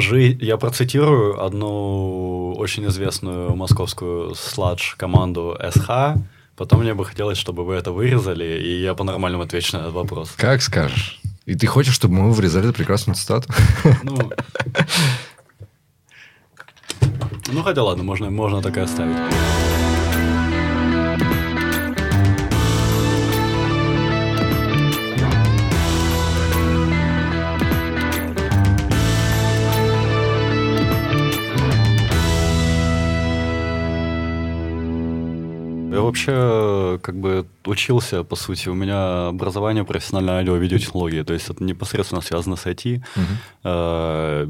Жи... 0.00 0.36
Я 0.40 0.56
процитирую 0.56 1.44
одну 1.44 2.54
очень 2.56 2.86
известную 2.86 3.54
московскую 3.54 4.34
сладж-команду 4.34 5.58
СХ. 5.70 6.16
Потом 6.56 6.80
мне 6.80 6.94
бы 6.94 7.04
хотелось, 7.04 7.38
чтобы 7.38 7.64
вы 7.64 7.74
это 7.74 7.92
вырезали, 7.92 8.60
и 8.62 8.82
я 8.82 8.94
по-нормальному 8.94 9.44
отвечу 9.44 9.76
на 9.76 9.82
этот 9.82 9.94
вопрос. 9.94 10.32
Как 10.36 10.62
скажешь. 10.62 11.20
И 11.46 11.54
ты 11.54 11.66
хочешь, 11.66 11.94
чтобы 11.94 12.14
мы 12.14 12.32
вырезали 12.32 12.68
эту 12.68 12.76
прекрасную 12.76 13.16
цитату? 13.16 13.52
Ну, 14.02 14.30
ну 17.52 17.62
хотя 17.62 17.82
ладно, 17.82 18.04
можно, 18.04 18.30
можно 18.30 18.62
так 18.62 18.76
и 18.76 18.80
оставить. 18.80 19.16
Вообще 36.26 36.98
как 37.02 37.16
бы 37.16 37.46
учился, 37.64 38.24
по 38.24 38.36
сути. 38.36 38.68
У 38.68 38.74
меня 38.74 39.28
образование 39.28 39.84
профессиональное 39.84 40.38
аудио 40.38 40.56
видеотехнологии, 40.56 41.22
то 41.22 41.32
есть 41.32 41.50
это 41.50 41.64
непосредственно 41.64 42.20
связано 42.20 42.56
с 42.56 42.66
IT. 42.66 43.02
Э, 43.64 44.46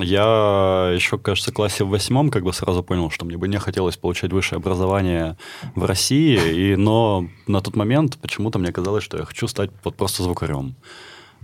Я 0.00 0.92
еще, 0.94 1.18
кажется, 1.18 1.50
в 1.50 1.54
классе 1.54 1.84
в 1.84 1.88
восьмом 1.88 2.30
как 2.30 2.42
бы 2.44 2.52
сразу 2.52 2.82
понял, 2.82 3.10
что 3.10 3.24
мне 3.24 3.36
бы 3.36 3.48
не 3.48 3.58
хотелось 3.58 3.96
получать 3.96 4.32
высшее 4.32 4.58
образование 4.58 5.36
в 5.74 5.84
России, 5.84 6.72
и, 6.72 6.76
но 6.76 7.26
на 7.46 7.60
тот 7.60 7.76
момент 7.76 8.18
почему-то 8.20 8.58
мне 8.58 8.72
казалось, 8.72 9.04
что 9.04 9.18
я 9.18 9.24
хочу 9.24 9.48
стать 9.48 9.70
вот 9.84 9.96
просто 9.96 10.22
звукарем. 10.22 10.74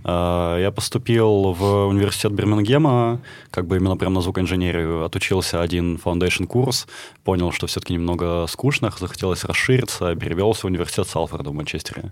Э, 0.03 0.57
Я 0.61 0.71
поступил 0.71 1.53
в 1.53 1.85
университет 1.87 2.31
Бирмингема, 2.31 3.21
как 3.51 3.65
бы 3.67 3.77
именно 3.77 3.97
прям 3.97 4.13
на 4.13 4.21
звукоинженерию. 4.21 5.03
Отучился 5.05 5.61
один 5.61 5.95
foundation 6.03 6.45
курс, 6.47 6.87
понял, 7.23 7.51
что 7.51 7.67
все-таки 7.67 7.93
немного 7.93 8.45
скучно, 8.47 8.91
захотелось 8.97 9.43
расшириться, 9.43 10.15
перевелся 10.15 10.61
в 10.61 10.65
университет 10.65 11.07
Салфорда 11.07 11.49
в 11.49 11.53
Манчестере. 11.53 12.09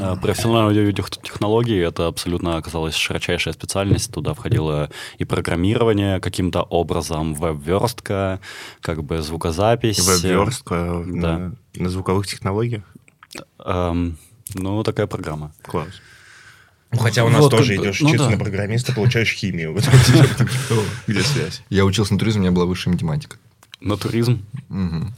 Э, 0.00 0.16
Профессиональные 0.20 0.86
аудиотехнологии– 0.86 1.80
это 1.86 2.06
абсолютно 2.06 2.56
оказалась 2.56 2.94
широчайшая 2.94 3.52
специальность. 3.52 4.12
Туда 4.12 4.32
входило 4.32 4.90
и 5.18 5.24
программирование 5.24 6.20
каким-то 6.20 6.62
образом, 6.62 7.34
веб-верстка, 7.34 8.40
как 8.80 9.04
бы 9.04 9.20
звукозапись. 9.20 9.98
Веб-верстка 10.00 11.04
Да. 11.06 11.38
на, 11.38 11.54
на 11.74 11.88
звуковых 11.90 12.26
технологиях. 12.26 12.84
Эм, 13.64 14.16
ну, 14.54 14.82
такая 14.82 15.06
программа. 15.06 15.52
Класс. 15.62 15.88
Ну, 16.92 16.98
Хотя 16.98 17.24
у 17.24 17.28
нас 17.30 17.40
Вот, 17.40 17.50
тоже 17.50 17.74
как 17.76 17.84
идешь 17.84 18.00
ну 18.00 18.08
учиться 18.08 18.26
да. 18.26 18.32
на 18.32 18.38
программиста, 18.38 18.92
получаешь 18.92 19.32
химию. 19.32 19.72
Вот 19.72 19.84
Где 21.06 21.22
связь? 21.22 21.62
Я 21.70 21.84
учился 21.84 22.12
на 22.12 22.18
туризме, 22.18 22.40
у 22.40 22.42
меня 22.44 22.52
была 22.52 22.66
высшая 22.66 22.90
математика. 22.90 23.36
Натуризм. 23.80 24.44
Мгм. 24.68 25.12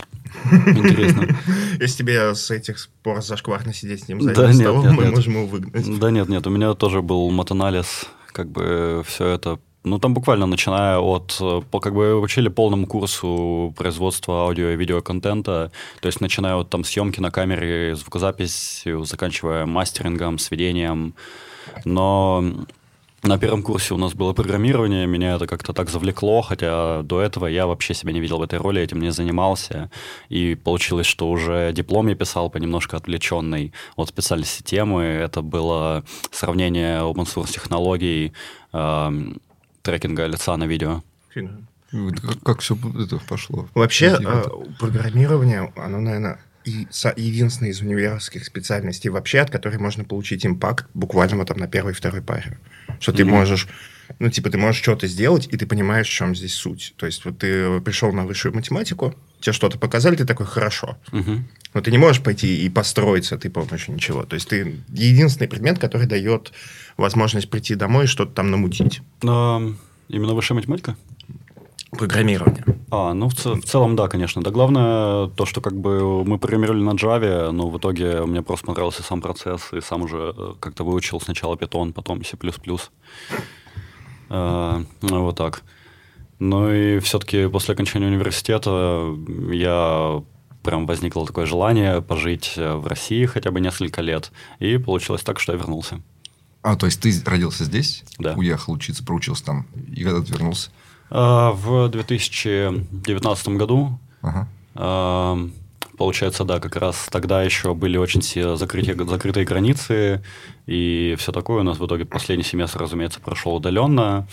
Интересно. 0.52 1.36
Если 1.80 1.98
тебе 1.98 2.34
с 2.34 2.50
этих 2.50 2.88
пор 3.02 3.22
зашкварно 3.22 3.74
сидеть 3.74 4.04
с 4.04 4.08
ним 4.08 4.20
за 4.20 4.34
Да 4.34 4.46
нет, 4.46 4.56
столом, 4.56 4.82
нет, 4.86 4.92
мы 4.92 5.04
нет. 5.04 5.14
можем 5.14 5.32
его 5.34 5.46
выгнать. 5.46 5.98
Да 5.98 6.10
нет, 6.10 6.28
нет, 6.28 6.46
у 6.46 6.50
меня 6.50 6.74
тоже 6.74 7.02
был 7.02 7.30
матанализ, 7.30 8.06
как 8.32 8.48
бы 8.50 9.02
все 9.06 9.26
это... 9.28 9.58
Ну, 9.82 9.98
там 9.98 10.14
буквально 10.14 10.46
начиная 10.46 10.98
от... 10.98 11.36
по- 11.70 11.78
Как 11.80 11.92
бы 11.92 12.18
учили 12.18 12.48
полному 12.48 12.86
курсу 12.86 13.74
производства 13.76 14.44
аудио 14.44 14.70
и 14.70 14.76
видеоконтента, 14.76 15.70
то 16.00 16.06
есть 16.06 16.22
начиная 16.22 16.54
от 16.54 16.70
там 16.70 16.84
съемки 16.84 17.20
на 17.20 17.30
камере, 17.30 17.94
звукозаписью, 17.94 19.04
заканчивая 19.04 19.66
мастерингом, 19.66 20.38
сведением. 20.38 21.14
Но 21.84 22.66
на 23.24 23.38
первом 23.38 23.62
курсе 23.62 23.94
у 23.94 23.96
нас 23.96 24.12
было 24.12 24.34
программирование, 24.34 25.06
меня 25.06 25.36
это 25.36 25.46
как-то 25.46 25.72
так 25.72 25.88
завлекло, 25.88 26.42
хотя 26.42 27.02
до 27.02 27.22
этого 27.22 27.46
я 27.46 27.66
вообще 27.66 27.94
себя 27.94 28.12
не 28.12 28.20
видел 28.20 28.38
в 28.38 28.42
этой 28.42 28.58
роли, 28.58 28.82
этим 28.82 29.00
не 29.00 29.10
занимался. 29.12 29.90
И 30.28 30.54
получилось, 30.54 31.06
что 31.06 31.30
уже 31.30 31.72
диплом 31.72 32.08
я 32.08 32.14
писал 32.14 32.50
по 32.50 32.58
немножко 32.58 32.98
отвлеченной 32.98 33.72
от 33.96 34.08
специальности 34.10 34.62
темы. 34.62 35.04
Это 35.04 35.40
было 35.40 36.04
сравнение 36.30 37.00
open 37.00 37.24
source 37.24 37.52
технологий 37.52 38.34
эм, 38.72 39.40
трекинга 39.82 40.26
лица 40.26 40.56
на 40.58 40.64
видео. 40.64 41.02
Вот 41.92 42.14
Как, 42.44 42.60
все 42.60 42.74
это 42.74 43.18
пошло? 43.26 43.68
Вообще, 43.74 44.18
э, 44.20 44.44
программирование, 44.78 45.72
оно, 45.76 46.00
наверное, 46.00 46.40
и 46.64 46.86
единственная 47.16 47.70
из 47.70 47.80
универских 47.80 48.44
специальностей 48.44 49.10
вообще, 49.10 49.40
от 49.40 49.50
которой 49.50 49.78
можно 49.78 50.04
получить 50.04 50.46
импакт 50.46 50.86
буквально 50.94 51.36
вот 51.36 51.48
там 51.48 51.58
на 51.58 51.68
первой 51.68 51.92
второй 51.92 52.22
паре. 52.22 52.58
Что 53.00 53.12
ты 53.12 53.24
Мгм. 53.24 53.34
можешь, 53.34 53.68
ну, 54.18 54.30
типа, 54.30 54.50
ты 54.50 54.58
можешь 54.58 54.80
что-то 54.82 55.06
сделать, 55.06 55.48
и 55.50 55.56
ты 55.56 55.66
понимаешь, 55.66 56.08
в 56.08 56.12
чем 56.12 56.34
здесь 56.34 56.54
суть. 56.54 56.94
То 56.96 57.06
есть 57.06 57.24
вот 57.24 57.38
ты 57.38 57.80
пришел 57.80 58.12
на 58.12 58.24
высшую 58.24 58.54
математику, 58.54 59.14
тебе 59.40 59.52
что-то 59.52 59.78
показали, 59.78 60.16
ты 60.16 60.24
такой, 60.24 60.46
хорошо. 60.46 60.96
Мгм. 61.12 61.46
Но 61.74 61.80
ты 61.80 61.90
не 61.90 61.98
можешь 61.98 62.22
пойти 62.22 62.64
и 62.64 62.68
построить 62.70 63.26
с 63.26 63.32
этой 63.32 63.50
помощью 63.50 63.94
ничего. 63.94 64.22
То 64.24 64.34
есть 64.34 64.48
ты 64.48 64.76
единственный 64.88 65.48
предмет, 65.48 65.78
который 65.78 66.06
дает 66.06 66.52
возможность 66.96 67.50
прийти 67.50 67.74
домой 67.74 68.04
и 68.04 68.08
что-то 68.08 68.32
там 68.32 68.50
намутить. 68.50 69.00
Эм, 69.22 69.78
Именно 70.08 70.34
высшая 70.34 70.54
математика? 70.54 70.96
Программирование. 71.98 72.64
А, 72.90 73.14
ну 73.14 73.28
в, 73.28 73.34
в 73.34 73.64
целом, 73.64 73.96
да, 73.96 74.08
конечно. 74.08 74.42
Да 74.42 74.50
главное 74.50 75.28
то, 75.28 75.46
что 75.46 75.60
как 75.60 75.74
бы 75.74 76.24
мы 76.24 76.38
программировали 76.38 76.82
на 76.82 76.90
Java, 76.90 77.50
но 77.50 77.68
в 77.68 77.78
итоге 77.78 78.24
мне 78.24 78.42
просто 78.42 78.66
понравился 78.66 79.02
сам 79.02 79.20
процесс, 79.20 79.72
и 79.72 79.80
сам 79.80 80.02
уже 80.02 80.34
э, 80.36 80.52
как-то 80.60 80.84
выучил 80.84 81.20
сначала 81.20 81.54
Python, 81.54 81.92
потом 81.92 82.24
C++. 82.24 82.36
Ну, 84.30 84.86
вот 85.00 85.36
так. 85.36 85.62
Ну 86.38 86.72
и 86.72 86.98
все-таки 86.98 87.46
после 87.46 87.74
окончания 87.74 88.06
университета 88.06 89.14
я 89.52 90.22
прям 90.64 90.86
возникло 90.86 91.26
такое 91.26 91.46
желание 91.46 92.02
пожить 92.02 92.54
э, 92.56 92.74
в 92.74 92.86
России 92.86 93.26
хотя 93.26 93.50
бы 93.50 93.60
несколько 93.60 94.00
лет, 94.02 94.32
и 94.58 94.78
получилось 94.78 95.22
так, 95.22 95.38
что 95.38 95.52
я 95.52 95.58
вернулся. 95.58 96.00
А, 96.64 96.76
то 96.76 96.86
есть 96.86 96.98
ты 97.00 97.12
родился 97.26 97.64
здесь, 97.64 98.02
Да. 98.18 98.32
уехал 98.34 98.72
учиться, 98.72 99.04
проучился 99.04 99.44
там, 99.44 99.66
и 99.94 100.02
когда 100.02 100.20
ты 100.22 100.32
вернулся? 100.32 100.70
Э, 101.10 101.50
В 101.52 101.88
2019 101.90 103.48
году 103.56 103.98
Ага. 104.22 104.48
Эм, 104.74 105.52
Получается, 105.96 106.42
да, 106.44 106.58
как 106.58 106.74
раз 106.74 107.06
тогда 107.12 107.44
еще 107.44 107.72
были 107.72 107.96
очень 107.98 108.20
все 108.20 108.56
закрытие, 108.56 108.96
закрытые 109.06 109.46
границы 109.46 110.24
и 110.66 111.14
все 111.20 111.30
такое. 111.30 111.60
У 111.60 111.62
нас 111.62 111.78
в 111.78 111.86
итоге 111.86 112.04
последний 112.04 112.42
семестр, 112.44 112.80
разумеется, 112.80 113.20
прошел 113.20 113.54
удаленно. 113.54 114.26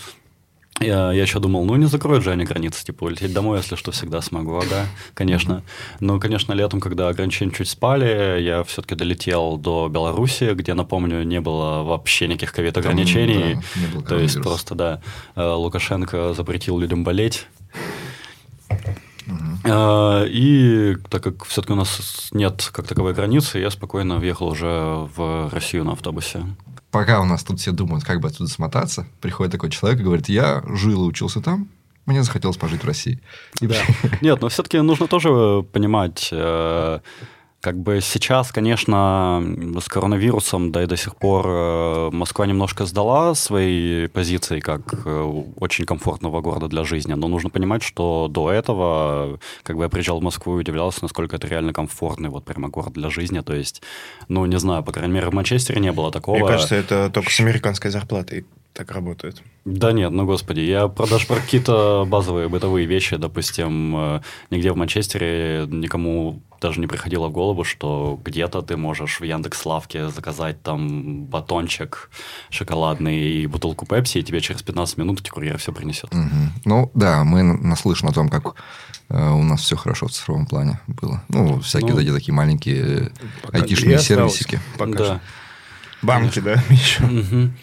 Я, 0.80 1.12
я 1.12 1.22
еще 1.22 1.38
думал, 1.38 1.64
ну 1.64 1.76
не 1.76 1.86
закроют 1.86 2.24
же 2.24 2.30
они 2.32 2.44
границы, 2.44 2.84
типа 2.84 3.04
улететь 3.04 3.32
домой, 3.32 3.58
если 3.58 3.76
что, 3.76 3.92
всегда 3.92 4.20
смогу, 4.20 4.56
ага, 4.56 4.86
конечно. 5.14 5.62
Но, 6.00 6.18
конечно, 6.18 6.52
летом, 6.54 6.80
когда 6.80 7.08
ограничения 7.08 7.52
чуть 7.52 7.68
спали, 7.68 8.40
я 8.40 8.64
все-таки 8.64 8.94
долетел 8.94 9.58
до 9.58 9.88
Беларуси, 9.88 10.52
где, 10.54 10.74
напомню, 10.74 11.22
не 11.24 11.40
было 11.40 11.82
вообще 11.82 12.26
никаких 12.26 12.52
ковид-ограничений. 12.52 13.58
Да, 13.94 14.00
То 14.08 14.18
есть 14.18 14.42
просто, 14.42 14.74
да, 14.74 15.00
э, 15.36 15.46
Лукашенко 15.46 16.34
запретил 16.34 16.78
людям 16.78 17.04
болеть. 17.04 17.46
Э, 19.64 20.26
И 20.28 20.96
так 21.08 21.22
как 21.22 21.44
все-таки 21.44 21.72
у 21.72 21.76
нас 21.76 22.28
нет 22.32 22.68
как 22.72 22.86
таковой 22.86 23.14
границы, 23.14 23.58
я 23.58 23.70
спокойно 23.70 24.16
въехал 24.16 24.48
уже 24.48 24.66
в 25.16 25.50
Россию 25.52 25.84
на 25.84 25.92
автобусе. 25.92 26.44
Пока 26.92 27.20
у 27.20 27.24
нас 27.24 27.42
тут 27.42 27.58
все 27.58 27.72
думают, 27.72 28.04
как 28.04 28.20
бы 28.20 28.28
отсюда 28.28 28.50
смотаться, 28.50 29.06
приходит 29.20 29.50
такой 29.50 29.70
человек 29.70 30.00
и 30.00 30.04
говорит, 30.04 30.28
я 30.28 30.62
жил 30.66 31.04
и 31.04 31.08
учился 31.08 31.40
там, 31.40 31.68
мне 32.04 32.22
захотелось 32.22 32.58
пожить 32.58 32.82
в 32.82 32.86
России. 32.86 33.20
И 33.60 33.66
Нет, 34.20 34.40
но 34.42 34.48
все-таки 34.50 34.78
нужно 34.78 35.06
тоже 35.06 35.62
понимать, 35.72 36.28
э, 36.30 37.00
как 37.62 37.78
бы 37.78 38.00
сейчас, 38.02 38.50
конечно, 38.50 39.40
с 39.80 39.88
коронавирусом, 39.88 40.72
да 40.72 40.82
и 40.82 40.86
до 40.86 40.96
сих 40.96 41.14
пор 41.14 41.46
э, 41.46 42.10
Москва 42.12 42.44
немножко 42.44 42.86
сдала 42.86 43.36
свои 43.36 44.08
позиции 44.08 44.58
как 44.58 44.80
э, 45.06 45.42
очень 45.56 45.86
комфортного 45.86 46.40
города 46.40 46.66
для 46.66 46.82
жизни, 46.82 47.14
но 47.14 47.28
нужно 47.28 47.50
понимать, 47.50 47.84
что 47.84 48.26
до 48.28 48.50
этого, 48.50 49.38
как 49.62 49.76
бы 49.76 49.84
я 49.84 49.88
приезжал 49.88 50.18
в 50.18 50.24
Москву 50.24 50.56
и 50.56 50.60
удивлялся, 50.60 50.98
насколько 51.02 51.36
это 51.36 51.46
реально 51.46 51.72
комфортный 51.72 52.30
вот 52.30 52.44
прямо 52.44 52.68
город 52.68 52.94
для 52.94 53.10
жизни, 53.10 53.38
то 53.40 53.54
есть, 53.54 53.80
ну, 54.26 54.44
не 54.46 54.58
знаю, 54.58 54.82
по 54.82 54.90
крайней 54.90 55.14
мере, 55.14 55.28
в 55.28 55.32
Манчестере 55.32 55.80
не 55.80 55.92
было 55.92 56.10
такого. 56.10 56.38
Мне 56.38 56.48
кажется, 56.48 56.74
это 56.74 57.10
только 57.10 57.30
с 57.30 57.38
американской 57.38 57.92
зарплатой 57.92 58.44
так 58.72 58.90
работает. 58.92 59.42
Да 59.64 59.92
нет, 59.92 60.10
ну 60.10 60.24
господи, 60.24 60.60
я 60.60 60.88
про 60.88 61.06
даже 61.06 61.26
про 61.26 61.36
какие-то 61.36 62.04
базовые 62.08 62.48
бытовые 62.48 62.86
вещи, 62.86 63.16
допустим, 63.16 63.94
э, 63.96 64.20
нигде 64.50 64.72
в 64.72 64.76
Манчестере 64.76 65.66
никому 65.68 66.40
даже 66.60 66.80
не 66.80 66.86
приходило 66.86 67.28
в 67.28 67.32
голову, 67.32 67.64
что 67.64 68.18
где-то 68.24 68.62
ты 68.62 68.76
можешь 68.76 69.20
в 69.20 69.24
Яндекс.Лавке 69.24 70.08
заказать 70.08 70.62
там 70.62 71.24
батончик 71.24 72.08
шоколадный 72.50 73.18
и 73.18 73.46
бутылку 73.46 73.84
Пепси, 73.86 74.18
и 74.18 74.22
тебе 74.22 74.40
через 74.40 74.62
15 74.62 74.96
минут 74.96 75.28
курьер 75.28 75.58
все 75.58 75.72
принесет. 75.72 76.12
Мгм. 76.14 76.52
Ну, 76.64 76.90
да, 76.94 77.24
мы 77.24 77.42
на- 77.42 77.56
наслышаны 77.58 78.10
о 78.10 78.14
том, 78.14 78.28
как 78.28 78.54
э, 79.10 79.30
у 79.30 79.42
нас 79.42 79.60
все 79.60 79.76
хорошо 79.76 80.06
в 80.06 80.12
цифровом 80.12 80.46
плане 80.46 80.80
было. 80.86 81.22
Ну, 81.28 81.60
всякие 81.60 81.90
Ну, 81.90 81.96
такие, 81.96 82.12
такие 82.14 82.34
маленькие 82.34 83.12
айтишные 83.52 83.92
и 83.92 83.96
осталось. 83.96 84.32
сервисики. 84.34 84.60
Пока 84.78 84.92
Да. 84.98 85.20
Банки, 86.00 86.38
да, 86.40 86.54
еще. 86.70 87.04
Мгм. 87.04 87.54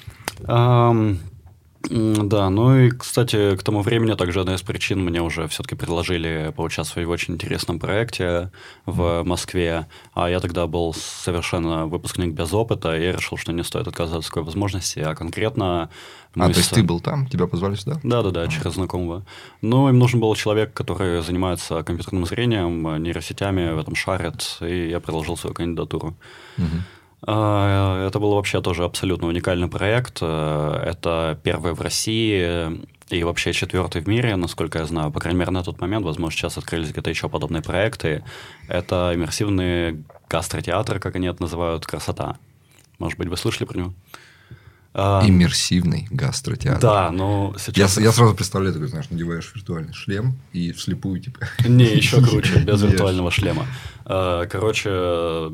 Да, 1.82 2.50
ну 2.50 2.78
и, 2.78 2.90
кстати, 2.92 3.56
к 3.56 3.64
тому 3.64 3.82
времени 3.82 4.14
также 4.14 4.42
одна 4.42 4.56
из 4.56 4.62
причин 4.62 5.00
мне 5.04 5.22
уже 5.22 5.48
все-таки 5.48 5.76
предложили 5.76 6.54
поучаствовать 6.56 7.08
в 7.08 7.10
очень 7.10 7.36
интересном 7.36 7.80
проекте 7.80 8.52
в 8.86 9.24
Москве, 9.24 9.88
а 10.14 10.30
я 10.30 10.42
тогда 10.42 10.68
был 10.68 10.94
совершенно 10.94 11.88
выпускник 11.88 12.34
без 12.34 12.54
опыта, 12.54 12.98
и 12.98 13.04
я 13.04 13.14
решил, 13.14 13.38
что 13.38 13.54
не 13.54 13.64
стоит 13.64 13.88
отказываться 13.88 14.20
от 14.20 14.26
такой 14.26 14.44
возможности, 14.44 15.00
а 15.00 15.16
конкретно... 15.16 15.90
А, 16.36 16.50
то 16.52 16.58
есть 16.58 16.72
ты 16.72 16.84
был 16.84 17.00
там, 17.00 17.28
тебя 17.28 17.48
позвали 17.48 17.76
сюда? 17.76 17.98
Да-да-да, 18.04 18.48
через 18.50 18.74
знакомого. 18.74 19.26
Ну, 19.62 19.88
им 19.88 19.98
нужен 19.98 20.20
был 20.20 20.36
человек, 20.36 20.74
который 20.74 21.22
занимается 21.24 21.82
компьютерным 21.84 22.26
зрением, 22.26 23.02
нейросетями, 23.02 23.72
в 23.72 23.80
этом 23.80 23.96
шарит, 23.96 24.58
и 24.60 24.90
я 24.90 25.00
предложил 25.00 25.38
свою 25.38 25.54
кандидатуру. 25.54 26.18
Угу. 26.58 26.68
А, 27.26 28.08
это 28.08 28.20
был 28.20 28.36
вообще 28.36 28.62
тоже 28.62 28.84
абсолютно 28.84 29.28
уникальный 29.28 29.68
проект. 29.68 30.20
Э, 30.22 30.84
это 30.86 31.40
первый 31.44 31.74
в 31.74 31.82
России 31.82 32.80
и 33.10 33.24
вообще 33.24 33.54
четвертый 33.54 34.02
в 34.02 34.08
мире, 34.08 34.36
насколько 34.36 34.80
я 34.80 34.86
знаю. 34.86 35.12
По 35.12 35.20
крайней 35.20 35.40
мере, 35.40 35.52
на 35.52 35.64
тот 35.64 35.82
момент, 35.82 36.06
возможно, 36.06 36.38
сейчас 36.38 36.58
открылись 36.58 36.92
где-то 36.92 37.10
еще 37.10 37.28
подобные 37.28 37.62
проекты. 37.62 38.24
Это 38.68 39.12
иммерсивный 39.16 40.04
гастротеатр, 40.30 41.00
как 41.00 41.16
они 41.16 41.28
это 41.28 41.42
называют, 41.42 41.86
красота. 41.86 42.38
Может 43.00 43.18
быть, 43.18 43.28
вы 43.28 43.38
слышали 43.38 43.66
про 43.66 43.78
него? 43.78 43.94
Иммерсивный 45.00 46.08
гастротеатр. 46.12 46.82
Да, 46.82 47.12
но 47.12 47.54
сейчас... 47.58 47.98
Я, 47.98 48.04
я 48.04 48.12
сразу 48.12 48.36
представляю, 48.36 48.74
такой, 48.74 48.88
знаешь, 48.88 49.10
надеваешь 49.10 49.52
виртуальный 49.56 49.94
шлем 49.94 50.36
и 50.54 50.72
вслепую, 50.72 51.20
типа... 51.20 51.40
Не, 51.68 51.86
еще 51.86 52.22
круче, 52.26 52.60
без 52.60 52.82
виртуального 52.82 53.32
шлема. 53.32 53.66
А, 54.06 54.46
короче, 54.48 55.52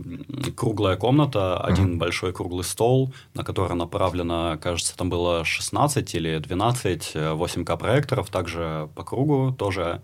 круглая 0.56 0.96
комната, 0.96 1.60
один 1.60 1.98
большой 1.98 2.34
круглый 2.34 2.64
стол, 2.64 3.14
на 3.34 3.44
который 3.44 3.76
направлено, 3.76 4.58
кажется, 4.62 4.96
там 4.96 5.10
было 5.10 5.44
16 5.44 6.16
или 6.16 6.40
12 6.40 7.16
8К 7.16 7.78
проекторов, 7.78 8.30
также 8.30 8.90
по 8.96 9.04
кругу 9.04 9.56
тоже. 9.58 10.02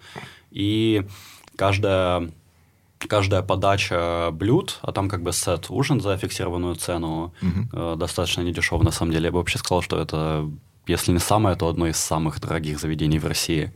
И 0.52 1.06
каждая 1.56 2.30
каждая 3.07 3.42
подача 3.42 4.30
блюд, 4.31 4.80
а 4.81 4.92
там 4.92 5.09
как 5.09 5.24
бы 5.24 5.31
сет 5.31 5.69
ужин 5.69 6.01
за 6.01 6.18
фиксированную 6.18 6.75
цену, 6.75 7.33
угу. 7.42 7.95
достаточно 7.95 8.42
недешево 8.42 8.83
на 8.83 8.92
самом 8.92 9.12
деле. 9.12 9.25
Я 9.25 9.31
бы 9.31 9.38
вообще 9.38 9.57
сказал, 9.57 9.81
что 9.81 10.00
это, 10.00 10.50
если 10.88 11.12
не 11.12 11.19
самое, 11.19 11.56
то 11.56 11.68
одно 11.68 11.88
из 11.88 11.98
самых 11.98 12.39
дорогих 12.39 12.80
заведений 12.80 13.19
в 13.19 13.25
России. 13.25 13.71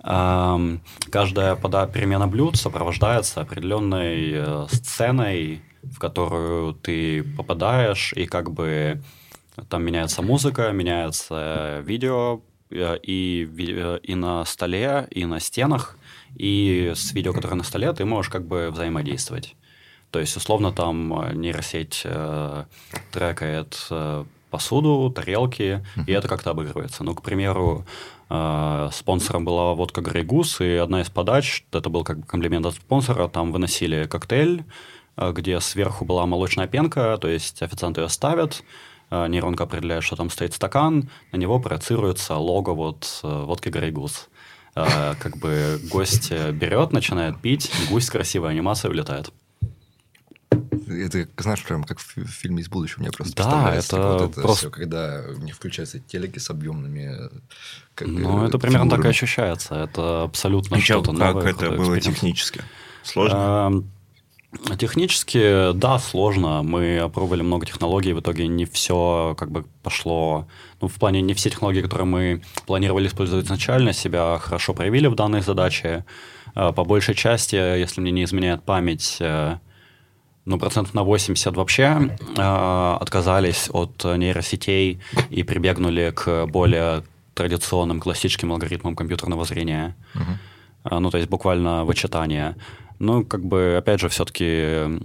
Каждая 0.00 1.56
пода 1.56 1.86
перемена 1.88 2.28
блюд 2.28 2.56
сопровождается 2.56 3.40
определенной 3.40 4.32
э, 4.34 4.66
сценой, 4.70 5.62
в 5.82 5.98
которую 5.98 6.74
ты 6.74 7.24
попадаешь, 7.24 8.12
и 8.12 8.26
как 8.26 8.52
бы 8.52 9.02
там 9.68 9.82
меняется 9.82 10.22
музыка, 10.22 10.70
меняется 10.70 11.82
видео, 11.84 12.40
э, 12.70 12.98
и, 13.02 13.48
и 14.02 14.14
на 14.14 14.44
столе, 14.44 15.08
и 15.10 15.24
на 15.24 15.40
стенах 15.40 15.96
и 16.36 16.92
с 16.94 17.12
видео, 17.12 17.32
которое 17.32 17.54
на 17.54 17.64
столе, 17.64 17.92
ты 17.92 18.04
можешь 18.04 18.30
как 18.30 18.46
бы 18.46 18.70
взаимодействовать. 18.70 19.56
То 20.10 20.20
есть, 20.20 20.36
условно, 20.36 20.72
там 20.72 21.20
э, 21.20 21.34
нейросеть 21.34 22.02
э, 22.04 22.64
трекает 23.12 23.86
э, 23.90 24.24
посуду, 24.50 25.12
тарелки, 25.14 25.84
и 26.06 26.12
это 26.12 26.28
как-то 26.28 26.50
обыгрывается. 26.50 27.04
Ну, 27.04 27.14
к 27.14 27.22
примеру, 27.22 27.84
э, 28.30 28.88
спонсором 28.92 29.44
была 29.44 29.74
водка 29.74 30.00
Грей 30.00 30.24
Гус, 30.24 30.60
и 30.60 30.76
одна 30.76 31.02
из 31.02 31.10
подач, 31.10 31.64
это 31.72 31.90
был 31.90 32.04
как 32.04 32.20
бы 32.20 32.26
комплимент 32.26 32.66
от 32.66 32.74
спонсора, 32.74 33.28
там 33.28 33.52
выносили 33.52 34.04
коктейль, 34.04 34.64
э, 35.16 35.32
где 35.32 35.60
сверху 35.60 36.04
была 36.04 36.26
молочная 36.26 36.68
пенка, 36.68 37.18
то 37.18 37.28
есть 37.28 37.60
официант 37.62 37.98
ее 37.98 38.08
ставит, 38.08 38.62
э, 39.10 39.26
нейронка 39.26 39.64
определяет, 39.64 40.04
что 40.04 40.16
там 40.16 40.30
стоит 40.30 40.54
стакан, 40.54 41.10
на 41.32 41.36
него 41.36 41.58
проецируется 41.58 42.36
лого 42.36 42.72
вот 42.72 43.20
э, 43.22 43.42
водки 43.44 43.68
Грей 43.68 43.90
Гус. 43.90 44.28
А, 44.78 45.14
как 45.14 45.38
бы 45.38 45.80
гость 45.90 46.28
э, 46.30 46.52
берет, 46.52 46.92
начинает 46.92 47.40
пить, 47.40 47.72
гусь 47.88 48.04
с 48.04 48.10
красивой 48.10 48.50
анимацией 48.50 48.92
улетает. 48.92 49.32
Это, 50.86 51.26
знаешь, 51.38 51.64
прям 51.64 51.82
как 51.82 51.98
в 51.98 52.26
фильме 52.26 52.60
из 52.60 52.68
будущего 52.68 53.00
мне 53.00 53.10
просто 53.10 53.42
да, 53.42 53.74
это, 53.74 53.86
типа, 53.86 54.12
вот 54.12 54.30
это 54.30 54.40
просто... 54.42 54.58
все, 54.58 54.70
когда 54.70 55.24
них 55.38 55.56
включаются 55.56 55.98
телеки 55.98 56.38
с 56.38 56.50
объемными... 56.50 57.30
Как, 57.94 58.06
ну, 58.06 58.44
это 58.44 58.58
примерно 58.58 58.84
фигурами. 58.84 59.02
так 59.02 59.06
и 59.06 59.08
ощущается. 59.08 59.74
Это 59.76 60.24
абсолютно 60.24 60.78
что-то 60.78 61.12
новое. 61.12 61.42
Как 61.42 61.62
это 61.62 61.70
было 61.70 61.98
технически? 61.98 62.62
Сложно? 63.02 63.82
А, 64.68 64.76
Технически, 64.76 65.72
да, 65.72 65.98
сложно. 65.98 66.62
Мы 66.62 66.98
опробовали 66.98 67.42
много 67.42 67.66
технологий, 67.66 68.12
в 68.12 68.20
итоге 68.20 68.46
не 68.46 68.64
все 68.64 69.34
как 69.38 69.50
бы 69.50 69.64
пошло... 69.82 70.46
Ну, 70.80 70.88
в 70.88 70.94
плане 70.94 71.22
не 71.22 71.34
все 71.34 71.50
технологии, 71.50 71.82
которые 71.82 72.06
мы 72.06 72.42
планировали 72.66 73.06
использовать 73.06 73.46
изначально, 73.46 73.92
себя 73.92 74.38
хорошо 74.40 74.74
проявили 74.74 75.06
в 75.06 75.14
данной 75.14 75.40
задаче. 75.40 76.04
А, 76.54 76.72
по 76.72 76.84
большей 76.84 77.14
части, 77.14 77.56
если 77.56 78.00
мне 78.00 78.10
не 78.10 78.24
изменяет 78.24 78.62
память, 78.62 79.18
э, 79.20 79.58
ну, 80.44 80.58
процентов 80.58 80.94
на 80.94 81.02
80 81.02 81.56
вообще 81.56 82.16
э, 82.36 82.96
отказались 83.00 83.68
от 83.72 84.04
нейросетей 84.04 85.00
и 85.30 85.42
прибегнули 85.42 86.12
к 86.14 86.46
более 86.46 87.02
традиционным 87.34 88.00
классическим 88.00 88.52
алгоритмам 88.52 88.96
компьютерного 88.96 89.44
зрения. 89.44 89.94
Uh-huh. 90.14 91.00
Ну, 91.00 91.10
то 91.10 91.18
есть 91.18 91.28
буквально 91.28 91.84
вычитание. 91.84 92.56
Ну, 92.98 93.24
как 93.24 93.44
бы, 93.44 93.76
опять 93.76 94.00
же, 94.00 94.08
все-таки 94.08 95.00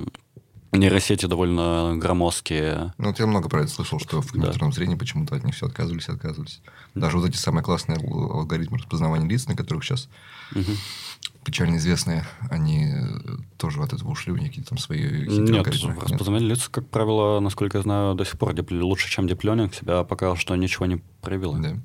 нейросети 0.72 1.26
довольно 1.26 1.96
громоздкие. 1.98 2.94
Ну, 2.98 3.08
вот 3.08 3.20
я 3.20 3.28
много 3.28 3.50
про 3.50 3.62
это 3.62 3.72
слышал, 3.72 4.00
что 4.00 4.22
в 4.22 4.32
компьютерном 4.32 4.72
да. 4.72 4.76
зрении 4.76 4.96
почему-то 4.96 5.36
от 5.36 5.44
них 5.44 5.56
все 5.56 5.68
отказывались 5.68 6.08
и 6.08 6.12
отказывались. 6.12 6.62
Даже 6.96 7.18
вот 7.18 7.28
эти 7.28 7.38
самые 7.38 7.64
классные 7.64 7.98
алгоритмы 7.98 8.78
распознавания 8.78 9.28
лиц, 9.28 9.48
на 9.48 9.56
которых 9.56 9.84
сейчас 9.84 10.08
угу. 10.56 10.72
печально 11.44 11.76
известные, 11.76 12.26
они 12.50 12.94
тоже 13.58 13.82
от 13.82 13.94
этого 13.94 14.12
ушли, 14.12 14.32
у 14.32 14.38
них 14.38 14.50
какие-то 14.50 14.70
там 14.70 14.78
свои 14.78 15.28
Нет, 15.28 15.68
распознавание 15.68 16.50
лиц, 16.50 16.70
как 16.70 16.88
правило, 16.88 17.40
насколько 17.42 17.78
я 17.78 17.82
знаю, 17.84 18.16
до 18.16 18.24
сих 18.24 18.40
пор 18.40 18.56
лучше, 18.72 19.10
чем 19.10 19.28
диплёнинг, 19.28 19.74
себя 19.76 20.04
пока 20.04 20.36
что 20.38 20.56
ничего 20.56 20.86
не 20.86 21.02
проявило. 21.22 21.60
Да. 21.60 21.76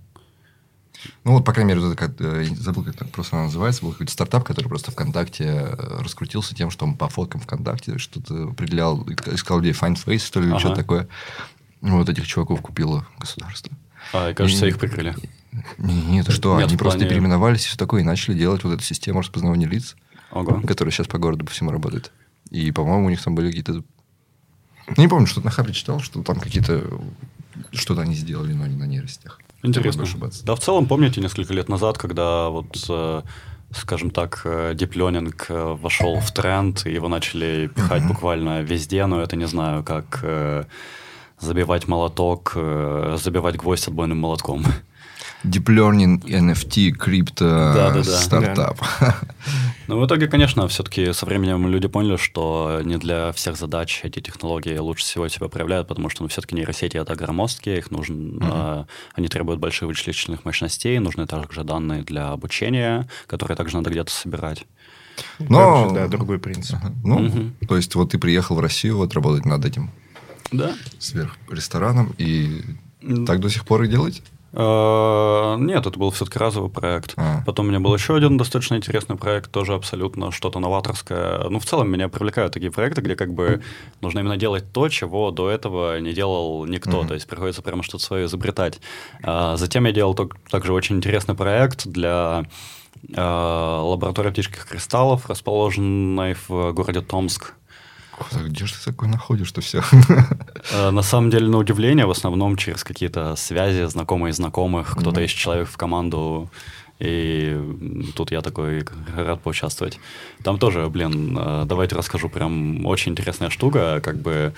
Ну, 1.25 1.33
вот, 1.33 1.45
по 1.45 1.53
крайней 1.53 1.75
мере, 1.75 1.93
это, 1.93 2.41
я 2.41 2.55
забыл, 2.55 2.85
как 2.85 2.95
это 2.95 3.05
просто 3.07 3.37
она 3.37 3.47
называется, 3.47 3.83
был 3.83 3.93
какой-то 3.93 4.13
стартап, 4.13 4.45
который 4.45 4.69
просто 4.69 4.91
ВКонтакте 4.91 5.45
э, 5.45 6.03
раскрутился 6.03 6.55
тем, 6.55 6.71
что 6.71 6.85
он 6.87 6.97
по 6.97 7.09
фоткам 7.09 7.41
ВКонтакте 7.41 7.99
что-то 7.99 8.49
определял, 8.49 9.03
искал 9.33 9.61
людей 9.61 9.73
Find 9.73 9.97
Face, 10.05 10.27
что 10.27 10.41
ли, 10.41 10.49
ага. 10.49 10.59
что-то 10.59 10.77
такое. 10.77 11.09
Вот 11.81 12.09
этих 12.09 12.27
чуваков 12.27 12.61
купило 12.63 13.07
государство. 13.19 13.73
А, 14.13 14.31
и, 14.31 14.35
кажется, 14.35 14.67
и, 14.67 14.71
их 14.71 14.79
прикрыли. 14.79 15.15
Нет, 15.79 16.31
что, 16.31 16.57
Нет, 16.59 16.69
они 16.69 16.77
просто 16.77 16.99
плане... 16.99 17.11
переименовались 17.11 17.65
и 17.65 17.69
все 17.69 17.77
такое, 17.77 18.03
и 18.03 18.05
начали 18.05 18.35
делать 18.35 18.65
вот 18.65 18.75
эту 18.75 18.83
систему 18.83 19.21
распознавания 19.21 19.67
лиц, 19.67 19.97
Ого. 20.31 20.61
которая 20.67 20.93
сейчас 20.93 21.07
по 21.07 21.19
городу 21.19 21.45
по 21.45 21.51
всему 21.51 21.71
работает. 21.71 22.13
И, 22.51 22.71
по-моему, 22.73 23.07
у 23.07 23.11
них 23.11 23.23
там 23.23 23.35
были 23.35 23.49
какие-то... 23.49 23.83
Не 24.97 25.09
помню, 25.09 25.27
что 25.27 25.41
на 25.41 25.51
Хабре 25.51 25.73
читал, 25.73 26.01
что 26.01 26.23
там 26.23 26.39
какие-то... 26.39 27.01
Что-то 27.73 28.03
они 28.03 28.15
сделали, 28.15 28.53
но 28.53 28.67
не 28.67 28.77
на 28.77 28.85
нейросетях. 28.85 29.41
Интересно. 29.67 30.05
Да, 30.45 30.55
в 30.55 30.61
целом, 30.61 30.87
помните, 30.87 31.21
несколько 31.21 31.53
лет 31.55 31.69
назад, 31.69 31.99
когда 31.99 32.49
вот 32.49 32.87
э, 32.89 33.23
скажем 33.73 34.11
так, 34.11 34.47
диплёнинг 34.75 35.47
э, 35.49 35.77
вошел 35.81 36.21
в 36.21 36.33
тренд, 36.33 36.87
и 36.87 36.93
его 36.93 37.09
начали 37.09 37.69
пихать 37.75 38.03
uh-huh. 38.03 38.09
буквально 38.09 38.63
везде, 38.63 39.07
но 39.07 39.21
это 39.21 39.37
не 39.37 39.47
знаю, 39.47 39.83
как 39.83 40.21
э, 40.23 40.65
забивать 41.41 41.89
молоток, 41.89 42.53
забивать 42.55 43.57
гвоздь 43.57 43.89
отбойным 43.89 44.19
молотком. 44.19 44.65
Deep 45.47 45.65
Learning, 45.67 46.23
NFT, 46.25 46.91
крипто, 46.91 47.45
да, 47.45 47.91
да, 47.91 48.03
да. 48.03 48.03
стартап. 48.03 48.81
Ну, 49.87 50.01
в 50.01 50.07
итоге, 50.07 50.27
конечно, 50.27 50.67
все-таки 50.67 51.13
со 51.13 51.27
временем 51.27 51.69
люди 51.69 51.87
поняли, 51.87 52.17
что 52.17 52.81
не 52.83 52.97
для 52.97 53.31
всех 53.31 53.57
задач 53.57 54.01
эти 54.03 54.19
технологии 54.19 54.77
лучше 54.79 55.05
всего 55.05 55.29
себя 55.29 55.47
проявляют, 55.47 55.87
потому 55.87 56.09
что 56.09 56.25
ну, 56.25 56.29
все-таки 56.29 56.57
нейросети 56.57 56.97
это 56.97 57.15
громоздкие, 57.15 57.79
их 57.79 57.93
нужно, 57.93 58.15
uh-huh. 58.15 58.81
э, 58.83 58.85
они 59.15 59.29
требуют 59.29 59.61
больших 59.61 59.87
вычислительных 59.87 60.45
мощностей, 60.45 60.99
нужны 60.99 61.29
также 61.29 61.63
данные 61.63 62.03
для 62.03 62.31
обучения, 62.31 63.09
которые 63.29 63.57
также 63.57 63.77
надо 63.77 63.91
где-то 63.91 64.11
собирать. 64.11 64.67
Но, 65.39 65.85
также, 65.85 65.95
да, 65.95 66.09
другой 66.09 66.41
принцип. 66.41 66.79
Ну, 67.05 67.27
угу. 67.27 67.67
то 67.67 67.77
есть, 67.77 67.95
вот 67.95 68.11
ты 68.11 68.19
приехал 68.19 68.57
в 68.57 68.61
Россию 68.61 68.97
вот 68.97 69.15
работать 69.15 69.45
над 69.45 69.65
этим. 69.65 69.91
Да. 70.53 70.75
Сверх 70.99 71.37
рестораном, 71.49 72.13
и 72.19 72.63
так 73.25 73.41
до 73.41 73.49
сих 73.49 73.65
пор 73.65 73.85
и 73.85 73.89
делаете? 73.89 74.23
Э, 74.53 75.57
нет, 75.59 75.87
это 75.87 75.99
был 75.99 76.11
все-таки 76.11 76.39
разовый 76.39 76.71
проект. 76.71 77.15
А. 77.17 77.43
Потом 77.45 77.67
у 77.67 77.69
меня 77.69 77.81
был 77.81 77.95
еще 77.95 78.17
один 78.17 78.37
достаточно 78.37 78.75
интересный 78.77 79.17
проект, 79.17 79.51
тоже 79.51 79.75
абсолютно 79.75 80.33
что-то 80.33 80.59
новаторское. 80.59 81.49
Ну, 81.49 81.59
в 81.59 81.67
целом 81.67 81.91
меня 81.91 82.09
привлекают 82.09 82.53
такие 82.53 82.71
проекты, 82.71 83.01
где 83.01 83.17
как 83.17 83.35
бы 83.35 83.63
нужно 84.01 84.21
именно 84.21 84.37
делать 84.37 84.73
то, 84.73 84.89
чего 84.89 85.31
до 85.31 85.51
этого 85.51 85.99
не 86.01 86.13
делал 86.13 86.65
никто. 86.67 87.03
Mm-hmm. 87.03 87.09
То 87.09 87.15
есть 87.15 87.27
приходится 87.27 87.63
прямо 87.63 87.83
что-то 87.83 88.05
свое 88.05 88.27
изобретать. 88.27 88.81
А, 89.23 89.57
затем 89.57 89.85
я 89.87 89.93
делал 89.93 90.15
также 90.15 90.73
очень 90.73 90.97
интересный 90.97 91.35
проект 91.35 91.87
для 91.87 92.45
э, 93.15 93.21
лаборатории 93.21 94.29
оптических 94.29 94.67
кристаллов, 94.67 95.29
расположенной 95.29 96.37
в 96.49 96.73
городе 96.73 97.01
Томск. 97.01 97.55
Где 98.33 98.67
же 98.67 98.75
ты 98.75 98.85
такое 98.85 99.09
находишь-то 99.09 99.61
все? 99.61 99.83
Э, 100.73 100.91
на 100.91 101.03
самом 101.03 101.31
деле, 101.31 101.49
на 101.49 101.59
удивление, 101.59 102.07
в 102.07 102.11
основном 102.11 102.57
через 102.57 102.83
какие-то 102.83 103.37
связи, 103.37 103.85
знакомые 103.85 104.33
знакомых, 104.33 104.97
кто-то 104.97 105.21
ищет 105.21 105.39
человек 105.39 105.69
в 105.69 105.77
команду, 105.77 106.51
и 106.99 107.57
тут 108.17 108.31
я 108.31 108.41
такой 108.41 108.85
рад 109.15 109.43
поучаствовать. 109.43 110.01
Там 110.43 110.59
тоже, 110.59 110.89
блин, 110.89 111.37
э, 111.39 111.65
давайте 111.67 111.95
расскажу, 111.95 112.29
прям 112.29 112.85
очень 112.87 113.13
интересная 113.13 113.51
штука, 113.51 114.01
как 114.03 114.17
бы 114.17 114.55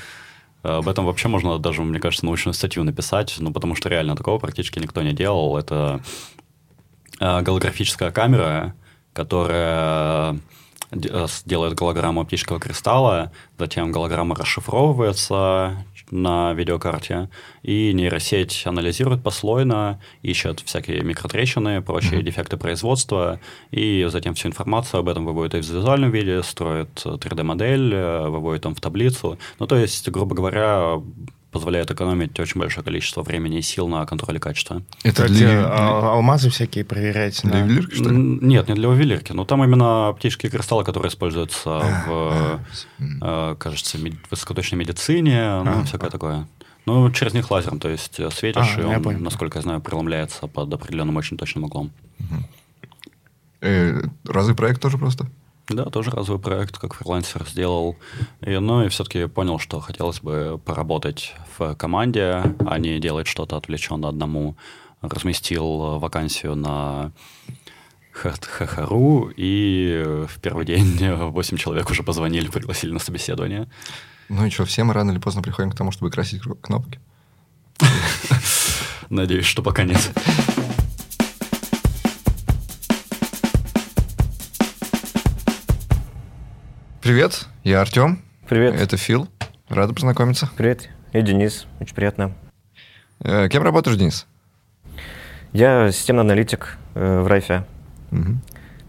э, 0.63 0.69
об 0.69 0.89
этом 0.89 1.05
вообще 1.05 1.29
можно 1.29 1.59
даже, 1.59 1.83
мне 1.83 2.01
кажется, 2.01 2.25
научную 2.25 2.55
статью 2.55 2.85
написать, 2.85 3.37
ну, 3.39 3.53
потому 3.53 3.75
что 3.75 3.89
реально 3.89 4.17
такого 4.17 4.39
практически 4.39 4.79
никто 4.79 5.03
не 5.03 5.13
делал. 5.13 5.59
Это 5.59 6.01
голографическая 7.21 8.13
камера, 8.13 8.75
которая 9.13 10.39
делает 10.91 11.75
голограмму 11.75 12.23
оптического 12.23 12.59
кристалла, 12.59 13.33
затем 13.59 13.93
голограмма 13.93 14.35
расшифровывается 14.35 15.85
на 16.11 16.55
видеокарте, 16.55 17.29
и 17.63 17.93
нейросеть 17.93 18.63
анализирует 18.67 19.23
послойно, 19.23 20.01
ищет 20.23 20.61
всякие 20.61 21.03
микротрещины, 21.03 21.83
прочие 21.83 22.21
mm-hmm. 22.21 22.25
дефекты 22.25 22.57
производства, 22.57 23.41
и 23.71 24.07
затем 24.11 24.35
всю 24.35 24.49
информацию 24.49 25.01
об 25.01 25.09
этом 25.09 25.27
выводит 25.27 25.55
и 25.55 25.61
в 25.61 25.69
визуальном 25.69 26.11
виде, 26.11 26.43
строит 26.43 26.91
3D-модель, 27.05 27.93
э, 27.95 28.29
выводит 28.29 28.63
там 28.63 28.75
в 28.75 28.81
таблицу. 28.81 29.39
Ну, 29.59 29.67
то 29.67 29.77
есть, 29.77 30.09
грубо 30.09 30.35
говоря, 30.35 31.01
позволяет 31.51 31.91
экономить 31.91 32.39
очень 32.39 32.61
большое 32.61 32.85
количество 32.85 33.23
времени 33.23 33.59
и 33.59 33.63
сил 33.63 33.89
на 33.89 34.05
контроле 34.07 34.39
качества. 34.39 34.83
Это 35.03 35.23
Кстати, 35.23 35.33
для... 35.33 35.67
А, 35.67 36.13
алмазы 36.15 36.51
всякие 36.51 36.85
проверять 36.85 37.41
Для 37.43 37.53
на... 37.53 37.59
ювелирки, 37.61 37.95
что 37.95 38.11
ли? 38.11 38.17
Нет, 38.17 38.69
не 38.69 38.75
для 38.75 38.89
ювелирки. 38.89 39.33
Но 39.33 39.45
там 39.45 39.65
именно 39.65 40.09
оптические 40.09 40.51
кристаллы, 40.51 40.85
которые 40.85 41.11
используются 41.11 41.79
а, 41.79 42.05
в, 42.07 42.61
а, 43.23 43.53
э, 43.53 43.57
кажется, 43.57 43.99
мед... 43.99 44.15
высокоточной 44.31 44.79
медицине, 44.79 45.41
а, 45.41 45.63
ну, 45.65 45.85
всякое 45.85 46.09
а. 46.09 46.11
такое. 46.11 46.49
Ну, 46.85 47.11
через 47.13 47.35
них 47.35 47.51
лазером, 47.51 47.81
то 47.81 47.89
есть 47.89 48.19
э, 48.19 48.31
светишь, 48.31 48.77
а, 48.77 48.81
и 48.81 48.85
он, 48.85 49.03
понял. 49.03 49.21
насколько 49.21 49.59
я 49.59 49.63
знаю, 49.63 49.81
преломляется 49.81 50.47
под 50.47 50.73
определенным 50.73 51.17
очень 51.17 51.37
точным 51.37 51.65
углом. 51.65 51.91
Угу. 52.21 52.45
Э, 53.61 54.03
разве 54.25 54.55
проект 54.55 54.81
тоже 54.81 54.99
просто? 54.99 55.27
Да, 55.69 55.85
тоже 55.87 56.11
разовый 56.11 56.41
проект, 56.41 56.79
как 56.79 56.95
фрилансер 56.95 57.47
сделал. 57.47 57.97
И, 58.41 58.57
ну 58.59 58.85
и 58.85 58.89
все-таки 58.89 59.27
понял, 59.27 59.59
что 59.59 59.81
хотелось 59.81 60.21
бы 60.21 60.59
поработать 60.65 61.35
в 61.59 61.75
команде, 61.75 62.43
а 62.67 62.79
не 62.79 62.99
делать 62.99 63.27
что-то 63.27 63.57
отвлеченно 63.57 64.09
одному. 64.09 64.57
Разместил 65.03 65.99
вакансию 65.99 66.57
на 66.57 67.13
Хахару, 68.13 69.31
и 69.37 70.25
в 70.29 70.41
первый 70.41 70.65
день 70.65 70.99
8 71.15 71.57
человек 71.57 71.91
уже 71.91 72.03
позвонили, 72.03 72.49
пригласили 72.49 72.93
на 72.93 72.99
собеседование. 72.99 73.69
Ну 74.29 74.47
и 74.47 74.51
что, 74.51 74.65
все 74.65 74.85
мы 74.85 74.95
рано 74.95 75.11
или 75.11 75.19
поздно 75.19 75.43
приходим 75.43 75.71
к 75.71 75.77
тому, 75.77 75.93
чтобы 75.93 76.11
красить 76.11 76.43
кнопки? 76.63 76.99
Надеюсь, 79.11 79.47
что 79.47 79.63
пока 79.63 79.85
нет. 79.85 80.13
Привет, 87.09 87.47
я 87.65 87.81
Артем. 87.81 88.19
Привет. 88.51 88.79
Это 88.79 88.99
Фил. 88.99 89.29
Рада 89.71 89.95
познакомиться. 89.95 90.51
Привет, 90.59 90.91
я 91.15 91.23
Денис. 91.23 91.67
Очень 91.81 91.95
приятно. 91.95 92.35
Э, 93.21 93.49
кем 93.49 93.63
работаешь, 93.63 93.97
Денис? 93.97 94.27
Я 95.55 95.91
системный 95.91 96.21
аналитик 96.21 96.77
э, 96.95 97.21
в 97.21 97.27
Райфе. 97.27 97.65
Угу. 98.13 98.33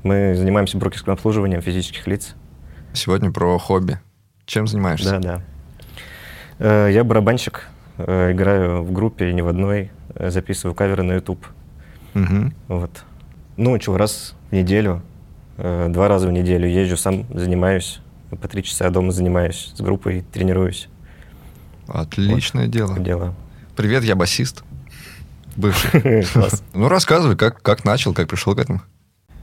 Мы 0.04 0.36
занимаемся 0.36 0.78
брокерским 0.78 1.14
обслуживанием 1.14 1.62
физических 1.62 2.08
лиц. 2.08 2.36
Сегодня 2.92 3.32
про 3.32 3.58
хобби. 3.58 4.02
Чем 4.46 4.68
занимаешься? 4.68 5.12
Да, 5.12 5.20
да. 5.20 5.42
Э, 6.60 6.90
я 6.92 7.06
барабанщик, 7.06 7.70
э, 8.00 8.34
играю 8.34 8.84
в 8.84 8.92
группе, 8.92 9.32
не 9.32 9.42
в 9.42 9.48
одной, 9.48 9.92
э, 10.16 10.30
записываю 10.30 10.76
каверы 10.76 11.04
на 11.04 11.14
YouTube. 11.14 11.48
Угу. 12.16 12.52
Вот. 12.68 13.06
Ну, 13.56 13.80
что, 13.80 13.96
раз 13.96 14.36
в 14.50 14.54
неделю, 14.54 15.04
э, 15.56 15.88
два 15.88 16.10
раза 16.10 16.28
в 16.28 16.34
неделю 16.34 16.68
езжу, 16.68 16.98
сам 16.98 17.26
занимаюсь 17.34 18.02
по 18.38 18.48
три 18.48 18.64
часа 18.64 18.90
дома 18.90 19.12
занимаюсь 19.12 19.72
с 19.76 19.82
группой, 19.82 20.24
тренируюсь. 20.32 20.90
Отличное 21.88 22.66
вот, 22.66 22.72
дело. 22.72 23.00
дело. 23.00 23.36
Привет, 23.76 24.04
я 24.04 24.16
басист. 24.16 24.64
Бывший. 25.56 26.26
Ну, 26.74 26.88
рассказывай, 26.88 27.36
как, 27.36 27.62
как 27.62 27.84
начал, 27.86 28.14
как 28.14 28.28
пришел 28.28 28.56
к 28.56 28.60
этому. 28.60 28.82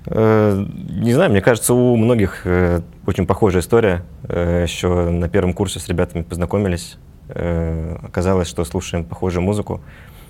Э, 0.06 0.64
не 0.88 1.12
знаю, 1.12 1.30
мне 1.30 1.40
кажется, 1.40 1.74
у 1.74 1.96
многих 1.96 2.42
э, 2.44 2.80
очень 3.06 3.26
похожая 3.26 3.62
история. 3.62 4.04
Э, 4.28 4.62
еще 4.62 5.10
на 5.10 5.28
первом 5.28 5.52
курсе 5.52 5.80
с 5.80 5.88
ребятами 5.88 6.22
познакомились. 6.22 6.96
Оказалось, 7.28 8.46
что 8.46 8.64
слушаем 8.64 9.04
похожую 9.04 9.42
музыку. 9.42 9.80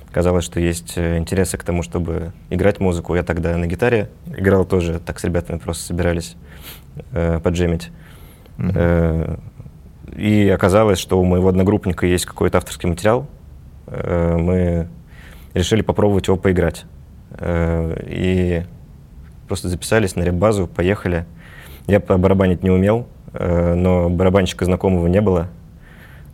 Оказалось, 0.09 0.47
что 0.47 0.61
есть 0.61 0.97
интересы 0.97 1.59
к 1.59 1.63
тому, 1.63 1.83
чтобы 1.83 2.33
играть 2.49 2.81
музыку. 2.81 3.15
Я 3.15 3.23
тогда 3.23 3.55
на 3.59 3.67
гитаре 3.67 4.09
играл 4.35 4.65
тоже, 4.65 4.99
так 4.99 5.21
с 5.21 5.25
ребятами 5.25 5.59
просто 5.59 5.85
собирались 5.85 6.37
поджемить. 7.13 7.91
Mm-hmm. 8.59 9.41
И 10.17 10.49
оказалось, 10.49 10.99
что 10.99 11.21
у 11.21 11.25
моего 11.25 11.49
одногруппника 11.49 12.07
есть 12.07 12.25
какой-то 12.25 12.59
авторский 12.59 12.89
материал. 12.89 13.27
Э, 13.87 14.37
мы 14.37 14.89
решили 15.53 15.83
попробовать 15.83 16.29
его 16.29 16.37
поиграть. 16.39 16.87
Э, 17.33 18.03
и 18.07 18.65
просто 19.47 19.69
записались 19.69 20.17
на 20.17 20.23
реп-базу, 20.23 20.69
поехали. 20.69 21.27
Я 21.87 22.01
барабанить 22.01 22.63
не 22.65 22.71
умел, 22.71 23.07
но 23.33 24.11
барабанщика 24.11 24.65
знакомого 24.65 25.07
не 25.07 25.21
было. 25.21 25.47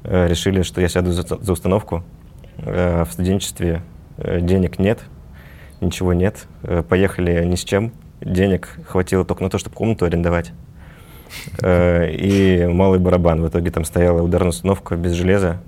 Решили, 0.02 0.62
что 0.62 0.80
я 0.80 0.88
сяду 0.88 1.12
за 1.12 1.52
установку. 1.52 2.04
В 2.56 3.06
студенчестве 3.10 3.82
денег 4.16 4.78
нет, 4.78 5.00
ничего 5.82 6.14
нет. 6.14 6.46
Поехали 6.88 7.44
ни 7.44 7.56
с 7.56 7.64
чем. 7.64 7.92
Денег 8.22 8.78
хватило 8.86 9.26
только 9.26 9.42
на 9.42 9.50
то, 9.50 9.58
чтобы 9.58 9.76
комнату 9.76 10.06
арендовать. 10.06 10.52
Э, 11.60 12.10
и 12.10 12.66
малый 12.66 12.98
барабан. 12.98 13.42
В 13.42 13.48
итоге 13.48 13.70
там 13.70 13.84
стояла 13.84 14.22
ударная 14.22 14.50
установка 14.50 14.96
без 14.96 15.12
железа, 15.12 15.58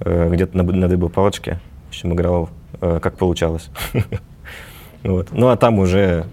э, 0.00 0.28
где-то 0.30 0.56
на, 0.56 0.62
на 0.62 0.88
дыбой 0.88 1.10
палочке. 1.10 1.60
В 1.86 1.88
общем, 1.88 2.12
играл 2.14 2.50
э, 2.80 3.00
как 3.02 3.16
получалось. 3.16 3.70
вот. 5.02 5.28
Ну, 5.32 5.48
а 5.48 5.56
там 5.56 5.78
уже 5.78 6.26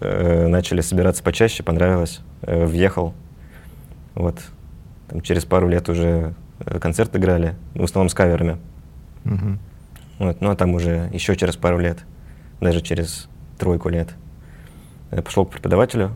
начали 0.00 0.80
собираться 0.80 1.22
почаще, 1.24 1.64
понравилось, 1.64 2.20
въехал. 2.40 3.12
Вот. 4.14 4.38
Там 5.08 5.20
через 5.20 5.44
пару 5.44 5.68
лет 5.68 5.88
уже 5.88 6.34
концерт 6.80 7.14
играли, 7.16 7.56
в 7.74 7.82
основном 7.82 8.08
с 8.08 8.14
каверами. 8.14 8.56
Угу. 9.26 9.58
Вот. 10.20 10.40
Ну, 10.40 10.50
а 10.50 10.56
там 10.56 10.72
уже 10.74 11.10
еще 11.12 11.36
через 11.36 11.56
пару 11.56 11.78
лет, 11.78 11.98
даже 12.60 12.80
через 12.80 13.28
тройку 13.58 13.88
лет, 13.88 14.08
пошел 15.10 15.44
к 15.44 15.50
преподавателю, 15.50 16.12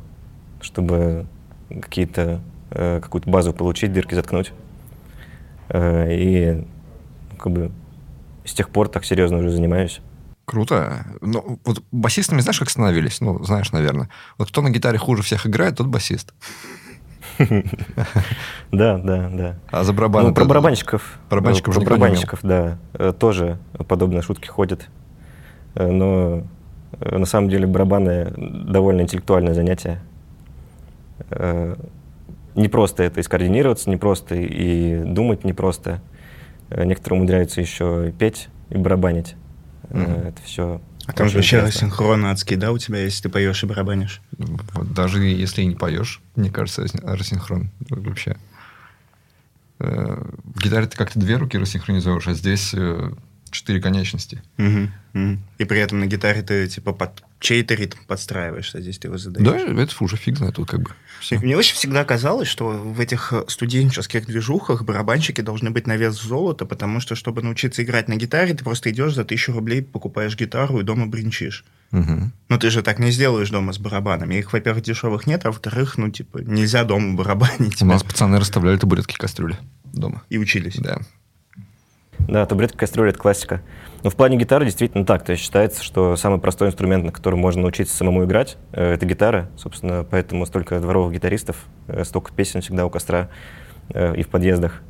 чтобы 0.63 1.27
какие-то, 1.69 2.41
э, 2.71 3.01
какую-то 3.01 3.31
базу 3.31 3.53
получить, 3.53 3.93
дырки 3.93 4.15
заткнуть. 4.15 4.53
Э, 5.69 6.07
и 6.11 6.67
как 7.39 7.53
бы 7.53 7.73
с 8.45 8.53
тех 8.55 8.71
пор 8.71 8.89
так 8.89 9.05
серьезно 9.05 9.39
уже 9.39 9.51
занимаюсь. 9.51 10.01
Круто. 10.45 11.07
Ну, 11.21 11.59
вот 11.65 11.83
басистами 11.91 12.41
знаешь, 12.41 12.59
как 12.59 12.71
становились? 12.71 13.21
Ну, 13.21 13.43
знаешь, 13.43 13.73
наверное. 13.73 14.09
Вот 14.39 14.49
кто 14.49 14.63
на 14.63 14.71
гитаре 14.71 14.97
хуже 14.97 15.23
всех 15.23 15.47
играет, 15.47 15.77
тот 15.77 15.87
басист. 15.87 16.35
Да, 18.73 18.99
да, 18.99 19.29
да. 19.29 19.59
А 19.71 19.85
за 19.85 19.93
барабаны? 19.93 20.29
Ну, 20.29 20.35
про 20.35 20.45
барабанщиков. 20.45 21.19
Барабанщиков 21.31 21.75
Про 21.75 21.85
барабанщиков, 21.85 22.41
да. 22.43 22.79
Э, 22.95 23.13
тоже 23.17 23.59
подобные 23.89 24.23
шутки 24.23 24.49
ходят. 24.49 24.89
Но 25.75 26.45
на 27.01 27.27
самом 27.27 27.51
деле 27.51 27.67
барабаны 27.67 28.33
довольно 28.37 29.03
интеллектуальное 29.03 29.55
занятие. 29.55 30.01
Э, 31.31 31.77
не 32.55 32.69
просто 32.69 33.03
это 33.03 33.21
и 33.21 33.23
скоординироваться, 33.23 33.91
не 33.91 33.97
просто 33.97 34.35
и 34.35 35.03
думать 35.05 35.45
не 35.45 35.53
просто. 35.53 36.01
Э, 36.71 36.85
некоторые 36.85 37.19
умудряются 37.21 37.61
еще 37.61 38.13
петь 38.19 38.49
и 38.71 38.77
барабанить. 38.77 39.37
Mm-hmm. 39.91 40.29
Это 40.29 40.43
все. 40.43 40.81
А 41.07 41.13
там 41.13 41.29
же 41.29 41.37
вообще 41.37 41.61
рассинхрон 41.61 42.25
адский, 42.27 42.57
да, 42.57 42.73
у 42.73 42.79
тебя, 42.79 42.99
если 42.99 43.25
ты 43.25 43.29
поешь 43.29 43.63
и 43.63 43.67
барабанишь? 43.67 44.21
Вот 44.39 44.93
даже 44.93 45.23
если 45.23 45.63
и 45.63 45.67
не 45.67 45.77
поешь, 45.77 46.21
мне 46.35 46.51
кажется, 46.51 46.85
рассинхрон 47.03 47.71
вообще. 47.89 48.37
В 49.79 50.61
гитаре 50.61 50.87
ты 50.87 50.97
как-то 50.97 51.21
две 51.21 51.37
руки 51.37 51.59
рассинхронизуешь, 51.59 52.27
а 52.27 52.35
здесь 52.35 52.75
четыре 53.51 53.81
конечности. 53.81 54.43
Угу, 54.59 54.89
угу. 55.15 55.39
И 55.59 55.65
при 55.65 55.79
этом 55.79 56.01
на 56.01 56.07
гитаре 56.07 56.43
ты 56.43 56.67
типа 56.67 56.93
под 56.93 57.23
чей-то 57.41 57.75
ритм 57.75 57.99
подстраиваешься, 58.07 58.81
здесь 58.81 58.99
ты 58.99 59.09
его 59.09 59.19
задаешь. 59.19 59.47
Да, 59.47 59.83
это 59.83 59.93
уже 60.01 60.17
фиг 60.17 60.39
знает, 60.39 60.57
тут 60.57 60.69
как 60.69 60.81
бы. 60.81 60.91
Мне 61.31 61.57
очень 61.57 61.75
всегда 61.75 62.05
казалось, 62.05 62.49
что 62.49 62.69
в 62.69 63.01
этих 63.01 63.33
студенческих 63.49 64.27
движухах 64.27 64.83
барабанщики 64.83 65.41
должны 65.41 65.71
быть 65.71 65.87
на 65.87 65.97
вес 65.97 66.15
золота, 66.15 66.67
потому 66.67 67.01
что, 67.01 67.15
чтобы 67.15 67.43
научиться 67.43 67.83
играть 67.83 68.09
на 68.09 68.17
гитаре, 68.17 68.55
ты 68.55 68.65
просто 68.65 68.91
идешь 68.91 69.15
за 69.15 69.25
тысячу 69.25 69.53
рублей, 69.53 69.83
покупаешь 69.83 70.37
гитару 70.37 70.81
и 70.81 70.83
дома 70.83 71.07
бринчишь. 71.07 71.65
Угу. 71.93 72.31
Но 72.49 72.59
ты 72.59 72.71
же 72.71 72.83
так 72.83 72.99
не 72.99 73.11
сделаешь 73.11 73.51
дома 73.51 73.73
с 73.73 73.79
барабанами. 73.79 74.37
Их, 74.37 74.53
во-первых, 74.53 74.83
дешевых 74.83 75.27
нет, 75.27 75.45
а 75.45 75.49
во-вторых, 75.49 75.99
ну, 75.99 76.11
типа, 76.11 76.39
нельзя 76.39 76.85
дома 76.85 77.15
барабанить. 77.15 77.81
У 77.83 77.87
нас 77.87 78.03
пацаны 78.03 78.39
расставляли 78.39 78.77
табуретки 78.77 79.17
кастрюли 79.17 79.57
дома. 79.85 80.23
И 80.29 80.39
учились. 80.39 80.77
Да. 80.77 81.01
Да, 82.21 82.47
табуретка 82.47 82.79
кастрюля– 82.79 83.11
это 83.11 83.19
классика. 83.19 83.63
Но 84.03 84.11
в 84.11 84.15
плане 84.15 84.37
гитары 84.37 84.67
действительно 84.67 85.05
так. 85.05 85.25
То 85.25 85.33
есть 85.33 85.43
считается, 85.43 85.83
что 85.83 86.17
самый 86.17 86.39
простой 86.39 86.69
инструмент, 86.69 87.05
на 87.05 87.13
котором 87.13 87.41
можно 87.41 87.63
научиться 87.63 87.97
самому 87.97 88.25
играть, 88.25 88.57
э, 88.73 88.95
это 88.95 89.05
гитара. 89.05 89.49
Собственно, 89.57 90.07
поэтому 90.09 90.47
столько 90.47 90.79
дворовых 90.79 91.15
гитаристов, 91.15 91.57
э, 91.89 92.05
столько 92.05 92.33
песен 92.33 92.61
всегда 92.61 92.87
у 92.87 92.91
костра 92.91 93.29
э, 93.89 94.15
и 94.17 94.23
в 94.23 94.29
подъездах. 94.29 94.83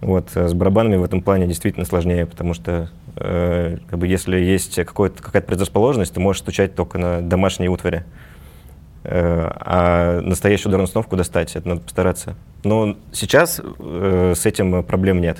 Вот. 0.00 0.30
С 0.34 0.52
барабанами 0.54 0.96
в 0.96 1.04
этом 1.04 1.22
плане 1.22 1.46
действительно 1.46 1.86
сложнее, 1.86 2.26
потому 2.26 2.54
что 2.54 2.90
как 3.14 3.98
бы, 3.98 4.06
если 4.06 4.38
есть 4.38 4.74
какая-то 4.74 5.42
предрасположенность, 5.42 6.14
ты 6.14 6.20
можешь 6.20 6.40
стучать 6.40 6.74
только 6.74 6.98
на 6.98 7.20
домашней 7.20 7.68
утвари. 7.68 8.04
А 9.04 10.20
настоящую 10.22 10.70
ударную 10.70 10.86
установку 10.86 11.14
достать, 11.14 11.54
это 11.54 11.68
надо 11.68 11.82
постараться. 11.82 12.36
Но 12.64 12.96
сейчас 13.12 13.60
с 13.78 14.46
этим 14.46 14.82
проблем 14.82 15.20
нет. 15.20 15.38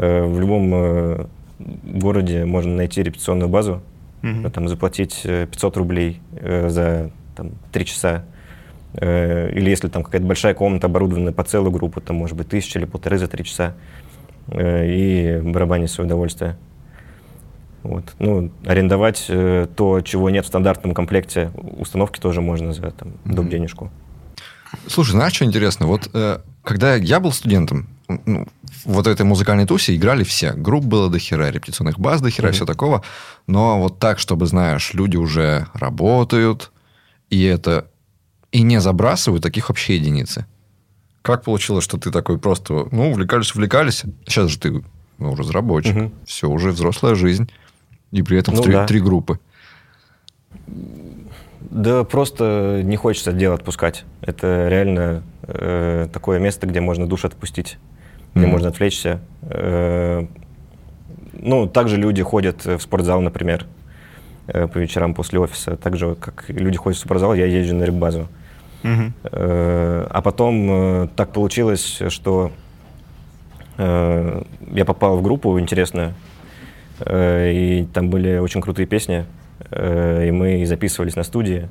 В 0.00 0.40
любом 0.40 1.28
городе 1.58 2.44
можно 2.44 2.74
найти 2.74 3.02
репетиционную 3.02 3.48
базу, 3.48 3.82
mm-hmm. 4.22 4.50
там 4.50 4.68
заплатить 4.68 5.22
500 5.22 5.76
э, 5.76 5.78
рублей 5.78 6.20
э, 6.32 6.68
за 6.68 7.10
там, 7.34 7.52
3 7.72 7.84
часа. 7.84 8.24
Э, 8.94 9.50
или 9.50 9.68
если 9.70 9.88
там 9.88 10.02
какая-то 10.02 10.26
большая 10.26 10.54
комната 10.54 10.86
оборудованная 10.86 11.32
по 11.32 11.44
целую 11.44 11.72
группу, 11.72 12.00
там 12.00 12.16
может 12.16 12.36
быть 12.36 12.48
тысяча 12.48 12.78
или 12.78 12.86
полторы 12.86 13.18
за 13.18 13.26
три 13.26 13.44
часа. 13.44 13.74
Э, 14.48 14.86
и 14.86 15.40
барабанить 15.42 15.90
свое 15.90 16.06
удовольствие. 16.06 16.56
Вот. 17.82 18.04
Ну, 18.18 18.50
арендовать 18.66 19.26
э, 19.28 19.66
то, 19.76 20.00
чего 20.00 20.30
нет 20.30 20.44
в 20.44 20.48
стандартном 20.48 20.94
комплекте 20.94 21.50
установки 21.54 22.18
тоже 22.18 22.40
можно 22.40 22.72
за 22.72 22.90
там, 22.90 23.08
mm-hmm. 23.08 23.34
доп. 23.34 23.48
денежку. 23.48 23.90
Слушай, 24.86 25.12
знаешь, 25.12 25.34
что 25.34 25.44
интересно? 25.44 25.86
Вот 25.86 26.10
э, 26.12 26.38
когда 26.62 26.94
я 26.94 27.20
был 27.20 27.32
студентом, 27.32 27.88
ну, 28.08 28.46
вот 28.84 29.06
этой 29.06 29.24
музыкальной 29.24 29.66
тусе 29.66 29.94
играли 29.94 30.24
все. 30.24 30.52
Групп 30.52 30.84
было 30.84 31.10
до 31.10 31.18
хера, 31.18 31.50
репетиционных 31.50 31.98
баз 31.98 32.20
до 32.20 32.30
хера, 32.30 32.48
mm-hmm. 32.48 32.52
все 32.52 32.66
такого. 32.66 33.02
Но 33.46 33.80
вот 33.80 33.98
так, 33.98 34.18
чтобы, 34.18 34.46
знаешь, 34.46 34.94
люди 34.94 35.16
уже 35.16 35.66
работают, 35.74 36.72
и 37.30 37.42
это... 37.44 37.88
И 38.50 38.62
не 38.62 38.80
забрасывают, 38.80 39.42
таких 39.42 39.68
вообще 39.68 39.96
единицы. 39.96 40.46
Как 41.20 41.44
получилось, 41.44 41.84
что 41.84 41.98
ты 41.98 42.10
такой 42.10 42.38
просто, 42.38 42.88
ну, 42.90 43.10
увлекались, 43.10 43.54
увлекались. 43.54 44.04
Сейчас 44.26 44.50
же 44.50 44.58
ты, 44.58 44.82
ну, 45.18 45.34
разработчик. 45.34 45.94
Mm-hmm. 45.94 46.24
Все, 46.26 46.48
уже 46.48 46.70
взрослая 46.70 47.14
жизнь. 47.14 47.50
И 48.10 48.22
при 48.22 48.38
этом 48.38 48.54
ну, 48.54 48.62
три, 48.62 48.72
да. 48.72 48.86
три 48.86 49.00
группы. 49.00 49.38
Да 51.60 52.04
просто 52.04 52.80
не 52.82 52.96
хочется 52.96 53.32
дело 53.32 53.54
отпускать. 53.54 54.04
Это 54.22 54.68
реально 54.68 55.22
э, 55.42 56.08
такое 56.10 56.38
место, 56.38 56.66
где 56.66 56.80
можно 56.80 57.06
душ 57.06 57.26
отпустить 57.26 57.76
где 58.34 58.44
mm-hmm. 58.44 58.48
можно 58.48 58.68
отвлечься. 58.68 59.20
Э, 59.42 60.26
ну, 61.32 61.66
также 61.66 61.96
люди 61.96 62.22
ходят 62.22 62.64
в 62.64 62.80
спортзал, 62.80 63.20
например, 63.20 63.66
э, 64.46 64.66
по 64.66 64.78
вечерам 64.78 65.14
после 65.14 65.38
офиса. 65.38 65.76
Так 65.76 65.96
же, 65.96 66.14
как 66.14 66.44
люди 66.48 66.76
ходят 66.76 66.98
в 66.98 67.02
спортзал, 67.02 67.34
я 67.34 67.46
езжу 67.46 67.74
на 67.74 67.86
рыббазу. 67.86 68.28
Mm-hmm. 68.82 70.08
А 70.10 70.22
потом 70.22 71.08
так 71.16 71.32
получилось, 71.32 72.00
что 72.08 72.52
я 73.76 74.84
попал 74.86 75.16
в 75.16 75.22
группу 75.22 75.58
интересную, 75.58 76.14
и 77.04 77.88
там 77.92 78.08
были 78.08 78.38
очень 78.38 78.60
крутые 78.60 78.86
песни, 78.86 79.24
и 79.72 80.30
мы 80.32 80.64
записывались 80.64 81.16
на 81.16 81.24
студии, 81.24 81.68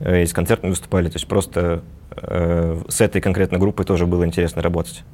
и 0.00 0.26
с 0.26 0.34
концертами 0.34 0.70
выступали. 0.70 1.08
То 1.08 1.16
есть 1.16 1.26
просто 1.26 1.82
с 2.14 3.00
этой 3.00 3.22
конкретной 3.22 3.58
группой 3.58 3.86
тоже 3.86 4.06
было 4.06 4.26
интересно 4.26 4.60
работать. 4.60 5.04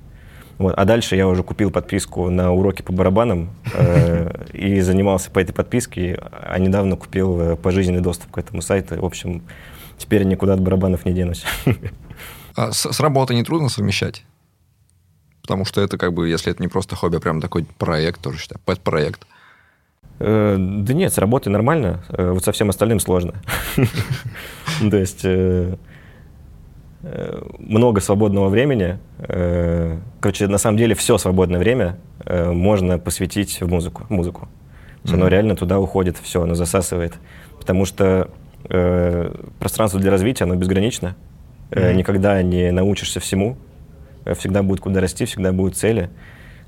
Вот. 0.58 0.74
А 0.76 0.84
дальше 0.84 1.14
я 1.14 1.28
уже 1.28 1.44
купил 1.44 1.70
подписку 1.70 2.28
на 2.30 2.52
уроки 2.52 2.82
по 2.82 2.92
барабанам 2.92 3.50
э, 3.74 4.44
и 4.52 4.80
занимался 4.80 5.30
по 5.30 5.38
этой 5.38 5.52
подписке, 5.52 6.20
а 6.20 6.58
недавно 6.58 6.96
купил 6.96 7.40
э, 7.40 7.56
пожизненный 7.56 8.00
доступ 8.00 8.32
к 8.32 8.38
этому 8.38 8.60
сайту. 8.60 9.00
В 9.00 9.04
общем, 9.04 9.42
теперь 9.98 10.24
никуда 10.24 10.54
от 10.54 10.60
барабанов 10.60 11.04
не 11.04 11.12
денусь. 11.12 11.44
А 12.56 12.72
с, 12.72 12.92
с 12.92 12.98
работой 12.98 13.36
не 13.36 13.44
трудно 13.44 13.68
совмещать? 13.68 14.24
Потому 15.42 15.64
что 15.64 15.80
это 15.80 15.96
как 15.96 16.12
бы, 16.12 16.28
если 16.28 16.50
это 16.50 16.60
не 16.60 16.66
просто 16.66 16.96
хобби, 16.96 17.16
а 17.16 17.20
прям 17.20 17.40
такой 17.40 17.64
проект 17.78 18.20
тоже, 18.20 18.40
считай, 18.40 18.58
пэт-проект. 18.64 19.28
Э, 20.18 20.56
да 20.58 20.92
нет, 20.92 21.14
с 21.14 21.18
работой 21.18 21.50
нормально, 21.50 22.02
вот 22.08 22.44
со 22.44 22.50
всем 22.50 22.68
остальным 22.68 22.98
сложно. 22.98 23.34
То 24.90 24.96
есть 24.96 25.24
много 27.58 28.00
свободного 28.00 28.48
времени. 28.48 28.98
Э, 29.18 29.98
короче, 30.20 30.46
на 30.46 30.58
самом 30.58 30.76
деле 30.76 30.94
все 30.94 31.18
свободное 31.18 31.58
время 31.58 31.98
э, 32.24 32.50
можно 32.50 32.98
посвятить 32.98 33.60
в 33.60 33.68
музыку. 33.68 34.04
музыку. 34.08 34.48
Mm-hmm. 35.04 35.14
Оно 35.14 35.28
реально 35.28 35.56
туда 35.56 35.78
уходит, 35.78 36.16
все, 36.22 36.42
оно 36.42 36.54
засасывает. 36.54 37.14
Потому 37.58 37.84
что 37.84 38.30
э, 38.68 39.34
пространство 39.58 40.00
для 40.00 40.10
развития, 40.10 40.44
оно 40.44 40.56
безгранично. 40.56 41.16
Mm-hmm. 41.70 41.94
Никогда 41.94 42.42
не 42.42 42.70
научишься 42.72 43.20
всему. 43.20 43.56
Всегда 44.36 44.62
будет 44.62 44.80
куда 44.80 45.00
расти, 45.00 45.24
всегда 45.24 45.52
будут 45.52 45.76
цели. 45.76 46.10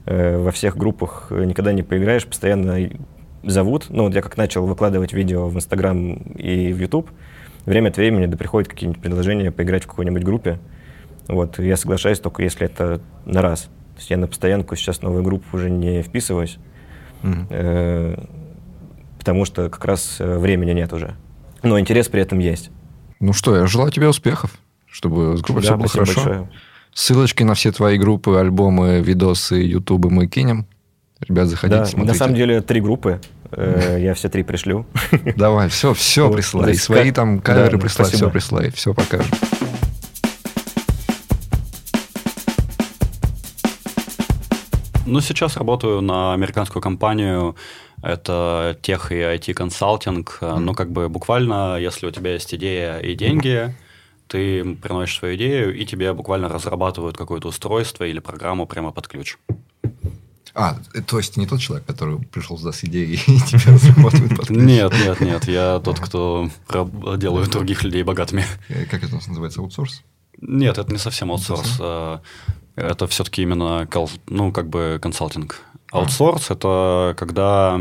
Во 0.07 0.51
всех 0.51 0.79
группах 0.79 1.31
никогда 1.31 1.73
не 1.73 1.83
поиграешь, 1.83 2.27
постоянно 2.27 2.89
зовут. 3.43 3.87
Ну, 3.91 4.05
вот 4.05 4.15
я 4.15 4.23
как 4.23 4.37
начал 4.37 4.67
выкладывать 4.67 5.13
видео 5.13 5.49
в 5.49 5.57
Инстаграм 5.57 6.15
и 6.37 6.73
в 6.73 6.81
Ютуб, 6.81 7.11
время 7.67 7.89
от 7.89 7.97
времени 7.97 8.27
да 8.27 8.37
приходят 8.37 8.69
какие-нибудь 8.69 9.03
предложения 9.03 9.51
поиграть 9.51 9.85
в 9.85 9.87
какой-нибудь 9.87 10.23
группе. 10.23 10.59
Вот, 11.29 11.59
я 11.59 11.77
соглашаюсь 11.77 12.19
только 12.19 12.43
если 12.43 12.67
это 12.67 13.01
на 13.25 13.43
раз. 13.43 13.63
То 13.63 13.99
есть 13.99 14.11
я 14.11 14.17
на 14.17 14.27
постоянку 14.27 14.77
сейчас 14.77 14.99
в 14.99 15.03
новую 15.03 15.23
группу 15.23 15.45
уже 15.57 15.71
не 15.71 16.03
вписываюсь, 16.03 16.59
mm-hmm. 17.23 17.47
э, 17.51 18.25
потому 19.19 19.45
что 19.45 19.69
как 19.69 19.85
раз 19.85 20.17
э, 20.19 20.39
времени 20.39 20.73
нет 20.73 20.93
уже. 20.93 21.15
Но 21.63 21.79
интерес 21.79 22.09
при 22.09 22.23
этом 22.23 22.39
есть. 22.39 22.71
Ну 23.21 23.33
что, 23.33 23.55
я 23.55 23.67
желаю 23.67 23.93
тебе 23.93 24.09
успехов, 24.09 24.59
чтобы 24.87 25.37
с 25.37 25.43
группой 25.43 25.63
да, 25.63 25.69
все 25.69 25.77
было 25.77 25.89
хорошо. 25.89 26.15
Большое. 26.15 26.49
Ссылочки 26.93 27.43
на 27.43 27.55
все 27.55 27.71
твои 27.71 27.99
группы, 27.99 28.37
альбомы, 28.37 29.01
видосы, 29.01 29.57
ютубы 29.57 30.11
мы 30.11 30.27
кинем. 30.27 30.67
Ребят, 31.21 31.49
заходите, 31.49 31.81
да, 31.81 31.85
смотрите. 31.85 32.13
На 32.13 32.19
самом 32.19 32.35
деле 32.35 32.63
три 32.63 32.81
группы. 32.81 33.21
Э, 33.53 33.99
я 34.01 34.15
все 34.15 34.29
три 34.29 34.43
пришлю. 34.43 34.87
Давай, 35.37 35.69
все, 35.69 35.95
все 35.95 36.31
присылай. 36.31 36.75
Свои 36.75 37.11
там 37.11 37.41
каверы 37.41 37.79
присылай, 37.79 38.11
все 38.11 38.31
присылай, 38.31 38.71
все 38.71 38.95
покажем. 38.95 39.31
Ну, 45.07 45.21
сейчас 45.21 45.57
работаю 45.57 46.03
на 46.03 46.35
американскую 46.35 46.81
компанию. 46.81 47.57
Это 48.01 48.79
тех 48.81 49.11
и 49.11 49.17
IT-консалтинг. 49.17 50.39
Mm-hmm. 50.41 50.59
Ну, 50.61 50.75
как 50.75 50.93
бы 50.93 51.09
буквально, 51.09 51.79
если 51.81 52.07
у 52.07 52.11
тебя 52.13 52.33
есть 52.33 52.55
идея 52.55 52.99
и 52.99 53.15
деньги, 53.15 53.75
ты 54.29 54.77
приносишь 54.77 55.19
свою 55.19 55.35
идею, 55.35 55.77
и 55.77 55.85
тебе 55.85 56.13
буквально 56.13 56.49
разрабатывают 56.49 57.17
какое-то 57.17 57.49
устройство 57.49 58.05
или 58.05 58.21
программу 58.21 58.67
прямо 58.67 58.93
под 58.93 59.09
ключ. 59.09 59.37
А, 60.55 60.77
то 61.07 61.19
есть 61.19 61.37
не 61.37 61.47
тот 61.47 61.61
человек, 61.61 61.87
который 61.87 62.19
пришел 62.19 62.59
сюда 62.59 62.73
с 62.73 62.85
идеей 62.85 63.15
и 63.27 63.41
тебя 63.41 63.73
разрабатывает 63.73 64.37
под 64.37 64.51
Нет, 64.51 64.93
нет, 64.93 65.21
нет. 65.21 65.49
Я 65.49 65.81
тот, 65.85 66.01
кто 66.01 66.51
делает 67.17 67.51
других 67.51 67.85
людей 67.85 68.03
богатыми. 68.03 68.45
Э, 68.69 68.85
как 68.87 69.05
это 69.05 69.15
называется? 69.15 69.61
Аутсорс? 69.61 70.03
Нет, 70.41 70.79
это 70.79 70.91
не 70.91 70.99
совсем 70.99 71.31
аутсорс. 71.31 71.77
А, 71.81 72.21
это 72.77 73.07
все-таки 73.07 73.43
именно, 73.43 73.89
ну, 74.27 74.53
как 74.53 74.69
бы 74.69 74.99
консалтинг. 75.01 75.61
А. 75.93 75.99
Аутсорс– 75.99 76.47
это 76.51 77.15
когда, 77.19 77.81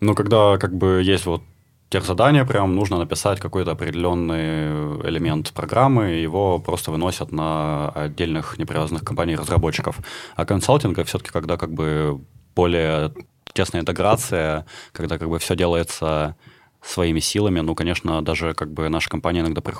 ну, 0.00 0.14
когда 0.14 0.56
как 0.58 0.76
бы 0.76 1.02
есть 1.02 1.26
вот 1.26 1.42
тех 1.88 2.04
задания 2.04 2.44
прям 2.44 2.74
нужно 2.74 2.98
написать 2.98 3.40
какой-то 3.40 3.72
определенный 3.72 5.00
элемент 5.08 5.52
программы, 5.52 6.10
его 6.10 6.58
просто 6.58 6.90
выносят 6.90 7.32
на 7.32 7.88
отдельных 7.90 8.58
непривязанных 8.58 9.04
компаний 9.04 9.36
разработчиков. 9.36 9.98
А 10.36 10.44
консалтинг 10.44 11.02
все-таки 11.04 11.30
когда 11.30 11.56
как 11.56 11.72
бы 11.72 12.20
более 12.54 13.12
тесная 13.52 13.80
интеграция, 13.80 14.66
когда 14.92 15.18
как 15.18 15.28
бы 15.28 15.38
все 15.38 15.56
делается 15.56 16.36
своими 16.82 17.20
силами. 17.20 17.60
Ну, 17.60 17.74
конечно, 17.74 18.22
даже 18.22 18.54
как 18.54 18.72
бы 18.72 18.88
наша 18.88 19.08
компания 19.08 19.40
иногда 19.40 19.60
при, 19.60 19.74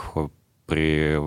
при 0.67 1.21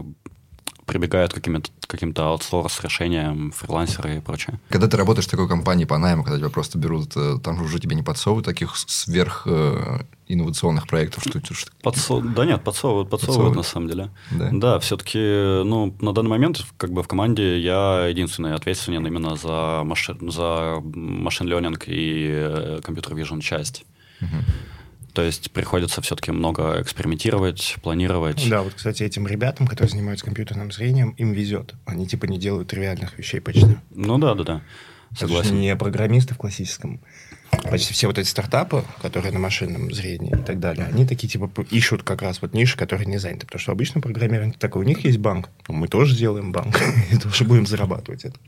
прибегают 0.91 1.31
к 1.31 1.35
каким-то, 1.35 1.71
каким-то 1.87 2.27
аутсорс-решениям, 2.27 3.51
фрилансеры 3.51 4.17
и 4.17 4.19
прочее. 4.19 4.59
Когда 4.67 4.89
ты 4.89 4.97
работаешь 4.97 5.25
в 5.25 5.31
такой 5.31 5.47
компании 5.47 5.85
по 5.85 5.97
найму, 5.97 6.23
когда 6.23 6.37
тебя 6.37 6.49
просто 6.49 6.77
берут, 6.77 7.15
э, 7.15 7.37
там 7.41 7.61
уже 7.61 7.79
тебе 7.79 7.95
не 7.95 8.03
подсовывают 8.03 8.45
таких 8.45 8.75
сверх 8.75 9.43
э, 9.45 9.99
инновационных 10.27 10.87
проектов, 10.87 11.23
что... 11.23 11.39
Подсо... 11.81 12.19
Да 12.19 12.45
нет, 12.45 12.61
подсовывают, 12.65 13.09
подсовывают, 13.09 13.09
подсовывают 13.09 13.55
на 13.55 13.63
самом 13.63 13.87
деле. 13.87 14.09
Да, 14.31 14.49
да 14.51 14.79
все-таки 14.79 15.17
ну, 15.63 15.95
на 16.01 16.11
данный 16.11 16.29
момент 16.29 16.65
как 16.75 16.91
бы 16.91 17.03
в 17.03 17.07
команде 17.07 17.61
я 17.61 18.07
единственный 18.07 18.53
ответственен 18.53 19.07
именно 19.07 19.37
за, 19.37 19.83
машин, 19.85 20.29
за 20.29 20.81
машин 20.83 21.47
learning 21.47 21.81
и 21.87 22.81
компьютер-вижн 22.81 23.39
часть. 23.39 23.85
Угу. 24.19 24.27
То 25.13 25.21
есть 25.21 25.51
приходится 25.51 26.01
все-таки 26.01 26.31
много 26.31 26.81
экспериментировать, 26.81 27.75
планировать. 27.81 28.47
Да, 28.49 28.61
вот, 28.61 28.73
кстати, 28.73 29.03
этим 29.03 29.27
ребятам, 29.27 29.67
которые 29.67 29.91
занимаются 29.91 30.25
компьютерным 30.25 30.71
зрением, 30.71 31.11
им 31.11 31.33
везет. 31.33 31.73
Они 31.85 32.07
типа 32.07 32.25
не 32.25 32.37
делают 32.37 32.69
тривиальных 32.69 33.17
вещей 33.17 33.41
почти. 33.41 33.77
Ну 33.89 34.17
да, 34.17 34.35
да, 34.35 34.43
да. 34.43 34.61
Согласен. 35.17 35.59
не 35.59 35.75
программисты 35.75 36.33
в 36.33 36.37
классическом. 36.37 37.01
Почти 37.69 37.93
все 37.93 38.07
вот 38.07 38.17
эти 38.17 38.27
стартапы, 38.27 38.85
которые 39.01 39.33
на 39.33 39.39
машинном 39.39 39.91
зрении 39.93 40.31
и 40.31 40.41
так 40.41 40.59
далее, 40.59 40.85
они 40.85 41.05
такие 41.05 41.27
типа 41.27 41.51
ищут 41.69 42.03
как 42.03 42.21
раз 42.21 42.41
вот 42.41 42.53
ниши, 42.53 42.77
которые 42.77 43.07
не 43.07 43.17
заняты. 43.17 43.45
Потому 43.45 43.59
что 43.59 43.71
обычно 43.73 43.99
программирование 43.99 44.55
такое, 44.57 44.83
у 44.83 44.87
них 44.87 45.03
есть 45.03 45.17
банк, 45.17 45.49
мы 45.67 45.89
тоже 45.89 46.15
сделаем 46.15 46.53
банк, 46.53 46.79
и 47.11 47.17
тоже 47.17 47.43
будем 47.43 47.65
зарабатывать 47.65 48.23
это. 48.23 48.39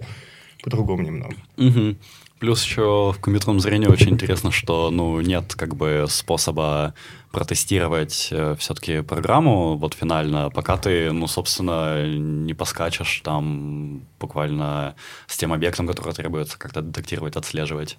По-другому 0.63 1.04
немного. 1.04 1.36
Угу. 1.58 1.97
Плюс 2.39 2.63
еще 2.63 3.13
в 3.15 3.22
компьютерном 3.22 3.60
зрении 3.60 3.88
очень 3.88 4.10
интересно, 4.10 4.52
что 4.52 4.91
ну, 4.91 5.22
нет 5.22 5.56
как 5.56 5.76
бы 5.76 6.06
способа 6.10 6.93
протестировать 7.32 8.28
э, 8.32 8.56
все-таки 8.60 9.02
программу 9.02 9.76
вот 9.78 9.93
финально, 9.93 10.50
пока 10.50 10.78
ты, 10.78 11.12
ну, 11.12 11.28
собственно, 11.28 12.06
не 12.06 12.54
поскачешь 12.54 13.22
там 13.24 14.04
буквально 14.19 14.96
с 15.28 15.38
тем 15.38 15.54
объектом, 15.54 15.88
который 15.88 16.13
требуется 16.13 16.60
как-то 16.60 16.82
детектировать, 16.82 17.36
отслеживать. 17.36 17.98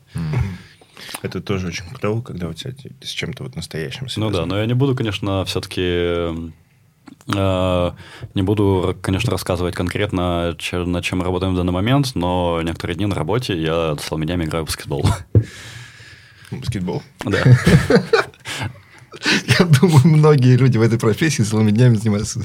Это 1.23 1.41
тоже 1.41 1.69
очень 1.69 1.87
клево, 1.91 2.23
когда 2.23 2.49
у 2.49 2.53
тебя 2.53 2.73
с 3.03 3.09
чем-то 3.09 3.43
вот 3.43 3.57
настоящим. 3.57 4.07
Ну 4.17 4.31
да, 4.31 4.47
но 4.47 4.59
я 4.59 4.67
не 4.67 4.75
буду, 4.75 4.95
конечно, 4.95 5.45
все-таки 5.45 6.53
не 7.27 8.43
буду, 8.43 8.97
конечно, 9.01 9.31
рассказывать 9.31 9.75
конкретно, 9.75 10.57
над 10.73 11.05
чем 11.05 11.23
работаем 11.23 11.55
в 11.55 11.57
данный 11.57 11.73
момент, 11.73 12.15
но 12.15 12.61
некоторые 12.63 12.97
дни 12.97 13.07
на 13.07 13.15
работе 13.15 13.61
я 13.61 13.97
целыми 13.97 14.27
днями 14.27 14.45
играю 14.45 14.65
в 14.65 14.67
баскетбол. 14.67 15.07
Баскетбол? 16.51 17.03
Да. 17.25 17.43
Я 19.59 19.65
думаю, 19.65 20.07
многие 20.07 20.57
люди 20.57 20.77
в 20.77 20.83
этой 20.83 20.99
профессии 20.99 21.43
целыми 21.43 21.71
днями 21.71 21.95
занимаются 21.95 22.45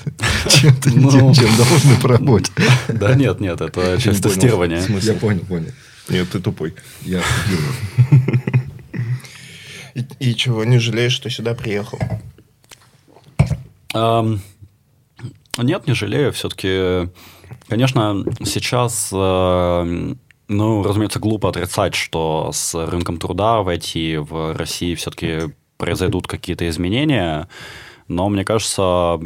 чем-то 0.49 0.91
не 0.91 1.09
тем, 1.09 1.27
ну. 1.27 1.33
чем 1.33 1.55
должны 1.57 1.95
по 2.01 2.07
работе. 2.07 2.51
Да 2.87 3.15
нет, 3.15 3.39
нет, 3.39 3.59
это 3.59 3.99
часть 3.99 4.23
тестирования. 4.23 4.81
Я 5.01 5.13
понял, 5.15 5.41
понял. 5.41 5.71
Нет, 6.09 6.29
ты 6.29 6.39
тупой. 6.39 6.73
Я 7.01 7.21
и 10.19 10.35
чего, 10.35 10.63
не 10.63 10.79
жалеешь, 10.79 11.13
что 11.13 11.29
сюда 11.29 11.53
приехал? 11.53 11.99
Нет, 13.93 15.87
не 15.87 15.93
жалею. 15.93 16.31
Все-таки, 16.31 17.09
конечно, 17.67 18.23
сейчас, 18.45 19.09
э, 19.11 20.13
ну, 20.47 20.83
разумеется, 20.83 21.19
глупо 21.19 21.49
отрицать, 21.49 21.95
что 21.95 22.51
с 22.53 22.73
рынком 22.75 23.17
труда 23.17 23.61
в 23.61 23.69
IT 23.69 24.19
в 24.19 24.55
России 24.55 24.95
все-таки 24.95 25.53
произойдут 25.77 26.27
какие-то 26.27 26.67
изменения. 26.69 27.49
Но 28.07 28.29
мне 28.29 28.45
кажется, 28.45 29.19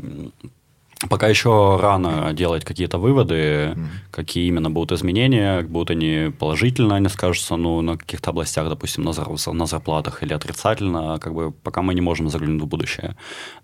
Пока 1.09 1.27
еще 1.27 1.77
рано 1.81 2.33
делать 2.33 2.63
какие-то 2.63 2.97
выводы, 2.97 3.35
mm-hmm. 3.35 3.87
какие 4.11 4.47
именно 4.47 4.69
будут 4.69 4.91
изменения, 4.91 5.61
будут 5.61 5.91
они 5.91 6.31
положительно, 6.39 6.95
они 6.95 7.09
скажутся, 7.09 7.55
ну, 7.55 7.81
на 7.81 7.97
каких-то 7.97 8.29
областях, 8.29 8.69
допустим, 8.69 9.03
на, 9.03 9.09
зар- 9.09 9.53
на 9.53 9.65
зарплатах 9.65 10.23
или 10.23 10.33
отрицательно, 10.33 11.19
как 11.19 11.33
бы 11.33 11.51
пока 11.51 11.81
мы 11.81 11.93
не 11.93 12.01
можем 12.01 12.29
заглянуть 12.29 12.61
в 12.61 12.67
будущее. 12.67 13.15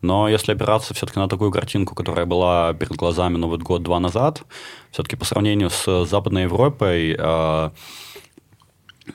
Но 0.01 0.27
если 0.27 0.51
опираться 0.51 0.93
все-таки 0.93 1.19
на 1.19 1.27
такую 1.27 1.51
картинку, 1.51 1.95
которая 1.95 2.25
была 2.25 2.73
перед 2.73 2.95
глазами, 2.95 3.37
ну, 3.37 3.47
вот 3.47 3.61
год-два 3.61 3.99
назад, 3.99 4.43
все-таки 4.91 5.15
по 5.15 5.25
сравнению 5.25 5.69
с 5.69 6.05
Западной 6.05 6.43
Европой, 6.43 7.15
э, 7.17 7.69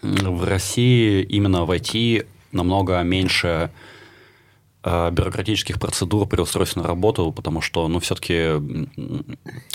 в 0.02 0.44
России 0.44 1.22
именно 1.22 1.64
в 1.64 1.70
IT 1.70 2.26
намного 2.52 3.02
меньше 3.02 3.70
бюрократических 4.84 5.80
процедур 5.80 6.28
при 6.28 6.40
устройстве 6.40 6.82
на 6.82 6.88
работу, 6.88 7.32
потому 7.32 7.62
что, 7.62 7.88
ну, 7.88 8.00
все-таки, 8.00 8.50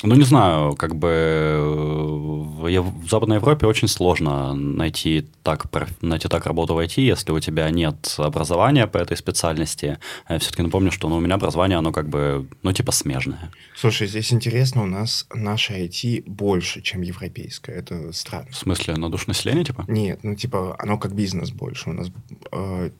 ну, 0.04 0.16
не 0.16 0.24
знаю, 0.24 0.76
как 0.76 0.96
бы 0.96 1.10
э, 1.10 2.80
в 2.80 3.10
Западной 3.10 3.38
Европе 3.38 3.66
очень 3.66 3.88
сложно 3.88 4.54
найти 4.54 5.26
так, 5.42 5.66
найти 6.02 6.28
так 6.28 6.46
работу 6.46 6.76
в 6.76 6.80
IT, 6.80 7.02
если 7.02 7.32
у 7.32 7.40
тебя 7.40 7.70
нет 7.72 8.16
образования 8.18 8.86
по 8.86 8.98
этой 9.00 9.18
специальности. 9.18 9.98
Я 10.30 10.38
все-таки 10.38 10.62
напомню, 10.62 10.92
что 10.92 11.10
ну, 11.10 11.18
у 11.18 11.20
меня 11.20 11.36
образование, 11.36 11.78
оно 11.78 11.92
как 11.92 12.08
бы, 12.08 12.48
ну, 12.62 12.72
типа 12.72 12.92
смежное. 12.92 13.52
Слушай, 13.76 14.08
здесь 14.08 14.32
интересно, 14.32 14.84
у 14.84 14.88
нас 14.88 15.26
наше 15.34 15.74
IT 15.74 16.24
больше, 16.28 16.82
чем 16.82 17.02
европейское. 17.02 17.76
Это 17.76 18.14
странно. 18.14 18.52
В 18.52 18.56
смысле, 18.56 18.96
на 18.98 19.10
душ 19.10 19.28
населения, 19.28 19.64
типа? 19.64 19.86
Нет, 19.88 20.20
ну, 20.24 20.36
типа, 20.36 20.76
оно 20.78 20.98
как 20.98 21.14
бизнес 21.14 21.50
больше. 21.52 21.90
У 21.90 21.94
нас... 21.94 22.12
Э, 22.52 22.92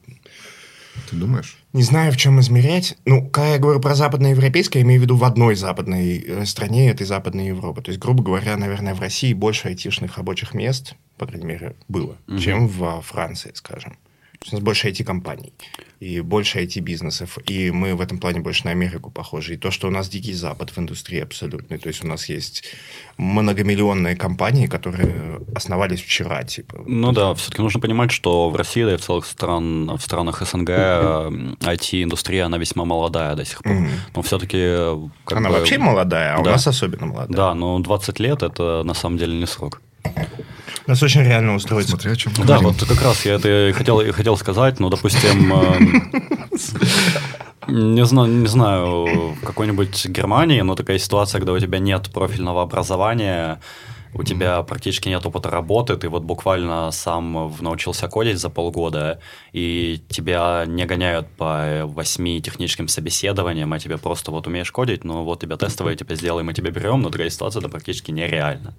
ты 1.08 1.16
думаешь? 1.16 1.58
Не 1.72 1.82
знаю, 1.82 2.12
в 2.12 2.16
чем 2.16 2.40
измерять. 2.40 2.96
Ну, 3.04 3.28
когда 3.28 3.52
я 3.52 3.58
говорю 3.58 3.80
про 3.80 3.94
западноевропейское, 3.94 4.82
я 4.82 4.86
имею 4.86 5.00
в 5.00 5.04
виду 5.04 5.16
в 5.16 5.24
одной 5.24 5.54
западной 5.54 6.18
э, 6.18 6.44
стране 6.46 6.90
этой 6.90 7.06
Западной 7.06 7.48
Европы. 7.48 7.82
То 7.82 7.90
есть, 7.90 8.00
грубо 8.00 8.22
говоря, 8.22 8.56
наверное, 8.56 8.94
в 8.94 9.00
России 9.00 9.32
больше 9.32 9.68
айтишных 9.68 10.16
рабочих 10.16 10.54
мест, 10.54 10.94
по 11.16 11.26
крайней 11.26 11.46
мере, 11.46 11.76
было, 11.88 12.16
угу. 12.26 12.38
чем 12.38 12.68
в 12.68 13.02
Франции, 13.02 13.52
скажем. 13.54 13.96
У 14.48 14.54
нас 14.54 14.62
больше 14.62 14.88
IT-компаний 14.88 15.52
и 16.00 16.22
больше 16.22 16.60
IT-бизнесов, 16.60 17.38
и 17.46 17.70
мы 17.70 17.94
в 17.94 18.00
этом 18.00 18.18
плане 18.18 18.40
больше 18.40 18.64
на 18.64 18.70
Америку 18.70 19.10
похожи. 19.10 19.54
И 19.54 19.56
то, 19.58 19.70
что 19.70 19.86
у 19.86 19.90
нас 19.90 20.08
дикий 20.08 20.32
запад 20.32 20.70
в 20.70 20.78
индустрии 20.78 21.20
абсолютный, 21.20 21.76
то 21.76 21.88
есть 21.88 22.02
у 22.02 22.06
нас 22.06 22.26
есть 22.30 22.64
многомиллионные 23.18 24.16
компании, 24.16 24.66
которые 24.66 25.40
основались 25.54 26.00
вчера, 26.00 26.42
типа. 26.42 26.82
Ну 26.86 27.12
да, 27.12 27.34
все-таки 27.34 27.60
нужно 27.60 27.80
понимать, 27.80 28.12
что 28.12 28.48
в 28.48 28.56
России, 28.56 28.82
да 28.82 28.94
и 28.94 28.96
в 28.96 29.02
целых 29.02 29.26
стран, 29.26 29.94
в 29.94 30.00
странах 30.00 30.40
СНГ 30.40 30.70
IT-индустрия, 31.60 32.46
она 32.46 32.56
весьма 32.56 32.86
молодая 32.86 33.36
до 33.36 33.44
сих 33.44 33.62
пор. 33.62 33.72
Mm-hmm. 33.72 33.90
Но 34.16 34.22
все-таки... 34.22 34.58
Она 35.26 35.50
бы, 35.50 35.56
вообще 35.56 35.76
молодая, 35.76 36.36
а 36.36 36.42
да. 36.42 36.50
у 36.50 36.52
нас 36.54 36.66
особенно 36.66 37.06
молодая. 37.06 37.36
Да, 37.36 37.54
но 37.54 37.78
20 37.78 38.18
лет– 38.20 38.42
это 38.44 38.82
на 38.84 38.94
самом 38.94 39.18
деле 39.18 39.36
не 39.36 39.46
срок. 39.46 39.82
Нас 40.86 41.02
очень 41.02 41.22
реально 41.22 41.54
устроить. 41.54 41.88
Смотря 41.88 42.12
о 42.12 42.16
чем 42.16 42.32
Да, 42.46 42.58
вот 42.58 42.82
как 42.84 43.02
раз 43.02 43.24
я 43.24 43.34
это 43.34 43.72
хотел, 43.76 44.12
хотел 44.12 44.36
сказать, 44.36 44.80
но, 44.80 44.88
допустим, 44.88 45.52
эм, 45.52 46.12
не 47.68 48.04
знаю, 48.04 48.28
не 48.28 48.48
знаю, 48.48 49.34
в 49.34 49.44
какой-нибудь 49.44 50.06
Германии, 50.06 50.60
но 50.62 50.74
такая 50.74 50.98
ситуация, 50.98 51.38
когда 51.38 51.52
у 51.52 51.58
тебя 51.58 51.78
нет 51.78 52.10
профильного 52.10 52.62
образования, 52.62 53.60
у 54.14 54.22
тебя 54.22 54.58
mm-hmm. 54.58 54.66
практически 54.66 55.08
нет 55.08 55.24
опыта 55.24 55.50
работы, 55.50 55.96
ты 55.96 56.08
вот 56.08 56.22
буквально 56.22 56.90
сам 56.90 57.54
научился 57.60 58.08
кодить 58.08 58.38
за 58.38 58.50
полгода, 58.50 59.20
и 59.52 60.02
тебя 60.08 60.64
не 60.66 60.84
гоняют 60.84 61.28
по 61.36 61.82
восьми 61.84 62.40
техническим 62.40 62.88
собеседованиям, 62.88 63.72
а 63.72 63.78
тебе 63.78 63.98
просто 63.98 64.30
вот 64.30 64.46
умеешь 64.46 64.72
кодить, 64.72 65.04
ну 65.04 65.24
вот 65.24 65.40
тебя 65.40 65.56
тестовые, 65.56 65.96
тебя 65.96 66.16
сделаем, 66.16 66.46
мы 66.46 66.54
тебя 66.54 66.70
берем, 66.70 67.02
но 67.02 67.10
такая 67.10 67.30
ситуация 67.30 67.60
это 67.60 67.68
практически 67.68 68.10
нереально. 68.10 68.74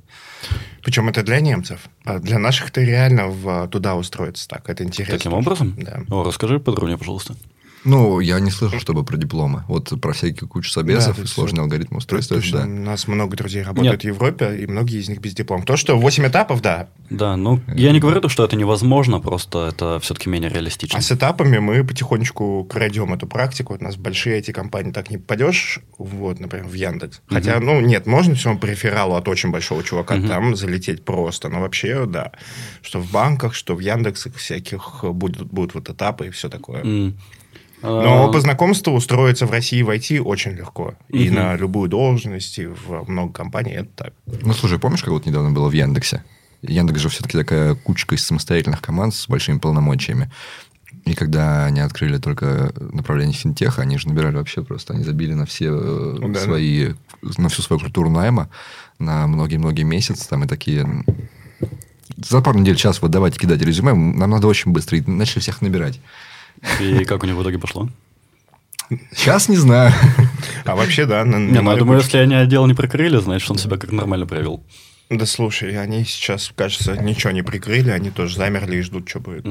Причем 0.84 1.10
это 1.10 1.24
для 1.24 1.39
немцев. 1.39 1.82
А 2.04 2.20
для 2.20 2.39
наших 2.39 2.70
это 2.70 2.82
реально 2.82 3.28
в, 3.28 3.67
туда 3.67 3.96
устроиться 3.96 4.48
так. 4.48 4.70
Это 4.70 4.84
интересно. 4.84 5.17
Таким 5.17 5.34
образом? 5.34 5.76
Да. 5.78 6.02
О, 6.10 6.24
расскажи 6.24 6.60
подробнее, 6.60 6.98
пожалуйста. 6.98 7.36
Ну, 7.84 8.20
я 8.20 8.39
не 8.39 8.52
слышал, 8.52 8.80
чтобы 8.80 9.04
про 9.04 9.17
дипломы. 9.17 9.63
Вот 9.67 10.00
про 10.02 10.13
всякие 10.13 10.48
кучу 10.48 10.70
собесов 10.70 11.17
да, 11.17 11.24
и 11.24 11.26
сложные 11.26 11.62
алгоритмы 11.62 11.98
устройства. 11.98 12.39
Да. 12.52 12.63
У 12.63 12.67
нас 12.67 13.08
много 13.08 13.36
друзей 13.36 13.63
работают 13.63 13.94
Нет. 13.94 14.02
в 14.04 14.06
Европе, 14.06 14.58
и 14.60 14.67
многие 14.67 15.00
из 15.00 15.10
них 15.10 15.20
без 15.20 15.34
диплома. 15.34 15.65
То, 15.65 15.78
что 15.78 15.98
8 15.98 16.28
этапов, 16.28 16.62
да. 16.62 16.89
Да, 17.10 17.36
ну, 17.36 17.60
я 17.67 17.91
не 17.91 18.00
говорю, 18.00 18.28
что 18.30 18.46
это 18.46 18.56
невозможно, 18.56 19.20
просто 19.20 19.67
это 19.67 20.00
все-таки 20.00 20.30
менее 20.30 20.50
реалистично. 20.50 21.00
А 21.00 21.02
с 21.02 21.12
этапами 21.12 21.58
мы 21.58 21.84
потихонечку 21.84 22.63
крадем 22.65 23.13
эту 23.13 23.28
практику. 23.28 23.76
У 23.80 23.84
нас 23.84 23.96
большие 23.96 24.38
эти 24.38 24.52
компании 24.52 24.91
так 24.91 25.10
не 25.10 25.17
попадешь, 25.17 25.80
вот, 25.98 26.39
например, 26.39 26.67
в 26.67 26.74
Яндекс. 26.74 27.17
Угу. 27.17 27.36
Хотя, 27.36 27.60
ну, 27.60 27.82
нет, 27.82 28.06
можно 28.06 28.36
все 28.36 28.56
по 28.56 28.65
рефералу 28.65 29.15
от 29.15 29.28
очень 29.28 29.52
большого 29.52 29.84
чувака 29.84 30.15
угу. 30.15 30.28
там 30.28 30.56
залететь 30.56 31.04
просто. 31.04 31.50
Но 31.50 31.62
вообще, 31.62 32.06
да, 32.06 32.32
что 32.82 33.00
в 33.00 33.12
банках, 33.12 33.56
что 33.56 33.76
в 33.76 33.80
Яндексах 33.80 34.36
всяких 34.36 35.04
будут, 35.04 35.48
будут 35.52 35.74
вот 35.74 35.89
этапы 35.89 36.28
и 36.28 36.30
все 36.30 36.50
такое. 36.50 36.84
Mm. 36.84 37.13
Но 37.82 38.28
а. 38.28 38.32
по 38.32 38.39
знакомству 38.39 38.94
устроиться 38.94 39.46
в 39.46 39.52
России 39.52 39.82
в 39.82 39.89
IT 39.89 40.20
очень 40.20 40.52
легко. 40.52 40.94
И 41.10 41.28
угу. 41.28 41.36
на 41.36 41.56
любую 41.56 41.89
должность, 41.89 42.60
и 42.60 42.67
в 42.67 43.10
много 43.10 43.34
компаний 43.34 43.72
это 43.72 43.89
так. 43.96 44.13
Ну, 44.41 44.54
слушай, 44.54 44.80
помнишь, 44.80 45.02
как 45.02 45.12
вот 45.12 45.26
недавно 45.26 45.52
было 45.52 45.70
в 45.70 45.74
Яндексе? 45.74 46.24
Яндекс 46.62 47.02
же 47.02 47.10
все-таки 47.10 47.38
такая 47.38 47.76
кучка 47.76 48.15
из 48.15 48.26
самостоятельных 48.26 48.82
команд 48.82 49.15
с 49.15 49.28
большими 49.28 49.58
полномочиями. 49.58 50.32
И 51.06 51.15
когда 51.15 51.65
они 51.65 51.80
открыли 51.80 52.17
только 52.17 52.74
направление 52.80 53.36
финтеха, 53.36 53.82
они 53.82 53.98
же 53.98 54.08
набирали 54.08 54.36
вообще 54.36 54.63
просто, 54.63 54.94
они 54.94 55.04
забили 55.04 55.34
на 55.34 55.46
все 55.46 55.70
э, 55.72 56.17
ну, 56.20 56.30
да, 56.30 56.39
свои, 56.39 56.94
на 57.22 57.50
всю 57.50 57.63
свою 57.63 57.80
культуру 57.80 58.12
найма 58.12 58.50
на 59.00 59.26
многие-многие 59.26 59.84
месяцы, 59.84 60.30
там 60.30 60.44
и 60.44 60.48
такие 60.48 60.88
за 62.17 62.41
пару 62.41 62.60
недель, 62.60 62.76
час 62.76 63.02
вот 63.02 63.10
давайте 63.10 63.39
кидать 63.39 63.62
резюме, 63.62 63.94
нам 63.94 64.30
надо 64.30 64.48
очень 64.48 64.72
быстро. 64.72 64.98
И 64.98 65.02
начали 65.02 65.39
всех 65.39 65.62
набирать. 65.62 66.00
И 66.80 67.06
как 67.06 67.24
у 67.24 67.26
них 67.26 67.36
в 67.36 67.41
итоге 67.41 67.60
пошло? 67.60 67.89
Сейчас 69.13 69.50
не 69.50 69.56
знаю. 69.56 69.93
А 70.65 70.76
вообще, 70.76 71.06
да. 71.06 71.24
Не, 71.24 71.60
ну, 71.62 71.71
я 71.71 71.78
думаю, 71.78 72.00
если 72.00 72.17
они 72.17 72.36
отдел 72.36 72.65
не 72.67 72.74
прикрыли, 72.74 73.17
значит, 73.17 73.50
он 73.50 73.58
себя 73.58 73.78
как 73.78 73.91
нормально 73.91 74.26
провел. 74.26 74.63
Да 75.10 75.26
слушай, 75.26 75.78
они 75.78 76.04
сейчас, 76.06 76.52
кажется, 76.56 76.95
ничего 76.95 77.32
не 77.32 77.41
прикрыли, 77.41 77.89
они 77.89 78.12
тоже 78.12 78.38
замерли 78.38 78.78
и 78.78 78.82
ждут, 78.82 79.10
что 79.10 79.19
будет. 79.19 79.45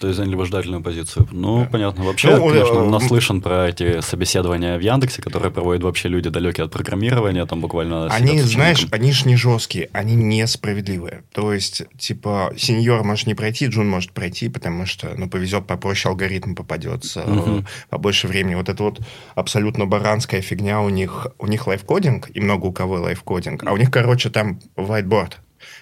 То 0.00 0.08
есть 0.08 0.18
заняли 0.18 0.34
выжидательную 0.34 0.82
позицию. 0.82 1.26
Ну, 1.30 1.60
да. 1.60 1.68
понятно. 1.70 2.04
Вообще, 2.04 2.36
ну, 2.36 2.48
конечно, 2.48 2.74
э, 2.74 2.88
наслышан 2.88 3.40
про 3.40 3.68
эти 3.68 4.00
собеседования 4.00 4.76
в 4.76 4.80
Яндексе, 4.80 5.22
которые 5.22 5.50
проводят 5.50 5.82
вообще 5.82 6.08
люди 6.08 6.28
далекие 6.28 6.66
от 6.66 6.72
программирования, 6.72 7.46
там 7.46 7.60
буквально... 7.60 8.06
Они, 8.08 8.38
знаешь, 8.40 8.86
они 8.90 9.12
же 9.12 9.26
не 9.26 9.36
жесткие, 9.36 9.88
они 9.92 10.14
несправедливые. 10.14 11.24
То 11.32 11.52
есть, 11.52 11.84
типа, 11.98 12.52
сеньор 12.56 13.04
может 13.04 13.26
не 13.26 13.34
пройти, 13.34 13.66
Джун 13.66 13.88
может 13.88 14.12
пройти, 14.12 14.48
потому 14.50 14.84
что, 14.84 15.14
ну, 15.16 15.30
повезет, 15.30 15.66
попроще 15.66 16.10
алгоритм 16.10 16.54
попадется, 16.54 17.22
угу. 17.22 17.64
побольше 17.88 18.28
времени. 18.28 18.54
Вот 18.54 18.68
это 18.68 18.82
вот 18.82 19.00
абсолютно 19.34 19.86
баранская 19.86 20.42
фигня 20.42 20.82
у 20.82 20.90
них. 20.90 21.28
У 21.38 21.46
них 21.46 21.66
лайфкодинг, 21.66 22.30
и 22.34 22.40
много 22.40 22.66
у 22.66 22.72
кого 22.72 22.96
лайфкодинг, 22.96 23.64
а 23.64 23.72
у 23.72 23.76
них, 23.76 23.90
короче, 23.90 24.28
там 24.28 24.60
whiteboard. 24.76 25.34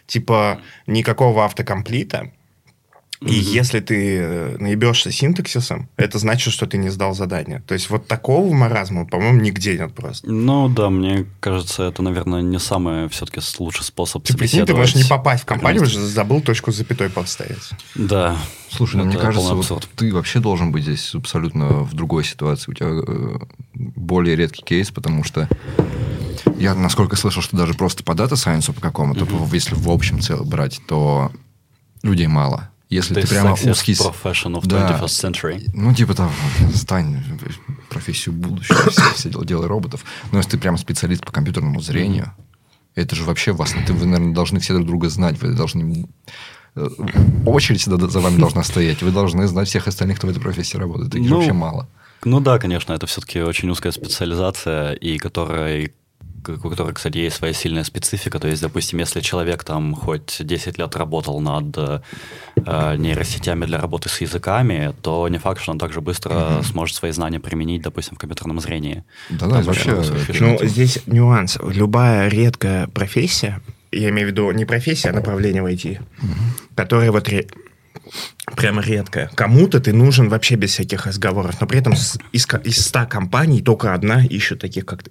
Типа, 0.07 0.61
никакого 0.87 1.44
автокомплита, 1.44 2.31
и 3.20 3.27
mm-hmm. 3.27 3.55
если 3.55 3.81
ты 3.81 4.18
э, 4.18 4.57
наебешься 4.59 5.11
синтаксисом, 5.11 5.88
это 5.96 6.18
значит, 6.18 6.53
что 6.53 6.66
ты 6.66 6.79
не 6.79 6.90
сдал 6.90 7.14
задание. 7.14 7.62
То 7.66 7.74
есть 7.74 7.88
вот 7.88 8.07
такого 8.07 8.53
маразма, 8.53 9.07
по-моему, 9.07 9.40
нигде 9.40 9.79
нет 9.79 9.94
просто. 9.94 10.31
Ну 10.31 10.68
да, 10.68 10.90
мне 10.90 11.27
кажется, 11.40 11.85
это, 11.85 12.03
наверное, 12.03 12.42
не 12.42 12.59
самый 12.59 13.09
все-таки 13.09 13.40
лучший 13.59 13.85
способ 13.85 14.24
Ты 14.24 14.37
прикинь, 14.37 14.66
ты 14.66 14.74
можешь 14.74 14.96
не 14.96 15.05
попасть 15.05 15.44
в 15.44 15.46
компанию, 15.46 15.83
уже 15.83 16.00
забыл 16.00 16.40
точку 16.40 16.72
с 16.72 16.77
запятой 16.77 17.09
поставить. 17.09 17.70
Да. 17.94 18.37
Слушай, 18.70 18.96
ну, 18.96 19.05
мне 19.05 19.16
кажется, 19.16 19.55
вот 19.55 19.88
ты 19.94 20.12
вообще 20.12 20.40
должен 20.40 20.72
быть 20.72 20.83
здесь 20.83 21.14
абсолютно 21.14 21.85
в 21.85 21.94
другой 21.94 22.24
ситуации. 22.24 22.72
У 22.72 22.74
тебя 22.74 22.88
э, 22.90 23.38
более 23.74 24.37
редкий 24.37 24.62
кейс, 24.62 24.90
потому 24.90 25.22
что 25.22 25.48
я, 26.59 26.74
насколько 26.74 27.16
слышал, 27.16 27.42
что 27.42 27.57
даже 27.57 27.74
просто 27.74 28.03
по 28.03 28.14
дата 28.14 28.37
сайенсу 28.37 28.72
по 28.72 28.81
какому-то, 28.81 29.24
mm-hmm. 29.24 29.48
если 29.53 29.74
в 29.74 29.88
общем 29.88 30.20
целом 30.20 30.48
брать, 30.48 30.81
то 30.87 31.31
людей 32.03 32.27
мало. 32.27 32.70
Если 32.88 33.14
ты 33.14 33.27
прямо 33.27 33.53
узкий... 33.53 33.94
profession 33.94 34.55
of 34.55 34.66
да. 34.66 34.99
21st 35.01 35.33
century. 35.33 35.70
Ну, 35.73 35.94
типа 35.94 36.14
там, 36.14 36.31
стань 36.75 37.23
профессию 37.88 38.35
будущего, 38.35 38.79
все, 38.90 39.03
все 39.14 39.31
дела, 39.31 39.44
делай 39.44 39.66
роботов. 39.66 40.05
Но 40.33 40.38
если 40.38 40.53
ты 40.53 40.59
прямо 40.59 40.77
специалист 40.77 41.25
по 41.25 41.33
компьютерному 41.33 41.81
зрению, 41.81 42.33
это 42.94 43.16
же 43.16 43.25
вообще 43.25 43.53
вас... 43.53 43.75
Ты, 43.87 43.92
вы, 43.92 44.07
наверное, 44.07 44.35
должны 44.35 44.61
все 44.61 44.75
друг 44.75 44.87
друга 44.87 45.09
знать. 45.09 45.40
Вы 45.40 45.55
должны... 45.55 46.07
Э, 46.77 46.88
очередь 47.47 47.83
за 47.83 48.20
вами 48.20 48.38
должна 48.38 48.62
стоять. 48.62 49.03
Вы 49.03 49.11
должны 49.11 49.47
знать 49.49 49.68
всех 49.68 49.88
остальных, 49.88 50.18
кто 50.18 50.27
в 50.27 50.31
этой 50.31 50.40
профессии 50.40 50.77
работает. 50.77 51.11
Таких 51.11 51.29
ну, 51.29 51.37
вообще 51.37 51.53
мало. 51.53 51.88
Ну 52.25 52.40
да, 52.40 52.59
конечно, 52.59 52.92
это 52.92 53.07
все-таки 53.07 53.40
очень 53.40 53.68
узкая 53.68 53.92
специализация, 53.92 54.92
и 54.92 55.18
которая 55.18 55.90
у 56.48 56.70
которой, 56.70 56.92
кстати, 56.92 57.18
есть 57.18 57.37
своя 57.37 57.52
сильная 57.52 57.85
специфика. 57.85 58.38
То 58.38 58.48
есть, 58.48 58.62
допустим, 58.62 58.98
если 58.98 59.20
человек 59.20 59.64
там 59.64 59.94
хоть 59.94 60.37
10 60.40 60.78
лет 60.78 60.96
работал 60.96 61.40
над 61.40 61.76
э, 61.76 62.00
нейросетями 62.96 63.66
для 63.66 63.78
работы 63.78 64.09
с 64.09 64.20
языками, 64.20 64.94
то 65.02 65.28
не 65.28 65.38
факт, 65.38 65.61
что 65.61 65.72
он 65.72 65.78
также 65.78 66.00
быстро 66.00 66.33
mm-hmm. 66.33 66.62
сможет 66.64 66.96
свои 66.96 67.12
знания 67.12 67.40
применить, 67.40 67.83
допустим, 67.83 68.16
в 68.16 68.18
компьютерном 68.18 68.61
зрении. 68.61 69.04
Да, 69.30 69.46
да, 69.46 69.61
вообще. 69.62 70.02
Ну, 70.40 70.59
здесь 70.62 71.00
нюанс. 71.07 71.59
Любая 71.62 72.28
редкая 72.28 72.87
профессия, 72.88 73.61
я 73.92 74.11
имею 74.11 74.28
в 74.28 74.30
виду 74.30 74.50
не 74.50 74.64
профессия, 74.64 75.11
а 75.11 75.12
направление 75.12 75.62
в 75.62 75.66
IT, 75.66 75.98
mm-hmm. 75.98 76.74
которая 76.74 77.12
вот 77.12 77.28
ре... 77.28 77.46
прямо 78.57 78.83
редкая. 78.83 79.30
Кому-то 79.35 79.80
ты 79.80 79.92
нужен 79.92 80.28
вообще 80.28 80.57
без 80.57 80.70
всяких 80.70 81.07
разговоров, 81.07 81.61
но 81.61 81.66
при 81.66 81.78
этом 81.78 81.92
из, 81.92 82.18
из 82.33 82.87
100 82.87 83.07
компаний 83.07 83.62
только 83.62 83.94
одна 83.94 84.24
ищет 84.24 84.61
таких, 84.61 84.85
как 84.87 85.02
ты 85.02 85.11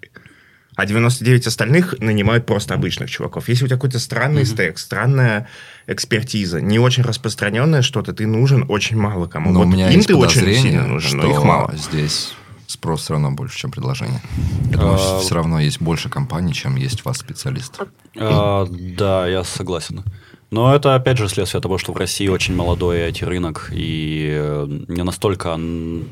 а 0.75 0.85
99 0.85 1.47
остальных 1.47 1.99
нанимают 1.99 2.45
просто 2.45 2.73
обычных 2.73 3.09
чуваков. 3.09 3.47
Если 3.49 3.65
у 3.65 3.67
тебя 3.67 3.77
какой-то 3.77 3.99
странный 3.99 4.43
mm-hmm. 4.43 4.45
стек, 4.45 4.79
странная 4.79 5.47
экспертиза, 5.87 6.61
не 6.61 6.79
очень 6.79 7.03
распространенное 7.03 7.81
что-то, 7.81 8.13
ты 8.13 8.25
нужен 8.25 8.65
очень 8.69 8.97
мало 8.97 9.27
кому. 9.27 9.51
Но 9.51 9.59
вот 9.59 9.65
у 9.65 9.69
меня 9.71 9.89
им 9.89 9.97
есть 9.97 10.07
ты 10.07 10.15
очень 10.15 10.41
сильно 10.55 10.87
нужен, 10.87 11.19
что 11.19 11.27
но 11.27 11.33
их 11.33 11.43
мало. 11.43 11.73
здесь 11.75 12.33
спрос 12.67 13.01
все 13.03 13.13
равно 13.13 13.31
больше, 13.31 13.57
чем 13.57 13.71
предложение. 13.71 14.21
Я 14.71 14.77
думаю, 14.77 14.97
что 14.97 15.19
все 15.19 15.35
равно 15.35 15.59
есть 15.59 15.81
больше 15.81 16.09
компаний, 16.09 16.53
чем 16.53 16.75
есть 16.75 17.05
вас 17.05 17.17
специалистов. 17.17 17.87
А, 18.17 18.67
да, 18.69 19.27
я 19.27 19.43
согласен. 19.43 20.03
Но 20.53 20.75
это, 20.75 20.93
опять 20.93 21.17
же, 21.17 21.27
следствие 21.29 21.61
того, 21.61 21.79
что 21.79 21.93
в 21.93 21.97
России 21.97 22.27
очень 22.27 22.55
молодой 22.55 23.09
IT-рынок, 23.09 23.71
и 23.73 24.29
э, 24.31 24.67
не 24.87 25.01
настолько, 25.01 25.59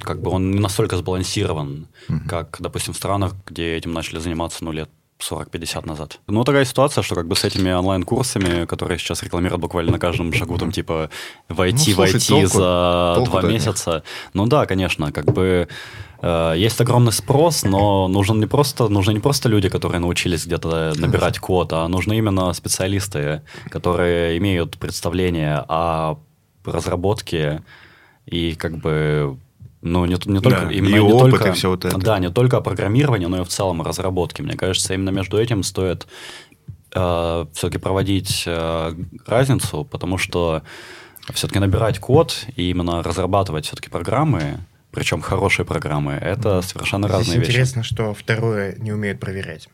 как 0.01 0.19
бы 0.23 0.31
он 0.31 0.49
не 0.49 0.59
настолько 0.59 0.97
сбалансирован, 0.97 1.85
mm-hmm. 2.09 2.27
как, 2.27 2.57
допустим, 2.59 2.93
в 2.93 2.97
странах, 2.97 3.35
где 3.45 3.75
этим 3.75 3.93
начали 3.93 4.17
заниматься, 4.17 4.65
ну, 4.65 4.71
лет 4.71 4.89
40-50 5.19 5.87
назад. 5.87 6.19
Ну, 6.25 6.43
такая 6.43 6.65
ситуация, 6.65 7.03
что 7.03 7.13
как 7.13 7.27
бы 7.27 7.35
с 7.35 7.43
этими 7.43 7.71
онлайн-курсами, 7.71 8.65
которые 8.65 8.97
сейчас 8.97 9.21
рекламируют 9.21 9.61
буквально 9.61 9.91
на 9.91 9.99
каждом 9.99 10.33
шагу, 10.33 10.57
там, 10.57 10.71
типа, 10.71 11.11
войти, 11.47 11.91
ну, 11.91 11.95
слушай, 11.97 12.13
войти 12.13 12.29
толку, 12.29 12.47
за 12.47 13.13
толку 13.17 13.29
два 13.29 13.41
месяца. 13.43 14.03
Ну 14.33 14.47
да, 14.47 14.65
конечно, 14.65 15.11
как 15.11 15.25
бы 15.25 15.67
Э, 16.21 16.53
есть 16.55 16.79
огромный 16.79 17.11
спрос, 17.11 17.63
но 17.63 18.07
нужен 18.07 18.39
не 18.39 18.45
просто, 18.45 18.87
нужны 18.87 19.13
не 19.13 19.19
просто 19.19 19.49
люди, 19.49 19.69
которые 19.69 19.99
научились 19.99 20.45
где-то 20.45 20.93
набирать 20.95 21.39
код, 21.39 21.73
а 21.73 21.87
нужны 21.87 22.17
именно 22.17 22.53
специалисты, 22.53 23.41
которые 23.69 24.37
имеют 24.37 24.77
представление 24.77 25.65
о 25.67 26.17
разработке 26.63 27.63
и 28.25 28.53
как 28.55 28.77
бы 28.77 29.37
ну, 29.81 30.05
не, 30.05 30.15
не 30.25 30.39
только, 30.41 30.65
да, 30.67 30.71
именно, 30.71 30.89
и 30.89 30.93
не 30.93 30.99
опыт, 30.99 31.31
только, 31.31 31.49
и 31.49 31.51
все 31.53 31.69
вот 31.69 31.85
это. 31.85 31.97
Да, 31.97 32.19
не 32.19 32.29
только 32.29 32.57
о 32.57 32.61
программировании, 32.61 33.25
но 33.25 33.41
и 33.41 33.43
в 33.43 33.47
целом 33.47 33.81
о 33.81 33.83
разработке. 33.83 34.43
Мне 34.43 34.55
кажется, 34.55 34.93
именно 34.93 35.09
между 35.09 35.39
этим 35.39 35.63
стоит 35.63 36.07
э, 36.93 37.45
все-таки 37.53 37.79
проводить 37.79 38.43
э, 38.45 38.93
разницу, 39.25 39.83
потому 39.85 40.19
что 40.19 40.61
все-таки 41.33 41.57
набирать 41.57 41.97
код 41.97 42.45
и 42.55 42.69
именно 42.69 43.01
разрабатывать 43.01 43.65
все-таки 43.65 43.89
программы 43.89 44.59
причем 44.91 45.21
хорошие 45.21 45.65
программы, 45.65 46.13
это 46.13 46.61
совершенно 46.61 47.07
Здесь 47.07 47.17
разные 47.17 47.37
интересно, 47.37 47.39
вещи. 47.39 47.49
интересно, 47.49 47.83
что 47.83 48.13
второе 48.13 48.75
не 48.77 48.91
умеют 48.91 49.19
проверять. 49.19 49.69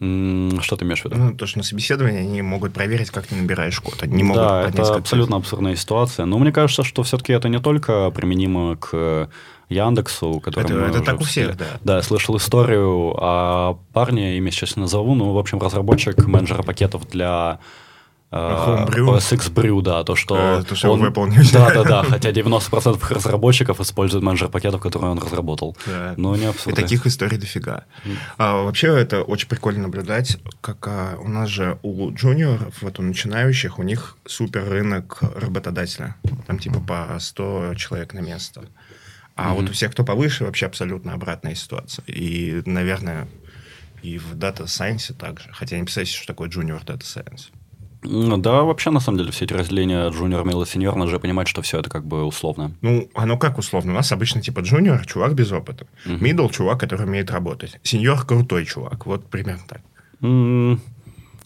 Что 0.00 0.76
ты 0.76 0.86
имеешь 0.86 1.02
в 1.02 1.04
виду? 1.04 1.16
Ну, 1.16 1.34
то, 1.34 1.46
что 1.46 1.58
на 1.58 1.64
собеседовании 1.64 2.20
они 2.20 2.40
могут 2.40 2.72
проверить, 2.72 3.10
как 3.10 3.26
ты 3.26 3.34
набираешь 3.34 3.78
код. 3.80 4.02
Они 4.02 4.16
не 4.16 4.22
могут 4.22 4.42
да, 4.42 4.66
это 4.66 4.94
абсолютно 4.94 5.36
абсурдная 5.36 5.76
ситуация. 5.76 6.24
Но 6.24 6.38
мне 6.38 6.52
кажется, 6.52 6.84
что 6.84 7.02
все-таки 7.02 7.34
это 7.34 7.50
не 7.50 7.60
только 7.60 8.10
применимо 8.10 8.76
к 8.76 9.28
Яндексу, 9.68 10.40
который 10.40 10.64
это, 10.64 10.74
мы 10.74 10.80
это 10.86 10.92
уже 10.92 11.02
так 11.02 11.20
у 11.20 11.24
всех, 11.24 11.54
да. 11.56 11.66
Да, 11.84 11.96
я 11.96 12.02
слышал 12.02 12.34
историю 12.38 13.14
о 13.18 13.78
парне, 13.92 14.38
имя 14.38 14.50
сейчас 14.50 14.76
не 14.76 14.82
назову, 14.82 15.14
ну, 15.14 15.32
в 15.34 15.38
общем, 15.38 15.60
разработчик 15.60 16.26
менеджера 16.26 16.62
пакетов 16.62 17.06
для 17.06 17.60
Homebrew. 18.32 19.06
OSX 19.06 19.52
Brew, 19.52 19.82
да, 19.82 20.04
то, 20.04 20.14
что... 20.14 20.36
А, 20.36 20.62
то, 20.62 20.76
что 20.76 20.92
он... 20.92 21.00
выполнить. 21.00 21.52
Да-да-да, 21.52 22.02
хотя 22.08 22.30
90% 22.30 23.14
разработчиков 23.14 23.80
используют 23.80 24.24
менеджер 24.24 24.48
пакетов, 24.48 24.80
которые 24.80 25.10
он 25.10 25.18
разработал. 25.18 25.76
Да. 25.86 26.14
Но 26.16 26.36
не 26.36 26.46
абсурдно. 26.46 26.78
И 26.78 26.82
таких 26.82 27.06
историй 27.06 27.38
дофига. 27.38 27.84
Mm. 28.04 28.16
А, 28.38 28.62
вообще 28.62 28.88
это 28.88 29.22
очень 29.22 29.48
прикольно 29.48 29.82
наблюдать, 29.82 30.38
как 30.60 30.86
а, 30.86 31.16
у 31.18 31.28
нас 31.28 31.48
же 31.48 31.78
у 31.82 32.12
джуниоров, 32.12 32.80
вот 32.82 33.00
у 33.00 33.02
начинающих, 33.02 33.80
у 33.80 33.82
них 33.82 34.16
супер 34.26 34.68
рынок 34.68 35.18
работодателя. 35.34 36.14
Там 36.46 36.58
типа 36.60 36.80
по 36.80 37.16
100 37.18 37.74
человек 37.74 38.14
на 38.14 38.20
место. 38.20 38.62
А 39.34 39.50
mm-hmm. 39.50 39.54
вот 39.54 39.70
у 39.70 39.72
всех, 39.72 39.90
кто 39.90 40.04
повыше, 40.04 40.44
вообще 40.44 40.66
абсолютно 40.66 41.14
обратная 41.14 41.56
ситуация. 41.56 42.04
И, 42.06 42.62
наверное, 42.64 43.26
и 44.02 44.18
в 44.18 44.34
Data 44.36 44.66
Science 44.66 45.12
также. 45.14 45.48
Хотя 45.52 45.76
не 45.76 45.82
представляете, 45.82 46.16
что 46.16 46.26
такое 46.28 46.48
Junior 46.48 46.84
Data 46.84 47.00
Science. 47.00 47.50
Ну, 48.02 48.38
да, 48.38 48.62
вообще, 48.62 48.90
на 48.90 49.00
самом 49.00 49.18
деле, 49.18 49.30
все 49.30 49.44
эти 49.44 49.52
разделения 49.52 50.08
джуниор, 50.08 50.44
мидл 50.44 50.62
и 50.62 50.66
сеньор, 50.66 50.96
надо 50.96 51.10
же 51.10 51.18
понимать, 51.18 51.48
что 51.48 51.60
все 51.62 51.80
это 51.80 51.90
как 51.90 52.06
бы 52.06 52.24
условно. 52.24 52.72
Ну, 52.80 53.10
оно 53.14 53.36
как 53.36 53.58
условно? 53.58 53.92
У 53.92 53.94
нас 53.94 54.10
обычно 54.12 54.40
типа 54.40 54.60
джуниор, 54.60 55.04
чувак 55.06 55.34
без 55.34 55.52
опыта. 55.52 55.86
Мидл 56.06 56.46
uh 56.46 56.52
чувак, 56.52 56.80
который 56.80 57.06
умеет 57.06 57.30
работать. 57.30 57.78
Сеньор 57.82 58.24
крутой 58.24 58.64
чувак. 58.64 59.06
Вот 59.06 59.26
примерно 59.26 59.62
так. 59.68 59.82
Mm, 60.22 60.78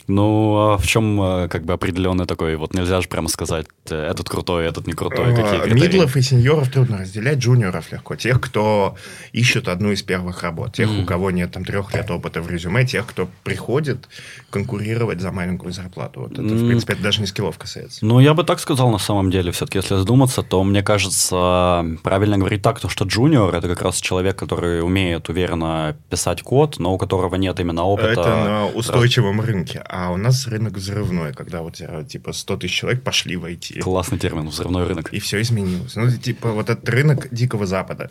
ну, 0.06 0.72
а 0.72 0.78
в 0.78 0.86
чем 0.86 1.20
э, 1.20 1.48
как 1.48 1.64
бы 1.64 1.72
определенный 1.72 2.26
такой, 2.26 2.56
вот 2.56 2.74
нельзя 2.74 3.00
же 3.00 3.08
прямо 3.08 3.28
сказать, 3.28 3.66
э, 3.88 4.10
этот 4.10 4.28
крутой, 4.28 4.66
этот 4.66 4.86
не 4.86 4.92
крутой? 4.92 5.34
Какие 5.34 5.60
критерии? 5.60 5.82
Мидлов 5.82 6.16
и 6.16 6.22
сеньоров 6.22 6.70
трудно 6.70 6.98
разделять, 6.98 7.38
джуниоров 7.38 7.90
легко. 7.92 8.16
Тех, 8.16 8.40
кто 8.40 8.96
ищет 9.32 9.68
одну 9.68 9.92
из 9.92 10.02
первых 10.02 10.42
работ, 10.42 10.74
тех, 10.74 10.90
mm. 10.90 11.02
у 11.02 11.06
кого 11.06 11.30
нет 11.30 11.52
там 11.52 11.64
трех 11.64 11.94
лет 11.94 12.10
опыта 12.10 12.42
в 12.42 12.50
резюме, 12.50 12.84
тех, 12.84 13.06
кто 13.06 13.28
приходит 13.44 14.08
конкурировать 14.50 15.20
за 15.20 15.32
маленькую 15.32 15.72
зарплату. 15.72 16.20
Вот 16.20 16.32
это, 16.32 16.42
mm. 16.42 16.64
в 16.64 16.66
принципе, 16.66 16.92
это 16.94 17.02
даже 17.02 17.20
не 17.20 17.26
скиллов 17.26 17.56
касается. 17.56 18.04
Ну, 18.04 18.20
я 18.20 18.34
бы 18.34 18.44
так 18.44 18.60
сказал 18.60 18.90
на 18.90 18.98
самом 18.98 19.30
деле. 19.30 19.52
Все-таки, 19.52 19.78
если 19.78 19.96
задуматься, 19.96 20.42
то 20.42 20.62
мне 20.64 20.82
кажется, 20.82 21.84
правильно 22.02 22.36
говорить 22.36 22.62
так, 22.62 22.80
то, 22.80 22.88
что 22.88 23.04
джуниор— 23.04 23.54
это 23.56 23.68
как 23.68 23.82
раз 23.82 24.00
человек, 24.00 24.36
который 24.36 24.82
умеет 24.82 25.28
уверенно 25.28 25.96
писать 26.10 26.42
код, 26.42 26.78
но 26.78 26.92
у 26.92 26.98
которого 26.98 27.36
нет 27.36 27.58
именно 27.60 27.84
опыта. 27.84 28.20
Это 28.20 28.44
на 28.44 28.66
устойчивом 28.66 29.40
рынке. 29.40 29.82
А 29.96 30.10
у 30.10 30.16
нас 30.16 30.48
рынок 30.48 30.72
взрывной, 30.72 31.32
когда 31.32 31.62
вот 31.62 31.80
типа 32.08 32.32
100 32.32 32.56
тысяч 32.56 32.74
человек 32.74 33.04
пошли 33.04 33.36
в 33.36 33.44
IT. 33.44 33.78
Классный 33.78 34.18
термин, 34.18 34.48
взрывной 34.48 34.88
рынок. 34.88 35.12
И 35.12 35.20
все 35.20 35.40
изменилось. 35.40 35.94
Ну, 35.94 36.10
типа 36.10 36.50
вот 36.50 36.68
этот 36.68 36.88
рынок 36.88 37.28
Дикого 37.30 37.64
Запада, 37.64 38.10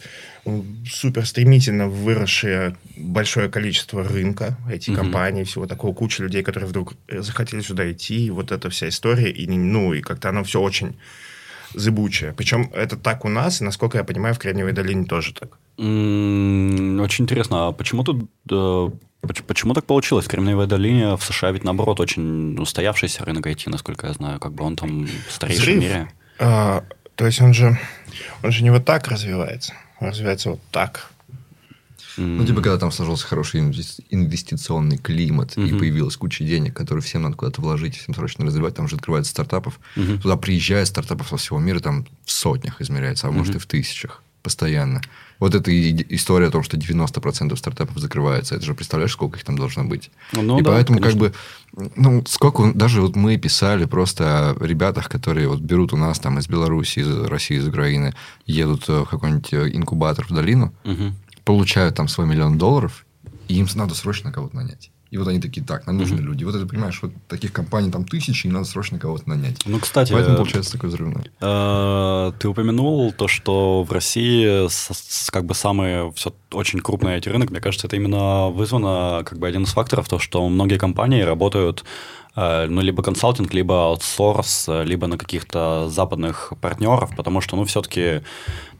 супер 0.90 1.26
стремительно 1.26 1.90
выросшее 1.90 2.78
большое 2.96 3.50
количество 3.50 4.02
рынка, 4.02 4.58
IT-компаний, 4.70 5.42
угу. 5.42 5.50
всего 5.50 5.66
такого, 5.68 5.94
куча 5.94 6.24
людей, 6.24 6.42
которые 6.42 6.70
вдруг 6.70 6.94
захотели 7.10 7.60
сюда 7.60 7.92
идти, 7.92 8.28
и 8.28 8.30
вот 8.30 8.54
эта 8.54 8.70
вся 8.70 8.88
история, 8.88 9.30
и, 9.30 9.46
ну, 9.46 9.94
и 9.94 10.00
как-то 10.00 10.30
оно 10.30 10.46
все 10.46 10.62
очень 10.62 10.96
зыбучее. 11.74 12.32
Причем 12.32 12.72
это 12.74 12.96
так 12.96 13.26
у 13.26 13.30
нас, 13.30 13.60
и, 13.60 13.66
насколько 13.66 13.98
я 13.98 14.06
понимаю, 14.06 14.34
в 14.36 14.40
Кремниевой 14.40 14.72
долине 14.72 15.04
тоже 15.04 15.34
так. 15.34 15.58
Очень 15.78 17.24
интересно, 17.26 17.68
а 17.68 17.72
почему 17.74 18.06
тут 18.06 18.30
Почему 19.48 19.74
так 19.74 19.86
получилось? 19.86 20.26
В 20.26 20.28
Кремниевой 20.28 20.68
долине 20.68 21.16
в 21.16 21.24
США 21.24 21.52
ведь, 21.52 21.64
наоборот, 21.64 22.00
очень 22.00 22.58
устоявшийся 22.60 23.24
рынок 23.24 23.48
IT, 23.48 23.70
насколько 23.70 24.08
я 24.08 24.14
знаю. 24.14 24.40
Как 24.40 24.54
бы 24.54 24.64
он 24.66 24.76
там 24.76 25.08
старейший 25.30 25.62
Взрыв. 25.62 25.78
в 25.78 25.82
мире. 25.82 26.10
А, 26.40 26.84
то 27.16 27.26
есть 27.26 27.42
он 27.42 27.54
же, 27.54 27.80
он 28.44 28.52
же 28.52 28.64
не 28.64 28.70
вот 28.70 28.86
так 28.86 29.08
развивается. 29.08 29.74
Он 30.00 30.10
развивается 30.10 30.52
вот 30.52 30.60
так. 30.72 31.10
Ну, 32.18 32.46
типа, 32.46 32.62
когда 32.62 32.78
там 32.78 32.92
сложился 32.92 33.26
хороший 33.26 33.62
инвестиционный 33.62 34.98
климат, 34.98 35.58
mm-hmm. 35.58 35.68
и 35.68 35.80
появилась 35.80 36.18
куча 36.18 36.44
денег, 36.44 36.76
которые 36.76 37.02
всем 37.02 37.24
надо 37.24 37.36
куда-то 37.36 37.62
вложить, 37.62 37.98
всем 37.98 38.14
срочно 38.14 38.46
развивать, 38.46 38.76
там 38.76 38.88
же 38.88 38.98
открывается 38.98 39.32
стартапов. 39.32 39.80
Mm-hmm. 39.96 40.22
Туда 40.22 40.36
приезжает 40.36 40.88
стартапов 40.88 41.30
со 41.30 41.38
всего 41.38 41.60
мира, 41.60 41.80
там 41.80 42.06
в 42.24 42.32
сотнях 42.32 42.82
измеряется, 42.82 43.28
а 43.28 43.32
mm-hmm. 43.32 43.34
может 43.34 43.56
и 43.56 43.60
в 43.60 43.66
тысячах 43.66 44.23
постоянно. 44.44 45.02
Вот 45.40 45.56
эта 45.56 45.72
история 46.16 46.48
о 46.48 46.52
том, 46.52 46.64
что 46.64 46.78
90% 46.78 47.56
стартапов 47.56 47.98
закрывается, 47.98 48.56
это 48.56 48.66
же 48.66 48.76
представляешь, 48.76 49.14
сколько 49.14 49.38
их 49.38 49.44
там 49.44 49.58
должно 49.58 49.84
быть. 49.84 50.12
Ну, 50.34 50.60
и 50.60 50.62
да, 50.62 50.72
поэтому 50.72 51.00
конечно. 51.00 51.20
как 51.20 51.34
бы, 51.76 51.92
ну, 51.96 52.24
сколько, 52.28 52.72
даже 52.74 53.02
вот 53.02 53.16
мы 53.16 53.38
писали 53.38 53.86
просто 53.86 54.52
о 54.52 54.66
ребятах, 54.66 55.10
которые 55.10 55.48
вот 55.48 55.60
берут 55.60 55.94
у 55.94 55.98
нас 55.98 56.20
там 56.20 56.38
из 56.40 56.48
Беларуси, 56.48 57.00
из 57.00 57.10
России, 57.26 57.58
из 57.58 57.68
Украины, 57.68 58.14
едут 58.46 58.88
в 58.88 59.06
какой-нибудь 59.06 59.54
э, 59.54 59.70
инкубатор 59.74 60.26
в 60.26 60.34
долину, 60.34 60.74
угу. 60.84 61.14
получают 61.44 61.96
там 61.96 62.08
свой 62.08 62.28
миллион 62.28 62.58
долларов, 62.58 63.06
и 63.48 63.56
им 63.56 63.68
надо 63.76 63.96
срочно 63.96 64.32
кого-то 64.32 64.56
нанять. 64.56 64.92
И 65.14 65.18
вот 65.18 65.28
они 65.28 65.40
такие, 65.40 65.64
так, 65.64 65.86
нам 65.86 65.98
нужны 65.98 66.16
mm-hmm. 66.16 66.24
люди. 66.24 66.44
Вот 66.44 66.56
это, 66.56 66.66
понимаешь, 66.66 67.00
вот 67.04 67.12
таких 67.28 67.54
компаний 67.54 67.92
там 67.92 68.04
тысячи, 68.04 68.48
и 68.48 68.50
надо 68.50 68.66
срочно 68.66 68.98
кого-то 68.98 69.30
нанять. 69.30 69.62
Ну, 69.68 69.80
кстати... 69.80 70.12
Поэтому 70.12 70.38
получается 70.38 70.72
такой 70.72 70.90
взрывной. 70.90 71.26
Э, 71.40 72.32
ты 72.40 72.48
упомянул 72.48 73.12
то, 73.12 73.28
что 73.28 73.84
в 73.84 73.92
России 73.92 74.68
как 75.30 75.46
бы 75.46 75.54
самый 75.54 76.12
все 76.14 76.34
очень 76.52 76.80
крупный 76.80 77.20
IT-рынок, 77.20 77.52
мне 77.52 77.62
кажется, 77.62 77.86
это 77.86 77.96
именно 77.96 78.50
вызвано 78.50 79.22
как 79.24 79.38
бы 79.38 79.48
один 79.48 79.66
из 79.66 79.70
факторов, 79.74 80.10
то, 80.10 80.18
что 80.18 80.50
многие 80.50 80.80
компании 80.80 81.22
работают 81.22 81.84
ну, 82.36 82.82
либо 82.82 83.04
консалтинг, 83.04 83.54
либо 83.54 83.86
аутсорс, 83.86 84.66
э, 84.68 84.84
либо 84.86 85.08
на 85.08 85.18
каких-то 85.18 85.90
западных 85.90 86.54
партнеров, 86.62 87.16
потому 87.16 87.42
что, 87.42 87.56
ну, 87.56 87.66
все-таки 87.66 88.22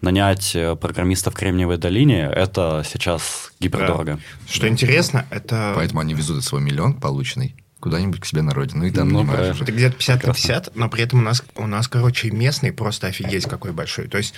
нанять 0.02 0.56
э, 0.56 0.76
программистов 0.76 1.34
в 1.34 1.38
Кремниевой 1.38 1.78
долине– 1.78 2.30
это 2.36 2.84
сейчас 2.86 3.52
гипердорого. 3.60 4.16
Да. 4.16 4.20
Что 4.52 4.68
интересно, 4.68 5.26
это... 5.30 5.74
Поэтому 5.76 6.02
они 6.02 6.14
везут 6.14 6.44
свой 6.44 6.62
миллион 6.62 6.96
полученный 6.96 7.56
куда-нибудь 7.80 8.22
к 8.22 8.26
себе 8.26 8.42
на 8.42 8.54
родину, 8.54 8.86
и 8.86 8.92
там 8.92 9.10
ну. 9.10 9.30
Это 9.30 9.72
где-то 9.72 9.98
50 9.98 10.24
на 10.24 10.34
50, 10.34 10.76
но 10.76 10.90
при 10.90 11.04
этом 11.04 11.20
у 11.20 11.22
нас, 11.22 11.44
у 11.56 11.68
нас, 11.68 11.90
короче, 11.90 12.32
местный 12.32 12.72
просто 12.72 13.08
офигеть 13.08 13.46
какой 13.46 13.74
большой. 13.74 14.08
То 14.08 14.18
есть 14.18 14.34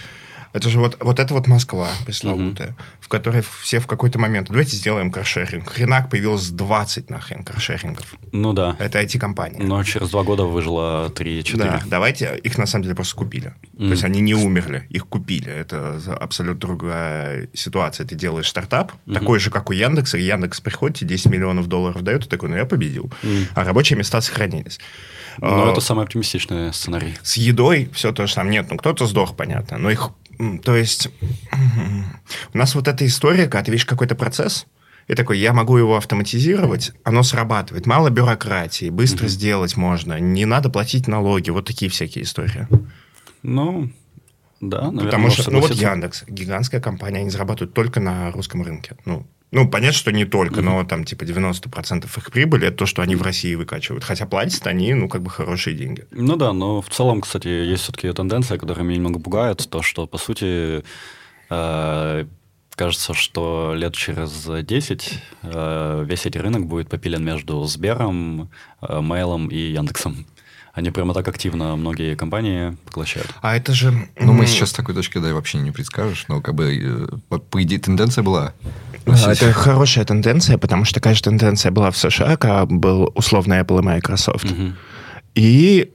это 0.56 0.70
же 0.70 0.80
вот, 0.80 0.96
вот 1.02 1.20
это 1.20 1.34
вот 1.34 1.48
Москва 1.48 1.90
пресловутая, 2.06 2.70
угу. 2.70 2.76
в 3.02 3.08
которой 3.10 3.44
все 3.62 3.80
в 3.80 3.88
какой-то 3.88 4.20
момент... 4.20 4.48
Давайте 4.48 4.78
сделаем 4.78 5.12
каршеринг. 5.12 5.70
Хренак 5.70 6.10
появилось 6.10 6.48
20 6.48 7.10
нахрен 7.10 7.44
каршерингов. 7.44 8.16
Ну 8.32 8.54
да. 8.54 8.78
Это 8.80 9.02
IT-компания. 9.02 9.62
Но 9.62 9.84
через 9.84 10.12
два 10.12 10.24
года 10.24 10.44
выжило 10.44 11.10
3-4. 11.10 11.58
Да, 11.58 11.82
давайте... 11.86 12.40
Их 12.42 12.58
на 12.58 12.68
самом 12.68 12.84
деле 12.84 12.96
просто 12.96 13.18
купили. 13.18 13.54
Mm. 13.74 13.88
То 13.88 13.92
есть 13.92 14.04
они 14.06 14.22
не 14.22 14.34
умерли, 14.34 14.88
их 14.90 15.08
купили. 15.08 15.52
Это 15.52 16.00
абсолютно 16.22 16.62
другая 16.62 17.50
ситуация. 17.54 18.08
Ты 18.08 18.16
делаешь 18.16 18.48
стартап, 18.48 18.94
mm-hmm. 18.94 19.14
такой 19.14 19.40
же, 19.40 19.52
как 19.52 19.70
у 19.70 19.74
Яндекса, 19.74 20.18
Яндекс 20.18 20.62
приходит, 20.62 21.00
тебе 21.00 21.10
10 21.10 21.26
миллионов 21.26 21.68
долларов 21.68 22.02
дает, 22.02 22.28
и 22.28 22.30
такой, 22.30 22.48
ну 22.48 22.56
я 22.56 22.66
победил. 22.66 23.12
Mm. 23.24 23.48
А 23.56 23.66
рабочие 23.66 24.00
места 24.00 24.22
сохранились. 24.22 24.80
Ну, 25.42 25.68
а, 25.68 25.72
это 25.72 25.82
самый 25.82 26.06
оптимистичный 26.06 26.74
сценарий. 26.74 27.16
С 27.22 27.38
едой 27.38 27.90
все 27.94 28.12
то 28.12 28.26
же 28.26 28.34
самое. 28.34 28.54
Нет, 28.54 28.68
ну 28.70 28.78
кто-то 28.78 29.06
сдох, 29.06 29.36
понятно, 29.36 29.78
но 29.78 29.90
их 29.90 30.12
то 30.64 30.76
есть 30.76 31.10
у 32.54 32.58
нас 32.58 32.76
вот 32.76 32.88
эта 32.88 33.06
история, 33.06 33.46
когда 33.46 33.64
ты 33.64 33.72
видишь 33.72 33.86
какой-то 33.86 34.16
процесс, 34.16 34.66
и 35.08 35.14
такой, 35.14 35.38
я 35.38 35.54
могу 35.54 35.78
его 35.78 35.98
автоматизировать, 35.98 36.92
оно 37.04 37.22
срабатывает. 37.22 37.86
Мало 37.86 38.10
бюрократии, 38.10 38.90
быстро 38.90 39.26
mm-hmm. 39.26 39.30
сделать 39.30 39.78
можно, 39.78 40.20
не 40.20 40.46
надо 40.46 40.70
платить 40.70 41.08
налоги, 41.08 41.52
вот 41.52 41.66
такие 41.66 41.92
всякие 41.92 42.24
истории. 42.24 42.68
Ну, 43.44 43.92
да, 44.62 44.84
наверное. 44.84 45.06
Потому 45.06 45.30
что, 45.30 45.52
ну 45.52 45.60
вот 45.60 45.72
Яндекс, 45.74 46.24
гигантская 46.28 46.82
компания, 46.82 47.20
они 47.20 47.30
зарабатывают 47.30 47.74
только 47.74 48.00
на 48.00 48.32
русском 48.32 48.64
рынке. 48.64 48.96
Ну, 49.06 49.28
ну, 49.56 49.70
понятно, 49.70 49.98
что 49.98 50.12
не 50.12 50.26
только, 50.26 50.60
mm-hmm. 50.60 50.64
но 50.64 50.84
там 50.84 51.06
типа 51.06 51.24
90% 51.24 52.06
их 52.06 52.32
прибыли 52.32 52.68
это 52.68 52.80
то, 52.80 52.86
что 52.86 53.02
они 53.02 53.16
в 53.16 53.22
России 53.22 53.56
выкачивают. 53.56 54.04
Хотя 54.04 54.26
платят 54.26 54.68
они, 54.68 54.94
ну, 54.94 55.08
как 55.08 55.22
бы 55.22 55.30
хорошие 55.30 55.78
деньги. 55.78 56.04
Ну 56.12 56.36
да, 56.36 56.52
но 56.52 56.82
в 56.82 56.90
целом, 56.90 57.22
кстати, 57.22 57.48
есть 57.48 57.84
все-таки 57.84 58.12
тенденция, 58.12 58.58
которая 58.58 58.84
меня 58.84 58.98
немного 58.98 59.20
пугает, 59.20 59.66
то, 59.70 59.82
что, 59.82 60.08
по 60.08 60.18
сути, 60.18 60.84
э, 61.50 62.26
кажется, 62.76 63.14
что 63.14 63.74
лет 63.78 63.94
через 63.96 64.46
10 64.46 65.24
э, 65.44 66.06
весь 66.06 66.26
этот 66.26 66.42
рынок 66.42 66.66
будет 66.66 66.90
попилен 66.90 67.24
между 67.24 67.64
Сбером, 67.64 68.50
э, 68.82 69.00
Мейлом 69.00 69.48
и 69.48 69.58
Яндексом. 69.58 70.26
Они 70.76 70.92
прямо 70.92 71.14
так 71.14 71.28
активно 71.28 71.76
многие 71.78 72.16
компании 72.16 72.78
поглощают. 72.86 73.34
А 73.42 73.56
это 73.56 73.74
же... 73.74 73.94
Ну, 74.20 74.34
мы 74.34 74.46
сейчас 74.46 74.70
с 74.70 74.74
такой 74.74 74.94
точки, 74.94 75.18
да, 75.20 75.34
вообще 75.34 75.58
не 75.58 75.72
предскажешь, 75.72 76.26
но 76.28 76.42
как 76.42 76.54
бы, 76.54 76.78
э, 76.78 77.18
по, 77.30 77.40
по 77.40 77.64
идее, 77.64 77.80
тенденция 77.80 78.24
была 78.24 78.54
да, 79.06 79.34
это 79.34 79.54
хорошая 79.54 80.04
тенденция, 80.04 80.58
потому 80.58 80.84
что 80.84 80.96
такая 80.96 81.14
же 81.14 81.22
тенденция 81.22 81.72
была 81.72 81.92
в 81.92 81.98
США, 81.98 82.38
когда 82.38 82.66
был 82.66 83.12
условно 83.16 83.60
Apple 83.62 83.80
и 83.80 83.84
Microsoft. 83.84 84.46
Угу. 84.46 84.74
И, 85.36 85.92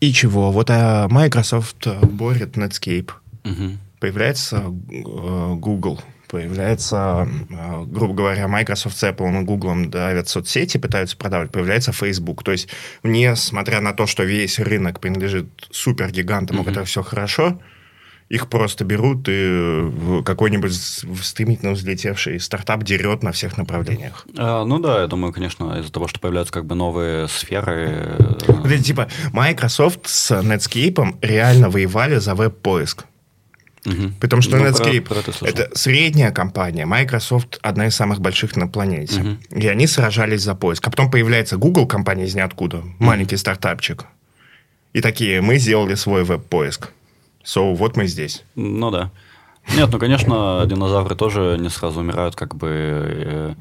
и 0.00 0.12
чего? 0.12 0.50
Вот 0.50 0.70
а 0.70 1.08
Microsoft 1.08 1.86
борет 1.86 2.56
Netscape. 2.56 3.10
Угу. 3.44 3.78
Появляется 4.00 4.64
э, 4.64 5.54
Google 5.56 6.00
появляется, 6.32 7.28
э, 7.50 7.84
грубо 7.84 8.14
говоря, 8.14 8.48
Microsoft 8.48 8.96
с 8.96 9.04
Apple 9.04 9.42
и 9.42 9.44
Google 9.44 9.84
давят 9.86 10.28
соцсети, 10.28 10.78
пытаются 10.78 11.14
продавать, 11.14 11.52
появляется 11.52 11.92
Facebook. 11.92 12.42
То 12.42 12.52
есть, 12.52 12.68
несмотря 13.02 13.82
на 13.82 13.92
то, 13.92 14.06
что 14.06 14.24
весь 14.24 14.58
рынок 14.58 14.98
принадлежит 14.98 15.46
супергигантам, 15.70 16.56
mm-hmm. 16.56 16.60
у 16.62 16.64
которых 16.64 16.88
все 16.88 17.02
хорошо, 17.02 17.60
их 18.30 18.48
просто 18.48 18.84
берут 18.86 19.28
и 19.28 20.22
какой-нибудь 20.24 20.72
стремительно 20.72 21.72
взлетевший 21.72 22.40
стартап 22.40 22.82
дерет 22.82 23.22
на 23.22 23.32
всех 23.32 23.58
направлениях. 23.58 24.26
А, 24.38 24.64
ну 24.64 24.78
да, 24.78 25.02
я 25.02 25.08
думаю, 25.08 25.34
конечно, 25.34 25.80
из-за 25.80 25.92
того, 25.92 26.08
что 26.08 26.18
появляются 26.18 26.54
как 26.54 26.64
бы 26.64 26.74
новые 26.74 27.28
сферы. 27.28 28.16
Вот, 28.48 28.70
э, 28.70 28.78
типа 28.78 29.08
Microsoft 29.34 30.08
с 30.08 30.30
Netscape 30.30 31.18
реально 31.20 31.68
воевали 31.68 32.16
за 32.16 32.34
веб-поиск. 32.34 33.04
Угу. 33.84 34.12
Потому 34.20 34.42
что 34.42 34.56
ну, 34.56 34.66
Netscape 34.66 35.00
про, 35.00 35.16
про 35.16 35.20
это, 35.20 35.46
это 35.46 35.78
средняя 35.78 36.30
компания, 36.30 36.86
Microsoft 36.86 37.58
одна 37.62 37.86
из 37.88 37.96
самых 37.96 38.20
больших 38.20 38.54
на 38.56 38.68
планете. 38.68 39.20
Угу. 39.20 39.60
И 39.60 39.66
они 39.66 39.86
сражались 39.86 40.42
за 40.42 40.54
поиск. 40.54 40.86
А 40.86 40.90
потом 40.90 41.10
появляется 41.10 41.56
Google, 41.56 41.86
компания 41.86 42.24
из 42.24 42.34
ниоткуда, 42.34 42.78
угу. 42.78 42.88
маленький 42.98 43.36
стартапчик. 43.36 44.06
И 44.92 45.00
такие, 45.00 45.40
мы 45.40 45.58
сделали 45.58 45.94
свой 45.94 46.22
веб-поиск. 46.22 46.90
So, 47.44 47.74
вот 47.74 47.96
мы 47.96 48.06
здесь. 48.06 48.44
Ну 48.54 48.90
да. 48.90 49.10
Нет, 49.74 49.88
ну, 49.90 49.98
конечно, 49.98 50.64
динозавры 50.66 51.14
тоже 51.14 51.56
не 51.58 51.70
сразу 51.70 52.00
умирают, 52.00 52.36
как 52.36 52.54
бы 52.54 52.68
э, 52.70 53.54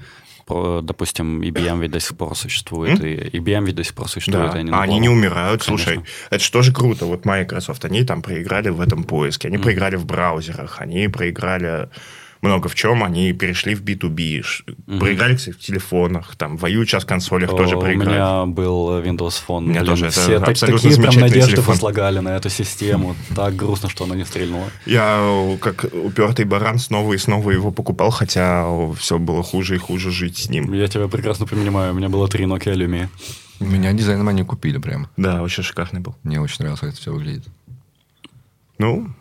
допустим, 0.83 1.41
IBM 1.41 1.79
ведь 1.79 1.91
до 1.91 1.99
сих 1.99 2.17
пор 2.17 2.35
существует, 2.35 3.03
и 3.03 3.37
IBM 3.37 3.65
ведь 3.65 3.75
до 3.75 3.83
сих 3.83 3.93
пор 3.93 4.09
существует. 4.09 4.51
Да. 4.51 4.57
И 4.57 4.61
они, 4.61 4.71
а 4.71 4.81
они 4.81 4.99
не 4.99 5.09
умирают, 5.09 5.63
Конечно. 5.63 5.85
слушай, 5.85 6.03
это 6.29 6.43
же 6.43 6.51
тоже 6.51 6.73
круто. 6.73 7.05
Вот 7.05 7.25
Microsoft, 7.25 7.85
они 7.85 8.03
там 8.03 8.21
проиграли 8.21 8.69
в 8.69 8.81
этом 8.81 9.03
поиске, 9.03 9.47
они 9.47 9.57
mm. 9.57 9.63
проиграли 9.63 9.95
в 9.95 10.05
браузерах, 10.05 10.81
они 10.81 11.07
проиграли 11.07 11.89
много 12.41 12.69
в 12.69 12.75
чем, 12.75 13.03
они 13.03 13.33
перешли 13.33 13.75
в 13.75 13.83
B2B, 13.83 14.43
угу. 14.87 14.99
проиграли, 14.99 15.35
в 15.35 15.59
телефонах, 15.59 16.35
там, 16.35 16.57
воюют 16.57 16.89
сейчас 16.89 17.03
в 17.03 17.07
консолях, 17.07 17.53
О, 17.53 17.57
тоже 17.57 17.77
проиграли. 17.77 18.09
У 18.09 18.11
меня 18.11 18.45
был 18.45 18.99
Windows 18.99 19.41
Phone. 19.47 19.57
У 19.57 19.61
меня 19.61 19.83
тоже 19.83 20.09
Все 20.09 20.33
это 20.33 20.53
такие 20.53 20.95
там 20.95 21.15
надежды 21.15 21.51
телефон. 21.51 21.73
возлагали 21.73 22.19
на 22.19 22.35
эту 22.35 22.49
систему. 22.49 23.15
Так 23.35 23.55
грустно, 23.55 23.89
что 23.89 24.05
она 24.05 24.15
не 24.15 24.25
стрельнула. 24.25 24.65
Я, 24.85 25.57
как 25.61 25.85
упертый 25.93 26.45
баран, 26.45 26.79
снова 26.79 27.13
и 27.13 27.17
снова 27.17 27.51
его 27.51 27.71
покупал, 27.71 28.11
хотя 28.11 28.65
все 28.95 29.17
было 29.17 29.43
хуже 29.43 29.75
и 29.75 29.77
хуже 29.77 30.11
жить 30.11 30.37
с 30.37 30.49
ним. 30.49 30.73
Я 30.73 30.87
тебя 30.87 31.07
прекрасно 31.07 31.45
понимаю. 31.45 31.93
У 31.93 31.95
меня 31.95 32.09
было 32.09 32.27
три 32.27 32.45
Nokia 32.45 32.73
Lumia. 32.73 33.09
Меня 33.59 33.93
дизайном 33.93 34.27
они 34.27 34.43
купили 34.43 34.79
прям. 34.79 35.07
Да, 35.17 35.43
очень 35.43 35.63
шикарный 35.63 36.01
был. 36.01 36.15
Мне 36.23 36.41
очень 36.41 36.57
нравилось, 36.59 36.79
как 36.79 36.89
это 36.89 36.99
все 36.99 37.13
выглядит. 37.13 37.45
Ну, 38.79 39.13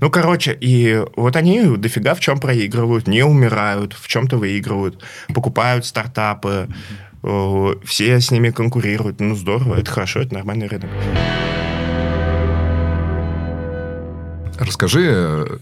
ну, 0.00 0.10
короче, 0.10 0.56
и 0.60 1.02
вот 1.16 1.36
они 1.36 1.76
дофига 1.76 2.14
в 2.14 2.20
чем 2.20 2.40
проигрывают, 2.40 3.06
не 3.06 3.22
умирают, 3.22 3.92
в 3.92 4.08
чем-то 4.08 4.36
выигрывают, 4.36 5.02
покупают 5.34 5.84
стартапы, 5.84 6.68
все 7.84 8.20
с 8.20 8.30
ними 8.30 8.50
конкурируют. 8.50 9.20
Ну, 9.20 9.34
здорово, 9.34 9.76
это 9.76 9.90
хорошо, 9.90 10.20
это 10.20 10.34
нормальный 10.34 10.68
рынок. 10.68 10.90
Расскажи, 14.58 15.60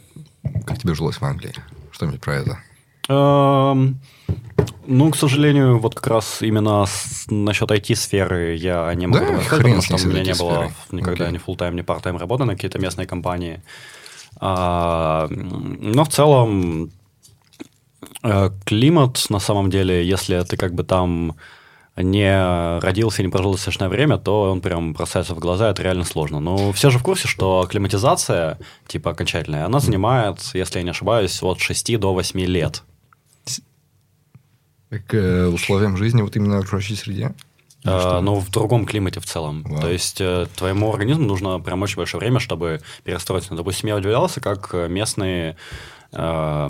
как 0.67 0.79
тебе 0.79 0.95
жилось 0.95 1.17
в 1.17 1.23
Англии? 1.25 1.53
Что-нибудь 1.93 2.21
про 2.21 2.37
это? 2.37 2.59
Эм, 3.09 4.01
ну, 4.87 5.11
к 5.11 5.17
сожалению, 5.17 5.79
вот 5.79 5.95
как 5.95 6.07
раз 6.07 6.43
именно 6.43 6.87
с, 6.87 7.27
насчет 7.29 7.71
IT-сферы 7.71 8.55
я 8.55 8.93
не 8.95 9.07
могу 9.07 9.25
да, 9.25 9.33
рассказать, 9.33 9.65
потому 9.65 9.83
что 9.83 10.09
у 10.09 10.11
меня 10.11 10.23
не 10.23 10.35
было 10.35 10.73
никогда 10.91 11.29
okay. 11.29 11.33
ни 11.33 11.39
full-time, 11.39 11.75
ни 11.75 11.83
part-time 11.83 12.19
работы 12.19 12.45
на 12.45 12.55
какие-то 12.55 12.79
местные 12.79 13.07
компании. 13.07 13.61
А, 13.61 13.96
но 14.41 16.05
в 16.05 16.09
целом 16.09 16.91
э, 18.23 18.51
климат, 18.65 19.27
на 19.31 19.39
самом 19.39 19.71
деле, 19.71 20.07
если 20.07 20.43
ты 20.43 20.57
как 20.57 20.75
бы 20.75 20.85
там 20.85 21.37
не 21.97 22.81
родился 22.81 23.23
и 23.23 23.25
не 23.25 23.31
прожил 23.31 23.53
достаточное 23.53 23.89
время, 23.89 24.19
то 24.19 24.51
он 24.51 24.61
прям 24.61 24.93
бросается 24.93 25.35
в 25.35 25.39
глаза, 25.39 25.71
это 25.71 25.83
реально 25.83 26.05
сложно. 26.05 26.41
Но 26.41 26.73
все 26.73 26.91
же 26.91 26.99
в 26.99 27.03
курсе, 27.03 27.27
что 27.27 27.61
акклиматизация, 27.61 28.59
типа 28.87 29.13
окончательная, 29.13 29.65
она 29.65 29.81
занимает, 29.81 30.39
если 30.53 30.79
я 30.79 30.85
не 30.85 30.91
ошибаюсь, 30.91 31.43
от 31.43 31.59
6 31.61 31.99
до 31.99 32.13
8 32.13 32.41
лет 32.41 32.83
к 34.91 35.15
э, 35.15 35.47
условиям 35.47 35.97
жизни 35.97 36.23
вот 36.23 36.37
именно 36.37 36.57
в 36.57 36.65
окружающей 36.65 36.97
среде? 36.97 37.35
А, 37.87 38.21
ну, 38.21 38.37
в 38.37 38.51
другом 38.51 38.87
климате 38.87 39.21
в 39.21 39.27
целом. 39.27 39.63
Вау. 39.63 39.81
То 39.81 39.91
есть 39.91 40.21
э, 40.21 40.47
твоему 40.57 40.93
организму 40.93 41.27
нужно 41.27 41.61
прям 41.61 41.83
очень 41.83 41.97
большое 41.97 42.21
время, 42.21 42.41
чтобы 42.41 42.81
перестроиться. 43.05 43.53
Ну, 43.53 43.57
допустим, 43.59 43.89
я 43.89 43.97
удивлялся, 43.97 44.41
как 44.41 44.73
местные 44.89 45.57
э, 46.13 46.69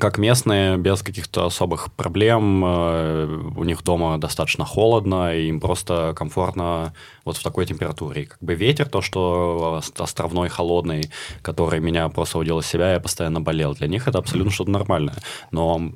как 0.00 0.18
местные, 0.18 0.76
без 0.76 1.02
каких-то 1.02 1.46
особых 1.46 1.92
проблем, 1.92 2.64
у 2.64 3.62
них 3.62 3.84
дома 3.84 4.18
достаточно 4.18 4.64
холодно, 4.64 5.36
и 5.36 5.48
им 5.48 5.60
просто 5.60 6.14
комфортно 6.16 6.94
вот 7.24 7.36
в 7.36 7.42
такой 7.44 7.64
температуре. 7.64 8.22
И 8.22 8.26
как 8.26 8.38
бы 8.40 8.54
ветер, 8.54 8.88
то, 8.88 9.02
что 9.02 9.80
островной, 9.98 10.48
холодный, 10.48 11.12
который 11.42 11.78
меня 11.78 12.08
просто 12.08 12.38
удел 12.38 12.58
из 12.58 12.66
себя, 12.66 12.94
я 12.94 12.98
постоянно 13.00 13.40
болел. 13.40 13.74
Для 13.74 13.86
них 13.86 14.08
это 14.08 14.18
абсолютно 14.18 14.50
что-то 14.50 14.72
нормальное. 14.72 15.18
Но 15.52 15.92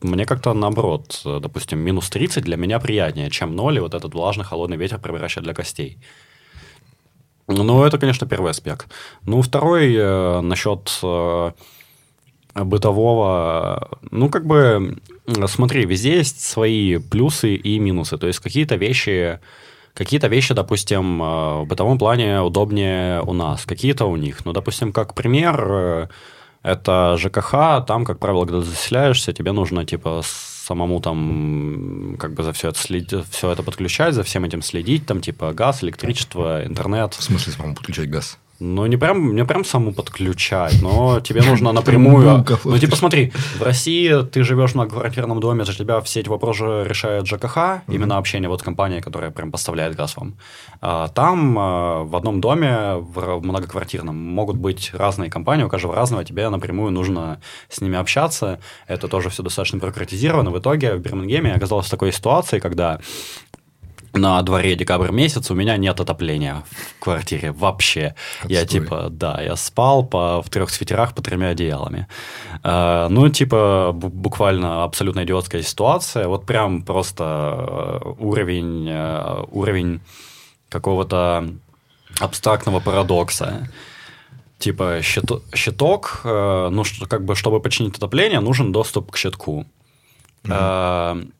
мне 0.00 0.26
как-то 0.26 0.54
наоборот, 0.54 1.22
допустим, 1.24 1.78
минус 1.78 2.08
30 2.10 2.44
для 2.44 2.56
меня 2.56 2.78
приятнее, 2.78 3.30
чем 3.30 3.56
0, 3.56 3.76
и 3.76 3.80
вот 3.80 3.94
этот 3.94 4.14
влажный 4.14 4.44
холодный 4.44 4.76
ветер 4.76 4.98
превращает 4.98 5.44
для 5.44 5.54
костей. 5.54 5.98
Ну, 7.48 7.84
это, 7.84 7.98
конечно, 7.98 8.26
первый 8.26 8.50
аспект. 8.50 8.88
Ну, 9.24 9.40
второй 9.40 9.94
э, 9.94 10.40
насчет 10.40 10.98
э, 11.02 11.52
бытового, 12.54 13.88
ну, 14.10 14.28
как 14.28 14.46
бы, 14.46 14.98
смотри, 15.46 15.84
везде 15.86 16.16
есть 16.16 16.40
свои 16.40 16.98
плюсы 16.98 17.54
и 17.54 17.78
минусы. 17.78 18.18
То 18.18 18.26
есть 18.26 18.40
какие-то 18.40 18.74
вещи, 18.74 19.38
какие-то 19.94 20.26
вещи, 20.26 20.54
допустим, 20.54 21.22
э, 21.22 21.62
в 21.62 21.66
бытовом 21.66 21.98
плане 21.98 22.40
удобнее 22.40 23.22
у 23.22 23.32
нас, 23.32 23.64
какие-то 23.64 24.06
у 24.06 24.16
них. 24.16 24.44
Ну, 24.44 24.52
допустим, 24.52 24.92
как 24.92 25.14
пример, 25.14 25.66
э, 25.68 26.08
это 26.66 27.16
ЖКХ, 27.16 27.86
там, 27.86 28.04
как 28.04 28.18
правило, 28.18 28.44
когда 28.44 28.60
заселяешься, 28.60 29.32
тебе 29.32 29.52
нужно, 29.52 29.84
типа, 29.84 30.22
самому 30.24 31.00
там 31.00 32.16
как 32.18 32.34
бы 32.34 32.42
за 32.42 32.52
все 32.52 32.70
это 32.70 32.78
следить, 32.78 33.14
все 33.30 33.52
это 33.52 33.62
подключать, 33.62 34.14
за 34.14 34.24
всем 34.24 34.44
этим 34.44 34.62
следить, 34.62 35.06
там, 35.06 35.20
типа, 35.20 35.52
газ, 35.52 35.84
электричество, 35.84 36.64
интернет. 36.66 37.14
В 37.14 37.22
смысле 37.22 37.52
самому 37.52 37.76
подключать 37.76 38.10
газ? 38.10 38.38
Ну, 38.58 38.86
не 38.86 38.96
прям, 38.96 39.34
не 39.34 39.44
прям 39.44 39.64
саму 39.64 39.92
подключать, 39.92 40.80
но 40.82 41.20
тебе 41.20 41.42
нужно 41.42 41.72
напрямую... 41.80 42.44
Ну, 42.64 42.78
типа, 42.78 42.96
смотри, 42.96 43.32
в 43.58 43.62
России 43.62 44.22
ты 44.24 44.42
живешь 44.44 44.72
в 44.72 44.74
многоквартирном 44.74 45.40
доме, 45.40 45.64
за 45.64 45.74
тебя 45.74 46.00
все 46.00 46.20
эти 46.20 46.28
вопросы 46.28 46.84
решает 46.84 47.26
ЖКХ, 47.26 47.82
именно 47.88 48.16
общение 48.16 48.48
вот 48.48 48.60
с 48.60 48.62
компанией, 48.62 49.02
которая 49.02 49.30
прям 49.30 49.52
поставляет 49.52 49.94
газ 49.94 50.16
вам. 50.16 50.36
А 50.80 51.08
там 51.08 51.58
а, 51.58 52.02
в 52.04 52.16
одном 52.16 52.40
доме, 52.40 52.94
в 52.94 53.40
многоквартирном, 53.40 54.16
могут 54.16 54.56
быть 54.56 54.90
разные 54.94 55.30
компании, 55.30 55.64
у 55.64 55.68
каждого 55.68 55.94
разного, 55.94 56.24
тебе 56.24 56.48
напрямую 56.48 56.92
нужно 56.92 57.40
с 57.68 57.80
ними 57.80 57.98
общаться. 57.98 58.58
Это 58.86 59.08
тоже 59.08 59.28
все 59.28 59.42
достаточно 59.42 59.76
бюрократизировано. 59.78 60.50
В 60.50 60.58
итоге 60.58 60.94
в 60.94 61.00
Бирмингеме 61.00 61.50
я 61.50 61.56
оказался 61.56 61.88
в 61.88 61.90
такой 61.90 62.12
ситуации, 62.12 62.58
когда 62.58 63.00
на 64.16 64.42
дворе 64.42 64.74
декабрь 64.74 65.10
месяц, 65.10 65.50
у 65.50 65.54
меня 65.54 65.76
нет 65.76 66.00
отопления 66.00 66.64
в 66.70 67.02
квартире 67.02 67.52
вообще. 67.52 68.14
Отстой. 68.38 68.56
Я 68.56 68.66
типа, 68.66 69.08
да, 69.10 69.40
я 69.42 69.56
спал 69.56 70.04
по, 70.04 70.42
в 70.42 70.50
трех 70.50 70.70
свитерах 70.70 71.14
по 71.14 71.22
тремя 71.22 71.48
одеялами. 71.48 72.06
Э, 72.64 73.08
ну, 73.10 73.28
типа, 73.28 73.92
буквально 73.92 74.84
абсолютно 74.84 75.24
идиотская 75.24 75.62
ситуация. 75.62 76.28
Вот 76.28 76.46
прям 76.46 76.82
просто 76.82 78.02
э, 78.04 78.14
уровень, 78.18 78.88
э, 78.88 79.44
уровень 79.50 80.00
какого-то 80.68 81.48
абстрактного 82.20 82.80
парадокса. 82.80 83.68
Типа, 84.58 85.00
щит, 85.02 85.30
щиток, 85.54 86.22
э, 86.24 86.68
ну, 86.70 86.84
что, 86.84 87.06
как 87.06 87.24
бы, 87.24 87.34
чтобы 87.36 87.60
починить 87.60 87.96
отопление, 87.96 88.40
нужен 88.40 88.72
доступ 88.72 89.12
к 89.12 89.16
щитку. 89.16 89.66
Mm-hmm. 90.44 91.32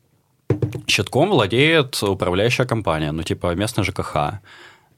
Щитком 0.87 1.29
владеет 1.29 2.01
управляющая 2.01 2.65
компания, 2.65 3.11
ну, 3.11 3.23
типа 3.23 3.55
местная 3.55 3.83
ЖКХ. 3.83 4.39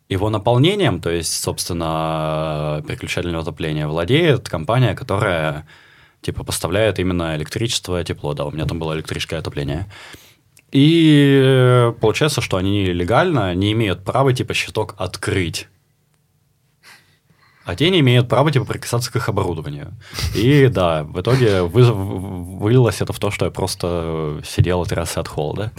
Его 0.08 0.30
наполнением, 0.30 1.02
то 1.02 1.10
есть, 1.10 1.34
собственно, 1.42 2.84
переключательного 2.88 3.44
отопления, 3.44 3.88
владеет 3.88 4.50
компания, 4.50 4.96
которая 4.96 5.68
типа 6.22 6.44
поставляет 6.44 7.00
именно 7.00 7.36
электричество, 7.36 8.04
тепло. 8.04 8.34
Да, 8.34 8.46
у 8.46 8.52
меня 8.52 8.66
там 8.66 8.80
было 8.80 8.94
электрическое 8.94 9.40
отопление. 9.40 9.88
И 10.72 11.92
получается, 12.02 12.42
что 12.42 12.58
они 12.58 12.86
легально 12.86 13.56
не 13.56 13.72
имеют 13.72 14.04
права 14.04 14.34
типа 14.34 14.54
щиток 14.54 14.96
открыть 14.98 15.68
а 17.70 17.76
те 17.76 17.92
не 17.92 18.00
имеют 18.00 18.28
права 18.28 18.52
типа 18.52 18.66
прикасаться 18.66 19.12
к 19.12 19.16
их 19.16 19.30
оборудованию. 19.30 19.94
И 20.34 20.68
да, 20.68 21.04
в 21.04 21.22
итоге 21.22 21.62
вы, 21.62 21.84
вылилось 21.84 23.00
это 23.00 23.14
в 23.14 23.20
то, 23.20 23.30
что 23.30 23.46
я 23.46 23.52
просто 23.52 24.42
сидел 24.44 24.82
и 24.82 24.88
трясся 24.88 25.20
от 25.20 25.28
холода. 25.28 25.72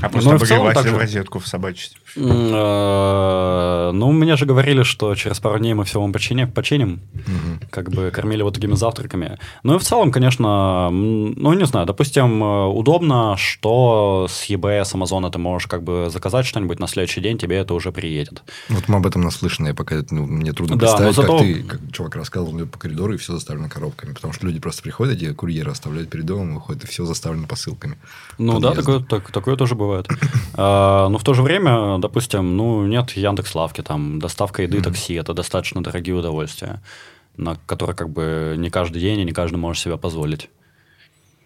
А 0.00 0.08
просто 0.08 0.30
ну, 0.30 0.36
обогреватель 0.36 0.80
в, 0.80 0.82
целом, 0.82 0.96
в 0.96 0.98
розетку 0.98 1.38
всобачить. 1.40 1.96
Э, 1.96 2.07
ну, 2.16 4.12
мне 4.12 4.36
же 4.36 4.46
говорили, 4.46 4.82
что 4.82 5.14
через 5.14 5.40
пару 5.40 5.58
дней 5.58 5.74
мы 5.74 5.84
все 5.84 6.00
вам 6.00 6.12
починим, 6.12 6.50
починим. 6.50 7.00
Как 7.70 7.90
бы 7.90 8.10
кормили 8.10 8.42
вот 8.42 8.54
такими 8.54 8.74
завтраками. 8.74 9.38
Ну 9.62 9.76
и 9.76 9.78
в 9.78 9.82
целом, 9.82 10.10
конечно, 10.12 10.90
ну 10.90 11.52
не 11.52 11.66
знаю, 11.66 11.86
допустим, 11.86 12.42
э, 12.42 12.66
удобно, 12.66 13.36
что 13.36 14.26
с 14.28 14.48
с 14.48 14.94
Amazon 14.94 15.30
ты 15.30 15.38
можешь 15.38 15.66
как 15.66 15.82
бы 15.82 16.08
заказать 16.10 16.46
что-нибудь, 16.46 16.78
на 16.78 16.86
следующий 16.86 17.20
день 17.20 17.38
тебе 17.38 17.56
это 17.56 17.74
уже 17.74 17.92
приедет. 17.92 18.42
Вот 18.68 18.88
мы 18.88 18.96
об 18.96 19.06
этом 19.06 19.22
наслышаны, 19.22 19.68
я 19.68 19.74
пока 19.74 19.96
ну, 20.10 20.26
мне 20.26 20.52
трудно 20.52 20.76
да, 20.76 20.86
представить, 20.86 21.16
зато... 21.16 21.38
как 21.38 21.46
ты, 21.46 21.62
как 21.62 21.80
чувак 21.92 22.16
рассказывал, 22.16 22.66
по 22.66 22.78
коридору, 22.78 23.14
и 23.14 23.16
все 23.16 23.34
заставлено 23.34 23.68
коробками. 23.68 24.14
Потому 24.14 24.32
что 24.32 24.46
люди 24.46 24.60
просто 24.60 24.82
приходят, 24.82 25.16
эти 25.16 25.32
курьеры 25.32 25.70
оставляют 25.70 26.10
перед 26.10 26.26
домом, 26.26 26.54
выходят, 26.54 26.84
и 26.84 26.86
все 26.86 27.04
заставлено 27.04 27.46
посылками. 27.46 27.96
Ну 28.38 28.60
да, 28.60 28.72
такое, 28.72 29.00
так, 29.00 29.30
такое 29.30 29.56
тоже 29.56 29.74
бывает. 29.74 30.08
а, 30.54 31.08
но 31.08 31.18
в 31.18 31.24
то 31.24 31.34
же 31.34 31.42
время, 31.42 31.97
допустим, 32.00 32.56
ну, 32.56 32.86
нет 32.86 33.10
Яндекс 33.12 33.54
Лавки, 33.54 33.82
там, 33.82 34.18
доставка 34.18 34.62
еды, 34.62 34.78
mm-hmm. 34.78 34.82
такси, 34.82 35.14
это 35.14 35.34
достаточно 35.34 35.82
дорогие 35.82 36.14
удовольствия, 36.14 36.82
на 37.36 37.56
которые 37.66 37.96
как 37.96 38.10
бы 38.10 38.54
не 38.58 38.70
каждый 38.70 39.00
день 39.00 39.20
и 39.20 39.24
не 39.24 39.32
каждый 39.32 39.56
может 39.56 39.82
себе 39.82 39.96
позволить. 39.96 40.50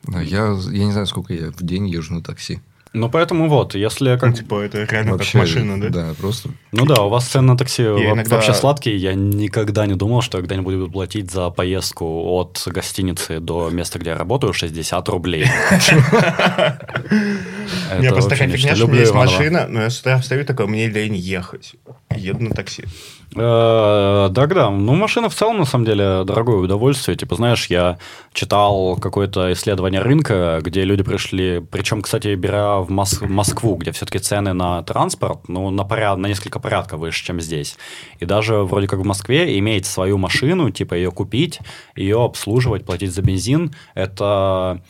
Я, 0.08 0.56
я 0.70 0.84
не 0.84 0.92
знаю, 0.92 1.06
сколько 1.06 1.32
я 1.32 1.50
в 1.50 1.62
день 1.62 1.88
езжу 1.88 2.14
на 2.14 2.22
такси. 2.22 2.60
Ну, 2.94 3.08
поэтому 3.08 3.48
вот, 3.48 3.74
если 3.74 4.16
как... 4.16 4.30
Ну, 4.30 4.36
типа, 4.36 4.60
это 4.60 4.84
реально 4.84 5.12
вообще, 5.12 5.32
как 5.32 5.40
машина, 5.40 5.80
да? 5.80 5.88
Да, 5.88 6.14
просто... 6.18 6.50
Ну 6.72 6.84
да, 6.84 7.02
у 7.02 7.08
вас 7.08 7.26
цены 7.26 7.52
на 7.52 7.56
такси 7.56 7.82
я 7.82 8.12
иногда... 8.12 8.36
вообще 8.36 8.52
сладкие. 8.52 8.96
Я 8.96 9.14
никогда 9.14 9.86
не 9.86 9.94
думал, 9.94 10.20
что 10.20 10.36
я 10.38 10.42
когда-нибудь 10.42 10.74
буду 10.74 10.90
платить 10.90 11.30
за 11.30 11.48
поездку 11.48 12.04
от 12.04 12.62
гостиницы 12.66 13.40
до 13.40 13.70
места, 13.70 13.98
где 13.98 14.10
я 14.10 14.18
работаю, 14.18 14.52
60 14.52 15.08
рублей. 15.08 15.46
Меня 17.98 18.10
просто 18.12 18.30
такая 18.30 18.48
фигня, 18.48 18.76
что 18.76 18.84
у 18.84 18.88
меня 18.88 19.00
есть 19.00 19.14
машина, 19.14 19.66
но 19.68 19.80
я 19.80 19.90
с 19.90 20.00
утра 20.00 20.18
встаю 20.18 20.44
такой, 20.44 20.66
мне 20.66 20.88
лень 20.88 21.16
ехать. 21.16 21.74
еду 22.14 22.44
на 22.44 22.50
такси. 22.54 22.84
Э, 23.34 24.28
да, 24.30 24.46
да. 24.46 24.70
Ну, 24.70 24.94
машина 24.94 25.28
в 25.28 25.34
целом, 25.34 25.58
на 25.58 25.64
самом 25.64 25.84
деле, 25.84 26.24
дорогое 26.24 26.56
удовольствие. 26.56 27.16
Типа, 27.16 27.36
знаешь, 27.36 27.66
я 27.66 27.98
читал 28.32 28.96
какое-то 28.96 29.52
исследование 29.52 30.02
рынка, 30.02 30.60
где 30.62 30.84
люди 30.84 31.02
пришли, 31.02 31.60
причем, 31.60 32.02
кстати, 32.02 32.34
беря 32.34 32.81
в 32.82 32.90
Мос- 32.90 33.26
Москву, 33.26 33.76
где 33.76 33.92
все-таки 33.92 34.18
цены 34.18 34.52
на 34.52 34.82
транспорт, 34.82 35.48
ну, 35.48 35.70
на, 35.70 35.84
поряд, 35.84 36.18
на 36.18 36.26
несколько 36.26 36.60
порядков 36.60 37.00
выше, 37.00 37.24
чем 37.24 37.40
здесь. 37.40 37.76
И 38.20 38.24
даже 38.24 38.58
вроде 38.58 38.86
как 38.86 39.00
в 39.00 39.04
Москве 39.04 39.58
иметь 39.58 39.86
свою 39.86 40.18
машину, 40.18 40.70
типа 40.70 40.94
ее 40.94 41.10
купить, 41.10 41.60
ее 41.96 42.24
обслуживать, 42.24 42.84
платить 42.84 43.12
за 43.12 43.22
бензин, 43.22 43.74
это 43.94 44.82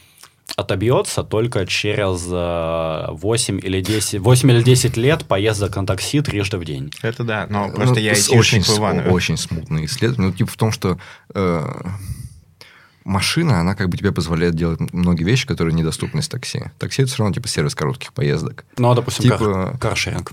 отобьется 0.57 1.23
только 1.23 1.67
через 1.67 2.27
8 2.27 3.57
э, 3.57 3.61
или 3.61 3.81
10, 3.81 4.21
8 4.21 4.51
или 4.51 4.63
10 4.63 4.97
лет 4.97 5.25
поездок 5.25 5.77
на 5.77 5.87
такси 5.87 6.21
трижды 6.21 6.59
в 6.59 6.65
день. 6.65 6.93
Это 7.03 7.25
да, 7.25 7.47
но 7.49 7.69
ну, 7.69 7.75
просто 7.75 7.95
ну, 7.95 8.01
я 8.01 8.13
очень, 8.13 8.63
в 8.63 9.13
очень 9.13 9.37
смутные 9.37 9.87
исследования. 9.87 10.29
Ну, 10.29 10.33
типа 10.33 10.51
в 10.51 10.57
том, 10.57 10.73
что 10.73 10.99
э, 11.35 11.67
машина, 13.05 13.61
она 13.61 13.75
как 13.75 13.89
бы 13.89 13.97
тебе 13.97 14.13
позволяет 14.13 14.55
делать 14.55 14.81
многие 14.93 15.25
вещи, 15.25 15.47
которые 15.47 15.75
недоступны 15.75 16.23
с 16.23 16.29
такси. 16.29 16.65
Такси 16.79 17.03
это 17.03 17.11
все 17.13 17.19
равно 17.23 17.35
типа 17.35 17.49
сервис 17.49 17.75
коротких 17.75 18.13
поездок. 18.13 18.65
Ну, 18.79 18.91
а, 18.91 18.95
допустим, 18.95 19.25
типа, 19.25 19.39
кар- 19.39 19.79
каршеринг. 19.79 20.33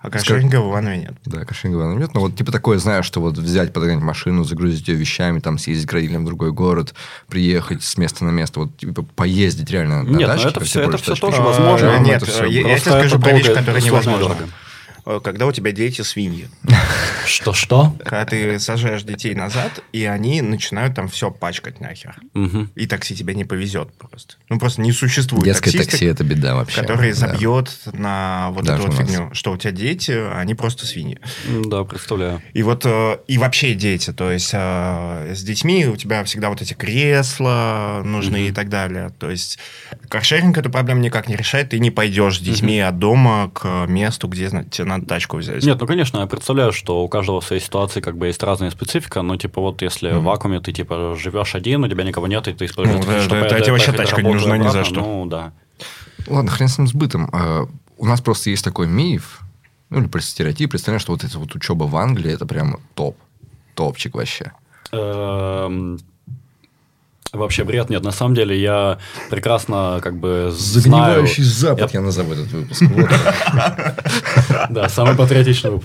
А 0.00 0.10
кошельника 0.10 0.60
в 0.60 0.70
Иванове 0.70 0.98
нет. 0.98 1.14
Да, 1.24 1.44
кошельника 1.44 1.78
в 1.78 1.80
Иванове 1.82 2.00
нет. 2.02 2.14
Но 2.14 2.20
вот 2.20 2.36
типа 2.36 2.52
такое, 2.52 2.78
знаешь, 2.78 3.04
что 3.04 3.20
вот 3.20 3.36
взять, 3.36 3.72
подогнать 3.72 4.00
машину, 4.00 4.44
загрузить 4.44 4.86
ее 4.86 4.94
вещами, 4.94 5.40
там 5.40 5.58
съездить 5.58 5.88
градилем 5.88 6.22
в 6.22 6.26
другой 6.26 6.52
город, 6.52 6.94
приехать 7.26 7.82
с 7.82 7.98
места 7.98 8.24
на 8.24 8.30
место, 8.30 8.60
вот 8.60 8.76
типа 8.76 9.02
поездить 9.02 9.70
реально 9.70 10.04
на 10.04 10.16
Нет, 10.16 10.28
тачке. 10.28 10.44
но 10.44 10.50
это 10.50 10.60
все, 10.60 10.82
это 10.82 10.98
все 10.98 11.16
тоже 11.16 11.42
возможно. 11.42 11.96
А, 11.96 11.98
нет, 11.98 12.22
я, 12.28 12.46
я 12.46 12.78
тебе 12.78 12.92
скажу 12.92 13.18
про 13.18 13.32
вещь, 13.32 13.52
которая 13.52 13.82
невозможна. 13.82 14.36
Э, 15.08 15.20
когда 15.24 15.46
у 15.46 15.52
тебя 15.52 15.72
дети 15.72 16.02
свиньи. 16.02 16.48
Что-что? 17.26 17.96
Когда 18.00 18.26
ты 18.26 18.58
сажаешь 18.60 19.02
детей 19.04 19.34
назад, 19.34 19.82
и 19.90 20.04
они 20.04 20.42
начинают 20.42 20.94
там 20.94 21.08
все 21.08 21.30
пачкать 21.30 21.80
нахер. 21.80 22.16
Угу. 22.34 22.68
И 22.74 22.86
такси 22.86 23.16
тебя 23.16 23.32
не 23.32 23.46
повезет 23.46 23.90
просто. 23.94 24.34
Ну, 24.50 24.58
просто 24.58 24.82
не 24.82 24.92
существует 24.92 25.44
Детское 25.44 25.72
такси– 25.72 26.04
это 26.06 26.24
беда 26.24 26.54
вообще. 26.56 26.82
Который 26.82 27.12
забьет 27.12 27.70
да. 27.86 27.98
на 27.98 28.50
вот 28.50 28.66
Даже 28.66 28.82
эту 28.82 28.92
вот 28.92 29.00
фигню, 29.00 29.30
что 29.32 29.52
у 29.52 29.56
тебя 29.56 29.72
дети, 29.72 30.12
они 30.34 30.54
просто 30.54 30.84
свиньи. 30.84 31.18
Да, 31.66 31.84
представляю. 31.84 32.42
И 32.52 32.62
вот, 32.62 32.84
э, 32.84 33.18
и 33.28 33.38
вообще 33.38 33.74
дети, 33.74 34.12
то 34.12 34.30
есть 34.30 34.50
э, 34.52 35.32
с 35.34 35.42
детьми 35.42 35.86
у 35.86 35.96
тебя 35.96 36.22
всегда 36.24 36.50
вот 36.50 36.60
эти 36.60 36.74
кресла 36.74 38.02
нужны 38.04 38.40
угу. 38.40 38.48
и 38.48 38.52
так 38.52 38.68
далее. 38.68 39.10
То 39.18 39.30
есть 39.30 39.58
каршеринг 40.10 40.58
эту 40.58 40.68
проблему 40.68 41.00
никак 41.00 41.28
не 41.28 41.36
решает, 41.36 41.70
ты 41.70 41.78
не 41.78 41.90
пойдешь 41.90 42.36
с 42.36 42.40
детьми 42.40 42.82
угу. 42.82 42.88
от 42.88 42.98
дома 42.98 43.50
к 43.54 43.86
месту, 43.86 44.28
где 44.28 44.48
тебе 44.70 44.84
надо 44.84 44.97
тачку 45.06 45.36
взять. 45.38 45.64
Нет, 45.64 45.80
ну, 45.80 45.86
конечно, 45.86 46.18
я 46.18 46.26
представляю, 46.26 46.72
что 46.72 47.02
у 47.02 47.08
каждого 47.08 47.40
в 47.40 47.44
своей 47.44 47.62
ситуации 47.62 48.00
как 48.00 48.16
бы 48.16 48.26
есть 48.26 48.42
разная 48.42 48.70
специфика, 48.70 49.22
но, 49.22 49.36
типа, 49.36 49.60
вот 49.60 49.82
если 49.82 50.10
mm-hmm. 50.10 50.18
в 50.18 50.24
вакууме 50.24 50.60
ты, 50.60 50.72
типа, 50.72 51.14
живешь 51.16 51.54
один, 51.54 51.84
у 51.84 51.88
тебя 51.88 52.04
никого 52.04 52.26
нет, 52.26 52.48
и 52.48 52.52
ты 52.52 52.66
используешь... 52.66 53.04
Ну, 53.04 53.10
да, 53.10 53.22
чтобы 53.22 53.42
да, 53.42 53.60
тебе 53.60 53.72
вообще 53.72 53.92
тачка 53.92 54.22
не 54.22 54.32
нужна 54.32 54.58
ни 54.58 54.68
за 54.68 54.84
что. 54.84 55.00
Ну, 55.00 55.26
да. 55.26 55.52
Ладно, 56.26 56.50
хрен 56.50 56.68
с 56.68 56.78
ним 56.78 56.86
сбытом. 56.86 57.30
А, 57.32 57.66
у 57.96 58.06
нас 58.06 58.20
просто 58.20 58.50
есть 58.50 58.64
такой 58.64 58.86
миф, 58.86 59.40
ну, 59.90 60.00
или 60.00 60.06
просто 60.06 60.30
стереотип, 60.30 60.70
представляешь, 60.70 61.02
что 61.02 61.12
вот 61.12 61.24
эта 61.24 61.38
вот 61.38 61.54
учеба 61.54 61.84
в 61.84 61.96
Англии, 61.96 62.32
это 62.32 62.46
прям 62.46 62.78
топ. 62.94 63.16
Топчик 63.74 64.14
вообще. 64.14 64.52
Вообще 67.32 67.64
бред 67.64 67.90
нет. 67.90 68.02
На 68.02 68.12
самом 68.12 68.34
деле 68.34 68.58
я 68.58 68.98
прекрасно 69.30 70.00
как 70.02 70.18
бы 70.18 70.50
Загнивающий 70.50 71.42
знаю... 71.42 71.76
Запад 71.76 71.92
я... 71.92 72.00
я 72.00 72.04
назову 72.04 72.32
этот 72.32 72.50
выпуск. 72.50 72.82
Да, 74.70 74.88
самый 74.88 75.14
патриотичный, 75.14 75.80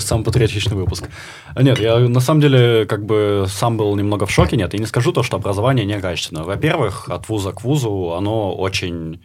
самый 0.00 0.24
патриотичный 0.24 0.76
выпуск. 0.76 1.08
Нет, 1.58 1.78
я 1.78 1.98
на 1.98 2.20
самом 2.20 2.40
деле 2.40 2.86
как 2.86 3.04
бы 3.04 3.46
сам 3.48 3.76
был 3.76 3.94
немного 3.96 4.26
в 4.26 4.30
шоке. 4.30 4.56
Нет, 4.56 4.74
и 4.74 4.78
не 4.78 4.86
скажу 4.86 5.12
то, 5.12 5.22
что 5.22 5.36
образование 5.36 5.84
некачественное. 5.84 6.44
Во-первых, 6.44 7.08
от 7.08 7.28
вуза 7.28 7.52
к 7.52 7.62
вузу 7.62 8.14
оно 8.16 8.54
очень 8.54 9.20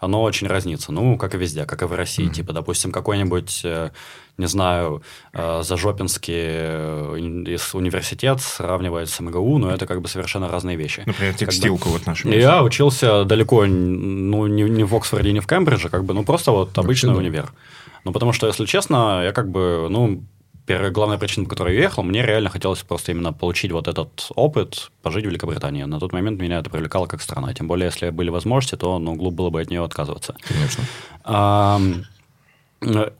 оно 0.00 0.22
очень 0.22 0.46
разнится. 0.46 0.92
Ну, 0.92 1.16
как 1.16 1.34
и 1.34 1.38
везде, 1.38 1.66
как 1.66 1.82
и 1.82 1.84
в 1.84 1.92
России. 1.92 2.26
Mm-hmm. 2.26 2.34
Типа, 2.34 2.52
допустим, 2.52 2.90
какой-нибудь, 2.90 3.60
э, 3.64 3.90
не 4.38 4.46
знаю, 4.46 5.02
э, 5.32 5.62
Зажопинский 5.62 6.34
э, 6.34 7.58
университет 7.74 8.40
сравнивает 8.40 9.10
с 9.10 9.20
МГУ, 9.20 9.58
но 9.58 9.70
это 9.70 9.86
как 9.86 10.00
бы 10.00 10.08
совершенно 10.08 10.48
разные 10.48 10.76
вещи. 10.76 11.02
Например, 11.04 11.34
текстилку 11.34 11.84
как 11.84 11.86
бы, 11.86 11.98
вот 11.98 12.06
нашу. 12.06 12.30
Я 12.30 12.62
учился 12.62 13.24
далеко, 13.24 13.66
ну, 13.66 14.46
не, 14.46 14.62
не 14.62 14.84
в 14.84 14.94
Оксфорде, 14.94 15.32
не 15.32 15.40
в 15.40 15.46
Кембридже, 15.46 15.90
как 15.90 16.04
бы, 16.04 16.14
ну, 16.14 16.24
просто 16.24 16.50
вот 16.50 16.76
обычный 16.78 17.10
Вообще, 17.10 17.20
универ. 17.20 17.52
Ну, 18.04 18.12
потому 18.12 18.32
что, 18.32 18.46
если 18.46 18.64
честно, 18.64 19.22
я 19.22 19.32
как 19.32 19.50
бы, 19.50 19.88
ну, 19.90 20.24
первая 20.70 20.92
главная 20.92 21.18
причина, 21.18 21.46
по 21.46 21.50
которой 21.50 21.74
я 21.74 21.82
ехал, 21.82 22.04
мне 22.04 22.24
реально 22.24 22.48
хотелось 22.48 22.84
просто 22.84 23.10
именно 23.10 23.32
получить 23.32 23.72
вот 23.72 23.88
этот 23.88 24.30
опыт, 24.36 24.92
пожить 25.02 25.24
в 25.24 25.28
Великобритании. 25.28 25.82
На 25.82 25.98
тот 25.98 26.12
момент 26.12 26.40
меня 26.40 26.60
это 26.60 26.70
привлекало 26.70 27.06
как 27.06 27.22
страна. 27.22 27.52
Тем 27.52 27.66
более, 27.66 27.86
если 27.86 28.10
были 28.10 28.30
возможности, 28.30 28.76
то 28.76 29.00
ну, 29.00 29.16
глупо 29.16 29.36
было 29.36 29.50
бы 29.50 29.60
от 29.60 29.70
нее 29.70 29.82
отказываться. 29.82 30.36
Конечно. 30.46 30.84
А, 31.24 31.80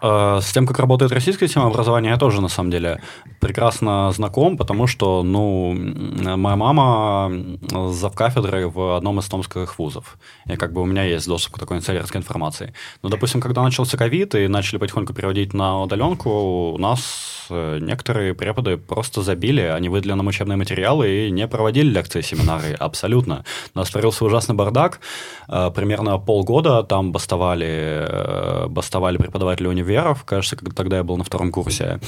а, 0.00 0.40
с 0.40 0.52
тем, 0.52 0.66
как 0.66 0.78
работает 0.78 1.12
российская 1.12 1.46
система 1.46 1.66
образования, 1.66 2.10
я 2.10 2.16
тоже, 2.16 2.40
на 2.40 2.48
самом 2.48 2.70
деле, 2.70 3.02
прекрасно 3.40 4.10
знаком, 4.12 4.56
потому 4.56 4.86
что, 4.86 5.22
ну, 5.22 5.74
моя 5.74 6.56
мама 6.56 7.30
завкафедрой 7.70 8.66
в 8.66 8.96
одном 8.96 9.18
из 9.18 9.26
томских 9.26 9.78
вузов. 9.78 10.18
И 10.46 10.56
как 10.56 10.72
бы 10.72 10.80
у 10.80 10.86
меня 10.86 11.02
есть 11.02 11.26
доступ 11.26 11.54
к 11.54 11.58
такой 11.58 11.78
инсайдерской 11.78 12.20
информации. 12.20 12.72
Но, 13.02 13.08
допустим, 13.08 13.40
когда 13.40 13.62
начался 13.62 13.98
ковид 13.98 14.34
и 14.34 14.48
начали 14.48 14.78
потихоньку 14.78 15.12
переводить 15.12 15.52
на 15.52 15.82
удаленку, 15.82 16.72
у 16.72 16.78
нас 16.78 17.00
э, 17.00 17.39
некоторые 17.50 18.34
преподы 18.34 18.76
просто 18.76 19.22
забили, 19.22 19.60
они 19.60 19.88
выдали 19.88 20.12
нам 20.12 20.26
учебные 20.26 20.56
материалы 20.56 21.26
и 21.26 21.30
не 21.30 21.46
проводили 21.48 21.88
лекции, 21.90 22.20
семинары. 22.20 22.74
Абсолютно. 22.74 23.44
У 23.74 23.78
нас 23.78 23.90
творился 23.90 24.24
ужасный 24.24 24.54
бардак. 24.54 25.00
Э, 25.48 25.70
примерно 25.74 26.18
полгода 26.18 26.82
там 26.82 27.12
бастовали, 27.12 28.06
э, 28.08 28.66
бастовали 28.68 29.16
преподаватели 29.16 29.66
универов. 29.66 30.24
Кажется, 30.24 30.56
тогда 30.74 30.98
я 30.98 31.04
был 31.04 31.16
на 31.16 31.24
втором 31.24 31.50
курсе. 31.50 32.00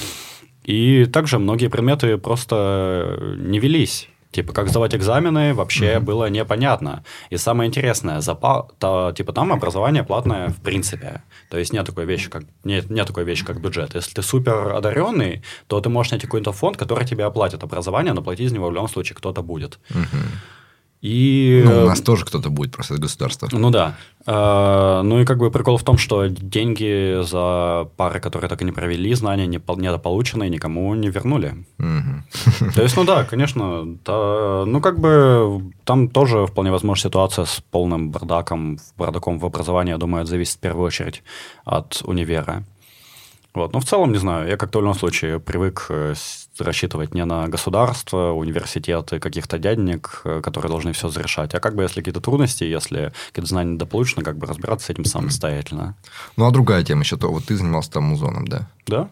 И 0.63 1.05
также 1.05 1.39
многие 1.39 1.67
предметы 1.67 2.17
просто 2.17 3.35
не 3.37 3.59
велись. 3.59 4.09
Типа, 4.33 4.51
как 4.51 4.69
сдавать 4.69 4.95
экзамены, 4.95 5.53
вообще 5.53 5.85
mm-hmm. 5.85 5.99
было 5.99 6.29
непонятно. 6.29 7.03
И 7.29 7.37
самое 7.37 7.67
интересное, 7.67 8.19
запа, 8.19 8.67
то, 8.79 9.13
типа, 9.15 9.31
там 9.31 9.53
образование 9.53 10.03
платное 10.03 10.49
в 10.49 10.59
принципе. 10.61 11.21
То 11.49 11.57
есть 11.59 11.71
нет 11.71 11.85
такой 11.85 12.05
вещи, 12.05 12.29
как, 12.29 12.43
нет, 12.63 12.89
нет 12.89 13.07
такой 13.07 13.25
вещи, 13.25 13.45
как 13.45 13.61
бюджет. 13.61 13.95
Если 13.95 14.13
ты 14.13 14.23
супер 14.23 14.73
одаренный, 14.73 15.43
то 15.67 15.79
ты 15.79 15.89
можешь 15.89 16.11
найти 16.11 16.25
какой-то 16.25 16.51
фонд, 16.51 16.77
который 16.77 17.05
тебе 17.05 17.25
оплатит 17.25 17.63
образование, 17.63 18.13
но 18.13 18.23
платить 18.23 18.47
из 18.47 18.51
него 18.51 18.69
в 18.69 18.73
любом 18.73 18.89
случае 18.89 19.15
кто-то 19.15 19.43
будет. 19.43 19.79
Mm-hmm. 19.89 20.62
И... 21.03 21.61
Ну, 21.65 21.83
у 21.83 21.85
нас 21.87 21.99
тоже 21.99 22.23
кто-то 22.23 22.49
будет 22.49 22.71
просто 22.71 22.93
от 22.93 23.01
государства. 23.01 23.49
Ну 23.51 23.71
да. 23.71 23.95
А, 24.25 25.01
ну 25.03 25.19
и 25.19 25.25
как 25.25 25.37
бы 25.37 25.51
прикол 25.51 25.75
в 25.77 25.83
том, 25.83 25.97
что 25.97 26.27
деньги 26.27 27.21
за 27.23 27.89
пары, 27.97 28.21
которые 28.21 28.47
так 28.47 28.61
и 28.61 28.65
не 28.65 28.71
провели, 28.71 29.13
знания 29.13 29.45
не 29.45 29.57
недополученные, 29.57 30.49
никому 30.49 30.95
не 30.95 31.09
вернули. 31.09 31.65
То 31.77 32.81
есть, 32.81 32.95
ну 32.95 33.03
да, 33.03 33.25
конечно, 33.25 33.85
да, 34.05 34.63
ну 34.65 34.79
как 34.79 34.97
бы 34.97 35.73
там 35.83 36.07
тоже 36.07 36.45
вполне 36.45 36.71
возможна 36.71 37.09
ситуация 37.09 37.43
с 37.43 37.61
полным 37.69 38.09
бардаком, 38.09 38.79
бардаком 38.97 39.39
в 39.39 39.45
образовании, 39.45 39.91
я 39.91 39.97
думаю, 39.97 40.21
это 40.21 40.31
зависит 40.31 40.55
в 40.55 40.59
первую 40.59 40.87
очередь 40.87 41.21
от 41.65 42.01
универа. 42.05 42.63
Вот. 43.53 43.73
Но 43.73 43.79
в 43.79 43.85
целом, 43.85 44.11
не 44.13 44.17
знаю, 44.19 44.47
я 44.47 44.57
как-то 44.57 44.79
в 44.79 44.81
любом 44.81 44.95
случае 44.95 45.39
привык 45.39 45.85
э, 45.89 46.15
рассчитывать 46.59 47.13
не 47.13 47.25
на 47.25 47.47
государство, 47.47 48.31
университеты, 48.31 49.19
каких-то 49.19 49.57
дяденек, 49.57 50.21
э, 50.23 50.41
которые 50.41 50.69
должны 50.69 50.93
все 50.93 51.09
зарешать, 51.09 51.53
а 51.55 51.59
как 51.59 51.75
бы 51.75 51.83
если 51.83 52.01
какие-то 52.01 52.21
трудности, 52.21 52.63
если 52.63 53.13
какие-то 53.27 53.49
знания 53.49 53.73
недополучены, 53.73 54.23
как 54.23 54.37
бы 54.37 54.47
разбираться 54.47 54.87
с 54.87 54.89
этим 54.89 55.05
самостоятельно. 55.05 55.95
Ну, 56.37 56.45
а 56.45 56.51
другая 56.51 56.83
тема 56.83 57.01
еще 57.01 57.17
то, 57.17 57.31
вот 57.31 57.45
ты 57.45 57.55
занимался 57.55 57.91
там 57.91 58.03
музоном, 58.03 58.47
да? 58.47 58.67
Да. 58.87 59.09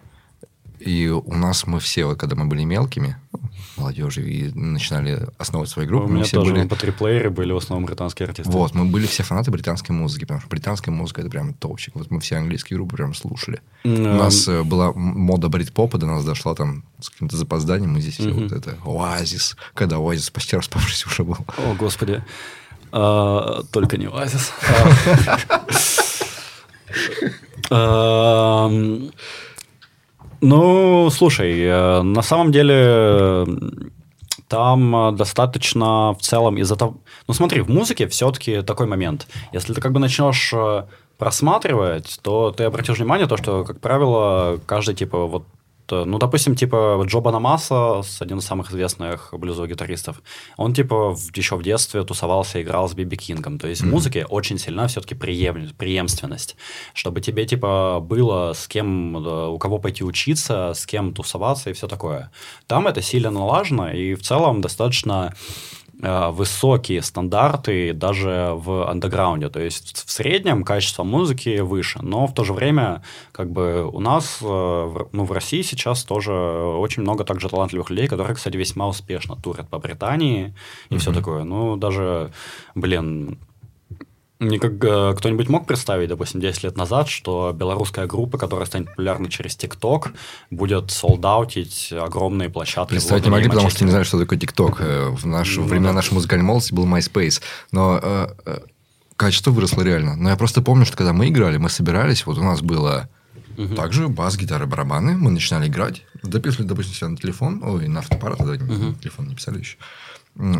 И 0.79 1.07
у 1.07 1.35
нас 1.35 1.67
мы 1.67 1.79
все, 1.79 2.05
вот, 2.05 2.17
когда 2.17 2.35
мы 2.35 2.45
были 2.45 2.63
мелкими, 2.63 3.17
ну, 3.31 3.39
молодежью, 3.81 4.27
и 4.27 4.51
начинали 4.51 5.27
основывать 5.37 5.69
свои 5.69 5.85
группы, 5.85 6.05
у 6.05 6.07
мы 6.07 6.15
меня 6.15 6.23
все 6.23 6.39
тоже 6.39 6.53
были... 6.53 6.67
по 6.67 6.75
триплеере 6.75 7.29
были 7.29 7.51
в 7.51 7.57
основном 7.57 7.85
британские 7.85 8.27
артисты. 8.27 8.51
Вот, 8.51 8.73
мы 8.73 8.85
были 8.85 9.05
все 9.05 9.23
фанаты 9.23 9.51
британской 9.51 9.95
музыки, 9.95 10.21
потому 10.21 10.39
что 10.39 10.49
британская 10.49 10.91
музыка– 10.91 11.21
это 11.23 11.29
прям 11.29 11.53
топчик. 11.53 11.95
Вот 11.95 12.11
мы 12.11 12.19
все 12.19 12.37
английские 12.37 12.77
группы 12.77 12.95
прям 12.95 13.13
слушали. 13.13 13.61
Mm. 13.83 14.13
У 14.13 14.17
нас 14.17 14.47
э, 14.47 14.63
была 14.63 14.93
мода 14.93 15.49
брит-попа, 15.49 15.97
до 15.97 16.05
нас 16.05 16.23
дошла 16.23 16.55
там 16.55 16.83
с 16.99 17.09
каким-то 17.09 17.35
запозданием, 17.37 17.93
мы 17.93 18.01
здесь 18.01 18.19
mm-hmm. 18.19 18.31
все 18.31 18.41
вот 18.41 18.51
это 18.51 18.77
Оазис, 18.85 19.57
когда 19.73 19.97
Оазис 19.97 20.29
почти 20.29 20.55
распавшийся 20.55 21.07
уже 21.07 21.23
был. 21.23 21.37
О, 21.57 21.73
господи. 21.77 22.23
А, 22.91 23.63
только 23.71 23.97
не 23.97 24.07
Оазис. 24.07 24.51
Ну, 30.41 31.09
слушай, 31.11 31.61
э, 31.61 32.01
на 32.01 32.23
самом 32.23 32.51
деле 32.51 33.45
там 34.47 34.95
э, 34.95 35.11
достаточно 35.11 36.13
в 36.13 36.21
целом 36.21 36.57
из-за 36.57 36.75
того... 36.75 36.95
Ну, 37.27 37.33
смотри, 37.33 37.61
в 37.61 37.69
музыке 37.69 38.07
все-таки 38.07 38.61
такой 38.63 38.87
момент. 38.87 39.27
Если 39.53 39.73
ты 39.73 39.79
как 39.79 39.91
бы 39.91 39.99
начнешь 39.99 40.51
э, 40.53 40.85
просматривать, 41.17 42.19
то 42.23 42.51
ты 42.51 42.63
обратишь 42.63 42.97
внимание, 42.97 43.27
то, 43.27 43.37
что, 43.37 43.63
как 43.63 43.79
правило, 43.79 44.59
каждый, 44.65 44.95
типа, 44.95 45.27
вот 45.27 45.45
ну, 45.91 46.17
допустим, 46.17 46.55
типа 46.55 47.03
Джо 47.05 47.19
Банамаса, 47.19 48.01
один 48.19 48.39
из 48.39 48.45
самых 48.45 48.71
известных 48.71 49.33
блюзовых 49.33 49.69
гитаристов, 49.71 50.21
он, 50.57 50.73
типа, 50.73 51.15
еще 51.35 51.55
в 51.55 51.63
детстве 51.63 52.03
тусовался 52.03 52.61
играл 52.61 52.87
с 52.89 52.93
Биби 52.93 53.17
Кингом. 53.17 53.59
То 53.59 53.67
есть 53.67 53.81
mm-hmm. 53.81 53.87
в 53.87 53.91
музыке 53.91 54.25
очень 54.25 54.57
сильна 54.57 54.87
все-таки 54.87 55.15
преем... 55.15 55.69
преемственность. 55.77 56.55
Чтобы 56.93 57.21
тебе, 57.21 57.45
типа, 57.45 57.99
было 58.01 58.53
с 58.53 58.67
кем, 58.67 59.15
у 59.15 59.57
кого 59.57 59.77
пойти 59.77 60.03
учиться, 60.03 60.73
с 60.73 60.85
кем 60.85 61.13
тусоваться 61.13 61.69
и 61.69 61.73
все 61.73 61.87
такое. 61.87 62.31
Там 62.67 62.87
это 62.87 63.01
сильно 63.01 63.31
налажено, 63.31 63.91
и 63.91 64.15
в 64.15 64.21
целом 64.21 64.61
достаточно 64.61 65.33
высокие 66.01 67.01
стандарты 67.01 67.93
даже 67.93 68.53
в 68.55 68.89
андеграунде. 68.89 69.49
То 69.49 69.59
есть 69.59 70.03
в 70.05 70.11
среднем 70.11 70.63
качество 70.63 71.03
музыки 71.03 71.59
выше, 71.59 71.99
но 72.01 72.27
в 72.27 72.33
то 72.33 72.43
же 72.43 72.53
время 72.53 73.03
как 73.31 73.51
бы 73.51 73.87
у 73.87 73.99
нас, 73.99 74.39
э, 74.41 75.05
ну, 75.11 75.25
в 75.25 75.31
России 75.31 75.61
сейчас 75.61 76.03
тоже 76.03 76.33
очень 76.33 77.03
много 77.03 77.23
также 77.23 77.49
талантливых 77.49 77.89
людей, 77.89 78.07
которые, 78.07 78.35
кстати, 78.35 78.57
весьма 78.57 78.87
успешно 78.87 79.35
турят 79.35 79.69
по 79.69 79.79
Британии 79.79 80.55
и 80.89 80.95
mm-hmm. 80.95 80.97
все 80.97 81.13
такое. 81.13 81.43
Ну, 81.43 81.75
даже, 81.75 82.31
блин, 82.75 83.37
Никак, 84.41 84.83
э, 84.83 85.13
кто-нибудь 85.15 85.49
мог 85.49 85.67
представить, 85.67 86.09
допустим, 86.09 86.41
10 86.41 86.63
лет 86.63 86.75
назад, 86.75 87.07
что 87.07 87.53
белорусская 87.55 88.07
группа, 88.07 88.39
которая 88.39 88.65
станет 88.65 88.87
популярной 88.87 89.29
через 89.29 89.55
ТикТок, 89.55 90.13
будет 90.49 90.89
солдаутить 90.89 91.93
огромные 91.93 92.49
площадки? 92.49 92.89
Представить 92.89 93.25
не 93.25 93.29
могли, 93.29 93.49
потому 93.49 93.69
что 93.69 93.85
не 93.85 93.91
знаю, 93.91 94.03
что 94.03 94.17
такое 94.17 94.39
ТикТок. 94.39 94.81
Э, 94.81 95.09
в 95.09 95.27
наш, 95.27 95.57
ну, 95.57 95.65
времена 95.65 95.89
да. 95.89 95.93
нашей 95.93 96.15
музыкальной 96.15 96.43
молодости 96.43 96.73
был 96.73 96.87
MySpace. 96.87 97.39
Но 97.71 97.99
э, 98.01 98.27
э, 98.47 98.59
качество 99.15 99.51
выросло 99.51 99.83
реально. 99.83 100.15
Но 100.15 100.29
я 100.29 100.35
просто 100.35 100.63
помню, 100.63 100.87
что 100.87 100.97
когда 100.97 101.13
мы 101.13 101.27
играли, 101.27 101.57
мы 101.57 101.69
собирались, 101.69 102.25
вот 102.25 102.39
у 102.39 102.43
нас 102.43 102.61
было... 102.61 103.09
Угу. 103.59 103.75
Также 103.75 104.07
бас, 104.07 104.37
гитары, 104.37 104.65
барабаны. 104.65 105.15
Мы 105.17 105.29
начинали 105.29 105.67
играть. 105.67 106.01
Записывали, 106.23 106.67
допустим, 106.67 106.95
себя 106.95 107.09
на 107.09 107.17
телефон. 107.17 107.61
Ой, 107.63 107.87
на 107.87 108.01
фотоаппарат. 108.01 108.39
Тогда 108.39 108.53
угу. 108.53 108.93
телефон 108.95 109.27
не 109.27 109.35
писали 109.35 109.59
еще. 109.59 109.77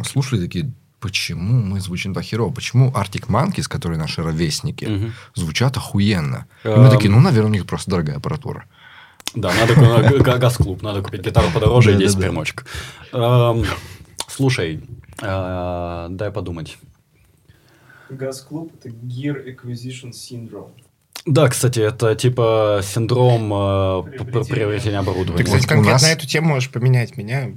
Слушали 0.04 0.42
такие, 0.42 0.72
почему 1.02 1.62
мы 1.62 1.82
звучим 1.82 2.14
так 2.14 2.24
херово? 2.24 2.54
Почему 2.54 2.92
Arctic 2.92 3.28
Monkeys, 3.28 3.68
которые 3.68 3.98
наши 3.98 4.24
ровесники, 4.24 4.86
угу. 4.86 5.12
звучат 5.36 5.76
охуенно? 5.78 6.46
И 6.64 6.70
мы 6.70 6.90
такие, 6.90 7.10
ну, 7.10 7.20
наверное, 7.20 7.50
у 7.50 7.54
них 7.54 7.66
просто 7.66 7.92
дорогая 7.92 8.18
аппаратура. 8.18 8.66
Да, 9.36 9.52
надо 9.54 10.38
газ-клуб, 10.40 10.82
надо 10.82 11.02
купить 11.02 11.22
гитару 11.22 11.50
подороже 11.54 11.94
и 11.94 11.98
10 11.98 12.18
примочек. 12.18 12.66
Слушай, 14.28 14.82
э, 15.22 16.08
дай 16.10 16.32
подумать. 16.32 16.78
Газ-клуб– 18.10 18.74
это 18.80 18.90
Gear 18.90 19.46
Acquisition 19.46 20.12
Syndrome. 20.12 20.72
Да, 21.26 21.48
кстати, 21.50 21.80
это 21.80 22.16
типа 22.16 22.82
синдром 22.84 23.52
э, 23.54 24.04
приобретения 24.50 24.98
оборудования. 24.98 25.38
Ты, 25.38 25.44
кстати, 25.44 25.68
конкретно 25.68 25.94
нас... 25.94 26.02
на 26.02 26.08
эту 26.08 26.28
тему 26.28 26.50
можешь 26.50 26.72
поменять 26.72 27.16
меня. 27.16 27.52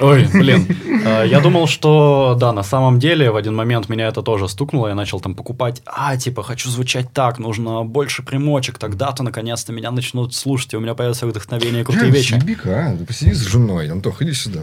Ой, 0.00 0.28
блин. 0.32 0.66
Э, 1.04 1.24
я 1.26 1.40
думал, 1.40 1.66
что 1.66 2.36
да, 2.38 2.52
на 2.52 2.62
самом 2.62 2.98
деле 2.98 3.30
в 3.30 3.36
один 3.36 3.54
момент 3.54 3.88
меня 3.88 4.08
это 4.08 4.22
тоже 4.22 4.48
стукнуло, 4.48 4.88
я 4.88 4.94
начал 4.94 5.20
там 5.20 5.34
покупать, 5.34 5.82
а, 5.86 6.16
типа, 6.16 6.42
хочу 6.42 6.68
звучать 6.68 7.12
так, 7.12 7.38
нужно 7.38 7.82
больше 7.84 8.22
примочек, 8.22 8.78
тогда-то 8.78 9.22
наконец-то 9.22 9.72
меня 9.72 9.90
начнут 9.90 10.34
слушать, 10.34 10.74
и 10.74 10.76
у 10.76 10.80
меня 10.80 10.94
появится 10.94 11.26
вдохновение 11.26 11.82
и 11.82 11.84
крутые 11.84 12.10
вещи. 12.10 12.34
Сибика, 12.34 12.94
а, 13.00 13.04
посиди 13.04 13.32
с 13.32 13.40
женой, 13.40 13.90
Антох, 13.90 14.20
иди 14.22 14.32
сюда. 14.32 14.60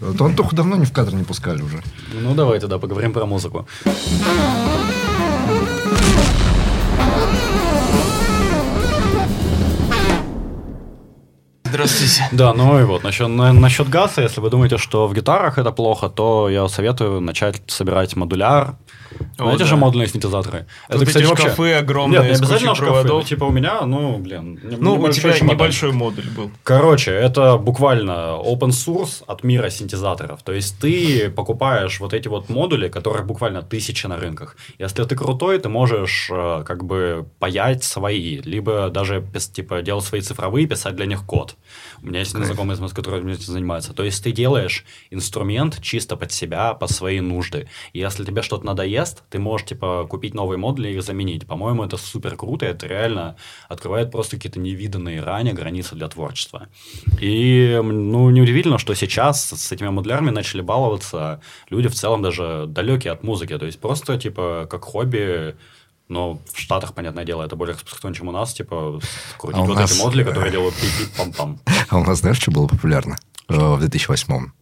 А 0.00 0.16
то 0.16 0.26
Антоху 0.26 0.54
давно 0.54 0.76
не 0.76 0.84
в 0.84 0.92
кадр 0.92 1.14
не 1.14 1.24
пускали 1.24 1.62
уже. 1.62 1.82
Ну, 2.12 2.34
давай 2.34 2.60
тогда 2.60 2.78
поговорим 2.78 3.12
про 3.12 3.26
музыку. 3.26 3.66
Здравствуйте. 11.74 12.28
Да, 12.32 12.54
ну 12.54 12.78
и 12.78 12.84
вот, 12.84 13.02
насчет, 13.02 13.28
насчет 13.28 13.88
газа, 13.88 14.22
если 14.22 14.40
вы 14.40 14.48
думаете, 14.48 14.78
что 14.78 15.08
в 15.08 15.14
гитарах 15.14 15.58
это 15.58 15.72
плохо, 15.72 16.08
то 16.08 16.48
я 16.48 16.68
советую 16.68 17.20
начать 17.20 17.62
собирать 17.66 18.14
модуляр, 18.14 18.76
знаете 19.36 19.64
да. 19.64 19.66
же 19.66 19.76
модульные 19.76 20.08
синтезаторы? 20.08 20.66
Тут 20.88 20.96
это, 20.96 21.06
кстати, 21.06 21.24
вообще... 21.24 21.46
шкафы 21.48 21.72
огромные, 21.74 22.20
Нет, 22.20 22.30
не 22.30 22.36
обязательно 22.36 22.74
шкафы, 22.74 22.92
проводов. 22.92 23.22
Ну, 23.22 23.22
типа 23.22 23.44
у 23.44 23.50
меня, 23.50 23.80
ну, 23.82 24.18
блин... 24.18 24.60
Ну, 24.62 24.94
у 24.94 25.08
тебя 25.10 25.38
небольшой 25.40 25.92
модуль 25.92 26.28
был. 26.36 26.50
Короче, 26.62 27.10
это 27.10 27.56
буквально 27.56 28.38
open 28.42 28.70
source 28.70 29.22
от 29.26 29.44
мира 29.44 29.70
синтезаторов. 29.70 30.42
То 30.42 30.52
есть 30.52 30.78
ты 30.78 31.30
покупаешь 31.30 32.00
вот 32.00 32.14
эти 32.14 32.28
вот 32.28 32.48
модули, 32.48 32.88
которых 32.88 33.26
буквально 33.26 33.62
тысячи 33.62 34.06
на 34.06 34.16
рынках. 34.16 34.56
Если 34.78 35.04
ты 35.04 35.16
крутой, 35.16 35.58
ты 35.58 35.68
можешь 35.68 36.28
э, 36.30 36.64
как 36.66 36.84
бы 36.84 37.26
паять 37.38 37.84
свои, 37.84 38.40
либо 38.40 38.90
даже 38.90 39.24
типа 39.52 39.82
делать 39.82 40.04
свои 40.04 40.20
цифровые, 40.20 40.66
писать 40.66 40.96
для 40.96 41.06
них 41.06 41.24
код. 41.24 41.56
У 42.02 42.06
меня 42.06 42.20
есть 42.20 42.32
знакомый, 42.32 42.76
который 42.94 43.20
этим 43.32 43.52
занимается. 43.52 43.92
То 43.92 44.04
есть 44.04 44.22
ты 44.22 44.32
делаешь 44.32 44.84
инструмент 45.10 45.80
чисто 45.82 46.16
под 46.16 46.32
себя, 46.32 46.74
под 46.74 46.90
свои 46.90 47.20
нужды. 47.20 47.68
И 47.92 47.98
если 47.98 48.24
тебе 48.24 48.42
что-то 48.42 48.64
надоест, 48.94 49.22
ты 49.30 49.38
можешь, 49.38 49.66
типа, 49.66 50.06
купить 50.08 50.34
новые 50.34 50.58
модули 50.58 50.88
и 50.88 50.94
их 50.94 51.02
заменить. 51.02 51.46
По-моему, 51.46 51.84
это 51.84 51.96
супер 51.96 52.36
круто, 52.36 52.66
это 52.66 52.86
реально 52.86 53.36
открывает 53.68 54.10
просто 54.10 54.36
какие-то 54.36 54.60
невиданные 54.60 55.22
ранее 55.22 55.54
границы 55.54 55.94
для 55.94 56.08
творчества. 56.08 56.68
И, 57.20 57.80
ну, 57.82 58.30
неудивительно, 58.30 58.78
что 58.78 58.94
сейчас 58.94 59.50
с 59.50 59.72
этими 59.72 59.88
модулярами 59.88 60.30
начали 60.30 60.62
баловаться 60.62 61.40
люди 61.70 61.88
в 61.88 61.94
целом 61.94 62.22
даже 62.22 62.66
далекие 62.68 63.12
от 63.12 63.22
музыки. 63.22 63.58
То 63.58 63.66
есть 63.66 63.80
просто, 63.80 64.18
типа, 64.18 64.66
как 64.70 64.84
хобби 64.84 65.56
но 66.06 66.38
в 66.52 66.60
Штатах, 66.60 66.92
понятное 66.92 67.24
дело, 67.24 67.42
это 67.44 67.56
более 67.56 67.74
распространено, 67.74 68.14
чем 68.14 68.28
у 68.28 68.30
нас. 68.30 68.52
Типа, 68.52 69.00
крутить 69.38 69.62
а 69.62 69.64
вот 69.64 69.76
нас... 69.76 69.90
эти 69.90 70.02
модули, 70.02 70.22
которые 70.22 70.52
делают 70.52 70.74
пип-пип-пам-пам. 70.74 71.58
А 71.88 71.98
у 71.98 72.04
нас 72.04 72.18
знаешь, 72.18 72.36
что 72.38 72.50
было 72.50 72.66
популярно 72.66 73.16
в 73.48 73.82
2008-м? 73.82 74.52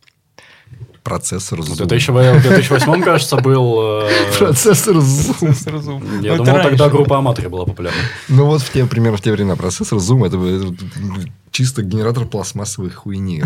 Процессор 1.02 1.58
Zoom. 1.60 1.84
В 1.84 1.86
2008, 1.86 3.02
кажется, 3.02 3.36
был... 3.36 4.04
Процессор 4.38 4.96
Zoom. 4.96 6.22
Я 6.22 6.36
думал, 6.36 6.62
тогда 6.62 6.88
группа 6.88 7.18
Аматори 7.18 7.48
была 7.48 7.64
популярна. 7.64 8.00
Ну, 8.28 8.46
вот 8.46 8.62
в 8.62 8.70
те, 8.72 8.86
примерно 8.86 9.18
в 9.18 9.20
те 9.20 9.32
времена 9.32 9.56
процессор 9.56 9.98
Zoom, 9.98 10.26
это 10.26 10.38
чисто 11.52 11.82
генератор 11.82 12.24
пластмассовой 12.24 12.90
хуйни. 12.90 13.44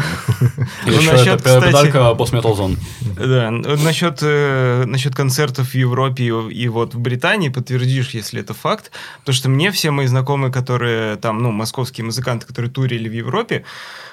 Ну, 0.87 0.93
Еще 0.93 1.13
насчет, 1.13 1.41
это 1.41 1.61
педалька 1.61 1.99
Boss 1.99 2.33
Metal 2.33 2.57
Zone. 2.57 2.79
Да, 3.17 3.51
насчет, 3.51 4.21
э, 4.23 4.85
насчет 4.87 5.15
концертов 5.15 5.71
в 5.71 5.75
Европе 5.75 6.25
и 6.25 6.69
вот 6.69 6.95
в 6.95 7.01
Британии 7.01 7.49
подтвердишь, 7.49 8.11
если 8.11 8.41
это 8.41 8.55
факт, 8.55 8.91
потому 9.21 9.35
что 9.35 9.49
мне 9.49 9.71
все 9.73 9.91
мои 9.91 10.07
знакомые, 10.07 10.53
которые 10.53 11.17
там, 11.17 11.43
ну, 11.43 11.51
московские 11.51 12.05
музыканты, 12.05 12.47
которые 12.47 12.71
турили 12.71 13.09
в 13.09 13.13
Европе, 13.13 13.65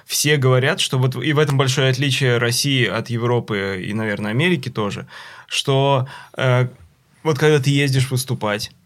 все 0.06 0.38
говорят, 0.38 0.80
что 0.80 0.98
вот 0.98 1.16
и 1.16 1.34
в 1.34 1.40
этом 1.40 1.58
большое 1.58 1.90
отличие 1.90 2.38
России 2.38 2.86
от 2.86 3.10
Европы 3.10 3.84
и, 3.86 3.94
наверное, 3.94 4.32
Америки 4.32 4.70
тоже, 4.70 5.06
что 5.48 6.08
э, 6.36 6.68
вот 7.24 7.38
когда 7.38 7.60
ты 7.60 7.70
ездишь 7.70 8.10
выступать, 8.12 8.72
э, 8.72 8.83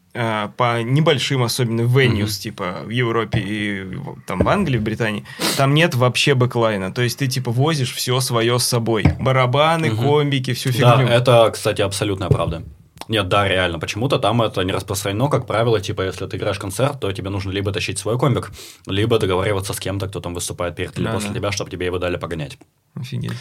по 0.57 0.81
небольшим, 0.81 1.43
особенно 1.43 1.81
venues, 1.81 2.25
mm-hmm. 2.25 2.41
типа 2.41 2.81
в 2.85 2.89
Европе 2.89 3.39
и 3.39 3.97
там 4.25 4.39
в 4.39 4.49
Англии, 4.49 4.77
в 4.77 4.83
Британии, 4.83 5.25
там 5.57 5.73
нет 5.73 5.95
вообще 5.95 6.33
бэклайна. 6.33 6.91
То 6.91 7.01
есть 7.01 7.19
ты 7.19 7.27
типа 7.27 7.51
возишь 7.51 7.93
все 7.93 8.19
свое 8.19 8.57
с 8.59 8.63
собой. 8.63 9.05
Барабаны, 9.19 9.87
mm-hmm. 9.87 10.03
комбики, 10.03 10.53
всю 10.53 10.71
фигню. 10.71 10.87
Да, 10.87 11.03
это, 11.03 11.51
кстати, 11.51 11.81
абсолютная 11.81 12.29
правда. 12.29 12.63
Нет, 13.07 13.29
да, 13.29 13.47
реально. 13.47 13.79
Почему-то 13.79 14.19
там 14.19 14.41
это 14.41 14.61
не 14.63 14.73
распространено, 14.73 15.29
как 15.29 15.47
правило, 15.47 15.79
типа, 15.79 16.01
если 16.01 16.25
ты 16.25 16.37
играешь 16.37 16.59
концерт, 16.59 16.99
то 16.99 17.11
тебе 17.11 17.29
нужно 17.29 17.51
либо 17.51 17.71
тащить 17.71 17.99
свой 17.99 18.19
комбик, 18.19 18.51
либо 18.85 19.17
договариваться 19.17 19.73
с 19.73 19.79
кем-то, 19.79 20.07
кто 20.07 20.19
там 20.19 20.33
выступает 20.33 20.75
перед 20.75 20.97
или 20.97 21.05
да, 21.05 21.13
после 21.13 21.29
да. 21.29 21.35
тебя, 21.35 21.51
чтобы 21.51 21.71
тебе 21.71 21.85
его 21.85 21.99
дали 21.99 22.17
погонять. 22.17 22.57
Офигеть. 22.95 23.31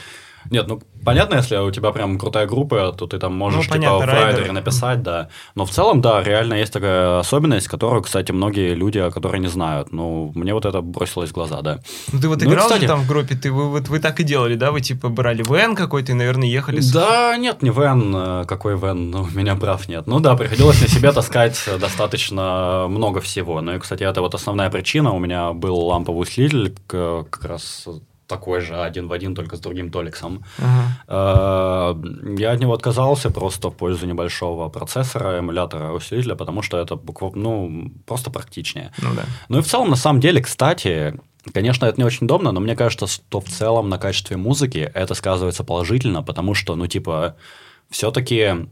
Нет, 0.51 0.69
ну 0.69 0.81
понятно, 1.05 1.37
если 1.37 1.57
у 1.57 1.71
тебя 1.71 1.93
прям 1.93 2.19
крутая 2.19 2.47
группа, 2.47 2.93
то 2.93 3.07
ты 3.07 3.19
там 3.19 3.35
можешь 3.35 3.67
ну, 3.67 3.73
понятно, 3.75 4.01
типа 4.01 4.13
в 4.13 4.15
райдере 4.15 4.53
написать, 4.53 5.03
да. 5.03 5.29
Но 5.55 5.65
в 5.65 5.71
целом, 5.71 6.01
да, 6.01 6.23
реально 6.23 6.55
есть 6.55 6.73
такая 6.73 7.19
особенность, 7.19 7.69
которую, 7.69 8.03
кстати, 8.03 8.33
многие 8.33 8.75
люди, 8.75 9.11
которые 9.11 9.41
не 9.41 9.49
знают. 9.49 9.93
Ну, 9.93 10.33
мне 10.35 10.53
вот 10.55 10.67
это 10.67 10.81
бросилось 10.81 11.31
в 11.31 11.35
глаза, 11.35 11.63
да. 11.63 11.81
Ну, 12.13 12.21
ты 12.21 12.29
вот 12.29 12.43
ну, 12.43 12.51
играл 12.51 12.67
кстати... 12.67 12.83
же 12.83 12.89
там 12.89 13.01
в 13.01 13.09
группе, 13.09 13.35
ты 13.35 13.53
вы, 13.53 13.71
вот 13.71 13.89
вы 13.89 13.99
так 13.99 14.21
и 14.21 14.25
делали, 14.25 14.57
да? 14.57 14.73
Вы 14.73 14.81
типа 14.81 15.09
брали 15.09 15.43
ВН 15.43 15.75
какой-то 15.75 16.13
и, 16.13 16.15
наверное, 16.15 16.49
ехали 16.49 16.81
с... 16.81 16.93
Да, 16.93 17.37
нет, 17.37 17.63
не 17.63 17.71
ВН. 17.71 18.15
Э, 18.17 18.45
какой 18.47 18.77
ВН? 18.77 19.11
Ну, 19.11 19.23
у 19.23 19.39
меня 19.39 19.57
прав 19.57 19.89
нет. 19.89 20.07
Ну 20.07 20.21
да, 20.21 20.37
приходилось 20.37 20.81
на 20.81 20.89
себе 20.89 21.13
таскать 21.13 21.63
достаточно 21.81 22.87
много 22.89 23.21
всего. 23.21 23.61
Ну 23.61 23.75
и, 23.75 23.79
кстати, 23.79 24.03
это 24.03 24.21
вот 24.21 24.35
основная 24.35 24.71
причина. 24.71 25.13
У 25.13 25.19
меня 25.19 25.53
был 25.53 25.79
ламповый 25.79 26.23
усилитель, 26.23 26.75
как 26.87 27.45
раз 27.45 27.87
такой 28.27 28.61
же 28.61 28.75
один 28.83 29.09
в 29.09 29.13
один, 29.13 29.35
только 29.35 29.57
с 29.57 29.61
другим 29.61 29.91
Толиксом. 29.91 30.45
Uh-huh. 30.59 32.39
Я 32.39 32.53
от 32.53 32.61
него 32.61 32.73
отказался 32.73 33.31
просто 33.31 33.71
в 33.71 33.77
пользу 33.77 34.07
небольшого 34.07 34.69
процессора, 34.69 35.39
эмулятора, 35.39 35.93
усилителя, 35.93 36.35
потому 36.35 36.63
что 36.63 36.79
это 36.79 36.97
буквально, 36.97 37.43
ну, 37.43 37.93
просто 38.07 38.31
практичнее. 38.31 38.93
Ну, 39.03 39.15
да. 39.15 39.25
ну 39.49 39.59
и 39.59 39.63
в 39.63 39.67
целом, 39.67 39.91
на 39.91 39.97
самом 39.97 40.21
деле, 40.21 40.41
кстати, 40.41 41.15
Конечно, 41.55 41.87
это 41.87 42.01
не 42.01 42.05
очень 42.05 42.25
удобно, 42.25 42.51
но 42.53 42.59
мне 42.59 42.75
кажется, 42.75 43.07
что 43.07 43.41
в 43.41 43.49
целом 43.49 43.89
на 43.89 43.99
качестве 43.99 44.37
музыки 44.37 44.91
это 44.95 45.15
сказывается 45.15 45.63
положительно, 45.63 46.25
потому 46.25 46.55
что, 46.55 46.75
ну, 46.75 46.89
типа, 46.89 47.37
все-таки 47.89 48.67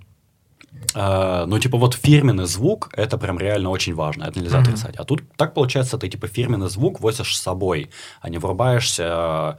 э, 0.95 1.45
ну, 1.47 1.59
типа, 1.59 1.79
вот 1.79 1.95
фирменный 1.95 2.47
звук, 2.47 2.91
это 2.97 3.19
прям 3.19 3.39
реально 3.39 3.71
очень 3.71 3.95
важно, 3.95 4.25
это 4.25 4.41
нельзя 4.41 4.61
отрицать. 4.61 4.97
А 4.97 5.05
тут 5.05 5.23
так 5.37 5.55
получается, 5.55 5.99
ты, 5.99 6.09
типа, 6.09 6.27
фирменный 6.27 6.69
звук 6.69 7.01
возишь 7.01 7.37
с 7.37 7.41
собой, 7.41 7.91
а 8.21 8.29
не 8.29 8.39
врубаешься 8.39 9.59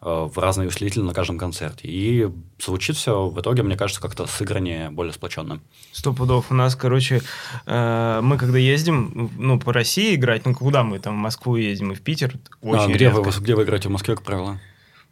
э, 0.00 0.28
в 0.32 0.38
разные 0.38 0.68
усилители 0.68 1.02
на 1.02 1.14
каждом 1.14 1.38
концерте. 1.38 1.88
И 1.88 2.28
звучит 2.58 2.96
все 2.96 3.28
в 3.28 3.40
итоге, 3.40 3.62
мне 3.62 3.76
кажется, 3.76 4.00
как-то 4.00 4.26
сыграннее, 4.26 4.90
более 4.90 5.12
сплоченно. 5.12 5.60
Сто 5.92 6.12
пудов. 6.12 6.50
У 6.50 6.54
нас, 6.54 6.76
короче, 6.76 7.22
э, 7.66 8.20
мы 8.22 8.38
когда 8.38 8.58
ездим, 8.58 9.30
ну, 9.36 9.58
по 9.58 9.72
России 9.72 10.14
играть, 10.14 10.46
ну, 10.46 10.54
куда 10.54 10.82
мы 10.82 10.98
там 10.98 11.14
в 11.14 11.18
Москву 11.18 11.56
ездим 11.56 11.92
и 11.92 11.94
в 11.94 12.02
Питер, 12.02 12.34
очень 12.60 12.92
а, 12.92 12.94
где, 12.94 13.06
редко. 13.06 13.22
вы, 13.22 13.32
где 13.40 13.54
вы 13.54 13.64
играете 13.64 13.88
в 13.88 13.92
Москве, 13.92 14.14
как 14.14 14.24
правило? 14.24 14.58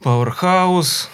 Powerhouse, 0.04 1.08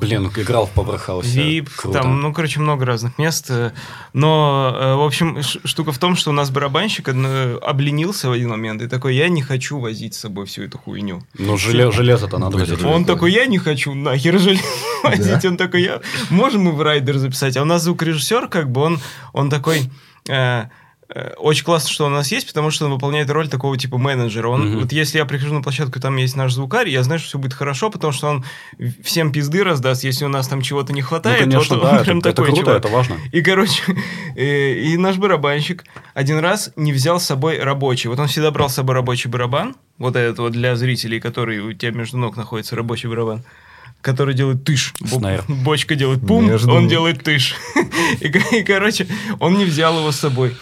Блин, 0.00 0.26
играл 0.36 0.66
в 0.66 0.74
Powerhouse. 0.76 1.22
VIP, 1.22 1.68
Круто. 1.76 2.00
там, 2.00 2.20
ну, 2.20 2.32
короче, 2.32 2.58
много 2.58 2.84
разных 2.84 3.16
мест. 3.16 3.46
э, 3.48 3.70
Но, 4.12 4.74
э, 4.76 4.94
в 4.96 5.02
общем, 5.02 5.40
штука 5.42 5.92
в 5.92 5.98
том, 5.98 6.16
что 6.16 6.30
у 6.30 6.32
нас 6.32 6.50
барабанщик 6.50 7.08
обленился 7.08 8.28
в 8.28 8.32
один 8.32 8.48
момент 8.48 8.82
и 8.82 8.88
такой, 8.88 9.14
я 9.14 9.28
не 9.28 9.42
хочу 9.42 9.78
возить 9.78 10.14
с 10.14 10.18
собой 10.18 10.46
всю 10.46 10.62
эту 10.64 10.78
хуйню. 10.78 11.22
Ну, 11.38 11.54
желе- 11.54 11.92
железо-то 11.92 12.38
надо 12.38 12.58
возить. 12.58 12.82
Он 12.82 13.04
такой, 13.04 13.32
я 13.32 13.46
не 13.46 13.58
хочу 13.58 13.94
нахер 13.94 14.38
железо 14.40 14.62
возить. 15.04 15.44
Он 15.44 15.56
такой, 15.56 15.82
я... 15.82 16.00
Можем 16.30 16.62
мы 16.64 16.72
в 16.72 16.82
райдер 16.82 17.16
записать? 17.18 17.56
А 17.56 17.62
у 17.62 17.66
нас 17.66 17.82
звукорежиссер, 17.82 18.48
как 18.48 18.70
бы, 18.72 18.80
он, 18.80 18.98
он 19.32 19.48
такой... 19.48 19.90
э, 21.08 21.34
очень 21.38 21.64
классно, 21.64 21.90
что 21.90 22.04
он 22.06 22.12
у 22.12 22.16
нас 22.16 22.30
есть, 22.32 22.46
потому 22.46 22.70
что 22.70 22.86
он 22.86 22.92
выполняет 22.92 23.30
роль 23.30 23.48
такого 23.48 23.76
типа 23.76 23.98
менеджера. 23.98 24.48
Он, 24.48 24.68
Мгм. 24.70 24.80
Вот 24.80 24.92
если 24.92 25.18
я 25.18 25.24
прихожу 25.24 25.54
на 25.54 25.62
площадку, 25.62 26.00
там 26.00 26.16
есть 26.16 26.36
наш 26.36 26.52
звукарь, 26.52 26.88
я 26.88 27.02
знаю, 27.02 27.18
что 27.18 27.28
все 27.28 27.38
будет 27.38 27.52
хорошо, 27.54 27.90
потому 27.90 28.12
что 28.12 28.28
он 28.28 28.44
всем 29.02 29.32
пизды 29.32 29.64
раздаст, 29.64 30.04
если 30.04 30.24
у 30.24 30.28
нас 30.28 30.48
там 30.48 30.62
чего-то 30.62 30.92
не 30.92 31.02
Ну, 31.02 31.06
хватает. 31.06 31.40
конечно, 31.40 31.76
вот 31.76 31.84
да, 31.84 31.90
он 31.90 31.94
это, 31.96 32.04
прям 32.04 32.18
это 32.18 32.30
такой 32.32 32.46
круто, 32.46 32.60
чувак. 32.62 32.78
это 32.78 32.88
важно. 32.88 33.16
И, 33.32 33.42
короче, 33.42 33.82
э, 34.36 34.72
и 34.74 34.96
наш 34.96 35.16
барабанщик 35.16 35.84
один 36.14 36.38
раз 36.38 36.70
не 36.76 36.92
взял 36.92 37.20
с 37.20 37.24
собой 37.24 37.58
рабочий. 37.58 38.08
Вот 38.08 38.18
он 38.18 38.26
всегда 38.28 38.50
брал 38.50 38.68
с 38.68 38.74
собой 38.74 38.94
рабочий 38.94 39.28
барабан, 39.28 39.76
вот 39.98 40.16
этот 40.16 40.38
вот 40.38 40.52
для 40.52 40.76
зрителей, 40.76 41.20
который 41.20 41.60
у 41.60 41.72
тебя 41.72 41.92
между 41.92 42.18
ног 42.18 42.36
находится 42.36 42.76
рабочий 42.76 43.08
барабан, 43.08 43.42
который 44.06 44.34
делает 44.34 44.62
тыш. 44.64 44.94
Снейр. 45.04 45.44
Бочка 45.48 45.96
делает 45.96 46.24
пум, 46.26 46.46
Между 46.46 46.72
он 46.72 46.86
делает 46.88 47.24
тыш. 47.24 47.54
И, 48.20 48.26
и, 48.28 48.62
короче, 48.62 49.06
он 49.40 49.58
не 49.58 49.64
взял 49.64 49.98
его 49.98 50.12
с 50.12 50.16
собой. 50.16 50.54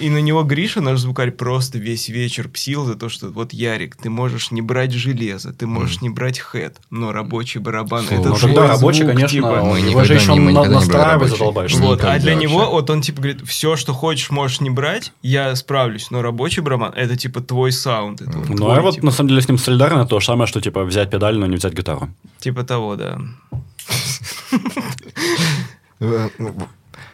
И, 0.00 0.06
и 0.06 0.08
на 0.10 0.18
него 0.18 0.44
Гриша, 0.44 0.80
наш 0.80 1.00
звукарь, 1.00 1.32
просто 1.32 1.78
весь 1.78 2.08
вечер 2.08 2.48
псил 2.48 2.84
за 2.84 2.94
то, 2.94 3.08
что 3.08 3.28
вот, 3.30 3.52
Ярик, 3.52 3.96
ты 3.96 4.08
можешь 4.08 4.52
не 4.52 4.62
брать 4.62 4.92
железо, 4.92 5.52
ты 5.52 5.66
можешь 5.66 6.00
не 6.00 6.10
брать 6.10 6.38
хэт, 6.38 6.76
но 6.90 7.10
рабочий 7.12 7.58
барабан 7.58 8.04
Слушай, 8.06 8.20
это 8.20 8.28
Ну, 8.28 8.36
твой 8.36 8.54
тогда 8.54 8.68
рабочий, 8.68 8.98
звук, 9.02 9.10
конечно, 9.14 9.28
типа. 9.28 9.64
Мы 9.64 9.80
его 9.80 10.04
же 10.04 10.14
еще 10.14 10.34
на- 10.34 10.64
настраивать 10.64 11.12
рабочий. 11.12 11.30
задолбаешься. 11.32 11.78
Вот, 11.82 12.04
а 12.04 12.18
для 12.20 12.34
него, 12.34 12.70
вот 12.70 12.88
он 12.90 13.00
типа 13.02 13.20
говорит, 13.22 13.40
все, 13.46 13.74
что 13.76 13.92
хочешь, 13.92 14.30
можешь 14.30 14.60
не 14.60 14.70
брать, 14.70 15.12
я 15.22 15.56
справлюсь, 15.56 16.10
но 16.12 16.22
рабочий 16.22 16.60
барабан 16.62 16.92
это 16.94 17.16
типа 17.16 17.40
твой 17.40 17.72
саунд. 17.72 18.20
Это 18.22 18.38
вот 18.38 18.48
Ну, 18.48 18.56
твой, 18.56 18.74
я 18.76 18.80
вот 18.82 18.94
типа, 18.94 19.06
на 19.06 19.12
самом 19.12 19.30
деле 19.30 19.40
с 19.42 19.48
ним 19.48 19.58
солидарен, 19.58 20.06
то 20.06 20.20
же 20.20 20.26
самое, 20.26 20.46
что 20.46 20.60
типа 20.60 20.84
взять 20.84 21.10
педаль, 21.10 21.36
но 21.36 21.46
не 21.46 21.56
взять 21.56 21.72
гитару. 21.74 22.08
типа 22.38 22.62
того, 22.62 22.75
да. 22.96 23.20
Э, 25.98 26.28
ну, 26.38 26.54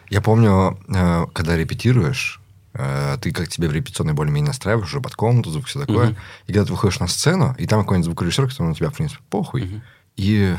Я 0.09 0.19
помню, 0.21 0.77
э, 0.93 1.25
когда 1.33 1.55
репетируешь, 1.55 2.41
э, 2.73 3.17
ты 3.21 3.31
как 3.31 3.47
тебе 3.47 3.69
в 3.69 3.71
репетиционной 3.71 4.13
более-менее 4.13 4.49
настраиваешь 4.49 4.89
уже 4.89 4.99
под 4.99 5.15
комнату, 5.15 5.51
звук, 5.51 5.67
все 5.67 5.79
такое. 5.79 6.15
И 6.47 6.53
когда 6.53 6.65
ты 6.65 6.71
выходишь 6.73 6.99
на 6.99 7.07
сцену, 7.07 7.55
и 7.57 7.65
там 7.65 7.81
какой-нибудь 7.81 8.05
звукорежиссер, 8.05 8.49
который 8.49 8.67
на 8.67 8.75
тебя, 8.75 8.89
в 8.89 8.93
принципе, 8.95 9.21
похуй. 9.29 9.81
И... 10.17 10.55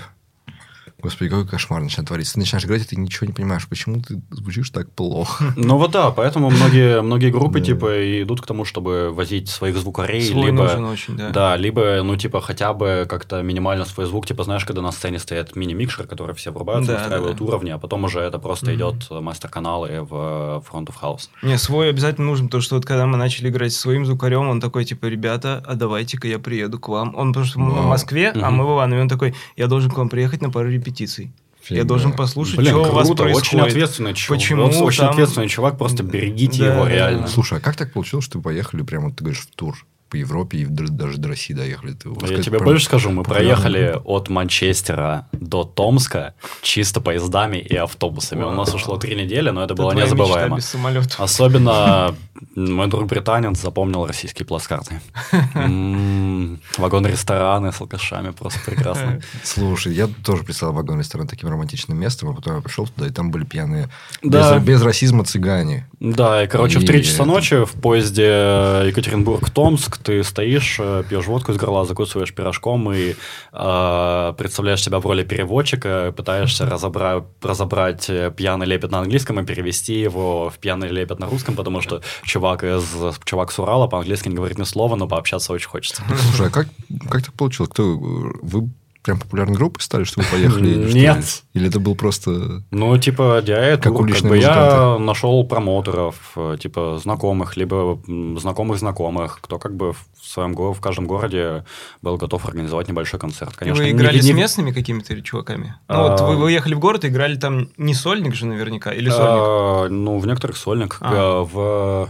Господи, 1.04 1.30
какой 1.30 1.46
кошмар 1.46 1.82
начинает 1.82 2.08
твориться. 2.08 2.34
Ты 2.34 2.40
начинаешь 2.40 2.64
играть, 2.64 2.82
и 2.82 2.84
ты 2.86 2.96
ничего 2.96 3.26
не 3.26 3.32
понимаешь, 3.32 3.68
почему 3.68 4.00
ты 4.02 4.20
звучишь 4.30 4.70
так 4.70 4.90
плохо. 4.90 5.52
Ну 5.56 5.76
вот 5.78 5.90
да, 5.92 6.10
поэтому 6.10 6.50
многие, 6.50 7.00
многие 7.02 7.30
группы 7.30 7.60
Да. 7.60 7.66
типа 7.66 8.22
идут 8.22 8.40
к 8.40 8.46
тому, 8.46 8.64
чтобы 8.64 9.10
возить 9.12 9.48
своих 9.50 9.76
звукарей, 9.76 10.26
Свой 10.26 10.46
либо 10.46 10.62
нужен 10.64 10.84
очень, 10.86 11.16
да. 11.16 11.30
да, 11.30 11.56
либо 11.56 12.00
ну 12.02 12.16
типа 12.16 12.40
хотя 12.40 12.72
бы 12.72 13.06
как-то 13.08 13.42
минимально 13.42 13.84
свой 13.84 14.06
звук, 14.06 14.26
типа 14.26 14.42
знаешь, 14.44 14.64
когда 14.64 14.80
на 14.82 14.90
сцене 14.92 15.18
стоят 15.18 15.54
мини-микшер, 15.56 16.06
который 16.06 16.34
все 16.34 16.50
врубаются, 16.50 16.92
Да, 16.92 17.02
устраивают 17.02 17.36
да, 17.36 17.44
да. 17.44 17.44
уровни, 17.44 17.70
а 17.70 17.78
потом 17.78 18.04
уже 18.04 18.20
это 18.20 18.38
просто 18.38 18.66
Мгм. 18.66 18.74
идет 18.76 19.10
мастер-каналы 19.10 20.00
в 20.02 20.64
Front 20.72 20.86
of 20.86 20.94
House. 21.02 21.28
Не, 21.42 21.58
свой 21.58 21.90
обязательно 21.90 22.26
нужен, 22.28 22.46
потому 22.46 22.62
что 22.62 22.76
вот 22.76 22.86
когда 22.86 23.06
мы 23.06 23.16
начали 23.18 23.48
играть 23.50 23.72
со 23.72 23.80
своим 23.80 24.06
звукарем, 24.06 24.48
он 24.48 24.60
такой, 24.60 24.84
типа, 24.86 25.06
ребята, 25.06 25.62
а 25.66 25.74
давайте-ка 25.74 26.28
я 26.28 26.38
приеду 26.38 26.78
к 26.78 26.88
вам. 26.88 27.14
Он, 27.14 27.28
потому 27.32 27.44
что 27.46 27.60
мы 27.60 27.70
в. 27.72 27.84
Москве, 27.86 28.30
а 28.34 28.38
Мгм. 28.50 28.54
мы 28.54 28.66
в 28.66 28.72
Иванове, 28.72 29.02
он 29.02 29.08
такой, 29.08 29.34
я 29.56 29.66
должен 29.66 29.90
к 29.90 29.98
вам 29.98 30.08
приехать 30.08 30.40
на 30.40 30.50
пару 30.50 30.70
репетиций. 30.70 30.93
Я 31.00 31.28
Фига. 31.60 31.84
должен 31.84 32.12
послушать, 32.12 32.56
Блин, 32.56 32.70
что 32.72 32.82
у 32.90 32.92
вас 32.92 33.06
круто, 33.06 33.22
происходит. 33.22 33.54
очень 33.54 33.60
ответственный 33.60 34.14
чувак. 34.14 34.38
Почему 34.38 34.66
Вот 34.66 34.74
очень 34.82 35.00
там- 35.00 35.10
ответственный 35.10 35.48
чувак, 35.48 35.78
просто 35.78 36.02
берегите 36.02 36.58
Да, 36.64 36.74
его 36.74 36.86
реально. 36.86 37.26
Слушай, 37.26 37.58
а 37.58 37.60
как 37.62 37.76
так 37.76 37.92
получилось, 37.92 38.24
что 38.26 38.38
вы 38.38 38.44
поехали 38.44 38.82
прямо, 38.82 39.10
ты 39.12 39.24
говоришь, 39.24 39.40
в 39.42 39.46
тур 39.54 39.74
по 40.14 40.16
Европе 40.16 40.58
и 40.58 40.64
даже 40.66 41.18
до 41.18 41.26
России 41.28 41.54
доехали? 41.54 41.92
Ты, 41.92 42.08
Я 42.30 42.38
тебе 42.40 42.52
прям 42.58 42.64
больше 42.64 42.84
скажу, 42.84 43.10
мы 43.10 43.24
проехали 43.24 43.98
от 44.04 44.28
Манчестера 44.28 45.26
до 45.32 45.64
Томска 45.64 46.34
чисто 46.62 47.00
поездами 47.00 47.56
и 47.56 47.74
автобусами. 47.74 48.44
У 48.44 48.52
нас 48.52 48.72
ушло 48.72 48.96
три 48.96 49.16
недели, 49.16 49.50
но 49.50 49.64
это 49.64 49.74
Это 49.74 49.82
было 49.82 49.92
незабываемо. 49.92 50.56
без 50.56 50.66
самолета. 50.66 51.16
Особенно 51.18 52.14
мой 52.54 52.86
друг 52.86 53.06
британец 53.08 53.60
запомнил 53.60 54.06
российские 54.06 54.46
плацкарты. 54.46 55.00
М, 55.54 56.60
Вагон-рестораны 56.78 57.72
с 57.72 57.80
алкашами, 57.80 58.30
просто 58.30 58.60
прекрасно. 58.64 59.20
Слушай, 59.42 59.94
я 59.94 60.08
тоже 60.24 60.44
представил 60.44 60.74
вагон-ресторан 60.74 61.26
таким 61.26 61.48
романтичным 61.48 61.98
местом, 61.98 62.28
а 62.28 62.34
потом 62.34 62.54
я 62.56 62.60
пришел 62.62 62.86
туда, 62.86 63.08
и 63.08 63.10
там 63.10 63.30
были 63.32 63.44
пьяные, 63.44 63.88
Да. 64.22 64.58
без, 64.58 64.64
без 64.64 64.82
расизма 64.82 65.24
цыгане. 65.24 65.88
Да, 65.98 66.44
и, 66.44 66.46
короче, 66.46 66.78
в 66.78 66.82
И 66.82 66.86
3 66.86 67.02
часа 67.02 67.24
ночи 67.24 67.64
в 67.64 67.72
поезде 67.72 68.22
Екатеринбург-Томск 68.24 69.98
ты 70.04 70.22
стоишь, 70.22 70.76
э, 70.78 71.02
пьешь 71.08 71.26
водку 71.26 71.52
из 71.52 71.56
горла, 71.56 71.84
закусываешь 71.84 72.34
пирожком 72.34 72.92
и 72.92 73.14
э, 73.52 74.34
представляешь 74.36 74.82
себя 74.82 74.98
в 74.98 75.06
роли 75.06 75.24
переводчика, 75.24 76.12
пытаешься 76.16 76.64
разобра- 76.64 77.24
разобрать 77.42 78.08
э, 78.10 78.30
пьяный 78.36 78.66
лепет 78.66 78.90
на 78.90 79.00
английском 79.00 79.40
и 79.40 79.44
перевести 79.44 80.00
его 80.00 80.50
в 80.50 80.58
пьяный 80.58 80.88
лепет 80.88 81.18
на 81.18 81.26
русском, 81.26 81.56
потому 81.56 81.80
что 81.80 82.02
чувак 82.22 82.64
из 82.64 82.84
чувак 83.24 83.50
с 83.50 83.58
Урала 83.58 83.86
по-английски 83.86 84.28
не 84.28 84.36
говорит 84.36 84.58
ни 84.58 84.64
слова, 84.64 84.96
но 84.96 85.08
пообщаться 85.08 85.52
очень 85.52 85.68
хочется. 85.68 86.02
Слушай, 86.28 86.48
а 86.48 86.50
как, 86.50 86.68
как 87.10 87.24
так 87.24 87.34
получилось? 87.34 87.70
Кто, 87.70 87.96
вы 87.96 88.68
прям 89.04 89.20
популярной 89.20 89.54
группой 89.56 89.80
стали, 89.80 90.04
что 90.04 90.20
вы 90.20 90.26
поехали? 90.30 90.68
или 90.70 90.88
что? 90.88 90.96
Нет. 90.98 91.42
Или 91.52 91.68
это 91.68 91.78
был 91.78 91.94
просто... 91.94 92.62
Ну, 92.70 92.96
типа, 92.98 93.40
диает, 93.44 93.82
Как 93.82 93.94
как, 93.96 94.22
бы 94.22 94.38
я 94.38 94.96
нашел 94.98 95.46
промоутеров, 95.46 96.32
э, 96.36 96.56
типа, 96.60 96.98
знакомых, 97.02 97.56
либо 97.56 98.00
знакомых-знакомых, 98.38 99.38
кто 99.42 99.58
как 99.58 99.76
бы 99.76 99.92
в 99.92 99.98
своем 100.22 100.54
в 100.54 100.80
каждом 100.80 101.06
городе 101.06 101.64
был 102.02 102.16
готов 102.16 102.46
организовать 102.46 102.88
небольшой 102.88 103.20
концерт. 103.20 103.54
Конечно, 103.56 103.84
вы 103.84 103.90
играли 103.90 104.16
не- 104.16 104.22
с 104.22 104.30
местными 104.32 104.72
какими-то 104.72 105.20
чуваками? 105.22 105.76
Ну, 105.88 106.02
вот 106.08 106.20
А. 106.20 106.26
вы 106.26 106.36
выехали 106.36 106.74
в 106.74 106.78
город 106.80 107.04
и 107.04 107.08
играли 107.08 107.36
там 107.36 107.68
не 107.76 107.92
сольник 107.94 108.34
же 108.34 108.46
наверняка, 108.46 108.90
или 108.92 109.10
сольник? 109.10 109.28
А, 109.28 109.88
ну, 109.90 110.18
в 110.18 110.26
некоторых 110.26 110.56
сольниках. 110.56 110.98
А. 111.02 111.42
э, 111.42 111.44
В, 111.44 112.08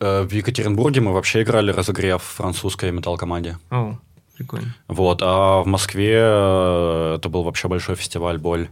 э, 0.00 0.22
в 0.22 0.32
Екатеринбурге 0.32 1.00
мы 1.00 1.12
вообще 1.12 1.42
играли 1.42 1.72
разогрев 1.72 2.22
французской 2.22 2.92
металл-команде. 2.92 3.58
О, 3.70 3.96
прикольно. 4.36 4.74
Вот, 4.88 5.20
а 5.22 5.62
в 5.62 5.66
Москве 5.66 6.14
э, 6.14 7.14
это 7.18 7.28
был 7.28 7.42
вообще 7.42 7.68
большой 7.68 7.94
фестиваль 7.94 8.38
«Боль». 8.38 8.68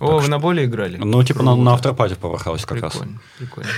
О, 0.00 0.18
вы 0.18 0.28
на 0.28 0.38
более 0.38 0.66
играли? 0.66 0.96
Ну, 0.96 1.22
типа 1.24 1.42
на, 1.42 1.52
Круто. 1.52 1.62
на 1.64 1.72
авторпате 1.74 2.14
в 2.14 2.18
Powerhouse 2.20 2.64
как 2.66 2.80
раз. 2.82 2.92
Прикольно, 2.92 3.20
прикольно. 3.38 3.70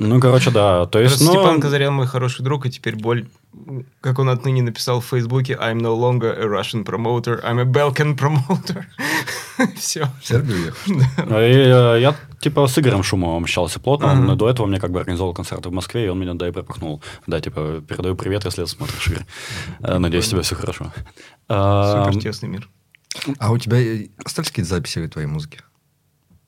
Ну, 0.00 0.18
короче, 0.18 0.50
да. 0.50 0.86
То 0.86 0.98
есть, 0.98 1.20
ну... 1.20 1.30
Степан 1.30 1.60
Казарян 1.60 1.92
мой 1.92 2.06
хороший 2.06 2.42
друг, 2.42 2.64
и 2.64 2.70
теперь 2.70 2.96
боль, 2.96 3.28
как 4.00 4.18
он 4.18 4.30
отныне 4.30 4.62
написал 4.62 5.02
в 5.02 5.04
Фейсбуке, 5.04 5.52
I'm 5.60 5.76
no 5.76 5.94
longer 5.94 6.32
a 6.32 6.46
Russian 6.46 6.84
promoter, 6.84 7.44
I'm 7.44 7.60
a 7.60 7.64
Balkan 7.64 8.16
promoter. 8.16 8.84
Все. 9.76 10.08
Сербию 10.22 10.56
уехал? 10.56 10.92
И, 11.18 11.96
э, 11.98 12.00
я 12.00 12.16
типа 12.40 12.66
с 12.66 12.78
Игорем 12.78 13.02
Шумовым 13.02 13.42
общался 13.42 13.78
плотно. 13.78 14.12
Ага. 14.12 14.34
до 14.36 14.48
этого 14.48 14.66
мне 14.66 14.80
как 14.80 14.90
бы 14.90 15.00
организовал 15.00 15.34
концерты 15.34 15.68
в 15.68 15.72
Москве, 15.72 16.06
и 16.06 16.08
он 16.08 16.18
меня 16.18 16.32
да 16.32 16.48
и 16.48 16.50
пропахнул. 16.50 17.02
Да, 17.26 17.38
типа, 17.38 17.82
передаю 17.86 18.14
привет, 18.14 18.46
если 18.46 18.64
смотришь, 18.64 19.06
Игорь. 19.06 19.26
Э, 19.80 19.98
Надеюсь, 19.98 20.28
у 20.28 20.30
тебя 20.30 20.42
все 20.42 20.54
хорошо. 20.54 20.92
А, 21.46 22.06
Супер 22.06 22.22
тесный 22.22 22.48
мир. 22.48 22.70
А 23.38 23.52
у 23.52 23.58
тебя 23.58 23.76
остались 24.24 24.48
какие-то 24.48 24.70
записи 24.70 25.06
твоей 25.08 25.26
музыки? 25.26 25.60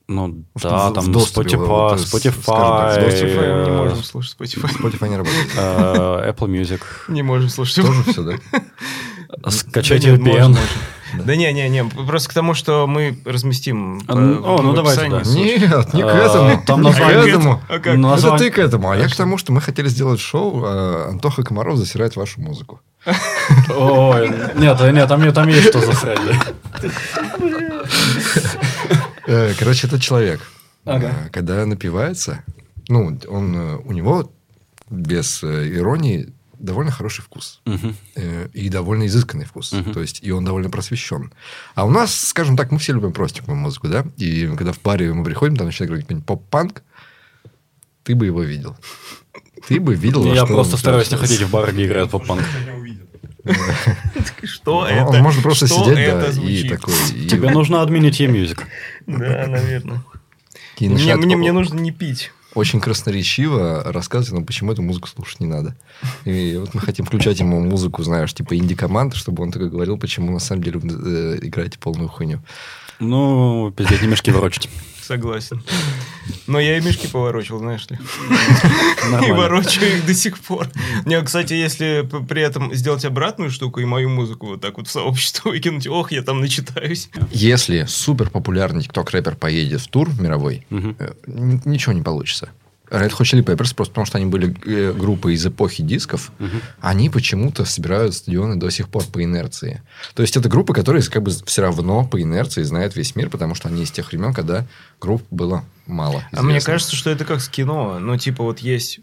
Ну, 0.07 0.43
В- 0.53 0.61
да, 0.61 0.89
в 0.89 0.93
там 0.93 1.11
доступе, 1.13 1.55
Spotify, 1.55 1.65
вот, 1.65 1.99
с- 1.99 2.07
скажем 2.09 2.33
так, 2.45 2.97
Spotify, 2.97 2.97
Spotify 2.97 3.55
мы 3.55 3.63
не 3.63 3.69
э, 3.69 3.77
можем 3.77 4.03
слушать 4.03 4.35
Spotify. 4.37 4.69
Spotify 4.77 5.09
не 5.09 5.17
работает. 5.17 5.47
э, 5.57 6.31
Apple 6.31 6.47
Music. 6.49 6.81
Не 7.07 7.23
можем 7.23 7.49
слушать. 7.49 7.85
Тоже 7.85 8.03
все, 8.03 8.21
да? 8.23 9.49
Скачать 9.49 10.03
Да 10.03 10.09
нет, 10.11 10.21
можно, 10.21 10.55
VPN. 10.55 11.23
Да 11.25 11.35
не, 11.35 11.53
не, 11.53 11.69
не, 11.69 11.83
просто 11.85 12.29
к 12.29 12.33
тому, 12.33 12.53
что 12.53 12.85
мы 12.87 13.17
разместим 13.25 14.01
А, 14.07 14.13
э, 14.13 14.19
ну, 14.19 14.57
о, 14.57 14.61
ну 14.61 14.73
давайте, 14.73 15.09
да. 15.09 15.21
Нет, 15.25 15.93
не 15.93 16.01
к 16.01 16.05
этому. 16.05 16.63
там 16.65 16.83
к 16.83 16.99
этому. 16.99 17.61
А? 17.69 17.79
Ну, 17.95 18.13
Это 18.13 18.37
ты 18.37 18.51
к 18.51 18.57
этому, 18.57 18.91
а 18.91 18.97
я 18.97 19.07
к 19.07 19.15
тому, 19.15 19.37
что 19.37 19.53
мы 19.53 19.61
хотели 19.61 19.87
сделать 19.87 20.19
шоу 20.19 20.65
э, 20.65 21.09
«Антоха 21.11 21.43
Комаров 21.43 21.77
засирает 21.77 22.15
вашу 22.15 22.41
музыку». 22.41 22.81
Ой, 23.69 24.29
нет, 24.55 24.79
нет, 24.81 25.07
там, 25.07 25.33
там 25.33 25.47
есть 25.49 25.69
что 25.69 25.79
засрать. 25.79 26.19
Э, 29.27 29.53
Короче, 29.57 29.87
это 29.87 29.99
человек. 29.99 30.41
ага. 30.85 31.13
Э, 31.25 31.29
когда 31.29 31.65
напивается, 31.65 32.43
ну, 32.87 33.17
он, 33.27 33.55
э, 33.55 33.75
у 33.77 33.91
него 33.91 34.31
без 34.89 35.43
иронии 35.43 36.33
довольно 36.59 36.91
хороший 36.91 37.21
вкус. 37.21 37.61
Угу. 37.65 37.93
И 38.53 38.69
довольно 38.69 39.05
изысканный 39.07 39.45
вкус. 39.45 39.73
Угу. 39.73 39.91
То 39.91 40.01
есть, 40.01 40.19
и 40.23 40.31
он 40.31 40.45
довольно 40.45 40.69
просвещен. 40.69 41.33
А 41.75 41.85
у 41.85 41.89
нас, 41.89 42.15
скажем 42.15 42.55
так, 42.55 42.71
мы 42.71 42.79
все 42.79 42.93
любим 42.93 43.11
простенькую 43.11 43.57
музыку, 43.57 43.87
да? 43.87 44.05
И 44.17 44.47
когда 44.55 44.71
в 44.71 44.79
паре 44.79 45.13
мы 45.13 45.25
приходим, 45.25 45.57
там 45.57 45.67
начинает 45.67 45.89
говорить 45.89 46.05
какой-нибудь 46.05 46.25
поп-панк, 46.25 46.83
ты 48.03 48.15
бы 48.15 48.25
его 48.25 48.43
видел. 48.43 48.77
Ты 49.67 49.79
бы 49.79 49.95
видел, 49.95 50.33
Я 50.33 50.45
просто 50.45 50.77
стараюсь 50.77 51.11
не 51.11 51.17
ходить 51.17 51.41
в 51.41 51.49
бар, 51.49 51.71
где 51.73 51.85
играют 51.85 52.11
поп-панк. 52.11 52.43
Что 54.43 54.85
это? 54.89 55.05
Он 55.05 55.19
может 55.19 55.43
просто 55.43 55.67
сидеть, 55.67 55.95
да, 55.95 56.29
и 56.29 56.69
такой... 56.69 56.93
Тебе 57.29 57.49
нужно 57.49 57.81
админить 57.81 58.19
e-music. 58.19 58.61
Да, 59.07 59.47
наверное. 59.47 60.03
Мне 60.79 61.51
нужно 61.51 61.79
не 61.79 61.91
пить 61.91 62.31
очень 62.55 62.79
красноречиво 62.79 63.83
рассказывает 63.85 64.33
нам, 64.33 64.45
почему 64.45 64.71
эту 64.71 64.81
музыку 64.81 65.07
слушать 65.07 65.39
не 65.39 65.47
надо. 65.47 65.75
И 66.25 66.55
вот 66.59 66.73
мы 66.73 66.81
хотим 66.81 67.05
включать 67.05 67.39
ему 67.39 67.59
музыку, 67.59 68.03
знаешь, 68.03 68.33
типа 68.33 68.55
инди-команд, 68.55 69.15
чтобы 69.15 69.43
он 69.43 69.51
такой 69.51 69.69
говорил, 69.69 69.97
почему 69.97 70.31
на 70.31 70.39
самом 70.39 70.63
деле 70.63 70.79
э, 70.83 71.39
играете 71.41 71.79
полную 71.79 72.09
хуйню. 72.09 72.41
Ну, 72.99 73.73
пиздец, 73.75 74.01
не 74.01 74.07
мешки 74.07 74.31
ворочать. 74.31 74.69
Согласен. 75.01 75.63
Но 76.47 76.59
я 76.59 76.77
и 76.77 76.81
мешки 76.81 77.07
поворочил, 77.07 77.59
знаешь 77.59 77.87
ли. 77.89 77.97
И 79.27 79.31
ворочаю 79.31 79.97
их 79.97 80.05
до 80.05 80.13
сих 80.13 80.39
пор. 80.39 80.67
Не, 81.05 81.21
кстати, 81.21 81.53
если 81.53 82.07
при 82.27 82.41
этом 82.41 82.73
сделать 82.73 83.05
обратную 83.05 83.49
штуку 83.51 83.79
и 83.79 83.85
мою 83.85 84.09
музыку 84.09 84.47
вот 84.47 84.61
так 84.61 84.77
вот 84.77 84.87
в 84.87 84.91
сообщество 84.91 85.49
выкинуть, 85.51 85.87
ох, 85.87 86.11
я 86.11 86.21
там 86.21 86.39
начитаюсь. 86.39 87.09
Если 87.31 87.85
супер 87.85 88.29
популярный 88.29 88.83
тикток-рэпер 88.83 89.35
поедет 89.35 89.81
в 89.81 89.87
тур 89.87 90.09
мировой, 90.19 90.65
э, 90.69 91.13
ничего 91.25 91.93
не 91.93 92.01
получится. 92.01 92.49
Red 92.93 93.11
Hot 93.11 93.23
Chili 93.23 93.43
Peppers, 93.43 93.73
просто 93.75 93.93
потому 93.93 94.05
что 94.05 94.17
они 94.17 94.27
были 94.27 94.55
э, 94.65 94.93
группой 94.93 95.33
из 95.33 95.45
эпохи 95.45 95.81
дисков, 95.81 96.31
угу. 96.39 96.57
они 96.79 97.09
почему-то 97.09 97.65
собирают 97.65 98.13
стадионы 98.13 98.55
до 98.55 98.69
сих 98.69 98.87
пор 98.87 99.03
по 99.05 99.23
инерции. 99.23 99.81
То 100.13 100.21
есть, 100.21 100.37
это 100.37 100.47
группы, 100.47 100.73
которые 100.73 101.03
как 101.03 101.23
бы 101.23 101.31
все 101.31 101.61
равно 101.63 102.05
по 102.05 102.21
инерции 102.21 102.61
знают 102.63 102.95
весь 102.95 103.15
мир, 103.15 103.29
потому 103.29 103.55
что 103.55 103.67
они 103.69 103.83
из 103.83 103.91
тех 103.91 104.11
времен, 104.11 104.33
когда 104.33 104.65
групп 105.01 105.23
было 105.31 105.65
мало. 105.87 106.17
Известно. 106.17 106.39
А 106.39 106.43
мне 106.43 106.61
кажется, 106.61 106.95
что 106.95 107.09
это 107.09 107.25
как 107.25 107.41
с 107.41 107.49
кино. 107.49 107.99
Ну, 107.99 108.17
типа, 108.17 108.43
вот 108.43 108.59
есть 108.59 108.99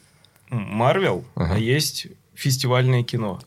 Марвел, 0.50 1.24
ага. 1.34 1.54
а 1.54 1.58
есть 1.58 2.06
фестивальное 2.34 3.02
кино. 3.02 3.40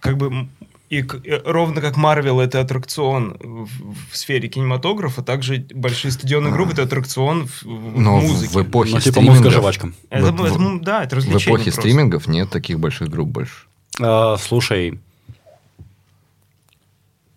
Как 0.00 0.16
бы 0.16 0.48
и 0.90 1.02
э, 1.02 1.40
ровно 1.44 1.80
как 1.80 1.96
Марвел 1.96 2.40
это 2.40 2.60
аттракцион 2.60 3.36
в, 3.38 3.68
в 4.10 4.16
сфере 4.16 4.48
кинематографа, 4.48 5.22
также 5.22 5.64
большие 5.72 6.10
стадионные 6.10 6.52
группы 6.52 6.72
это 6.72 6.82
аттракцион 6.82 7.46
в, 7.46 7.62
в 7.62 8.00
Но 8.00 8.20
музыке. 8.20 8.52
в 8.52 8.62
эпохе 8.62 8.94
ну, 8.94 9.00
типа 9.00 9.20
стримингов... 9.20 9.52
жвачка. 9.52 9.92
Это, 10.10 10.32
в, 10.32 10.44
это, 10.44 10.78
да, 10.82 11.04
это 11.04 11.16
развлечение 11.16 11.44
В 11.44 11.46
эпохе 11.46 11.64
просто. 11.70 11.80
стримингов 11.80 12.26
нет 12.26 12.50
таких 12.50 12.80
больших 12.80 13.08
групп 13.08 13.28
больше. 13.28 13.66
А, 14.00 14.36
слушай, 14.36 14.98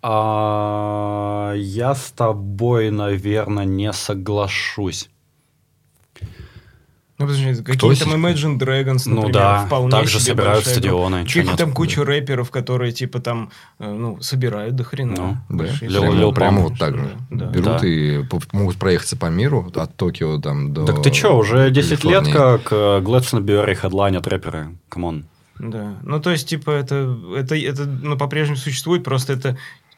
а, 0.02 1.54
я 1.54 1.94
с 1.94 2.10
тобой, 2.10 2.90
наверное, 2.90 3.64
не 3.64 3.92
соглашусь. 3.92 5.08
Ну, 7.16 7.26
подожди, 7.26 7.62
какие 7.62 7.94
там 7.94 8.12
Imagine 8.12 8.58
Dragons, 8.58 9.02
ну 9.06 9.22
например, 9.22 9.26
ну, 9.26 9.28
да, 9.28 9.66
вполне 9.66 9.90
также 9.90 10.18
собирают 10.18 10.66
стадионы. 10.66 11.24
Каких 11.24 11.56
там 11.56 11.72
кучу 11.72 12.02
рэперов, 12.02 12.50
которые, 12.50 12.90
типа, 12.90 13.20
там, 13.20 13.50
э, 13.78 13.88
ну, 13.88 14.20
собирают 14.20 14.74
до 14.74 14.82
хрена. 14.82 15.44
Ну, 15.48 15.58
да. 15.58 15.66
Lil 15.80 16.32
Pump 16.32 16.62
вот 16.62 16.76
так 16.76 16.96
же. 16.96 17.16
Да. 17.30 17.46
Берут 17.46 17.82
да. 17.82 17.86
и 17.86 18.24
могут 18.50 18.76
проехаться 18.78 19.16
по 19.16 19.26
миру, 19.26 19.70
от 19.76 19.96
Токио 19.96 20.40
там 20.40 20.74
до 20.74 20.86
Так 20.86 21.02
ты 21.02 21.12
что, 21.12 21.38
уже 21.38 21.70
10 21.70 22.02
лет 22.04 22.26
как 22.32 22.72
Glastonbury 22.72 23.74
хедлайнят 23.74 24.26
рэперы? 24.26 24.76
Come 24.88 25.10
on. 25.10 25.26
Да. 25.58 25.94
Ну, 26.02 26.20
то 26.20 26.30
есть, 26.30 26.48
типа, 26.48 26.70
это, 26.72 27.16
это, 27.36 27.54
это 27.54 27.84
ну, 27.84 28.16
по-прежнему 28.16 28.56
существует, 28.56 29.04
просто 29.04 29.34
это 29.34 29.56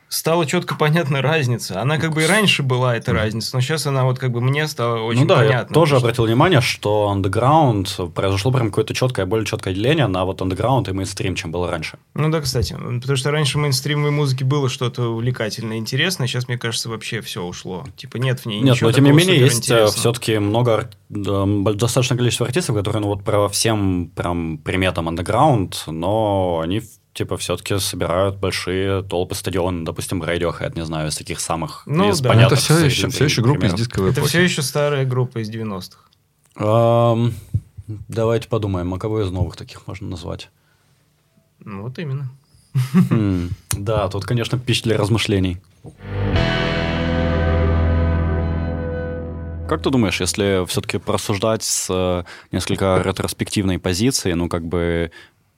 стала 0.08 0.46
четко 0.46 0.74
понятна 0.76 1.22
разница. 1.22 1.80
Она 1.80 1.98
как 1.98 2.14
бы 2.14 2.22
и 2.22 2.26
раньше 2.26 2.62
была 2.62 2.96
эта 2.96 3.12
разница, 3.12 3.56
но 3.56 3.60
сейчас 3.60 3.86
она 3.86 4.04
вот 4.04 4.18
как 4.18 4.30
бы 4.30 4.40
мне 4.40 4.66
стала 4.68 5.00
очень 5.00 5.22
ну, 5.22 5.26
да, 5.26 5.36
понятна. 5.36 5.72
Я 5.72 5.74
тоже 5.74 5.96
что... 5.96 5.98
обратил 5.98 6.26
внимание, 6.26 6.60
что 6.60 7.12
underground 7.14 8.12
произошло 8.12 8.52
прям 8.52 8.68
какое-то 8.68 8.94
четкое, 8.94 9.26
более 9.26 9.46
четкое 9.46 9.74
деление 9.74 10.06
на 10.06 10.24
вот 10.24 10.40
underground 10.40 10.88
и 10.88 10.92
мейнстрим, 10.92 11.34
чем 11.34 11.50
было 11.50 11.70
раньше. 11.70 11.98
Ну 12.14 12.30
да, 12.30 12.40
кстати, 12.40 12.74
потому 12.74 13.16
что 13.16 13.30
раньше 13.30 13.58
в 13.58 13.60
мейнстримовой 13.60 14.10
музыке 14.12 14.44
было 14.44 14.68
что-то 14.68 15.08
увлекательное, 15.08 15.78
интересное, 15.78 16.26
сейчас, 16.26 16.48
мне 16.48 16.58
кажется, 16.58 16.88
вообще 16.88 17.20
все 17.20 17.42
ушло. 17.42 17.84
Типа 17.96 18.16
нет 18.16 18.40
в 18.40 18.46
ней 18.46 18.60
нет, 18.60 18.74
ничего 18.74 18.90
но 18.90 18.92
тем 18.94 19.04
не 19.04 19.12
менее 19.12 19.38
есть 19.38 19.70
э, 19.70 19.86
все-таки 19.86 20.38
много, 20.38 20.90
достаточное 21.08 22.16
количество 22.16 22.46
артистов, 22.46 22.76
которые 22.76 23.02
ну 23.02 23.08
вот 23.08 23.24
про 23.24 23.48
всем 23.48 24.10
прям 24.14 24.58
приметам 24.58 25.08
underground, 25.08 25.74
но 25.86 26.60
они 26.62 26.82
типа, 27.16 27.36
все-таки 27.38 27.78
собирают 27.78 28.36
большие 28.36 29.02
толпы 29.02 29.34
стадионы, 29.34 29.84
допустим, 29.84 30.22
Radiohead, 30.22 30.74
не 30.76 30.84
знаю, 30.84 31.08
из 31.08 31.16
таких 31.16 31.40
самых 31.40 31.82
ну, 31.86 32.10
из 32.10 32.20
да. 32.20 32.28
понятных... 32.28 32.58
Это 32.58 32.60
все 32.60 32.84
еще, 32.84 33.08
все 33.08 33.24
еще 33.24 33.42
группа 33.42 33.64
из 33.64 33.74
дисковой 33.74 34.10
Это 34.10 34.22
все 34.22 34.42
еще 34.42 34.62
старая 34.62 35.06
группа 35.06 35.38
из 35.38 35.50
90-х. 35.50 35.98
Um, 36.58 37.32
давайте 38.08 38.48
подумаем, 38.48 38.92
а 38.94 38.98
кого 38.98 39.22
из 39.22 39.30
новых 39.30 39.56
таких 39.56 39.86
можно 39.86 40.08
назвать? 40.08 40.50
Ну, 41.60 41.82
вот 41.82 41.98
именно. 41.98 42.30
Хм, 43.10 43.48
да, 43.72 44.08
тут, 44.08 44.26
конечно, 44.26 44.58
пища 44.58 44.84
для 44.84 44.98
размышлений. 44.98 45.58
Как 49.68 49.82
ты 49.82 49.90
думаешь, 49.90 50.20
если 50.20 50.64
все-таки 50.66 50.98
просуждать 50.98 51.64
с 51.64 51.88
э, 51.90 52.24
несколько 52.52 53.02
ретроспективной 53.04 53.80
позиции, 53.80 54.32
ну, 54.32 54.48
как 54.48 54.64
бы 54.64 55.10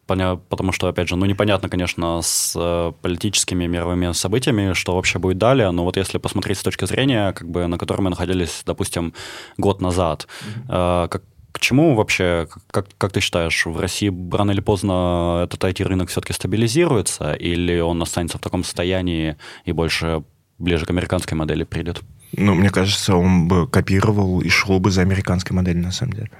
потому 0.09 0.73
что, 0.73 0.89
опять 0.89 1.09
же, 1.09 1.17
ну, 1.17 1.27
непонятно, 1.27 1.69
конечно, 1.69 2.21
с 2.23 2.55
э, 2.57 2.93
политическими 3.03 3.67
мировыми 3.67 4.13
событиями, 4.13 4.73
что 4.73 4.95
вообще 4.95 5.19
будет 5.19 5.39
далее, 5.39 5.71
но 5.71 5.85
вот 5.85 5.97
если 5.97 6.19
посмотреть 6.19 6.59
с 6.59 6.63
точки 6.63 6.87
зрения, 6.87 7.33
как 7.33 7.49
бы, 7.49 7.67
на 7.67 7.79
которой 7.79 8.01
мы 8.01 8.11
находились, 8.11 8.63
допустим, 8.67 9.13
год 9.59 9.81
назад, 9.81 10.27
mm-hmm. 10.69 11.09
как, 11.09 11.23
к 11.53 11.61
чему 11.61 11.95
вообще, 11.95 12.49
как, 12.71 12.87
как 12.97 13.13
ты 13.13 13.21
считаешь, 13.21 13.67
в 13.67 13.79
России 13.79 14.13
рано 14.33 14.53
или 14.53 14.61
поздно 14.61 15.43
этот 15.45 15.63
IT-рынок 15.63 16.09
все-таки 16.09 16.33
стабилизируется, 16.33 17.35
или 17.35 17.81
он 17.81 18.03
останется 18.03 18.39
в 18.39 18.41
таком 18.41 18.65
состоянии 18.65 19.37
и 19.65 19.73
больше 19.73 20.23
ближе 20.59 20.87
к 20.87 20.91
американской 20.91 21.37
модели 21.37 21.65
придет? 21.65 22.03
Ну, 22.33 22.55
мне 22.55 22.71
кажется, 22.71 23.15
он 23.15 23.49
бы 23.49 23.67
копировал 23.67 24.41
и 24.41 24.49
шел 24.49 24.79
бы 24.81 24.91
за 24.91 25.03
американской 25.03 25.57
моделью, 25.57 25.83
на 25.83 25.93
самом 25.93 26.13
деле. 26.13 26.31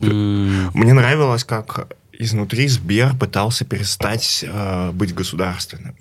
Mm. 0.00 0.70
Мне 0.74 0.94
нравилось, 0.94 1.44
как 1.44 1.88
изнутри 2.20 2.68
Сбер 2.68 3.16
пытался 3.16 3.64
перестать 3.64 4.44
э, 4.46 4.90
быть 4.92 5.14
государственным. 5.14 5.96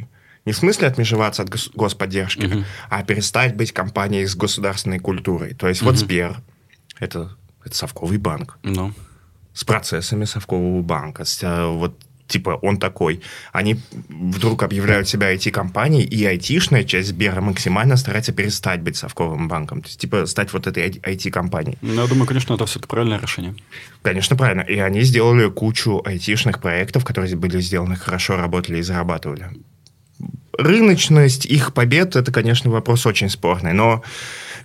Не 0.45 0.51
в 0.51 0.57
смысле 0.57 0.87
отмежеваться 0.87 1.43
от 1.43 1.49
гос- 1.49 1.71
господдержки, 1.73 2.45
uh-huh. 2.45 2.65
а 2.89 3.03
перестать 3.03 3.55
быть 3.55 3.71
компанией 3.71 4.25
с 4.25 4.35
государственной 4.35 4.99
культурой. 4.99 5.53
То 5.53 5.67
есть 5.67 5.81
uh-huh. 5.81 5.85
вот 5.85 5.97
Сбер 5.97 6.41
это, 6.99 7.35
это 7.63 7.75
совковый 7.75 8.17
банк. 8.17 8.57
No. 8.63 8.73
Ну. 8.73 8.93
С 9.53 9.63
процессами 9.63 10.25
совкового 10.25 10.81
банка. 10.81 11.25
С, 11.25 11.41
э, 11.43 11.65
вот 11.65 11.97
типа 12.29 12.59
он 12.61 12.77
такой. 12.77 13.21
Они 13.51 13.79
вдруг 14.07 14.63
объявляют 14.63 15.09
себя 15.09 15.33
IT-компанией, 15.33 16.03
и 16.03 16.23
IT-шная 16.23 16.85
часть 16.85 17.09
Сбера 17.09 17.41
максимально 17.41 17.97
старается 17.97 18.31
перестать 18.31 18.81
быть 18.81 18.95
совковым 18.95 19.47
банком. 19.47 19.81
То 19.81 19.87
есть, 19.87 19.99
типа, 19.99 20.25
стать 20.25 20.53
вот 20.53 20.67
этой 20.67 20.89
IT-компанией. 20.89 21.77
Ну, 21.81 22.01
я 22.01 22.07
думаю, 22.07 22.27
конечно, 22.27 22.53
это 22.53 22.65
все-таки 22.65 22.87
правильное 22.89 23.19
решение. 23.19 23.55
Конечно, 24.01 24.35
правильно. 24.37 24.61
И 24.61 24.79
они 24.79 25.01
сделали 25.01 25.49
кучу 25.49 26.01
IT-шных 26.05 26.61
проектов, 26.61 27.03
которые 27.03 27.35
были 27.35 27.59
сделаны 27.59 27.95
хорошо, 27.95 28.37
работали 28.37 28.77
и 28.77 28.81
зарабатывали. 28.83 29.49
Рыночность 30.57 31.45
их 31.45 31.73
побед– 31.73 32.15
это, 32.17 32.31
конечно, 32.31 32.69
вопрос 32.69 33.05
очень 33.05 33.29
спорный, 33.29 33.73
но 33.73 34.03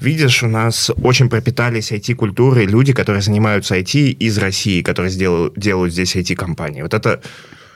видишь, 0.01 0.42
у 0.42 0.49
нас 0.49 0.90
очень 1.03 1.28
пропитались 1.28 1.92
IT-культурой 1.92 2.66
люди, 2.66 2.92
которые 2.92 3.22
занимаются 3.22 3.76
IT 3.76 4.11
из 4.11 4.38
России, 4.38 4.82
которые 4.82 5.11
сделают, 5.11 5.59
делают 5.59 5.92
здесь 5.92 6.16
IT-компании. 6.16 6.82
Вот 6.82 6.95
это 6.95 7.20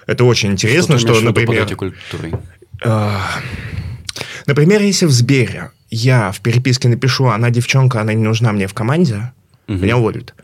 это 0.09 0.25
очень 0.25 0.53
интересно, 0.53 0.99
что, 0.99 1.15
что 1.15 1.23
например... 1.23 1.69
Э, 2.83 3.11
например, 4.47 4.81
если 4.81 5.05
в 5.05 5.11
Сбере 5.11 5.71
я 5.91 6.33
в 6.33 6.41
переписке 6.41 6.89
напишу, 6.89 7.27
она 7.27 7.51
девчонка, 7.51 8.01
она 8.01 8.15
не 8.15 8.25
нужна 8.25 8.53
мне 8.53 8.67
в 8.67 8.75
команде, 8.75 9.33
угу. 9.69 9.77
меня 9.79 9.99
уволят. 9.99 10.35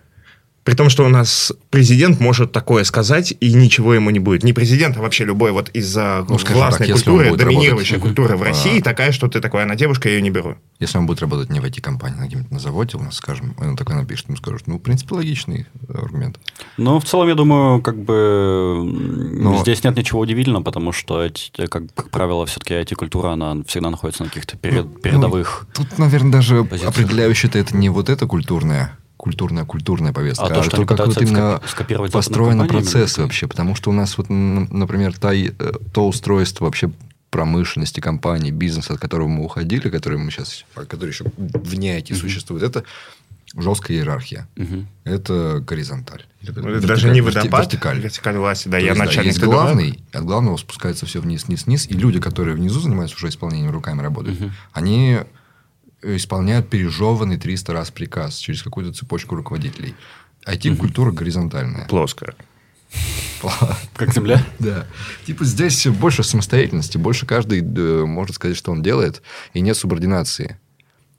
При 0.65 0.75
том, 0.75 0.89
что 0.89 1.05
у 1.05 1.09
нас 1.09 1.53
президент 1.69 2.21
может 2.21 2.51
такое 2.53 2.85
сказать, 2.85 3.35
и 3.39 3.53
ничего 3.53 3.93
ему 3.93 4.09
не 4.09 4.19
будет. 4.19 4.43
Не 4.45 4.55
президент, 4.55 4.97
а 4.97 5.03
вообще 5.03 5.25
любой 5.25 5.53
вот 5.53 5.69
из-за 5.71 6.25
ну, 6.27 6.39
властной 6.39 6.89
так, 6.89 6.97
культуры, 6.97 7.37
доминирующей 7.37 7.99
культуры 7.99 8.37
в 8.37 8.43
России, 8.43 8.81
а... 8.81 8.83
такая, 8.83 9.13
что 9.13 9.29
ты 9.29 9.41
такой, 9.41 9.63
она 9.63 9.75
девушка, 9.75 10.09
я 10.09 10.15
ее 10.17 10.23
не 10.23 10.31
беру. 10.31 10.57
Если 10.81 10.97
он 10.97 11.07
будет 11.07 11.21
работать 11.21 11.51
не 11.51 11.61
в 11.61 11.65
IT-компании, 11.65 12.19
а 12.23 12.27
где-нибудь 12.27 12.51
на 12.51 12.59
заводе, 12.59 12.97
у 12.97 13.03
нас, 13.03 13.17
скажем, 13.17 13.55
он 13.59 13.77
такой 13.77 13.95
напишет, 13.95 14.29
ему 14.29 14.39
скажут, 14.39 14.67
ну, 14.67 14.77
в 14.77 14.81
принципе, 14.81 15.15
логичный 15.15 15.67
аргумент. 15.89 16.41
Ну, 16.79 16.99
в 16.99 17.05
целом, 17.05 17.29
я 17.29 17.35
думаю, 17.35 17.83
как 17.83 17.99
бы 18.03 18.83
Но... 18.85 19.59
здесь 19.59 19.85
нет 19.85 19.97
ничего 19.97 20.21
удивительного, 20.21 20.63
потому 20.63 20.93
что, 20.93 21.29
как, 21.57 21.95
как 21.95 22.09
правило, 22.09 22.47
все-таки 22.47 22.73
IT-культура, 22.73 23.33
она 23.33 23.63
всегда 23.67 23.91
находится 23.91 24.23
на 24.23 24.31
каких-то 24.31 24.57
перед, 24.57 24.87
ну, 24.87 24.91
передовых 24.91 25.67
ну, 25.77 25.85
Тут, 25.85 25.99
наверное, 25.99 26.33
даже 26.33 26.65
позициях. 26.65 26.91
определяющее 26.91 27.51
это 27.55 27.77
не 27.77 27.91
вот 27.91 28.09
это 28.09 28.27
культурное, 28.27 28.97
культурная 29.25 29.65
культурная 29.65 30.13
повестка, 30.13 30.45
а, 30.45 30.51
то, 30.51 30.61
а 30.61 30.63
что 30.63 30.77
то, 30.77 30.85
как 30.85 31.07
вот 31.07 31.23
именно 31.23 31.59
построены 32.13 32.69
процессы 32.69 33.23
вообще. 33.23 33.49
Потому 33.49 33.75
что 33.75 33.89
у 33.89 33.95
нас 33.95 34.19
вот, 34.19 34.29
например, 34.29 35.15
та, 35.19 35.35
э, 35.35 35.51
то 35.95 36.07
устройство 36.07 36.67
вообще 36.67 36.91
промышленности, 37.31 38.01
компании, 38.01 38.51
бизнеса, 38.51 38.93
от 38.93 39.01
которого 39.01 39.29
мы 39.29 39.45
уходили, 39.47 39.89
который 39.89 40.19
мы 40.19 40.31
сейчас, 40.31 40.67
который 40.75 41.09
еще 41.09 41.25
вне 41.39 41.99
IT 41.99 42.09
mm-hmm. 42.09 42.15
существует, 42.17 42.63
это 42.63 42.85
жесткая 43.57 43.97
иерархия. 43.97 44.47
Угу. 44.57 44.87
Это 45.05 45.63
горизонталь. 45.65 46.25
Ну, 46.43 46.69
это 46.71 46.87
даже 46.87 47.11
не 47.11 47.21
водопад, 47.21 47.67
вертикаль. 47.67 48.01
вертикаль 48.01 48.37
власти, 48.37 48.69
да, 48.69 48.79
то 48.79 48.85
я 48.85 48.91
есть, 48.91 48.99
начальник. 48.99 49.23
Да, 49.23 49.29
есть 49.29 49.45
главный, 49.45 50.01
от 50.13 50.25
главного 50.25 50.57
спускается 50.57 51.07
все 51.07 51.21
вниз, 51.21 51.45
вниз, 51.47 51.67
вниз, 51.67 51.87
и 51.89 51.95
люди, 51.95 52.21
которые 52.21 52.57
внизу 52.57 52.81
занимаются 52.81 53.17
уже 53.17 53.29
исполнением 53.29 53.71
руками 53.71 54.03
работают, 54.03 54.41
угу. 54.41 54.51
они 54.73 55.21
исполняют 56.05 56.69
пережеванный 56.69 57.39
300 57.39 57.73
раз 57.73 57.91
приказ 57.91 58.37
через 58.37 58.63
какую-то 58.63 58.93
цепочку 58.93 59.35
руководителей. 59.37 59.95
IT-культура 60.47 61.11
горизонтальная. 61.11 61.87
Плоская. 61.87 62.35
Как 63.95 64.13
земля? 64.13 64.45
Да. 64.59 64.87
Типа 65.27 65.45
здесь 65.45 65.87
больше 65.87 66.23
самостоятельности, 66.23 66.97
больше 66.97 67.27
каждый 67.27 67.61
э, 67.61 68.05
может 68.05 68.37
сказать, 68.37 68.57
что 68.57 68.73
он 68.73 68.83
делает, 68.83 69.23
и 69.53 69.61
нет 69.61 69.77
субординации. 69.77 70.59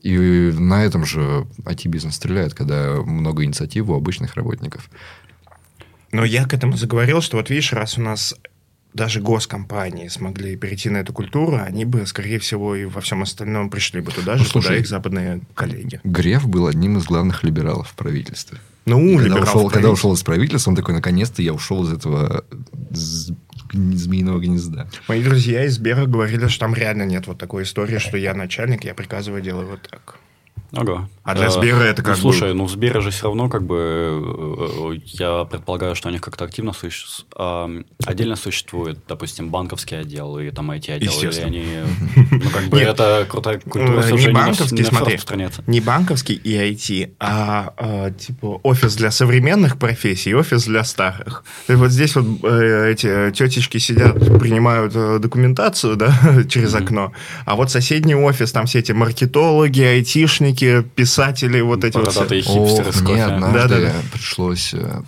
И 0.01 0.17
на 0.17 0.83
этом 0.83 1.05
же 1.05 1.47
IT-бизнес 1.63 2.15
стреляет, 2.15 2.53
когда 2.53 3.01
много 3.01 3.43
инициатив 3.43 3.89
у 3.89 3.95
обычных 3.95 4.36
работников. 4.36 4.89
Но 6.11 6.23
я 6.23 6.45
к 6.45 6.53
этому 6.53 6.77
заговорил, 6.77 7.21
что 7.21 7.38
вот 7.38 7.49
видишь, 7.49 7.73
раз 7.73 7.97
у 7.97 8.01
нас 8.01 8.36
даже 8.96 9.20
госкомпании 9.20 10.08
смогли 10.08 10.56
перейти 10.56 10.89
на 10.89 10.98
эту 10.98 11.12
культуру, 11.12 11.60
они 11.62 11.84
бы, 11.84 12.06
скорее 12.08 12.39
всего, 12.39 12.76
и 12.76 12.86
во 12.86 13.02
всем 13.02 13.22
остальном 13.22 13.70
пришли 13.70 14.00
бы 14.00 14.12
туда 14.12 14.38
же, 14.38 14.43
ну, 14.43 14.50
слушай, 14.50 14.68
куда 14.68 14.80
их 14.80 14.88
западные 14.88 15.41
коллеги. 15.54 16.00
Греф 16.04 16.48
был 16.48 16.68
одним 16.68 16.98
из 16.98 17.04
главных 17.04 17.43
либералов 17.43 17.89
в 17.89 17.93
правительстве. 17.96 18.60
Ну, 18.86 19.18
когда 19.18 19.41
ушел, 19.41 19.70
когда 19.70 19.89
ушел 19.89 20.14
из 20.14 20.24
правительства, 20.24 20.70
он 20.70 20.78
такой, 20.78 20.93
наконец-то 20.93 21.41
я 21.41 21.54
ушел 21.54 21.84
из 21.84 21.91
этого 21.91 22.46
змеиного 23.72 24.39
гнезда. 24.39 24.88
Мои 25.08 25.22
друзья 25.22 25.66
из 25.66 25.76
Сбера 25.76 26.06
говорили, 26.06 26.48
что 26.48 26.62
там 26.62 26.74
реально 26.74 27.04
нет 27.04 27.28
вот 27.28 27.38
такой 27.38 27.64
истории, 27.64 27.98
что 27.98 28.16
я 28.16 28.34
начальник, 28.34 28.86
я 28.86 28.93
приказываю 28.93 29.41
делать 29.41 29.68
вот 29.68 29.82
так. 29.89 30.20
Ага. 30.76 31.09
А 31.26 31.34
для 31.34 31.49
Сбера 31.49 31.82
это 31.82 32.03
как 32.03 32.17
ну, 32.17 32.21
Слушай, 32.21 32.53
ну 32.53 32.65
в 32.65 32.69
Сбере 32.69 33.01
же 33.01 33.09
все 33.09 33.23
равно 33.23 33.49
как 33.49 33.63
бы 33.63 34.21
э, 34.93 34.99
я 35.05 35.45
предполагаю, 35.45 35.95
что 35.95 36.09
они 36.09 36.19
как-то 36.19 36.45
активно 36.45 36.71
существуют. 36.71 37.88
Отдельно 38.05 38.36
существует, 38.36 38.99
допустим, 39.07 39.49
банковский 39.49 39.95
отдел 39.95 40.38
и 40.38 40.51
там 40.51 40.69
эти 40.69 40.91
отделы. 40.91 41.34
И 41.34 41.39
они, 41.39 41.65
ну 42.32 42.49
как 42.51 42.65
бы 42.65 42.80
это 42.80 43.26
крутая 43.28 43.59
культура, 43.59 44.03
э, 44.03 44.11
не 44.11 44.28
банковский, 44.28 44.84
смотри, 44.84 45.19
не 45.65 45.82
банковский 45.82 46.36
и 46.36 46.53
IT, 46.53 47.13
а, 47.19 47.73
а 47.76 48.11
типа 48.11 48.59
офис 48.61 48.95
для 48.95 49.09
современных 49.09 49.80
профессий, 49.80 50.36
офис 50.36 50.65
для 50.65 50.84
старых. 50.84 51.43
И 51.67 51.73
вот 51.73 51.89
здесь 51.89 52.15
вот 52.15 52.26
э, 52.43 52.91
эти 52.91 53.32
тетечки 53.32 53.80
сидят, 53.80 54.19
принимают 54.39 54.93
документацию, 55.21 55.95
да, 55.95 56.13
через 56.47 56.76
окно, 56.76 57.13
а 57.45 57.55
вот 57.55 57.71
соседний 57.71 58.15
офис, 58.15 58.51
там 58.51 58.67
все 58.67 58.80
эти 58.80 58.91
маркетологи, 58.91 59.82
айтишники, 59.82 60.64
художники, 60.66 60.89
писатели, 60.95 61.61
вот 61.61 61.84
эти 61.84 61.93
Бородатые 61.93 62.43
вот 62.43 62.70
все. 62.70 62.82
Ох, 62.82 63.01
мне 63.01 63.26
однажды 63.26 63.70
да, 63.70 63.80
да, 63.80 63.82
да. 63.82 63.93
пришлось, 64.11 64.74
э, 64.74 65.01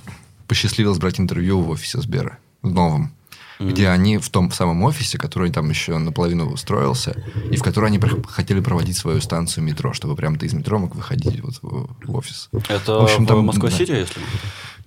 посчастливилось 0.47 0.97
брать 0.97 1.19
интервью 1.19 1.61
в 1.61 1.69
офисе 1.69 1.99
Сбера, 2.01 2.37
в 2.61 2.71
новом. 2.71 3.13
Mm-hmm. 3.59 3.71
где 3.71 3.89
они 3.89 4.19
в 4.19 4.29
том 4.29 4.51
самом 4.51 4.83
офисе, 4.83 5.17
который 5.17 5.51
там 5.51 5.67
еще 5.67 5.97
наполовину 5.97 6.47
устроился, 6.47 7.15
и 7.49 7.57
в 7.57 7.63
который 7.63 7.87
они 7.87 7.99
хотели 8.27 8.59
проводить 8.59 8.95
свою 8.97 9.19
станцию 9.19 9.63
метро, 9.63 9.93
чтобы 9.93 10.15
прям 10.15 10.37
ты 10.37 10.45
из 10.45 10.53
метро 10.53 10.77
мог 10.77 10.93
выходить 10.93 11.41
вот 11.41 11.55
в, 11.63 11.89
в 12.05 12.15
офис. 12.15 12.49
Это 12.69 12.99
в, 12.99 13.03
общем, 13.05 13.25
там, 13.25 13.43
Москва-Сити, 13.45 13.89
да. 13.89 13.97
если? 13.97 14.21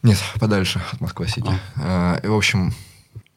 Нет, 0.05 0.18
подальше 0.39 0.81
от 0.93 1.01
Москва-Сити. 1.01 1.51
А. 1.75 2.21
в 2.23 2.33
общем, 2.33 2.73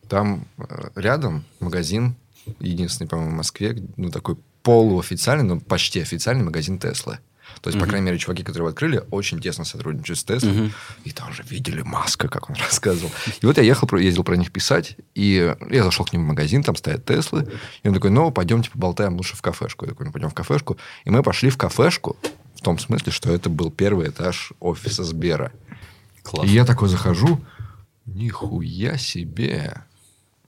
там 0.07 0.45
э, 0.59 0.89
рядом 0.97 1.45
магазин, 1.59 2.15
единственный, 2.59 3.07
по-моему, 3.07 3.31
в 3.31 3.37
Москве, 3.37 3.75
ну, 3.97 4.11
такой 4.11 4.37
полуофициальный, 4.63 5.43
но 5.43 5.59
почти 5.59 6.01
официальный 6.01 6.43
магазин 6.43 6.79
Теслы. 6.79 7.19
То 7.61 7.69
есть, 7.69 7.77
uh-huh. 7.77 7.81
по 7.81 7.87
крайней 7.87 8.07
мере, 8.07 8.17
чуваки, 8.17 8.43
которые 8.43 8.61
его 8.61 8.69
открыли, 8.69 9.03
очень 9.11 9.39
тесно 9.39 9.63
сотрудничают 9.63 10.19
с 10.19 10.23
Теслой. 10.23 10.51
Uh-huh. 10.51 10.71
И 11.03 11.11
там 11.11 11.33
же 11.33 11.43
видели 11.43 11.81
Маска, 11.81 12.27
как 12.27 12.49
он 12.49 12.55
рассказывал. 12.59 13.11
И 13.41 13.45
вот 13.45 13.57
я 13.57 13.63
ехал, 13.63 13.87
ездил 13.97 14.23
про 14.23 14.35
них 14.35 14.51
писать, 14.51 14.97
и 15.13 15.55
я 15.69 15.83
зашел 15.83 16.05
к 16.05 16.13
ним 16.13 16.23
в 16.23 16.27
магазин, 16.27 16.63
там 16.63 16.75
стоят 16.75 17.05
Теслы. 17.05 17.47
И 17.83 17.87
он 17.87 17.93
такой, 17.93 18.09
ну, 18.09 18.31
пойдемте 18.31 18.71
поболтаем 18.71 19.15
лучше 19.15 19.35
в 19.35 19.41
кафешку. 19.41 19.85
Я 19.85 19.91
такой, 19.91 20.07
ну, 20.07 20.11
пойдем 20.11 20.29
в 20.29 20.33
кафешку. 20.33 20.77
И 21.05 21.09
мы 21.09 21.21
пошли 21.21 21.49
в 21.49 21.57
кафешку, 21.57 22.17
в 22.55 22.61
том 22.61 22.79
смысле, 22.79 23.11
что 23.11 23.31
это 23.31 23.49
был 23.49 23.71
первый 23.71 24.09
этаж 24.09 24.53
офиса 24.59 25.03
Сбера. 25.03 25.51
Класс. 26.23 26.47
И 26.47 26.53
я 26.53 26.65
такой 26.65 26.89
захожу, 26.89 27.41
нихуя 28.05 28.97
себе. 28.97 29.83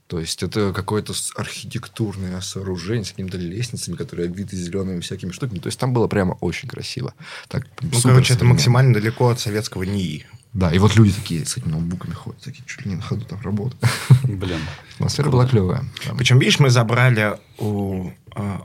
То 0.08 0.20
есть 0.20 0.44
это 0.44 0.72
какое-то 0.72 1.14
архитектурное 1.36 2.40
сооружение 2.42 3.06
с 3.06 3.10
какими-то 3.10 3.38
лестницами, 3.38 3.96
которые 3.96 4.28
обвиты 4.28 4.56
зелеными 4.56 5.00
всякими 5.00 5.32
штуками. 5.32 5.58
То 5.60 5.68
есть 5.68 5.80
там 5.80 5.94
было 5.94 6.08
прямо 6.08 6.34
очень 6.42 6.70
красиво. 6.70 7.14
Так, 7.48 7.68
ну, 7.82 8.00
короче, 8.04 8.36
это 8.36 8.46
максимально 8.46 8.94
далеко 8.94 9.30
от 9.30 9.40
советского 9.40 9.84
НИИ. 9.84 10.26
Да, 10.54 10.72
и 10.72 10.78
вот 10.78 10.96
люди 10.96 11.12
такие 11.12 11.46
с 11.46 11.58
этими 11.58 11.72
ноутбуками 11.72 12.14
ходят, 12.14 12.42
такие 12.42 12.64
чуть 12.66 12.86
ли 12.86 12.92
не 12.92 12.96
на 12.96 13.02
ходу 13.02 13.26
там 13.26 13.42
работают. 13.42 13.84
Блин. 14.24 14.60
Атмосфера 14.96 15.30
была 15.30 15.48
клевая. 15.48 15.84
Причем, 16.18 16.40
видишь, 16.40 16.60
мы 16.60 16.70
забрали 16.70 17.38
у 17.58 18.12
а, 18.34 18.64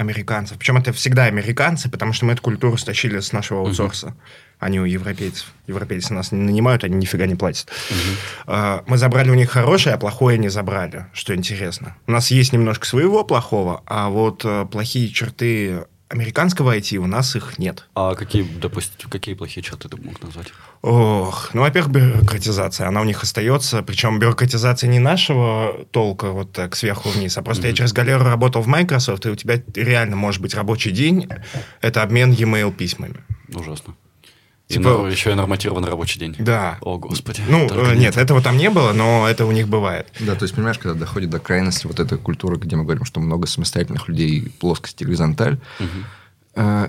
американцев. 0.00 0.58
Причем 0.58 0.78
это 0.78 0.92
всегда 0.92 1.24
американцы, 1.24 1.90
потому 1.90 2.12
что 2.12 2.26
мы 2.26 2.32
эту 2.32 2.42
культуру 2.42 2.76
стащили 2.76 3.20
с 3.20 3.32
нашего 3.32 3.60
аутсорса. 3.60 4.08
Uh-huh 4.08 4.50
а 4.60 4.68
не 4.68 4.78
у 4.78 4.84
европейцев. 4.84 5.46
Европейцы 5.66 6.12
нас 6.12 6.32
не 6.32 6.38
нанимают, 6.38 6.84
они 6.84 6.94
нифига 6.94 7.26
не 7.26 7.34
платят. 7.34 7.70
Угу. 7.90 8.82
Мы 8.86 8.98
забрали 8.98 9.30
у 9.30 9.34
них 9.34 9.50
хорошее, 9.50 9.94
а 9.94 9.98
плохое 9.98 10.36
не 10.38 10.50
забрали, 10.50 11.06
что 11.14 11.34
интересно. 11.34 11.96
У 12.06 12.12
нас 12.12 12.30
есть 12.30 12.52
немножко 12.52 12.86
своего 12.86 13.24
плохого, 13.24 13.82
а 13.86 14.10
вот 14.10 14.44
э, 14.44 14.66
плохие 14.70 15.08
черты 15.08 15.86
американского 16.10 16.76
IT 16.76 16.96
у 16.96 17.06
нас 17.06 17.36
их 17.36 17.58
нет. 17.58 17.86
А 17.94 18.14
какие, 18.14 18.42
допустим, 18.42 19.08
какие 19.08 19.34
плохие 19.34 19.62
черты 19.62 19.88
ты 19.88 19.96
мог 19.96 20.20
назвать? 20.22 20.48
Ох, 20.82 21.50
ну, 21.54 21.62
во-первых, 21.62 21.92
бюрократизация. 21.92 22.88
Она 22.88 23.00
у 23.00 23.04
них 23.04 23.22
остается. 23.22 23.82
Причем 23.82 24.18
бюрократизация 24.18 24.90
не 24.90 24.98
нашего 24.98 25.86
толка 25.92 26.32
вот 26.32 26.52
так 26.52 26.74
сверху 26.76 27.10
вниз, 27.10 27.38
а 27.38 27.42
просто 27.42 27.64
mm-hmm. 27.64 27.70
я 27.70 27.76
через 27.76 27.92
галеру 27.92 28.24
работал 28.24 28.62
в 28.62 28.66
Microsoft, 28.66 29.24
и 29.26 29.30
у 29.30 29.36
тебя 29.36 29.62
реально 29.74 30.16
может 30.16 30.42
быть 30.42 30.54
рабочий 30.54 30.90
день. 30.90 31.28
Это 31.80 32.02
обмен 32.02 32.32
e-mail 32.32 32.72
письмами. 32.72 33.16
Ужасно. 33.54 33.94
Типа, 34.70 35.08
и 35.08 35.10
еще 35.10 35.32
и 35.32 35.34
норматированный 35.34 35.88
рабочий 35.88 36.20
день. 36.20 36.36
Да. 36.38 36.78
О, 36.80 36.96
Господи. 36.96 37.42
Ну, 37.48 37.68
э, 37.68 37.96
нет, 37.96 38.16
этого 38.16 38.40
там 38.40 38.56
не 38.56 38.70
было, 38.70 38.92
но 38.92 39.28
это 39.28 39.44
у 39.44 39.50
них 39.50 39.68
бывает. 39.68 40.06
Да, 40.20 40.36
то 40.36 40.44
есть, 40.44 40.54
понимаешь, 40.54 40.78
когда 40.78 40.98
доходит 40.98 41.28
до 41.28 41.40
крайности 41.40 41.88
вот 41.88 41.98
эта 41.98 42.16
культура, 42.16 42.56
где 42.56 42.76
мы 42.76 42.84
говорим, 42.84 43.04
что 43.04 43.18
много 43.18 43.48
самостоятельных 43.48 44.06
людей, 44.06 44.52
плоскости, 44.60 45.02
горизонталь, 45.02 45.58
угу. 45.80 45.88
э, 46.54 46.88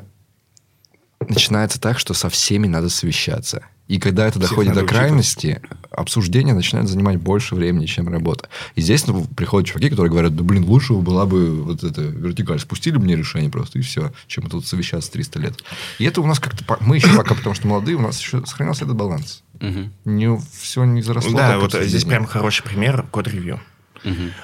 начинается 1.27 1.82
так, 1.82 1.97
что 1.97 2.13
со 2.13 2.29
всеми 2.29 2.67
надо 2.67 2.89
совещаться. 2.89 3.65
И 3.91 3.99
когда 3.99 4.25
это 4.25 4.39
Всех 4.39 4.51
доходит 4.51 4.73
до 4.73 4.85
крайности, 4.85 5.59
учитывать. 5.61 5.79
обсуждение 5.91 6.53
начинает 6.53 6.87
занимать 6.87 7.17
больше 7.17 7.55
времени, 7.55 7.87
чем 7.87 8.07
работа. 8.07 8.47
И 8.75 8.81
здесь 8.81 9.05
ну, 9.05 9.25
приходят 9.25 9.67
чуваки, 9.67 9.89
которые 9.89 10.09
говорят, 10.09 10.33
да 10.33 10.45
блин, 10.45 10.63
лучше 10.63 10.93
была 10.93 11.25
бы 11.25 11.61
вот 11.61 11.83
эта 11.83 12.01
вертикаль. 12.01 12.57
Спустили 12.61 12.95
мне 12.95 13.17
решение 13.17 13.49
просто, 13.49 13.79
и 13.79 13.81
все, 13.81 14.13
чем 14.27 14.49
тут 14.49 14.65
совещаться 14.65 15.11
300 15.11 15.39
лет. 15.39 15.63
И 15.99 16.05
это 16.05 16.21
у 16.21 16.25
нас 16.25 16.39
как-то... 16.39 16.63
Мы 16.79 16.95
еще 16.95 17.13
пока, 17.17 17.35
потому 17.35 17.53
что 17.53 17.67
молодые, 17.67 17.97
у 17.97 18.01
нас 18.01 18.17
еще 18.17 18.45
сохранился 18.45 18.85
этот 18.85 18.95
баланс. 18.95 19.43
Угу. 19.59 19.89
Не, 20.05 20.39
все 20.61 20.85
не 20.85 21.01
заросло. 21.01 21.37
Да, 21.37 21.59
вот 21.59 21.73
здесь 21.73 22.05
прям 22.05 22.25
хороший 22.25 22.63
пример 22.63 23.05
код-ревью. 23.11 23.59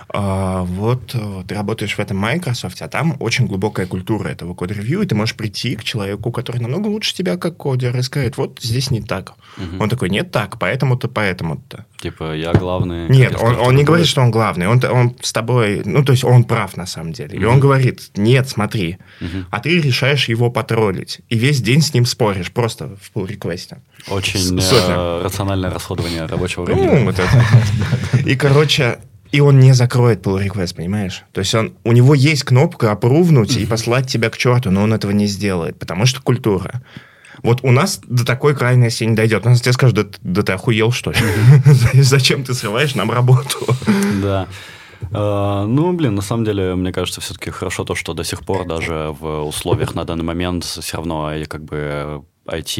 А, 0.10 0.64
вот 0.64 1.14
э, 1.14 1.44
ты 1.48 1.56
работаешь 1.56 1.94
в 1.94 2.00
этом 2.00 2.18
Microsoft, 2.18 2.82
а 2.82 2.88
там 2.88 3.16
очень 3.20 3.48
глубокая 3.48 3.88
культура 3.88 4.30
этого 4.30 4.54
код-ревью, 4.54 5.02
и 5.02 5.06
ты 5.06 5.16
можешь 5.16 5.36
прийти 5.36 5.76
к 5.76 5.84
человеку, 5.84 6.32
который 6.32 6.62
намного 6.62 6.88
лучше 6.88 7.14
тебя 7.14 7.38
как 7.38 7.58
кодер, 7.58 7.98
и 7.98 8.02
сказать, 8.02 8.38
вот 8.38 8.60
здесь 8.62 8.92
не 8.92 9.02
так. 9.02 9.34
Он 9.80 9.90
такой, 9.90 10.10
нет 10.10 10.32
так, 10.32 10.60
поэтому-то, 10.60 11.08
поэтому-то. 11.08 11.86
Типа, 12.00 12.36
я 12.36 12.54
главный. 12.54 13.10
Нет, 13.10 13.36
он, 13.42 13.56
он 13.56 13.76
не 13.76 13.84
говорит, 13.84 14.08
что 14.08 14.22
он 14.22 14.32
главный. 14.32 14.68
Он, 14.68 14.80
он 14.86 15.16
с 15.22 15.34
тобой, 15.34 15.82
ну, 15.84 16.04
то 16.04 16.12
есть 16.12 16.24
он 16.24 16.44
прав 16.44 16.78
на 16.78 16.86
самом 16.86 17.14
деле. 17.14 17.38
И 17.38 17.44
он 17.44 17.60
говорит, 17.60 18.12
нет, 18.16 18.48
смотри. 18.48 18.98
А 19.50 19.60
ты 19.60 19.80
решаешь 19.80 20.30
его 20.30 20.52
потроллить. 20.52 21.22
И 21.30 21.38
весь 21.38 21.62
день 21.62 21.82
с 21.82 21.94
ним 21.94 22.06
споришь, 22.06 22.52
просто 22.52 22.96
в 23.02 23.16
pull 23.16 23.28
реквесте 23.28 23.78
Очень 24.10 24.60
э, 24.60 25.22
рациональное 25.24 25.70
расходование 25.70 26.26
рабочего 26.26 26.66
ну, 26.66 26.74
времени. 26.74 27.00
Ну, 27.00 27.06
вот 27.06 27.20
это. 27.20 27.46
И, 28.30 28.36
короче, 28.36 29.00
и 29.32 29.40
он 29.40 29.60
не 29.60 29.74
закроет 29.74 30.26
pull 30.26 30.46
request, 30.46 30.76
понимаешь? 30.76 31.24
То 31.34 31.40
есть 31.40 31.54
он, 31.56 31.74
у 31.84 31.92
него 31.92 32.14
есть 32.14 32.44
кнопка 32.44 32.92
опрувнуть 32.92 33.58
и 33.58 33.66
послать 33.66 34.08
тебя 34.08 34.30
к 34.30 34.38
черту, 34.38 34.72
но 34.72 34.84
он 34.84 34.94
этого 34.94 35.12
не 35.12 35.28
сделает, 35.28 35.78
потому 35.78 36.06
что 36.06 36.22
культура. 36.22 36.82
Вот 37.44 37.60
у 37.64 37.72
нас 37.72 38.00
до 38.08 38.26
такой 38.26 38.56
крайности 38.56 39.04
не 39.04 39.16
дойдет. 39.16 39.46
У 39.46 39.50
нас 39.50 39.62
тебе 39.62 39.74
скажут, 39.74 39.96
да, 39.96 40.18
да 40.22 40.42
ты 40.42 40.54
охуел, 40.54 40.92
что 40.92 41.12
ли? 41.12 41.18
Зачем 41.94 42.44
ты 42.44 42.54
срываешь 42.54 42.96
нам 42.96 43.12
работу? 43.12 43.60
Да. 44.22 44.48
Uh, 45.12 45.66
ну, 45.68 45.94
блин, 45.94 46.16
на 46.16 46.24
самом 46.24 46.44
деле, 46.44 46.74
мне 46.74 46.92
кажется, 46.92 47.22
все-таки 47.22 47.52
хорошо 47.52 47.84
то, 47.84 47.94
что 47.94 48.16
до 48.16 48.24
сих 48.24 48.44
пор 48.44 48.66
даже 48.66 49.16
в 49.20 49.44
условиях 49.44 49.94
на 49.94 50.06
данный 50.06 50.24
момент 50.24 50.64
все 50.64 50.98
равно 50.98 51.32
как 51.48 51.64
бы 51.64 52.26
IT, 52.48 52.76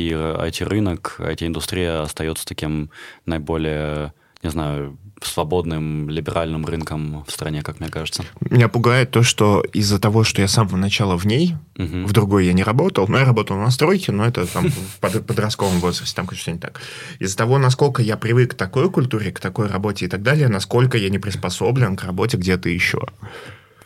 IT-рынок, 0.50 1.18
IT-индустрия 1.20 2.02
остается 2.02 2.46
таким 2.46 2.90
наиболее, 3.26 4.14
не 4.42 4.50
знаю, 4.50 4.98
свободным 5.22 6.10
либеральным 6.10 6.66
рынком 6.66 7.24
в 7.26 7.32
стране, 7.32 7.62
как 7.64 7.80
мне 7.80 7.90
кажется. 7.90 8.24
Меня 8.40 8.68
пугает 8.68 9.12
то, 9.12 9.24
что 9.24 9.64
из-за 9.74 10.00
того, 10.00 10.24
что 10.24 10.42
я 10.42 10.48
с 10.48 10.54
самого 10.54 10.78
начала 10.78 11.18
в 11.18 11.26
ней, 11.26 11.56
uh-huh. 11.76 12.06
в 12.06 12.14
другой 12.14 12.46
я 12.46 12.54
не 12.54 12.64
работал, 12.64 13.08
но 13.08 13.18
я 13.18 13.26
работал 13.26 13.58
на 13.58 13.72
стройке, 13.72 14.12
но 14.12 14.26
это 14.26 14.46
там 14.46 14.68
в 14.70 15.00
подростковом 15.00 15.80
возрасте, 15.80 16.16
там 16.16 16.30
что 16.32 16.52
не 16.52 16.60
так. 16.60 16.82
Из-за 17.20 17.38
того, 17.38 17.58
насколько 17.58 18.02
я 18.02 18.18
привык 18.18 18.52
к 18.52 18.54
такой 18.54 18.90
культуре, 18.90 19.32
к 19.32 19.40
такой 19.40 19.68
работе 19.68 20.06
и 20.06 20.08
так 20.08 20.22
далее, 20.22 20.48
насколько 20.48 20.98
я 20.98 21.10
не 21.10 21.20
приспособлен 21.20 21.96
к 21.96 22.04
работе 22.04 22.38
где-то 22.38 22.70
еще. 22.70 23.06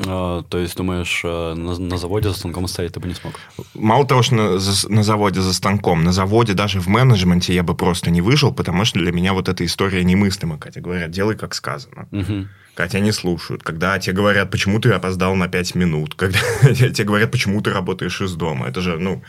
А, 0.08 0.44
то 0.44 0.58
есть, 0.58 0.76
думаешь, 0.76 1.22
э, 1.24 1.54
на, 1.54 1.78
на 1.78 1.98
заводе 1.98 2.30
за 2.30 2.36
станком 2.36 2.68
стоять 2.68 2.94
ты 2.94 3.00
бы 3.00 3.08
не 3.08 3.14
смог? 3.14 3.34
Мало 3.74 4.06
того, 4.06 4.22
что 4.22 4.36
на, 4.36 4.60
за, 4.60 4.90
на 4.92 5.04
заводе 5.04 5.42
за 5.42 5.54
станком, 5.54 6.04
на 6.04 6.12
заводе 6.12 6.54
даже 6.54 6.80
в 6.80 6.88
менеджменте 6.88 7.54
я 7.54 7.64
бы 7.64 7.76
просто 7.76 8.10
не 8.10 8.22
выжил, 8.22 8.54
потому 8.54 8.86
что 8.86 9.00
для 9.00 9.12
меня 9.12 9.34
вот 9.34 9.50
эта 9.50 9.66
история 9.66 10.04
немыслима. 10.04 10.58
Катя 10.58 10.82
говорят, 10.82 11.12
делай 11.12 11.36
как 11.36 11.54
сказано. 11.54 12.08
Угу. 12.12 12.48
Катя 12.74 13.00
не 13.00 13.12
слушают. 13.12 13.64
Когда 13.64 14.00
тебе 14.00 14.16
говорят, 14.16 14.50
почему 14.50 14.80
ты 14.80 14.92
опоздал 14.92 15.36
на 15.36 15.48
5 15.48 15.76
минут, 15.76 16.16
когда 16.16 16.40
тебе 16.64 17.04
говорят, 17.04 17.32
почему 17.32 17.62
ты 17.62 17.72
работаешь 17.72 18.22
из 18.22 18.34
дома. 18.34 18.68
Это 18.68 18.82
же, 18.82 18.98
ну... 18.98 19.24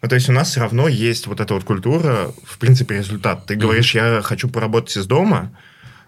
Ну, 0.00 0.08
то 0.08 0.14
есть 0.14 0.28
у 0.28 0.32
нас 0.32 0.50
все 0.50 0.60
равно 0.60 0.86
есть 0.86 1.26
вот 1.26 1.40
эта 1.40 1.54
вот 1.54 1.64
культура, 1.64 2.32
в 2.44 2.58
принципе, 2.58 2.98
результат. 2.98 3.46
Ты 3.46 3.56
говоришь, 3.56 3.96
я 3.96 4.20
хочу 4.22 4.48
поработать 4.48 4.96
из 4.96 5.06
дома, 5.06 5.50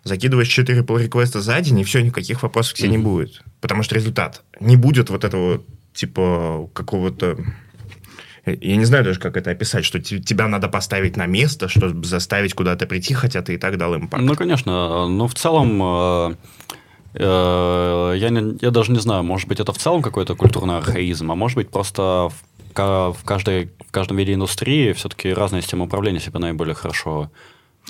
закидываешь 0.04 0.48
4 0.48 0.80
pull 0.82 1.02
реквеста 1.02 1.40
за 1.40 1.60
день, 1.60 1.80
и 1.80 1.84
все, 1.84 2.02
никаких 2.02 2.42
вопросов 2.42 2.74
к 2.74 2.76
тебе 2.76 2.88
mm-hmm. 2.88 2.92
не 2.92 2.98
будет. 2.98 3.42
Потому 3.60 3.82
что 3.82 3.94
результат. 3.94 4.42
Не 4.60 4.76
будет 4.76 5.10
вот 5.10 5.24
этого, 5.24 5.62
типа, 5.92 6.68
какого-то... 6.72 7.38
Я 8.46 8.76
не 8.76 8.84
знаю 8.86 9.04
даже, 9.04 9.20
как 9.20 9.36
это 9.36 9.50
описать, 9.50 9.84
что 9.84 10.00
тебя 10.00 10.48
надо 10.48 10.68
поставить 10.68 11.16
на 11.16 11.26
место, 11.26 11.68
чтобы 11.68 12.04
заставить 12.06 12.54
куда-то 12.54 12.86
прийти, 12.86 13.12
хотя 13.12 13.42
ты 13.42 13.54
и 13.54 13.58
так 13.58 13.76
дал 13.76 13.94
импакт. 13.94 14.22
Ну, 14.22 14.34
конечно. 14.34 15.06
Но 15.08 15.28
в 15.28 15.34
целом... 15.34 15.82
Э, 15.82 16.34
э, 17.14 18.14
я, 18.16 18.30
не, 18.30 18.58
я 18.62 18.70
даже 18.70 18.92
не 18.92 18.98
знаю, 18.98 19.24
может 19.24 19.46
быть, 19.46 19.60
это 19.60 19.72
в 19.72 19.78
целом 19.78 20.00
какой-то 20.00 20.34
культурный 20.34 20.78
архаизм, 20.78 21.30
а 21.30 21.34
может 21.34 21.56
быть, 21.56 21.70
просто 21.70 22.30
в, 22.30 23.12
в, 23.12 23.24
каждой, 23.24 23.70
в 23.86 23.92
каждом 23.92 24.16
виде 24.16 24.32
индустрии 24.32 24.94
все-таки 24.94 25.34
разная 25.34 25.60
система 25.60 25.84
управления 25.84 26.20
себя 26.20 26.40
наиболее 26.40 26.74
хорошо 26.74 27.30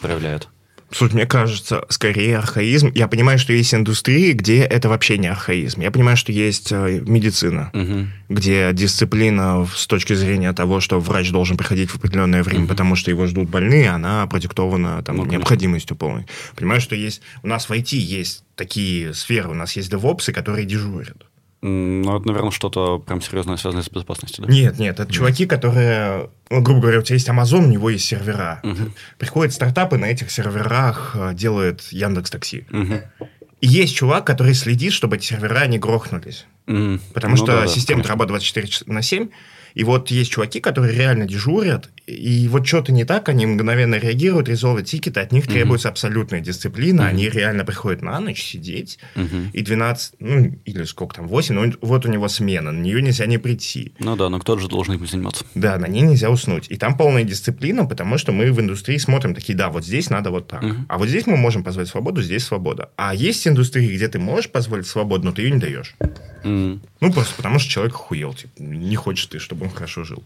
проявляет. 0.03 0.49
Слушай, 0.93 1.15
мне 1.15 1.27
кажется, 1.27 1.85
скорее 1.89 2.39
архаизм. 2.39 2.91
Я 2.95 3.07
понимаю, 3.07 3.39
что 3.39 3.53
есть 3.53 3.73
индустрии, 3.75 4.33
где 4.33 4.63
это 4.63 4.89
вообще 4.89 5.19
не 5.19 5.29
архаизм. 5.29 5.81
Я 5.81 5.91
понимаю, 5.91 6.17
что 6.17 6.33
есть 6.33 6.73
э, 6.73 7.01
медицина, 7.07 7.71
угу. 7.73 8.07
где 8.29 8.71
дисциплина 8.73 9.67
с 9.75 9.87
точки 9.87 10.15
зрения 10.15 10.53
того, 10.53 10.81
что 10.81 10.99
врач 10.99 11.31
должен 11.31 11.57
приходить 11.57 11.91
в 11.91 11.97
определенное 11.97 12.43
время, 12.43 12.65
угу. 12.65 12.71
потому 12.71 12.97
что 12.97 13.11
его 13.11 13.27
ждут 13.27 13.49
больные, 13.49 13.91
она 13.91 14.27
продиктована 14.27 15.03
там, 15.03 15.19
ну, 15.19 15.25
необходимостью 15.27 15.97
полной. 15.97 16.27
Понимаю, 16.57 16.81
что 16.81 16.97
есть... 16.97 17.23
У 17.43 17.47
нас 17.47 17.69
в 17.69 17.73
IT 17.73 17.97
есть 17.97 18.45
такие 18.57 19.15
сферы, 19.15 19.49
у 19.51 19.55
нас 19.55 19.77
есть 19.77 19.91
девопсы, 19.91 20.33
которые 20.33 20.67
дежурят. 20.67 21.27
Ну, 21.63 22.17
это, 22.17 22.27
наверное, 22.27 22.51
что-то 22.51 22.99
прям 22.99 23.21
серьезное 23.21 23.59
связанное 23.59 23.83
с 23.83 23.91
безопасностью, 23.91 24.45
да? 24.45 24.51
Нет, 24.51 24.79
нет, 24.79 24.99
это 24.99 25.13
чуваки, 25.13 25.45
которые, 25.45 26.31
ну, 26.49 26.63
грубо 26.63 26.81
говоря, 26.81 27.01
у 27.01 27.03
тебя 27.03 27.17
есть 27.17 27.29
Amazon, 27.29 27.65
у 27.65 27.69
него 27.69 27.91
есть 27.91 28.07
сервера. 28.07 28.61
Угу. 28.63 28.93
Приходят 29.19 29.53
стартапы, 29.53 29.99
на 29.99 30.07
этих 30.07 30.31
серверах 30.31 31.13
э, 31.15 31.35
делают 31.35 31.83
Яндекс 31.91 32.31
Такси. 32.31 32.65
Угу. 32.71 33.29
И 33.61 33.67
есть 33.67 33.95
чувак, 33.95 34.27
который 34.27 34.55
следит, 34.55 34.95
чтобы 34.95 35.17
эти 35.17 35.27
сервера 35.27 35.67
не 35.67 35.79
грохнулись. 35.79 36.47
Угу. 36.67 37.01
Потому 37.13 37.37
ну, 37.37 37.45
что 37.45 37.61
да, 37.61 37.67
система 37.67 38.03
да, 38.03 38.09
работает 38.09 38.41
24 38.41 38.69
на 38.87 39.03
7, 39.03 39.29
и 39.75 39.85
вот 39.85 40.11
есть 40.11 40.31
чуваки, 40.31 40.61
которые 40.61 40.95
реально 40.97 41.27
дежурят, 41.27 41.91
и 42.11 42.49
вот 42.49 42.67
что-то 42.67 42.93
не 42.93 43.05
так, 43.05 43.29
они 43.29 43.47
мгновенно 43.47 43.95
реагируют, 43.97 44.49
резолвят 44.49 44.87
тикеты, 44.87 45.21
от 45.21 45.33
них 45.33 45.45
mm-hmm. 45.45 45.53
требуется 45.53 45.89
абсолютная 45.89 46.41
дисциплина, 46.41 47.03
mm-hmm. 47.03 47.09
они 47.09 47.29
реально 47.29 47.65
приходят 47.65 48.03
на 48.03 48.19
ночь 48.21 48.43
сидеть, 48.43 48.99
mm-hmm. 49.15 49.51
и 49.53 49.63
12, 49.63 50.15
ну, 50.19 50.59
или 50.65 50.85
сколько 50.85 51.17
там, 51.17 51.29
8, 51.29 51.55
ну, 51.55 51.73
вот 51.81 52.07
у 52.07 52.09
него 52.11 52.29
смена, 52.29 52.73
на 52.73 52.81
нее 52.81 53.03
нельзя 53.03 53.27
не 53.27 53.39
прийти. 53.39 53.95
Ну 53.99 54.17
да, 54.17 54.29
но 54.29 54.39
кто-то 54.39 54.61
же 54.61 54.69
должен 54.69 54.95
этим 54.95 55.07
заниматься. 55.07 55.45
Да, 55.55 55.79
на 55.79 55.87
ней 55.87 56.03
нельзя 56.03 56.31
уснуть. 56.31 56.67
И 56.69 56.77
там 56.77 56.97
полная 56.97 57.25
дисциплина, 57.25 57.85
потому 57.87 58.19
что 58.19 58.33
мы 58.33 58.53
в 58.53 58.61
индустрии 58.61 58.99
смотрим 58.99 59.35
такие, 59.35 59.57
да, 59.57 59.71
вот 59.71 59.85
здесь 59.85 60.11
надо 60.11 60.31
вот 60.31 60.49
так. 60.49 60.63
Mm-hmm. 60.63 60.85
А 60.89 60.99
вот 60.99 61.09
здесь 61.09 61.27
мы 61.27 61.37
можем 61.37 61.65
позволить 61.65 61.89
свободу, 61.89 62.23
здесь 62.23 62.45
свобода. 62.45 62.91
А 62.97 63.15
есть 63.15 63.47
индустрии, 63.47 63.95
где 63.95 64.09
ты 64.09 64.19
можешь 64.19 64.51
позволить 64.51 64.87
свободу, 64.87 65.27
но 65.27 65.33
ты 65.33 65.43
ее 65.43 65.51
не 65.51 65.61
даешь. 65.61 65.95
Mm-hmm. 66.43 66.81
Ну, 67.01 67.13
просто 67.13 67.35
потому 67.37 67.59
что 67.59 67.71
человек 67.71 67.95
охуел, 67.95 68.35
типа, 68.35 68.53
не 68.59 68.97
хочешь 68.97 69.27
ты, 69.27 69.39
чтобы 69.39 69.67
он 69.67 69.71
хорошо 69.71 70.05
жил. 70.05 70.25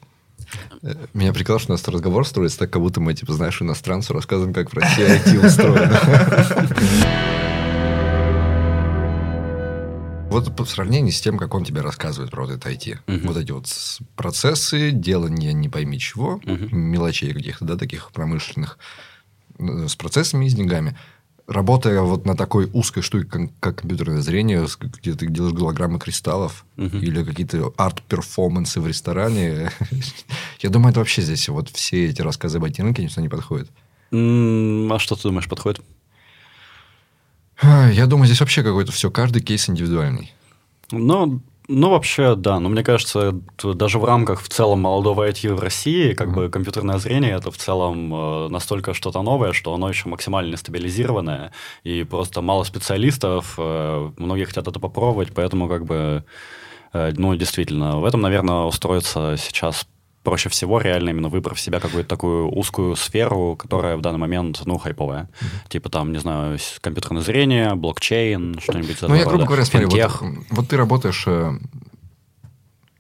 Э, 0.83 0.95
меня 1.15 1.33
прикол, 1.33 1.59
что 1.59 1.73
у 1.73 1.75
нас 1.75 1.87
разговор 1.89 2.27
строится 2.27 2.61
так, 2.61 2.71
как 2.71 2.83
будто 2.83 3.01
мы, 3.01 3.15
типа, 3.15 3.33
знаешь, 3.33 3.61
иностранцу 3.61 4.13
рассказываем, 4.13 4.55
как 4.55 4.71
в 4.71 4.75
России 4.75 5.07
IT 5.07 5.47
устроено. 5.47 6.01
Вот 10.35 10.57
по 10.57 10.65
сравнению 10.65 11.13
с 11.13 11.21
тем, 11.21 11.39
как 11.39 11.55
он 11.55 11.65
тебе 11.65 11.81
рассказывает 11.81 12.33
про 12.33 12.45
вот 12.45 12.51
это 12.51 12.69
IT. 12.69 12.99
Угу. 13.07 13.29
Вот 13.29 13.37
эти 13.37 13.53
вот 13.53 13.69
процессы, 14.17 14.91
делание 14.91 15.53
не 15.53 15.69
пойми 15.69 15.97
чего, 15.97 16.41
угу. 16.45 16.75
мелочей 16.75 17.33
каких-то, 17.33 17.65
да, 17.65 17.77
таких 17.77 18.11
промышленных, 18.11 18.77
э, 19.61 19.87
с 19.87 19.95
процессами 19.95 20.47
и 20.47 20.49
с 20.49 20.55
деньгами 20.55 20.99
работая 21.47 22.01
вот 22.01 22.25
на 22.25 22.37
такой 22.37 22.71
узкой 22.73 23.03
штуке, 23.03 23.27
как, 23.27 23.51
как 23.61 23.77
компьютерное 23.81 24.21
зрение, 24.21 24.67
где 24.81 25.13
ты 25.13 25.27
делаешь 25.27 25.55
голограммы 25.55 25.99
кристаллов 25.99 26.65
uh-huh. 26.77 27.01
или 27.01 27.23
какие-то 27.23 27.73
арт-перформансы 27.77 28.81
в 28.81 28.87
ресторане, 28.87 29.71
я 30.61 30.71
думаю, 30.71 30.91
это 30.91 31.01
вообще 31.01 31.23
здесь 31.23 31.49
вот 31.49 31.69
все 31.71 32.07
эти 32.07 32.23
рассказы 32.23 32.59
об 32.59 32.65
IT-рынке 32.65 33.03
никто 33.03 33.21
не 33.21 33.29
подходит. 33.29 33.69
а 34.11 34.99
что 34.99 35.17
ты 35.17 35.23
думаешь, 35.23 35.49
подходит? 35.49 35.81
Я 37.63 38.07
думаю, 38.07 38.27
здесь 38.27 38.41
вообще 38.41 38.63
какой-то 38.63 38.91
все, 38.93 39.11
каждый 39.11 39.43
кейс 39.43 39.69
индивидуальный. 39.69 40.33
Ну, 40.91 41.41
ну, 41.69 41.91
вообще, 41.91 42.35
да. 42.35 42.61
Но 42.61 42.69
мне 42.69 42.83
кажется, 42.83 43.33
даже 43.63 43.99
в 43.99 44.05
рамках 44.05 44.43
в 44.43 44.49
целом 44.49 44.81
молодого 44.81 45.29
IT 45.29 45.55
в 45.55 45.61
России, 45.61 46.13
как 46.13 46.29
mm-hmm. 46.29 46.35
бы 46.35 46.49
компьютерное 46.51 46.99
зрение 46.99 47.33
это 47.33 47.51
в 47.51 47.57
целом 47.57 48.15
э, 48.15 48.49
настолько 48.49 48.93
что-то 48.93 49.23
новое, 49.23 49.53
что 49.53 49.73
оно 49.73 49.89
еще 49.89 50.09
максимально 50.09 50.57
стабилизированное, 50.59 51.53
и 51.83 52.05
просто 52.05 52.43
мало 52.43 52.65
специалистов, 52.65 53.55
э, 53.57 54.11
многие 54.19 54.45
хотят 54.45 54.69
это 54.69 54.79
попробовать, 54.79 55.33
поэтому 55.35 55.69
как 55.69 55.87
бы, 55.87 56.25
э, 56.93 57.13
ну, 57.17 57.35
действительно, 57.35 57.99
в 57.99 58.05
этом, 58.05 58.21
наверное, 58.21 58.65
устроиться 58.65 59.37
сейчас 59.39 59.87
проще 60.25 60.49
всего 60.49 60.81
реально 60.81 61.11
именно 61.11 61.29
выбрав 61.29 61.61
себе 61.61 61.79
какую-то 61.79 62.09
такую 62.09 62.49
узкую 62.49 62.97
сферу, 62.97 63.57
которая 63.57 63.97
в 63.97 64.01
данный 64.01 64.19
момент, 64.19 64.63
ну, 64.65 64.79
хайповая. 64.79 65.29
Mm-hmm. 65.29 65.69
Типа 65.69 65.91
там, 65.91 66.13
не 66.13 66.19
знаю, 66.19 66.59
компьютерное 66.81 67.23
зрение, 67.23 67.75
блокчейн, 67.75 68.59
что-нибудь 68.59 68.97
Ну, 69.03 69.15
я, 69.15 69.25
грубо 69.25 69.45
говоря, 69.45 69.65
смотри, 69.65 69.87
вот, 69.87 70.21
вот 70.51 70.69
ты 70.69 70.77
работаешь 70.77 71.25
э, 71.27 71.53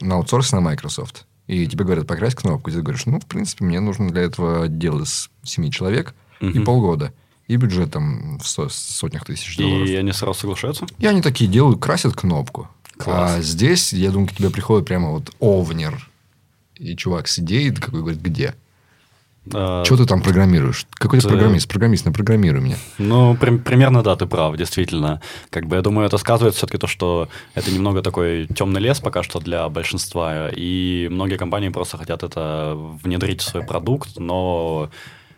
на 0.00 0.16
аутсорсе 0.16 0.54
на 0.56 0.60
Microsoft, 0.60 1.26
и 1.46 1.66
тебе 1.66 1.84
говорят, 1.84 2.06
покрась 2.06 2.34
кнопку, 2.34 2.70
и 2.70 2.74
ты 2.74 2.82
говоришь, 2.82 3.06
ну, 3.06 3.18
в 3.18 3.26
принципе, 3.26 3.64
мне 3.64 3.80
нужно 3.80 4.10
для 4.10 4.22
этого 4.22 4.64
отдел 4.64 5.00
из 5.00 5.30
семи 5.42 5.72
человек 5.72 6.14
mm-hmm. 6.40 6.52
и 6.52 6.60
полгода. 6.60 7.12
И 7.46 7.56
бюджет 7.56 7.90
там 7.90 8.38
в 8.38 8.46
со- 8.46 8.70
сотнях 8.70 9.24
тысяч 9.26 9.58
долларов. 9.58 9.86
И 9.86 9.94
они 9.96 10.12
сразу 10.12 10.38
соглашаются? 10.40 10.86
И 10.98 11.06
они 11.06 11.20
такие 11.20 11.50
делают, 11.50 11.78
красят 11.78 12.14
кнопку. 12.14 12.68
Класс. 12.96 13.32
А 13.32 13.42
здесь, 13.42 13.92
я 13.92 14.10
думаю, 14.10 14.28
к 14.28 14.32
тебе 14.32 14.48
приходит 14.50 14.86
прямо 14.86 15.10
вот 15.10 15.30
овнер 15.40 16.08
и 16.76 16.96
чувак 16.96 17.28
сидит, 17.28 17.80
какой 17.80 18.00
говорит, 18.00 18.20
где? 18.20 18.54
А, 19.52 19.84
Что 19.84 19.96
ты 19.98 20.06
там 20.06 20.22
программируешь? 20.22 20.86
Какой 20.94 21.20
ты 21.20 21.28
программист? 21.28 21.68
Программист, 21.68 22.06
напрограммируй 22.06 22.62
меня. 22.62 22.76
Ну, 22.98 23.36
при, 23.36 23.58
примерно 23.58 24.02
да, 24.02 24.16
ты 24.16 24.26
прав, 24.26 24.56
действительно. 24.56 25.20
Как 25.50 25.66
бы 25.66 25.76
я 25.76 25.82
думаю, 25.82 26.06
это 26.06 26.16
сказывает 26.16 26.54
все-таки 26.54 26.78
то, 26.78 26.86
что 26.86 27.28
это 27.54 27.70
немного 27.70 28.02
такой 28.02 28.46
темный 28.46 28.80
лес 28.80 29.00
пока 29.00 29.22
что 29.22 29.40
для 29.40 29.68
большинства, 29.68 30.48
и 30.48 31.08
многие 31.10 31.36
компании 31.36 31.68
просто 31.68 31.98
хотят 31.98 32.22
это 32.22 32.74
внедрить 32.74 33.42
в 33.42 33.44
свой 33.44 33.64
продукт, 33.64 34.18
но 34.18 34.90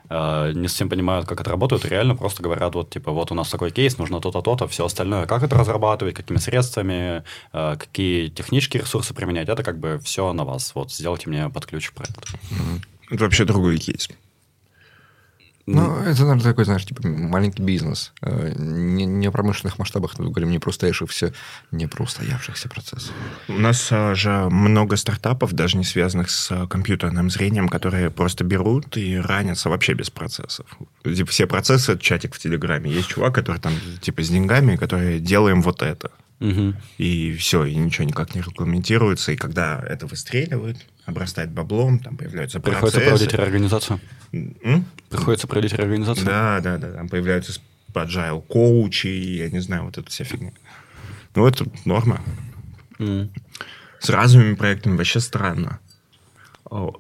э, 0.09 0.53
не 0.55 0.69
совсем 0.69 0.89
понимают, 0.89 1.27
как 1.27 1.41
это 1.41 1.51
работает, 1.51 1.85
реально 1.85 2.17
просто 2.17 2.43
говорят, 2.43 2.75
вот, 2.75 2.91
типа, 2.91 3.13
вот 3.13 3.33
у 3.33 3.35
нас 3.35 3.49
такой 3.51 3.71
кейс, 3.71 3.99
нужно 3.99 4.21
то-то, 4.21 4.43
то-то, 4.43 4.67
все 4.67 4.85
остальное, 4.85 5.27
как 5.27 5.43
это 5.43 5.57
разрабатывать, 5.57 6.15
какими 6.15 6.39
средствами, 6.39 7.23
э, 7.53 7.77
какие 7.79 8.29
технические 8.29 8.83
ресурсы 8.83 9.15
применять, 9.15 9.49
это 9.49 9.63
как 9.63 9.79
бы 9.79 9.99
все 10.03 10.33
на 10.33 10.45
вас. 10.45 10.73
Вот, 10.75 10.93
сделайте 10.93 11.29
мне 11.29 11.49
под 11.49 11.67
ключ 11.67 11.93
проект. 11.93 12.17
Это 13.11 13.25
вообще 13.25 13.45
другой 13.45 13.79
кейс. 13.79 14.09
Ну, 15.67 15.99
это, 15.99 16.21
наверное, 16.21 16.45
такой, 16.45 16.65
знаешь, 16.65 16.85
типа 16.85 17.07
маленький 17.09 17.61
бизнес. 17.61 18.13
Э, 18.23 18.53
не, 18.57 19.05
не 19.05 19.27
о 19.27 19.33
промышленных 19.33 19.79
масштабах, 19.81 20.17
мы 20.19 20.31
говорим 20.31 20.51
не 20.51 20.61
про 20.61 20.71
устоявшихся, 20.71 21.35
не 21.73 21.89
про 21.89 22.05
устоявшихся 22.05 22.69
процессов. 22.69 23.13
У 23.49 23.53
нас 23.59 23.89
а, 23.91 24.15
же 24.15 24.49
много 24.49 24.97
стартапов, 24.97 25.53
даже 25.55 25.77
не 25.77 25.83
связанных 25.83 26.31
с 26.31 26.53
а, 26.53 26.69
компьютерным 26.69 27.31
зрением, 27.31 27.69
которые 27.69 28.11
просто 28.11 28.45
берут 28.45 28.97
и 28.97 29.17
ранятся 29.17 29.69
вообще 29.69 29.95
без 29.95 30.09
процессов. 30.09 30.67
Типа 31.03 31.31
все 31.33 31.49
процессы, 31.49 31.99
чатик 31.99 32.37
в 32.37 32.39
Телеграме. 32.39 32.93
Есть 32.93 33.09
чувак, 33.09 33.35
который 33.35 33.61
там, 33.61 33.73
типа, 34.01 34.23
с 34.23 34.29
деньгами, 34.29 34.77
который 34.77 35.19
делаем 35.19 35.63
вот 35.63 35.83
это. 35.83 36.13
Угу. 36.41 36.75
И 36.99 37.35
все, 37.35 37.65
и 37.65 37.75
ничего 37.75 38.07
никак 38.07 38.35
не 38.35 38.43
регламентируется. 38.43 39.33
И 39.33 39.37
когда 39.37 39.83
это 39.87 40.07
выстреливает, 40.07 40.87
обрастает 41.07 41.51
баблом, 41.51 41.99
там 41.99 42.17
появляются 42.17 42.61
Приходится 42.61 42.99
процессы. 43.01 43.07
проводить 43.07 43.35
реорганизацию. 43.35 44.01
М? 44.33 44.85
Приходится 45.09 45.47
проводить 45.47 45.73
реорганизацию. 45.73 46.27
Да, 46.27 46.61
да, 46.61 46.77
да. 46.77 46.93
Там 46.93 47.09
появляются 47.09 47.59
agile 47.95 48.43
коучи, 48.43 49.07
я 49.07 49.51
не 49.51 49.61
знаю, 49.61 49.85
вот 49.85 49.97
эта 49.97 50.11
вся 50.11 50.25
фигня. 50.25 50.53
Ну, 51.35 51.47
это 51.47 51.65
норма. 51.85 52.21
Mm. 52.99 53.31
С 54.01 54.11
разовыми 54.11 54.55
проектами 54.55 54.97
вообще 54.97 55.21
странно. 55.21 55.81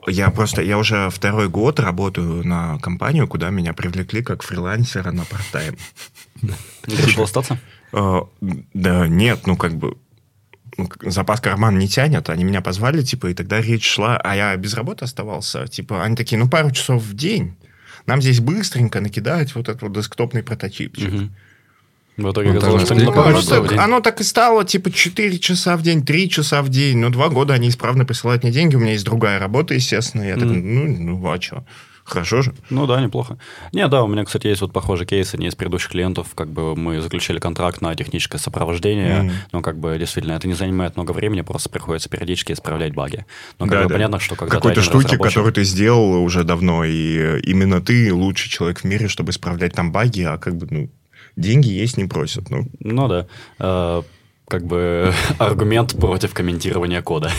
Я 0.07 0.31
просто, 0.31 0.63
я 0.63 0.79
уже 0.79 1.11
второй 1.11 1.49
год 1.49 1.81
работаю 1.81 2.47
на 2.47 2.79
компанию, 2.79 3.27
куда 3.27 3.51
меня 3.51 3.73
привлекли 3.73 4.23
как 4.23 4.43
фрилансера 4.43 5.11
на 5.11 5.25
парт-тайм. 5.25 5.77
Решил 6.87 7.25
остаться? 7.25 7.59
А, 7.93 8.29
да 8.75 9.09
нет, 9.09 9.47
ну 9.47 9.57
как 9.57 9.75
бы 9.75 9.97
ну, 10.77 10.89
запас 11.03 11.41
карман 11.41 11.79
не 11.79 11.89
тянет, 11.89 12.29
они 12.29 12.45
меня 12.45 12.61
позвали, 12.61 13.03
типа, 13.03 13.29
и 13.29 13.35
тогда 13.35 13.61
речь 13.61 13.87
шла, 13.87 14.19
а 14.19 14.37
я 14.37 14.57
без 14.57 14.75
работы 14.75 15.05
оставался, 15.05 15.67
типа, 15.67 16.05
они 16.05 16.17
такие, 16.17 16.39
ну, 16.39 16.49
пару 16.49 16.71
часов 16.71 17.03
в 17.03 17.15
день, 17.15 17.57
нам 18.07 18.21
здесь 18.21 18.41
быстренько 18.41 19.01
накидать 19.01 19.55
вот 19.55 19.69
этот 19.69 19.83
вот 19.83 19.93
десктопный 19.93 20.43
прототипчик. 20.43 21.13
Угу. 21.13 21.31
В 22.17 22.33
итоге 22.33 22.53
ну, 22.53 22.59
оказалось, 22.59 22.85
что 22.85 22.95
не 22.95 23.05
пару 23.13 23.37
часов 23.37 23.71
Оно 23.73 24.01
так 24.01 24.21
и 24.21 24.25
стало, 24.25 24.65
типа, 24.65 24.91
4 24.91 25.39
часа 25.39 25.77
в 25.77 25.83
день, 25.83 26.05
3 26.05 26.31
часа 26.31 26.63
в 26.63 26.69
день, 26.69 26.99
ну, 26.99 27.11
два 27.11 27.29
года 27.29 27.55
они 27.55 27.69
исправно 27.69 28.05
присылают 28.05 28.43
мне 28.43 28.53
деньги, 28.53 28.77
у 28.77 28.81
меня 28.81 28.93
есть 28.93 29.05
другая 29.05 29.39
работа, 29.39 29.75
естественно, 29.75 30.23
я 30.23 30.35
mm. 30.35 30.41
так, 30.41 30.49
ну, 30.49 31.19
ну, 31.19 31.31
а 31.31 31.41
что? 31.41 31.67
Хорошо 32.07 32.41
же. 32.41 32.55
Ну 32.70 32.87
да, 32.87 33.01
неплохо. 33.01 33.37
Не, 33.73 33.89
да, 33.89 34.05
у 34.05 34.07
меня, 34.07 34.24
кстати, 34.24 34.47
есть 34.47 34.61
вот 34.61 34.73
похожий 34.73 35.07
кейс, 35.07 35.35
не 35.35 35.49
из 35.49 35.57
предыдущих 35.57 35.91
клиентов, 35.91 36.28
как 36.37 36.49
бы 36.49 36.77
мы 36.77 37.01
заключили 37.01 37.41
контракт 37.41 37.81
на 37.81 37.95
техническое 37.97 38.39
сопровождение, 38.39 39.24
mm. 39.24 39.31
но 39.53 39.61
как 39.61 39.78
бы 39.78 39.99
действительно 39.99 40.35
это 40.35 40.47
не 40.47 40.55
занимает 40.55 40.95
много 40.95 41.11
времени, 41.11 41.41
просто 41.41 41.69
приходится 41.69 42.09
периодически 42.09 42.53
исправлять 42.53 42.95
баги. 42.95 43.27
Но 43.59 43.66
как 43.66 43.74
да, 43.74 43.83
бы 43.83 43.89
да. 43.89 43.95
понятно, 43.95 44.20
что 44.20 44.37
когда 44.37 44.55
Какой-то 44.55 44.83
штуки, 44.83 45.07
разработчик... 45.07 45.23
которую 45.23 45.53
ты 45.53 45.65
сделал 45.65 46.23
уже 46.23 46.45
давно, 46.45 46.85
и 46.85 47.41
именно 47.43 47.83
ты 47.83 48.15
лучший 48.15 48.51
человек 48.51 48.81
в 48.81 48.85
мире, 48.85 49.09
чтобы 49.09 49.31
исправлять 49.31 49.73
там 49.73 49.91
баги, 49.91 50.23
а 50.23 50.39
как 50.39 50.57
бы, 50.57 50.69
ну, 50.70 50.89
деньги 51.35 51.69
есть 51.69 51.97
не 51.97 52.05
просят. 52.05 52.51
Ну, 52.51 52.69
ну 52.78 53.09
да. 53.09 54.05
Как 54.48 54.64
бы 54.64 55.12
аргумент 55.39 55.98
против 55.98 56.32
комментирования 56.32 57.02
кода. 57.02 57.31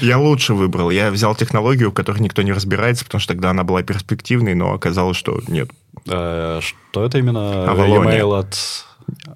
Я 0.00 0.18
лучше 0.18 0.54
выбрал. 0.54 0.90
Я 0.90 1.10
взял 1.10 1.34
технологию, 1.34 1.90
в 1.90 1.94
которой 1.94 2.20
никто 2.20 2.42
не 2.42 2.52
разбирается, 2.52 3.04
потому 3.04 3.20
что 3.20 3.34
тогда 3.34 3.50
она 3.50 3.64
была 3.64 3.82
перспективной, 3.82 4.54
но 4.54 4.72
оказалось, 4.72 5.16
что 5.16 5.40
нет. 5.48 5.70
Э, 6.08 6.60
что 6.62 7.04
это 7.04 7.18
именно? 7.18 7.70
Авалония. 7.70 8.20
Email 8.20 8.38
от 8.38 8.56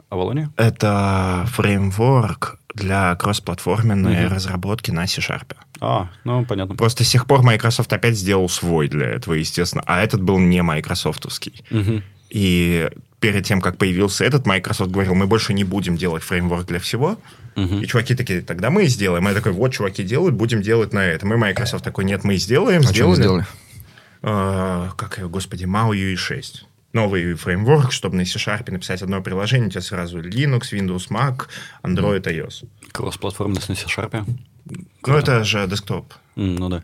Авалония? 0.08 0.50
Это 0.56 1.46
фреймворк 1.52 2.58
для 2.74 3.14
кроссплатформенной 3.16 4.14
mm-hmm. 4.14 4.28
разработки 4.28 4.90
на 4.90 5.06
C-Sharp. 5.06 5.54
А, 5.80 6.08
ну, 6.24 6.44
понятно. 6.44 6.76
Просто 6.76 7.04
с 7.04 7.10
тех 7.10 7.26
пор 7.26 7.42
Microsoft 7.42 7.92
опять 7.92 8.16
сделал 8.16 8.48
свой 8.48 8.88
для 8.88 9.06
этого, 9.06 9.34
естественно. 9.34 9.82
А 9.86 10.02
этот 10.02 10.22
был 10.22 10.38
не 10.38 10.62
майкрософтовский. 10.62 11.62
Mm-hmm. 11.70 12.02
И 12.30 12.88
перед 13.20 13.44
тем, 13.44 13.60
как 13.60 13.76
появился 13.76 14.24
этот, 14.24 14.46
Microsoft 14.46 14.90
говорил, 14.90 15.14
мы 15.14 15.26
больше 15.26 15.52
не 15.52 15.64
будем 15.64 15.96
делать 15.96 16.22
фреймворк 16.22 16.66
для 16.66 16.78
всего. 16.78 17.18
Uh-huh. 17.56 17.82
И 17.82 17.86
чуваки 17.86 18.14
такие, 18.14 18.40
тогда 18.40 18.70
мы 18.70 18.86
сделаем. 18.86 19.26
Я 19.28 19.34
такой, 19.34 19.52
вот, 19.52 19.72
чуваки 19.72 20.02
делают, 20.02 20.34
будем 20.34 20.62
делать 20.62 20.92
на 20.92 21.04
этом. 21.04 21.32
И 21.34 21.36
Microsoft 21.36 21.84
такой, 21.84 22.04
нет, 22.04 22.24
мы 22.24 22.36
сделаем. 22.36 22.80
А 22.80 22.84
сделали. 22.84 23.14
что 23.14 23.22
сделали? 23.22 23.46
А, 24.22 24.90
как 24.96 25.18
господи, 25.30 25.64
MAU 25.64 25.92
UE 25.92 26.16
6 26.16 26.66
новый 26.92 27.34
фреймворк, 27.34 27.92
чтобы 27.92 28.16
на 28.16 28.24
C-Sharp 28.24 28.70
написать 28.70 29.02
одно 29.02 29.22
приложение, 29.22 29.68
у 29.68 29.70
тебя 29.70 29.80
сразу 29.80 30.20
Linux, 30.20 30.72
Windows, 30.72 31.08
Mac, 31.08 31.46
Android, 31.82 32.22
iOS. 32.22 32.66
Кросс-платформенность 32.92 33.68
на 33.68 33.76
C-Sharp? 33.76 34.24
Ну, 35.06 35.14
это 35.14 35.44
же 35.44 35.66
десктоп. 35.66 36.12
Mm, 36.36 36.56
ну 36.58 36.68
да. 36.68 36.82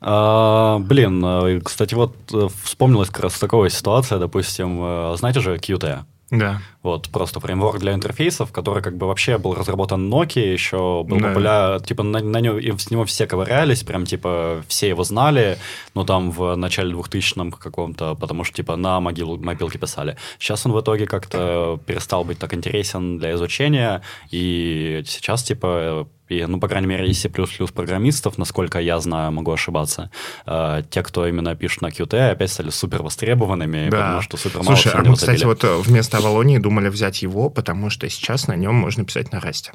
А, 0.00 0.78
блин, 0.78 1.22
а, 1.24 1.60
кстати, 1.60 1.94
вот 1.94 2.14
э, 2.32 2.48
вспомнилась 2.62 3.10
как 3.10 3.24
раз 3.24 3.38
такая 3.38 3.68
ситуация, 3.68 4.18
допустим, 4.18 4.78
э, 4.80 5.16
знаете 5.16 5.40
же 5.40 5.56
Qt? 5.56 6.04
Да. 6.30 6.60
Вот, 6.82 7.08
просто 7.08 7.40
фреймворк 7.40 7.78
для 7.78 7.94
интерфейсов, 7.94 8.52
который 8.52 8.82
как 8.82 8.96
бы 8.96 9.06
вообще 9.06 9.38
был 9.38 9.54
разработан 9.54 10.12
Nokia, 10.12 10.52
еще 10.52 11.02
был 11.02 11.18
да. 11.18 11.28
популярен, 11.28 11.80
типа 11.80 12.02
на, 12.02 12.20
на 12.20 12.40
него, 12.40 12.58
с 12.78 12.90
него 12.90 13.06
все 13.06 13.26
ковырялись, 13.26 13.82
прям 13.82 14.04
типа 14.04 14.62
все 14.68 14.88
его 14.88 15.04
знали, 15.04 15.58
ну 15.94 16.04
там 16.04 16.30
в 16.30 16.54
начале 16.54 16.92
2000-м 16.92 17.52
каком-то, 17.52 18.14
потому 18.14 18.44
что 18.44 18.56
типа 18.56 18.76
на 18.76 19.00
могилу, 19.00 19.38
мобилке 19.38 19.78
писали. 19.78 20.16
Сейчас 20.38 20.66
он 20.66 20.72
в 20.72 20.80
итоге 20.80 21.06
как-то 21.06 21.80
перестал 21.86 22.24
быть 22.24 22.38
так 22.38 22.52
интересен 22.52 23.18
для 23.18 23.32
изучения, 23.32 24.02
и 24.30 25.02
сейчас 25.06 25.42
типа 25.42 26.06
и, 26.28 26.44
ну, 26.46 26.60
по 26.60 26.68
крайней 26.68 26.86
мере, 26.86 27.08
из 27.08 27.20
C++ 27.20 27.28
программистов, 27.28 28.38
насколько 28.38 28.78
я 28.78 29.00
знаю, 29.00 29.32
могу 29.32 29.52
ошибаться, 29.52 30.10
э, 30.46 30.82
те, 30.90 31.02
кто 31.02 31.26
именно 31.26 31.54
пишет 31.56 31.82
на 31.82 31.88
Qt, 31.88 32.30
опять 32.30 32.50
стали 32.50 32.70
супер 32.70 33.02
востребованными, 33.02 33.88
да. 33.90 33.96
потому 33.96 34.22
что 34.22 34.36
супер 34.36 34.62
мало 34.62 34.76
Слушай, 34.76 34.92
а 34.94 35.02
мы, 35.02 35.14
кстати, 35.14 35.44
вот 35.44 35.64
э, 35.64 35.76
вместо 35.78 36.18
Авалонии 36.18 36.58
думали 36.58 36.88
взять 36.88 37.22
его, 37.22 37.50
потому 37.50 37.90
что 37.90 38.08
сейчас 38.08 38.48
на 38.48 38.56
нем 38.56 38.74
можно 38.74 39.04
писать 39.04 39.32
на 39.32 39.40
Расте. 39.40 39.72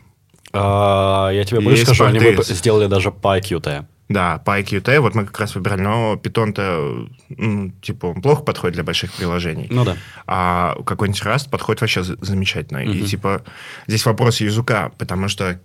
А, 0.53 1.31
я 1.31 1.43
тебе 1.45 1.59
больше 1.61 1.83
скажу, 1.83 2.05
они 2.05 2.19
сделали 2.43 2.87
даже 2.87 3.09
PyQt. 3.09 3.85
Да, 4.09 4.41
PyQt, 4.45 4.99
вот 4.99 5.15
мы 5.15 5.25
как 5.25 5.39
раз 5.39 5.55
выбирали, 5.55 5.81
но 5.81 6.15
Python-то, 6.15 7.07
ну, 7.29 7.71
типа, 7.81 8.07
он 8.07 8.21
плохо 8.21 8.43
подходит 8.43 8.75
для 8.75 8.83
больших 8.83 9.11
приложений. 9.13 9.67
Ну 9.71 9.85
да. 9.85 9.97
А 10.27 10.75
какой-нибудь 10.85 11.21
Rust 11.23 11.49
подходит 11.49 11.81
вообще 11.81 12.03
замечательно. 12.03 12.83
Угу. 12.83 12.91
И, 12.91 13.01
типа, 13.03 13.43
здесь 13.87 14.05
вопрос 14.05 14.41
языка, 14.41 14.91
потому 14.97 15.29
что 15.29 15.59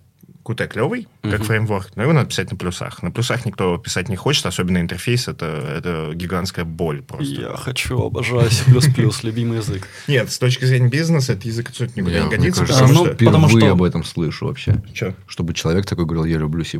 Qt 0.49 0.67
клевый, 0.67 1.07
как 1.21 1.41
uh-huh. 1.41 1.43
фреймворк, 1.43 1.91
но 1.95 2.03
его 2.03 2.13
надо 2.13 2.29
писать 2.29 2.51
на 2.51 2.57
плюсах. 2.57 3.03
На 3.03 3.11
плюсах 3.11 3.45
никто 3.45 3.77
писать 3.77 4.09
не 4.09 4.15
хочет, 4.15 4.45
особенно 4.45 4.79
интерфейс, 4.79 5.27
это, 5.27 5.45
это 5.45 6.11
гигантская 6.15 6.65
боль 6.65 7.03
просто. 7.03 7.41
Я 7.41 7.55
хочу, 7.55 8.01
обожаю 8.01 8.49
C++, 8.49 8.63
любимый 9.23 9.57
язык. 9.57 9.87
Нет, 10.07 10.31
с 10.31 10.39
точки 10.39 10.65
зрения 10.65 10.89
бизнеса 10.89 11.33
этот 11.33 11.45
язык 11.45 11.69
абсолютно 11.69 12.01
никуда 12.01 12.19
не 12.23 12.29
годится. 12.29 12.65
Потому, 12.65 12.93
что... 12.93 13.15
потому 13.15 13.49
что 13.49 13.71
об 13.71 13.83
этом 13.83 14.03
слышу 14.03 14.47
вообще. 14.47 14.81
Че? 14.93 15.15
Чтобы 15.27 15.53
человек 15.53 15.85
такой 15.85 16.05
говорил, 16.05 16.25
я 16.25 16.37
люблю 16.37 16.63
C++. 16.65 16.79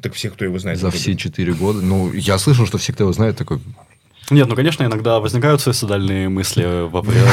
Так 0.00 0.14
все, 0.14 0.30
кто 0.30 0.44
его 0.44 0.58
знает. 0.58 0.78
За 0.78 0.90
все 0.90 1.14
четыре 1.16 1.52
года. 1.52 1.80
Ну, 1.80 2.12
я 2.12 2.38
слышал, 2.38 2.66
что 2.66 2.78
все, 2.78 2.92
кто 2.92 3.04
его 3.04 3.12
знает, 3.12 3.36
такой, 3.36 3.60
нет, 4.30 4.48
ну, 4.48 4.56
конечно, 4.56 4.84
иногда 4.84 5.20
возникают 5.20 5.60
суицидальные 5.60 6.28
мысли 6.28 6.88
во 6.88 7.02
время... 7.02 7.28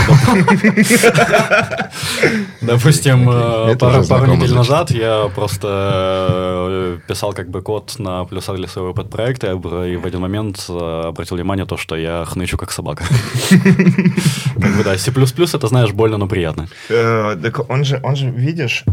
Допустим, 2.62 3.30
э, 3.30 3.76
пару 3.78 4.26
недель 4.26 4.54
назад 4.54 4.92
я 4.92 5.30
просто 5.34 5.68
э, 6.30 7.00
писал 7.08 7.34
как 7.34 7.50
бы 7.50 7.62
код 7.62 7.96
на 7.98 8.26
плюсах 8.26 8.58
для 8.58 8.68
своего 8.68 8.94
подпроекта, 8.94 9.52
и 9.52 9.96
в 9.96 10.06
один 10.06 10.20
момент 10.20 10.66
э, 10.70 11.04
обратил 11.08 11.38
внимание 11.38 11.66
то, 11.66 11.78
что 11.78 11.96
я 11.96 12.26
хнычу 12.26 12.58
как 12.58 12.72
собака. 12.72 13.06
Как 13.50 14.78
бы 14.78 14.84
да, 14.84 14.98
C++ 14.98 15.12
это, 15.12 15.68
знаешь, 15.68 15.92
больно, 15.92 16.18
но 16.18 16.28
приятно. 16.28 16.68
Так 16.88 17.70
он 17.70 17.86
же, 17.86 18.00
он 18.04 18.16
же, 18.16 18.30
видишь, 18.30 18.84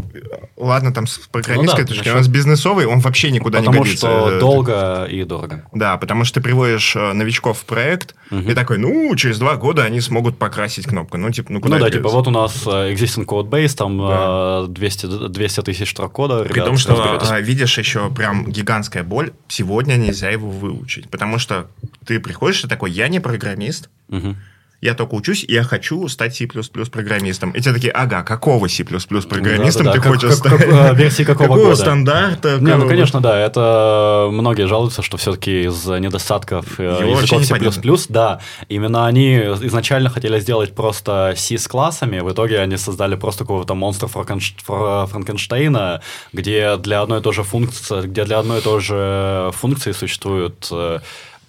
ладно, 0.57 0.93
там 0.93 1.05
с 1.05 1.17
программистской 1.31 1.85
точки, 1.85 2.09
у 2.09 2.15
нас 2.15 2.27
бизнесовый, 2.27 2.85
он 2.85 2.99
вообще 2.99 3.31
никуда 3.31 3.59
не 3.59 3.67
годится. 3.67 4.07
Потому 4.07 4.27
что 4.29 4.39
долго 4.39 5.05
и 5.09 5.23
дорого. 5.23 5.63
Да, 5.73 5.97
потому 5.97 6.23
что 6.23 6.35
ты 6.35 6.41
приводишь 6.41 6.95
новичков 6.95 7.59
в 7.59 7.65
проект, 7.65 7.88
проект, 7.89 8.15
и 8.31 8.53
такой, 8.53 8.77
ну, 8.77 9.15
через 9.15 9.39
два 9.39 9.55
года 9.55 9.83
они 9.83 10.01
смогут 10.01 10.37
покрасить 10.37 10.85
кнопку. 10.85 11.17
Ну, 11.17 11.31
типа, 11.31 11.51
ну, 11.51 11.59
куда 11.61 11.77
Ну 11.77 11.83
да, 11.85 11.89
типа 11.91 12.09
вот 12.09 12.27
у 12.27 12.31
нас 12.31 12.63
э, 12.67 12.93
existing 12.93 13.25
code 13.25 13.49
base, 13.49 13.75
там 13.75 13.97
Да. 13.97 14.65
э, 14.65 14.67
200, 14.69 15.29
200 15.29 15.61
тысяч 15.61 15.91
строк 15.91 16.11
кода. 16.13 16.43
При 16.43 16.53
ребят, 16.53 16.65
том, 16.67 16.77
что, 16.77 16.95
разберитесь. 16.95 17.29
а, 17.31 17.39
видишь, 17.41 17.77
еще 17.77 18.09
прям 18.11 18.49
гигантская 18.51 19.03
боль, 19.03 19.31
сегодня 19.47 19.95
нельзя 19.95 20.29
его 20.29 20.49
выучить. 20.49 21.09
Потому 21.09 21.39
что 21.39 21.67
ты 22.05 22.19
приходишь 22.19 22.63
и 22.63 22.67
такой, 22.67 22.91
я 22.91 23.07
не 23.07 23.19
программист, 23.19 23.89
Мгм. 24.09 24.37
Я 24.81 24.93
только 24.93 25.15
учусь, 25.15 25.43
и 25.43 25.53
я 25.53 25.63
хочу 25.63 26.07
стать 26.07 26.35
C++ 26.35 26.47
программистом. 26.91 27.51
И 27.51 27.61
те 27.61 27.73
такие, 27.73 27.91
ага, 27.91 28.23
какого 28.23 28.67
C++ 28.67 28.83
программистом 28.83 29.85
Да-да-да, 29.85 29.91
ты 29.93 29.99
как- 29.99 30.07
хочешь 30.07 30.39
как- 30.39 30.51
как, 30.51 30.61
стать? 30.61 30.91
э, 30.91 30.95
версии 30.95 31.23
какого 31.23 31.55
года? 31.55 31.75
стандарта? 31.75 32.55
Не, 32.57 32.59
ну 32.61 32.71
какого- 32.71 32.89
конечно, 32.89 33.21
да, 33.21 33.39
это 33.39 34.29
многие 34.31 34.67
жалуются, 34.67 35.01
что 35.01 35.17
все-таки 35.17 35.63
из 35.63 35.85
недостатков 35.85 36.79
э, 36.79 36.83
Его 37.01 37.19
языков 37.19 37.43
C++, 37.45 37.53
непонятно. 37.55 37.97
да, 38.09 38.39
именно 38.69 39.05
они 39.05 39.35
изначально 39.37 40.09
хотели 40.09 40.39
сделать 40.39 40.73
просто 40.75 41.33
C 41.35 41.57
с 41.57 41.67
классами, 41.67 42.19
в 42.19 42.31
итоге 42.31 42.59
они 42.59 42.77
создали 42.77 43.15
просто 43.15 43.43
какого-то 43.43 43.73
монстра 43.75 44.07
Франкенш- 44.07 44.55
Фра- 44.63 45.05
Франкенштейна, 45.07 46.01
где 46.33 46.77
для 46.77 47.01
одной 47.01 47.19
и 47.19 47.21
той 47.21 47.33
же 47.33 47.43
функции, 47.43 48.01
где 48.07 48.23
для 48.25 48.39
одной 48.39 48.59
и 48.59 48.61
той 48.61 48.79
же 48.81 49.51
функции 49.53 49.91
существует 49.91 50.67
э, 50.71 50.99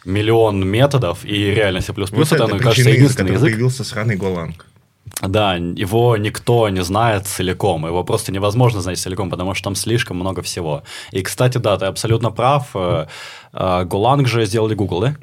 миллион 0.04 0.66
методов, 0.66 1.24
и 1.24 1.54
реально 1.54 1.80
C++ 1.80 1.92
Вот 1.92 2.08
это, 2.08 2.34
это 2.34 2.46
ну, 2.46 2.58
кажется, 2.58 2.90
единственный 2.90 3.32
язык, 3.32 3.52
появился 3.52 3.84
сраный 3.84 4.16
Голанг. 4.16 4.66
да, 5.22 5.56
его 5.56 6.16
никто 6.16 6.68
не 6.68 6.82
знает 6.82 7.26
целиком, 7.26 7.86
его 7.86 8.04
просто 8.04 8.32
невозможно 8.32 8.80
знать 8.80 8.98
целиком, 8.98 9.30
потому 9.30 9.54
что 9.54 9.64
там 9.64 9.74
слишком 9.74 10.16
много 10.16 10.42
всего. 10.42 10.82
И, 11.12 11.22
кстати, 11.22 11.58
да, 11.58 11.76
ты 11.76 11.86
абсолютно 11.86 12.30
прав, 12.30 12.70
э, 12.74 13.06
э, 13.52 13.84
Golang 13.84 14.26
же 14.26 14.46
сделали 14.46 14.74
Google, 14.74 15.00
да? 15.00 15.16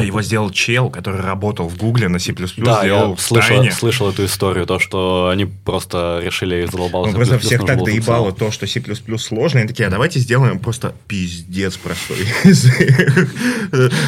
Его 0.00 0.22
сделал 0.22 0.50
чел, 0.50 0.90
который 0.90 1.20
работал 1.20 1.68
в 1.68 1.76
Гугле 1.76 2.08
на 2.08 2.18
C++, 2.18 2.32
Да, 2.32 2.80
сделал 2.80 3.10
я 3.10 3.14
в 3.16 3.20
слышал, 3.20 3.56
тайне. 3.56 3.70
слышал 3.70 4.10
эту 4.10 4.24
историю, 4.24 4.66
то, 4.66 4.78
что 4.80 5.28
они 5.32 5.44
просто 5.44 6.20
решили 6.24 6.64
из 6.64 6.70
задолбался. 6.70 7.12
Ну, 7.12 7.16
просто 7.18 7.38
всех 7.38 7.64
так 7.64 7.82
доебало 7.84 8.32
то, 8.32 8.50
что 8.50 8.66
C++ 8.66 8.82
сложно, 9.18 9.60
и 9.60 9.66
такие, 9.68 9.86
а 9.86 9.90
давайте 9.90 10.18
сделаем 10.18 10.58
просто 10.58 10.94
пиздец 11.06 11.76
простой 11.76 12.18
язык. 12.44 13.30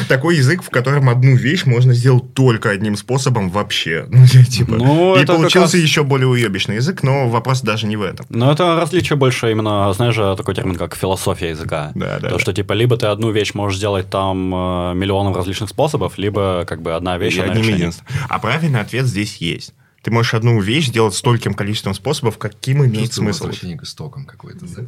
Такой 0.09 0.37
язык, 0.37 0.61
в 0.63 0.69
котором 0.69 1.09
одну 1.09 1.35
вещь 1.35 1.65
можно 1.65 1.93
сделать 1.93 2.33
только 2.33 2.69
одним 2.69 2.97
способом 2.97 3.49
вообще. 3.49 4.05
Ну, 4.17 4.25
типа. 4.43 4.71
Ну, 4.75 5.15
И 5.15 5.25
получился 5.25 5.77
раз- 5.77 5.83
еще 5.83 6.03
более 6.03 6.27
уебищный 6.27 6.75
язык, 6.75 7.01
но 7.03 7.29
вопрос 7.29 7.61
даже 7.61 7.87
не 7.87 7.95
в 7.97 8.01
этом. 8.01 8.25
Но 8.29 8.51
это 8.51 8.75
различие 8.75 9.15
больше 9.15 9.51
именно, 9.51 9.91
знаешь 9.93 10.15
же, 10.15 10.35
такой 10.35 10.53
термин, 10.55 10.75
как 10.75 10.95
философия 10.95 11.49
языка. 11.49 11.91
Да, 11.95 12.17
да, 12.19 12.29
То, 12.29 12.35
да. 12.35 12.39
что, 12.39 12.53
типа, 12.53 12.73
либо 12.73 12.97
ты 12.97 13.05
одну 13.07 13.31
вещь 13.31 13.53
можешь 13.53 13.77
сделать 13.77 14.09
там 14.09 14.53
э, 14.53 14.93
миллионом 14.95 15.35
различных 15.35 15.69
способов, 15.77 16.17
либо, 16.17 16.65
как 16.67 16.81
бы, 16.81 16.95
одна 16.95 17.19
вещь, 17.19 17.35
И 17.35 17.39
одним 17.39 17.63
единственным. 17.63 18.11
А 18.29 18.39
правильный 18.39 18.79
ответ 18.81 19.05
здесь 19.05 19.37
есть. 19.37 19.75
Ты 20.01 20.09
можешь 20.09 20.33
одну 20.33 20.59
вещь 20.59 20.87
сделать 20.87 21.13
стольким 21.13 21.53
количеством 21.53 21.93
способов, 21.93 22.39
каким 22.39 22.83
имеет 22.83 23.13
смысл. 23.13 23.43
возвращение 23.43 23.77
к 23.77 23.83
истокам 23.83 24.25
какой-то. 24.25 24.65
да? 24.65 24.83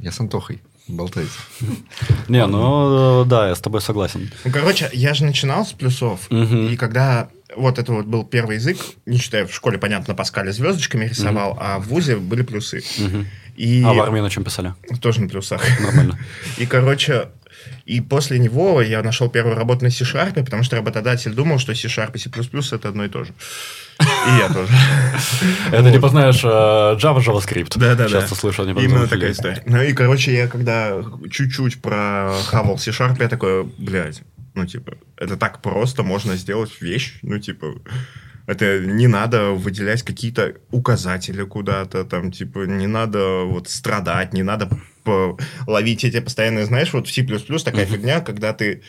Я 0.00 0.12
с 0.12 0.20
Антохой 0.20 0.62
болтается. 0.88 1.38
Не, 2.28 2.46
ну, 2.46 3.24
да, 3.26 3.48
я 3.48 3.54
с 3.54 3.60
тобой 3.60 3.82
согласен. 3.82 4.30
Ну, 4.44 4.50
короче, 4.50 4.88
я 4.94 5.12
же 5.12 5.24
начинал 5.24 5.66
с 5.66 5.72
плюсов, 5.72 6.30
и 6.30 6.76
когда 6.76 7.28
вот 7.54 7.78
это 7.78 7.92
вот 7.92 8.06
был 8.06 8.24
первый 8.24 8.56
язык, 8.56 8.78
не 9.04 9.18
считая 9.18 9.46
в 9.46 9.52
школе, 9.52 9.76
понятно, 9.76 10.14
Паскаля 10.14 10.52
звездочками 10.52 11.04
рисовал, 11.06 11.58
а 11.60 11.78
в 11.80 11.88
ВУЗе 11.88 12.16
были 12.16 12.42
плюсы. 12.42 12.82
И 13.56 13.82
А 13.84 13.92
в 13.92 14.00
армии 14.00 14.20
на 14.20 14.30
чем 14.30 14.42
писали? 14.44 14.74
тоже 15.02 15.20
на 15.20 15.28
плюсах. 15.28 15.62
Нормально. 15.80 16.18
И, 16.56 16.64
короче, 16.64 17.28
и 17.84 18.00
после 18.00 18.38
него 18.38 18.80
я 18.82 19.02
нашел 19.02 19.28
первую 19.28 19.56
работу 19.56 19.84
на 19.84 19.90
C-Sharp, 19.90 20.44
потому 20.44 20.62
что 20.62 20.76
работодатель 20.76 21.32
думал, 21.32 21.58
что 21.58 21.74
C-Sharp 21.74 22.12
и 22.14 22.18
C++ 22.18 22.30
это 22.76 22.88
одно 22.88 23.04
и 23.04 23.08
то 23.08 23.24
же. 23.24 23.32
И 24.00 24.38
я 24.38 24.48
тоже. 24.48 24.72
Это 25.72 25.92
типа, 25.92 26.08
знаешь, 26.08 26.40
э, 26.42 26.46
Java, 26.46 27.18
JavaScript. 27.18 27.72
Да-да-да. 27.76 28.08
Часто 28.08 28.34
слышу 28.34 28.62
от 28.62 28.68
Именно 28.68 29.06
такая 29.06 29.32
история. 29.32 29.62
Ну 29.66 29.82
и, 29.82 29.92
короче, 29.92 30.34
я 30.34 30.48
когда 30.48 31.02
чуть-чуть 31.30 31.82
прохавал 31.82 32.78
C-Sharp, 32.78 33.16
я 33.20 33.28
такой, 33.28 33.64
блядь, 33.76 34.22
ну, 34.54 34.66
типа, 34.66 34.94
это 35.16 35.36
так 35.36 35.60
просто, 35.60 36.02
можно 36.02 36.36
сделать 36.36 36.80
вещь, 36.80 37.18
ну, 37.22 37.38
типа, 37.38 37.74
это 38.50 38.80
не 38.80 39.06
надо 39.06 39.50
выделять 39.50 40.02
какие-то 40.02 40.54
указатели 40.70 41.44
куда-то, 41.44 42.04
там, 42.04 42.32
типа, 42.32 42.66
не 42.66 42.88
надо 42.88 43.44
вот 43.44 43.68
страдать, 43.68 44.32
не 44.32 44.42
надо 44.42 44.68
ловить 45.66 46.04
эти 46.04 46.20
постоянные, 46.20 46.66
знаешь, 46.66 46.92
вот 46.92 47.06
в 47.06 47.12
C++ 47.12 47.24
такая 47.64 47.86
фигня, 47.86 48.20
когда 48.20 48.52
ты, 48.52 48.82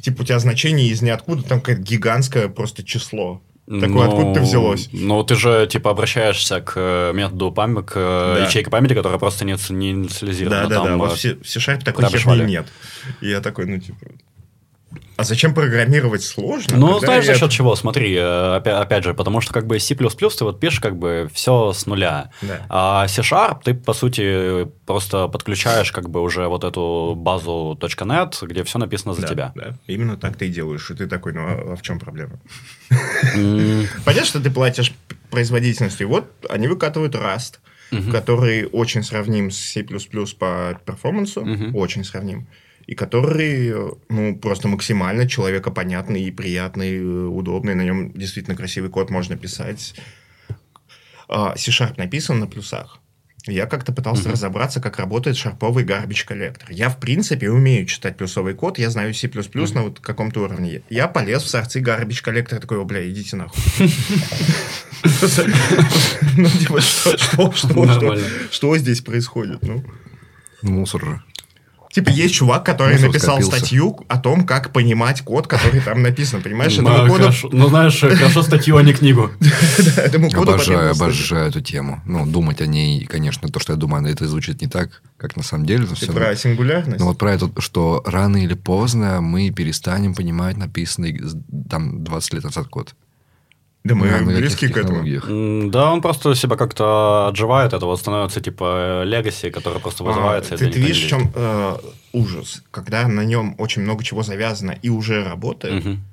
типа, 0.00 0.22
у 0.22 0.24
тебя 0.24 0.38
значение 0.38 0.88
из 0.88 1.02
ниоткуда, 1.02 1.42
там 1.42 1.60
какое-то 1.60 1.82
гигантское 1.82 2.48
просто 2.48 2.84
число. 2.84 3.42
Такое, 3.66 3.88
Ну, 3.88 4.02
откуда 4.02 4.34
ты 4.34 4.40
взялось? 4.40 4.88
Ну, 4.92 5.22
ты 5.22 5.36
же, 5.36 5.68
типа, 5.70 5.90
обращаешься 5.90 6.60
к 6.60 6.72
э, 6.74 7.12
методу 7.12 7.52
памяти, 7.52 7.86
к 7.86 7.92
э, 7.94 8.34
Да. 8.38 8.46
ячейке 8.46 8.68
памяти, 8.68 8.94
которая 8.94 9.18
просто 9.18 9.44
не, 9.44 9.56
не 9.72 9.90
инициализирована. 9.92 10.68
Да, 10.68 10.84
да, 10.84 10.96
да. 10.96 11.14
Все, 11.14 11.34
в 11.36 11.46
C-Sharp 11.46 11.84
такой 11.84 12.04
херни 12.06 12.50
нет. 12.50 12.66
И 13.20 13.28
я 13.28 13.40
такой, 13.40 13.66
ну, 13.66 13.78
типа... 13.78 14.06
А 15.16 15.24
зачем 15.24 15.54
программировать 15.54 16.22
сложно? 16.22 16.76
Ну, 16.76 16.98
знаешь, 16.98 17.24
за 17.26 17.32
я- 17.32 17.38
счет 17.38 17.50
чего? 17.50 17.76
Смотри, 17.76 18.14
э, 18.14 18.20
опя- 18.20 18.80
опять 18.80 19.04
же, 19.04 19.14
потому 19.14 19.40
что 19.40 19.52
как 19.52 19.66
бы 19.66 19.78
C++ 19.78 19.94
ты 19.94 20.44
вот 20.44 20.58
пишешь 20.58 20.80
как 20.80 20.96
бы 20.96 21.30
все 21.32 21.72
с 21.72 21.86
нуля. 21.86 22.30
Да. 22.42 22.66
А 22.68 23.06
C-Sharp 23.06 23.60
ты, 23.64 23.74
по 23.74 23.92
сути, 23.92 24.66
просто 24.86 25.28
подключаешь 25.28 25.92
как 25.92 26.10
бы 26.10 26.20
уже 26.22 26.48
вот 26.48 26.64
эту 26.64 27.14
базу 27.16 27.78
.NET, 27.80 28.34
где 28.46 28.64
все 28.64 28.78
написано 28.78 29.14
за 29.14 29.22
Да, 29.22 29.28
тебя. 29.28 29.52
Да, 29.54 29.78
именно 29.86 30.16
так 30.16 30.36
ты 30.36 30.46
и 30.46 30.50
делаешь. 30.50 30.90
И 30.90 30.94
ты 30.94 31.06
такой, 31.06 31.34
ну, 31.34 31.40
а, 31.42 31.72
а 31.72 31.76
в 31.76 31.82
чем 31.82 31.98
проблема? 32.00 32.40
Понятно, 34.04 34.24
что 34.24 34.40
ты 34.40 34.50
платишь 34.50 34.92
производительностью. 35.30 36.08
Вот 36.08 36.26
они 36.48 36.66
выкатывают 36.66 37.14
Rust, 37.14 37.58
который 38.10 38.66
очень 38.66 39.02
сравним 39.02 39.50
с 39.50 39.56
C++ 39.56 39.84
по 40.38 40.80
перформансу, 40.84 41.46
очень 41.74 42.04
сравним. 42.04 42.46
И 42.86 42.94
который, 42.94 43.72
ну, 44.08 44.36
просто 44.36 44.68
максимально 44.68 45.28
человекопонятный 45.28 46.22
и 46.22 46.30
приятный, 46.30 46.96
э, 46.96 47.26
удобный. 47.26 47.74
На 47.74 47.82
нем 47.82 48.12
действительно 48.12 48.56
красивый 48.56 48.90
код 48.90 49.10
можно 49.10 49.36
писать. 49.36 49.94
А, 51.28 51.54
C-Sharp 51.56 51.94
написан 51.96 52.40
на 52.40 52.46
плюсах. 52.46 53.00
Я 53.46 53.66
как-то 53.66 53.92
пытался 53.92 54.30
разобраться, 54.30 54.80
как 54.80 54.98
работает 54.98 55.36
шарповый 55.36 55.84
garbage 55.84 56.26
коллектор. 56.26 56.70
Я, 56.70 56.90
в 56.90 56.98
принципе, 56.98 57.50
умею 57.50 57.86
читать 57.86 58.16
плюсовый 58.16 58.54
код, 58.54 58.78
я 58.78 58.90
знаю 58.90 59.14
C++ 59.14 59.30
на 59.74 59.82
вот 59.82 60.00
каком-то 60.00 60.42
уровне. 60.42 60.82
Я 60.90 61.08
полез 61.08 61.42
в 61.42 61.48
сорцы 61.48 61.80
garbage 61.80 62.22
коллектора, 62.22 62.60
такой, 62.60 62.78
«О, 62.78 62.84
бля, 62.84 63.08
идите 63.08 63.36
нахуй. 63.36 63.62
Ну, 66.36 66.46
типа, 66.48 66.80
что 68.50 68.76
здесь 68.76 69.00
происходит? 69.00 69.62
Ну, 69.62 69.82
Мусор 70.62 71.04
же. 71.04 71.22
Типа, 71.92 72.10
есть 72.10 72.34
чувак, 72.34 72.64
который 72.64 72.94
Мусор 72.94 73.08
написал 73.08 73.36
скопился. 73.38 73.58
статью 73.58 73.98
о 74.06 74.18
том, 74.18 74.46
как 74.46 74.72
понимать 74.72 75.22
код, 75.22 75.48
который 75.48 75.80
там 75.80 76.02
написан. 76.02 76.40
Понимаешь, 76.40 76.76
ну, 76.76 76.88
этому 76.88 77.08
коду. 77.08 77.32
Ну, 77.50 77.68
знаешь, 77.68 77.98
хорошо 77.98 78.42
статью, 78.42 78.76
а 78.76 78.82
не 78.82 78.92
книгу. 78.92 79.30
Обожаю, 80.36 80.92
обожаю 80.92 81.48
эту 81.48 81.60
тему. 81.60 82.00
Ну, 82.04 82.26
думать 82.26 82.60
о 82.60 82.66
ней, 82.66 83.04
конечно, 83.06 83.48
то, 83.48 83.58
что 83.58 83.72
я 83.72 83.76
думаю, 83.76 84.06
это 84.06 84.28
звучит 84.28 84.60
не 84.62 84.68
так, 84.68 85.02
как 85.16 85.36
на 85.36 85.42
самом 85.42 85.66
деле. 85.66 85.86
но 85.88 85.96
Ты 85.96 86.12
про 86.12 86.36
сингулярность? 86.36 87.00
Ну, 87.00 87.06
вот 87.06 87.18
про 87.18 87.34
это, 87.34 87.50
что 87.58 88.02
рано 88.06 88.36
или 88.36 88.54
поздно 88.54 89.20
мы 89.20 89.50
перестанем 89.50 90.14
понимать 90.14 90.56
написанный 90.56 91.20
там 91.68 92.04
20 92.04 92.34
лет 92.34 92.44
назад 92.44 92.68
код. 92.68 92.94
Да 93.82 93.94
мы 93.94 94.08
каких 94.08 94.26
близки 94.26 94.68
к 94.68 94.76
этому. 94.76 95.70
Да, 95.70 95.90
он 95.92 96.02
просто 96.02 96.34
себя 96.34 96.56
как-то 96.56 97.28
отживает, 97.28 97.72
это 97.72 97.86
вот 97.86 97.98
становится 97.98 98.40
типа 98.40 99.04
легаси, 99.04 99.50
который 99.50 99.80
просто 99.80 100.04
вызывается. 100.04 100.54
А, 100.54 100.56
это 100.56 100.70
ты, 100.70 100.78
видишь, 100.78 101.02
в 101.04 101.08
чем 101.08 101.32
э, 101.34 101.76
ужас? 102.12 102.62
Когда 102.70 103.08
на 103.08 103.24
нем 103.24 103.54
очень 103.58 103.82
много 103.82 104.04
чего 104.04 104.22
завязано 104.22 104.72
и 104.82 104.88
уже 104.90 105.24
работает, 105.24 105.82
Мгм. 105.84 106.04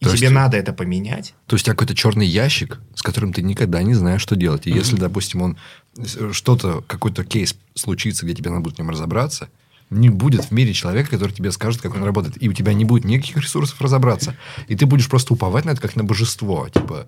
и 0.00 0.04
То 0.04 0.10
тебе 0.16 0.26
есть- 0.26 0.34
надо 0.34 0.56
это 0.56 0.72
поменять. 0.72 1.34
То 1.46 1.54
есть 1.54 1.64
у 1.64 1.66
тебя 1.66 1.74
какой-то 1.74 1.94
черный 1.94 2.26
ящик, 2.26 2.80
с 2.94 3.02
которым 3.02 3.32
ты 3.32 3.42
никогда 3.42 3.82
не 3.84 3.94
знаешь, 3.94 4.20
что 4.22 4.34
делать. 4.34 4.66
И 4.66 4.70
если, 4.72 4.96
допустим, 4.96 5.42
он 5.42 5.56
э, 5.98 6.32
что-то, 6.32 6.82
какой-то 6.88 7.22
кейс 7.24 7.54
случится, 7.74 8.24
где 8.26 8.34
тебе 8.34 8.50
надо 8.50 8.62
будет 8.62 8.76
в 8.76 8.78
нем 8.78 8.90
разобраться, 8.90 9.48
не 9.92 10.08
будет 10.08 10.44
в 10.44 10.50
мире 10.50 10.72
человека, 10.72 11.10
который 11.10 11.32
тебе 11.32 11.52
скажет, 11.52 11.80
как 11.80 11.94
он 11.94 12.04
работает. 12.04 12.42
И 12.42 12.48
у 12.48 12.52
тебя 12.52 12.72
не 12.72 12.84
будет 12.84 13.04
никаких 13.04 13.36
ресурсов 13.36 13.80
разобраться. 13.80 14.36
И 14.68 14.74
ты 14.74 14.86
будешь 14.86 15.08
просто 15.08 15.34
уповать 15.34 15.64
на 15.64 15.70
это, 15.70 15.80
как 15.80 15.96
на 15.96 16.04
божество. 16.04 16.68
Типа, 16.68 17.06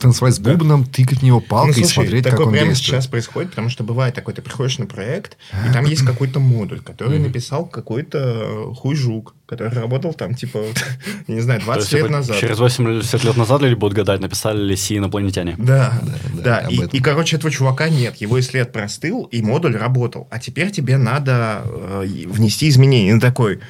танцевать 0.00 0.34
с 0.34 0.38
бубном, 0.38 0.84
тыкать 0.84 1.20
в 1.20 1.22
него 1.22 1.40
палкой 1.40 1.74
Ну, 1.74 1.80
и 1.80 1.84
слушай, 1.84 1.94
смотреть, 1.94 2.24
как 2.24 2.32
такое 2.32 2.46
он 2.46 2.52
прямо 2.52 2.68
действует. 2.68 2.86
сейчас 2.86 3.06
происходит, 3.06 3.50
потому 3.50 3.70
что 3.70 3.84
бывает 3.84 4.14
такой, 4.14 4.34
ты 4.34 4.42
приходишь 4.42 4.78
на 4.78 4.86
проект, 4.86 5.36
и 5.68 5.72
там 5.72 5.84
есть 5.86 6.02
какой-то 6.02 6.40
модуль, 6.40 6.80
который 6.80 7.18
написал 7.18 7.66
какой-то 7.66 8.74
хуй-жук, 8.74 9.34
который 9.46 9.72
работал 9.72 10.14
там, 10.14 10.34
типа, 10.34 10.58
я 11.26 11.34
не 11.34 11.40
знаю, 11.40 11.60
То 11.60 11.66
20 11.66 11.80
есть, 11.82 11.92
лет 11.92 12.02
типа, 12.02 12.12
назад. 12.12 12.36
Через 12.38 12.58
80 12.58 13.24
лет 13.24 13.36
назад 13.36 13.62
люди 13.62 13.74
будут 13.74 13.94
гадать, 13.94 14.20
написали 14.20 14.62
ли 14.62 14.76
си 14.76 14.98
инопланетяне. 14.98 15.56
Да, 15.58 16.00
да, 16.34 16.62
да. 16.62 16.68
И, 16.68 16.76
и, 16.96 17.00
короче, 17.00 17.36
этого 17.36 17.50
чувака 17.50 17.88
нет. 17.88 18.16
Его 18.16 18.38
и 18.38 18.42
след 18.42 18.72
простыл, 18.72 19.24
и 19.24 19.42
модуль 19.42 19.76
работал. 19.76 20.28
А 20.30 20.38
теперь 20.38 20.70
тебе 20.70 20.98
надо 20.98 21.62
э, 21.64 22.04
внести 22.26 22.68
изменения. 22.68 23.16
И 23.16 23.20
такой, 23.20 23.60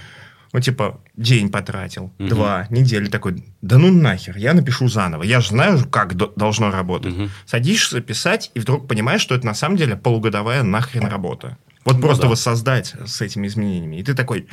Ну, 0.53 0.61
типа, 0.61 1.01
день 1.17 1.49
потратил, 1.49 2.13
угу. 2.19 2.29
два, 2.29 2.67
недели 2.71 3.07
такой, 3.07 3.45
да 3.63 3.79
ну 3.79 3.93
нахер, 3.93 4.37
я 4.37 4.53
напишу 4.53 4.89
заново. 4.89 5.23
Я 5.23 5.41
же 5.41 5.49
знаю, 5.49 5.87
как 5.89 6.15
до- 6.15 6.33
должно 6.35 6.71
работать. 6.73 7.15
Угу. 7.15 7.29
Садишься 7.47 8.01
писать, 8.01 8.51
и 8.55 8.61
вдруг 8.61 8.89
понимаешь, 8.89 9.21
что 9.21 9.37
это 9.37 9.47
на 9.47 9.55
самом 9.55 9.77
деле 9.77 9.97
полугодовая 9.97 10.65
нахрен 10.65 11.07
работа. 11.07 11.57
Вот 11.85 11.97
ну, 11.97 12.03
просто 12.03 12.25
да. 12.25 12.31
воссоздать 12.31 12.95
с 13.07 13.21
этими 13.21 13.47
изменениями. 13.47 13.97
И 13.97 14.03
ты 14.03 14.15
такой, 14.15 14.49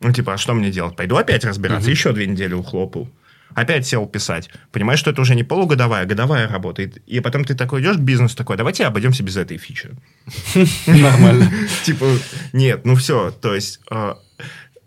ну, 0.00 0.12
типа, 0.12 0.34
а 0.34 0.38
что 0.38 0.52
мне 0.52 0.70
делать? 0.70 0.96
Пойду 0.96 1.16
опять 1.16 1.44
разбираться, 1.44 1.86
угу. 1.86 1.92
еще 1.92 2.12
две 2.12 2.26
недели 2.26 2.52
ухлопал. 2.52 3.08
Опять 3.54 3.86
сел 3.86 4.06
писать. 4.06 4.50
Понимаешь, 4.70 4.98
что 4.98 5.10
это 5.10 5.20
уже 5.20 5.34
не 5.34 5.44
полугодовая, 5.44 6.02
а 6.02 6.06
годовая 6.06 6.48
работа. 6.48 6.82
И 6.82 7.20
потом 7.20 7.44
ты 7.44 7.54
такой 7.54 7.82
идешь 7.82 7.96
к 7.96 8.00
бизнесу 8.00 8.36
такой, 8.36 8.56
давайте 8.56 8.84
обойдемся 8.84 9.22
без 9.22 9.36
этой 9.36 9.58
фичи. 9.58 9.90
Нормально. 10.86 11.50
Типа, 11.84 12.06
нет, 12.52 12.84
ну 12.84 12.94
все. 12.94 13.30
То 13.30 13.54
есть 13.54 13.80
а, 13.90 14.18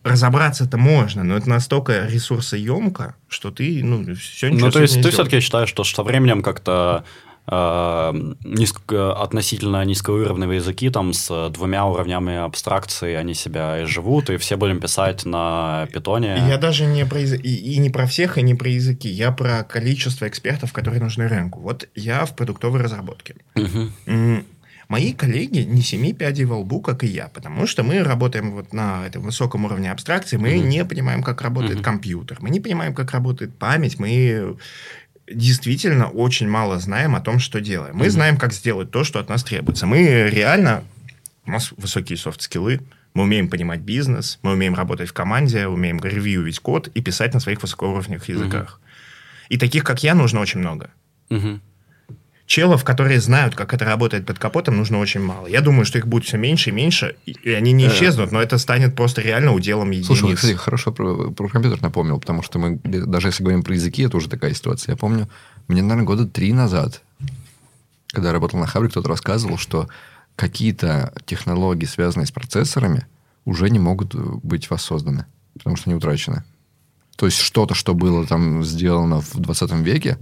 разобраться-то 0.05 0.77
можно, 0.77 1.23
но 1.23 1.35
это 1.35 1.49
настолько 1.49 2.05
ресурсоемко, 2.05 3.15
что 3.27 3.49
ты, 3.49 3.83
ну, 3.83 4.15
все 4.15 4.49
ничего 4.49 4.67
Ну, 4.67 4.71
то 4.71 4.81
есть 4.81 5.01
ты 5.01 5.09
все-таки 5.09 5.39
считаешь, 5.39 5.67
что 5.67 5.83
со 5.83 6.03
временем 6.03 6.43
как-то 6.43 7.03
э, 7.47 8.13
низко, 8.43 9.19
относительно 9.19 9.83
низкоуровневые 9.83 10.57
языки 10.57 10.91
там 10.91 11.11
с 11.11 11.49
двумя 11.49 11.85
уровнями 11.85 12.35
абстракции 12.35 13.15
они 13.15 13.33
себя 13.33 13.81
и 13.81 13.85
живут, 13.85 14.29
и 14.29 14.37
все 14.37 14.57
будем 14.57 14.79
писать 14.79 15.25
на 15.25 15.87
питоне. 15.91 16.43
Я 16.47 16.57
даже 16.57 16.85
не 16.85 17.03
про 17.03 17.21
языки, 17.21 17.47
и, 17.47 17.73
и 17.73 17.77
не 17.79 17.89
про 17.89 18.05
всех, 18.05 18.37
и 18.37 18.43
не 18.43 18.53
про 18.53 18.69
языки. 18.69 19.09
Я 19.09 19.31
про 19.31 19.63
количество 19.63 20.27
экспертов, 20.27 20.71
которые 20.71 21.01
нужны 21.01 21.27
рынку. 21.27 21.61
Вот 21.61 21.89
я 21.95 22.25
в 22.25 22.35
продуктовой 22.35 22.79
разработке. 22.79 23.37
Угу. 23.55 24.43
Мои 24.87 25.13
коллеги 25.13 25.59
не 25.59 25.81
семи 25.81 26.13
пядей 26.13 26.45
во 26.45 26.57
лбу, 26.57 26.81
как 26.81 27.03
и 27.03 27.07
я, 27.07 27.27
потому 27.29 27.65
что 27.65 27.83
мы 27.83 28.03
работаем 28.03 28.51
вот 28.51 28.73
на 28.73 29.05
этом 29.07 29.23
высоком 29.23 29.65
уровне 29.65 29.91
абстракции, 29.91 30.37
мы 30.37 30.49
mm-hmm. 30.49 30.67
не 30.67 30.85
понимаем, 30.85 31.23
как 31.23 31.41
работает 31.41 31.79
mm-hmm. 31.79 31.83
компьютер, 31.83 32.37
мы 32.41 32.49
не 32.49 32.59
понимаем, 32.59 32.93
как 32.93 33.11
работает 33.11 33.57
память, 33.57 33.99
мы 33.99 34.57
действительно 35.27 36.07
очень 36.07 36.47
мало 36.47 36.79
знаем 36.79 37.15
о 37.15 37.21
том, 37.21 37.39
что 37.39 37.59
делаем. 37.59 37.95
Мы 37.95 38.05
mm-hmm. 38.05 38.09
знаем, 38.09 38.37
как 38.37 38.53
сделать 38.53 38.91
то, 38.91 39.03
что 39.03 39.19
от 39.19 39.29
нас 39.29 39.43
требуется. 39.43 39.87
Мы 39.87 40.29
реально... 40.29 40.83
У 41.47 41.51
нас 41.51 41.71
высокие 41.77 42.17
софт-скиллы, 42.17 42.81
мы 43.13 43.21
умеем 43.21 43.49
понимать 43.49 43.79
бизнес, 43.79 44.39
мы 44.41 44.53
умеем 44.53 44.73
работать 44.73 45.09
в 45.09 45.13
команде, 45.13 45.67
умеем 45.67 45.99
ревьюить 45.99 46.59
код 46.59 46.87
и 46.95 47.01
писать 47.01 47.35
на 47.35 47.39
своих 47.39 47.61
высокоуровневых 47.61 48.27
языках. 48.27 48.79
Mm-hmm. 48.81 49.45
И 49.49 49.57
таких, 49.59 49.83
как 49.83 50.03
я, 50.03 50.15
нужно 50.15 50.39
очень 50.39 50.59
много. 50.59 50.89
Mm-hmm 51.29 51.59
челов, 52.45 52.83
которые 52.83 53.19
знают, 53.19 53.55
как 53.55 53.73
это 53.73 53.85
работает 53.85 54.25
под 54.25 54.37
капотом, 54.39 54.77
нужно 54.77 54.99
очень 54.99 55.21
мало. 55.21 55.47
Я 55.47 55.61
думаю, 55.61 55.85
что 55.85 55.97
их 55.97 56.07
будет 56.07 56.25
все 56.25 56.37
меньше 56.37 56.69
и 56.69 56.73
меньше, 56.73 57.15
и 57.25 57.51
они 57.51 57.71
не 57.71 57.87
исчезнут, 57.87 58.31
но 58.31 58.41
это 58.41 58.57
станет 58.57 58.95
просто 58.95 59.21
реально 59.21 59.53
уделом 59.53 59.91
единиц. 59.91 60.07
Слушай, 60.07 60.29
вот, 60.29 60.35
кстати, 60.35 60.53
хорошо 60.53 60.91
про, 60.91 61.31
про 61.31 61.47
компьютер 61.47 61.81
напомнил, 61.81 62.19
потому 62.19 62.43
что 62.43 62.59
мы, 62.59 62.79
даже 62.83 63.29
если 63.29 63.43
говорим 63.43 63.63
про 63.63 63.73
языки, 63.73 64.03
это 64.03 64.17
уже 64.17 64.29
такая 64.29 64.53
ситуация. 64.53 64.93
Я 64.93 64.97
помню, 64.97 65.27
мне, 65.67 65.81
наверное, 65.81 66.05
года 66.05 66.27
три 66.27 66.53
назад, 66.53 67.01
когда 68.09 68.29
я 68.29 68.33
работал 68.33 68.59
на 68.59 68.67
Хабре, 68.67 68.89
кто-то 68.89 69.09
рассказывал, 69.09 69.57
что 69.57 69.87
какие-то 70.35 71.13
технологии, 71.25 71.85
связанные 71.85 72.27
с 72.27 72.31
процессорами, 72.31 73.07
уже 73.45 73.69
не 73.69 73.79
могут 73.79 74.13
быть 74.15 74.69
воссозданы, 74.69 75.25
потому 75.57 75.75
что 75.77 75.89
они 75.89 75.95
утрачены. 75.95 76.43
То 77.15 77.25
есть 77.25 77.39
что-то, 77.39 77.73
что 77.73 77.93
было 77.93 78.25
там 78.25 78.63
сделано 78.63 79.21
в 79.21 79.35
20 79.35 79.71
веке, 79.73 80.17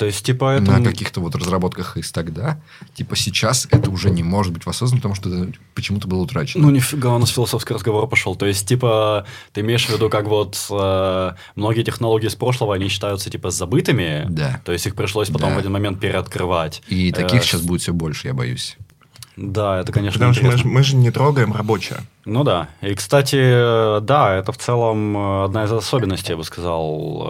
то 0.00 0.06
есть, 0.06 0.24
типа, 0.24 0.54
это... 0.54 0.72
На 0.72 0.82
каких-то 0.82 1.20
вот 1.20 1.34
разработках 1.34 1.98
из 1.98 2.10
тогда, 2.10 2.58
типа, 2.94 3.16
сейчас 3.16 3.68
это 3.70 3.90
уже 3.90 4.08
не 4.08 4.22
может 4.22 4.50
быть 4.50 4.64
воссоздано, 4.64 4.98
потому 4.98 5.14
что 5.14 5.28
это 5.28 5.52
почему-то 5.74 6.08
было 6.08 6.20
утрачено. 6.22 6.64
Ну, 6.64 6.70
нифига, 6.70 7.14
у 7.14 7.18
нас 7.18 7.28
философский 7.28 7.74
разговор 7.74 8.08
пошел. 8.08 8.34
То 8.34 8.46
есть, 8.46 8.66
типа, 8.66 9.26
ты 9.52 9.60
имеешь 9.60 9.84
в 9.84 9.90
виду, 9.90 10.08
как 10.08 10.24
вот 10.24 10.56
э, 10.70 11.32
многие 11.54 11.82
технологии 11.82 12.28
с 12.28 12.34
прошлого, 12.34 12.76
они 12.76 12.88
считаются, 12.88 13.28
типа, 13.28 13.50
забытыми? 13.50 14.24
Да. 14.30 14.62
То 14.64 14.72
есть, 14.72 14.86
их 14.86 14.94
пришлось 14.94 15.28
потом 15.28 15.50
да. 15.50 15.56
в 15.56 15.58
один 15.58 15.72
момент 15.72 16.00
переоткрывать. 16.00 16.80
И 16.88 17.12
таких 17.12 17.42
э, 17.42 17.44
сейчас 17.44 17.60
будет 17.60 17.82
все 17.82 17.92
больше, 17.92 18.28
я 18.28 18.32
боюсь. 18.32 18.78
Да, 19.36 19.80
это, 19.80 19.92
конечно, 19.92 20.18
Потому 20.18 20.32
интересно. 20.32 20.58
что 20.58 20.68
мы, 20.68 20.74
мы 20.74 20.82
же 20.82 20.96
не 20.96 21.10
трогаем 21.10 21.52
рабочее. 21.52 22.00
Ну 22.24 22.44
да. 22.44 22.68
И, 22.82 22.94
кстати, 22.94 24.00
да, 24.00 24.34
это 24.34 24.52
в 24.52 24.58
целом 24.58 25.16
одна 25.44 25.64
из 25.64 25.72
особенностей, 25.72 26.32
я 26.32 26.36
бы 26.36 26.44
сказал, 26.44 27.26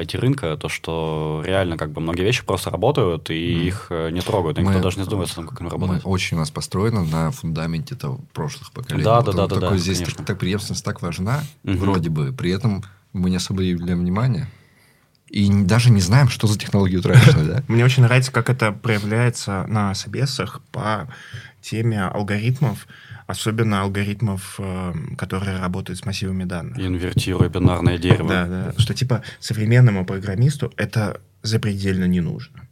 IT-рынка, 0.00 0.46
э, 0.46 0.56
то, 0.56 0.68
что 0.68 1.42
реально 1.44 1.76
как 1.76 1.92
бы 1.92 2.00
многие 2.00 2.22
вещи 2.22 2.44
просто 2.44 2.70
работают, 2.70 3.30
и 3.30 3.34
mm. 3.34 3.64
их 3.64 3.86
э, 3.90 4.10
не 4.10 4.20
трогают, 4.20 4.58
никто 4.58 4.72
мы, 4.72 4.80
даже 4.80 4.98
не 4.98 5.06
думает 5.06 5.30
о 5.30 5.34
том, 5.36 5.46
как 5.46 5.60
они 5.60 5.70
работают. 5.70 6.04
Мы 6.04 6.10
очень 6.10 6.36
у 6.36 6.40
нас 6.40 6.50
построено 6.50 7.04
на 7.04 7.30
фундаменте 7.30 7.94
того, 7.94 8.20
прошлых 8.32 8.70
поколений. 8.72 9.04
Да, 9.04 9.22
да, 9.22 9.32
да, 9.32 9.46
да. 9.46 9.54
Такой 9.60 9.70
да, 9.70 9.78
здесь 9.78 10.00
так, 10.00 10.26
так 10.26 10.38
преемственность 10.38 10.84
так 10.84 11.02
важна, 11.02 11.42
угу. 11.64 11.78
вроде 11.78 12.10
бы, 12.10 12.32
при 12.32 12.50
этом 12.50 12.84
мы 13.12 13.30
не 13.30 13.36
особо 13.36 13.60
уделяем 13.60 14.00
внимания. 14.00 14.48
И 15.34 15.50
даже 15.50 15.90
не 15.90 16.00
знаем, 16.00 16.28
что 16.28 16.46
за 16.46 16.56
технологии 16.56 16.96
утрачены, 16.96 17.44
да? 17.44 17.62
Мне 17.68 17.84
очень 17.84 18.04
нравится, 18.04 18.30
как 18.30 18.48
это 18.48 18.70
проявляется 18.70 19.64
на 19.66 19.92
собесах 19.96 20.60
по 20.70 21.08
теме 21.60 22.04
алгоритмов, 22.04 22.86
особенно 23.26 23.82
алгоритмов, 23.82 24.54
э, 24.58 24.94
которые 25.18 25.58
работают 25.58 25.98
с 25.98 26.04
массивами 26.06 26.44
данных. 26.44 26.78
Инвертируя 26.78 27.48
бинарное 27.48 27.98
дерево. 27.98 28.28
Да, 28.28 28.46
да. 28.46 28.74
Что 28.78 28.94
типа 28.94 29.22
современному 29.40 30.06
программисту 30.06 30.72
это 30.76 31.20
запредельно 31.42 32.04
не 32.04 32.20
нужно. 32.20 32.63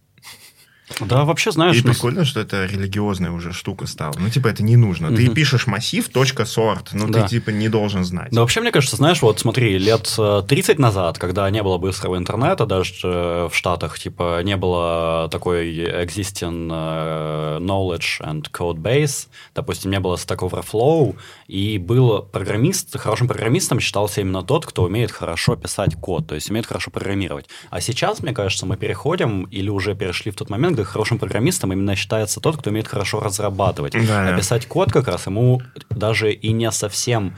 Да, 1.00 1.24
вообще, 1.24 1.52
знаешь... 1.52 1.76
И 1.76 1.82
прикольно, 1.82 2.24
что 2.24 2.40
это 2.40 2.66
религиозная 2.66 3.30
уже 3.30 3.52
штука 3.52 3.86
стала. 3.86 4.14
Ну, 4.18 4.28
типа, 4.28 4.48
это 4.48 4.62
не 4.62 4.76
нужно. 4.76 5.08
Угу. 5.08 5.16
Ты 5.16 5.28
пишешь 5.28 5.66
массив, 5.66 6.08
точка, 6.08 6.44
сорт. 6.44 6.90
Ну, 6.92 7.08
да. 7.08 7.22
ты, 7.22 7.28
типа, 7.28 7.50
не 7.50 7.68
должен 7.68 8.04
знать. 8.04 8.28
Да, 8.30 8.40
вообще, 8.40 8.60
мне 8.60 8.70
кажется, 8.72 8.96
знаешь, 8.96 9.22
вот 9.22 9.40
смотри, 9.40 9.78
лет 9.78 10.02
30 10.16 10.78
э, 10.78 10.82
назад, 10.82 11.18
когда 11.18 11.48
не 11.50 11.62
было 11.62 11.78
быстрого 11.78 12.16
интернета, 12.16 12.66
даже 12.66 12.94
э, 13.04 13.48
в 13.50 13.54
Штатах, 13.54 13.98
типа, 13.98 14.42
не 14.42 14.56
было 14.56 15.28
такой 15.30 15.76
existing 16.04 16.68
э, 16.70 17.58
knowledge 17.60 18.20
and 18.20 18.50
code 18.50 18.78
base, 18.78 19.28
допустим, 19.54 19.90
не 19.90 20.00
было 20.00 20.16
Stack 20.16 20.38
Overflow, 20.38 21.16
и 21.48 21.78
был 21.78 22.22
программист, 22.22 22.98
хорошим 22.98 23.28
программистом 23.28 23.80
считался 23.80 24.20
именно 24.20 24.42
тот, 24.42 24.66
кто 24.66 24.84
умеет 24.84 25.10
хорошо 25.10 25.56
писать 25.56 25.96
код, 25.96 26.26
то 26.26 26.34
есть 26.34 26.50
умеет 26.50 26.66
хорошо 26.66 26.90
программировать. 26.90 27.46
А 27.70 27.80
сейчас, 27.80 28.22
мне 28.22 28.32
кажется, 28.32 28.66
мы 28.66 28.76
переходим 28.76 29.44
или 29.44 29.68
уже 29.68 29.94
перешли 29.94 30.30
в 30.30 30.36
тот 30.36 30.50
момент, 30.50 30.76
когда 30.82 30.92
хорошим 30.92 31.18
программистом 31.18 31.72
именно 31.72 31.96
считается 31.96 32.40
тот, 32.40 32.56
кто 32.58 32.70
умеет 32.70 32.88
хорошо 32.88 33.20
разрабатывать. 33.20 33.92
Да, 34.06 34.28
а 34.28 34.36
писать 34.36 34.66
код 34.66 34.92
как 34.92 35.08
раз 35.08 35.26
ему 35.26 35.62
даже 35.90 36.32
и 36.32 36.52
не 36.52 36.70
совсем 36.70 37.34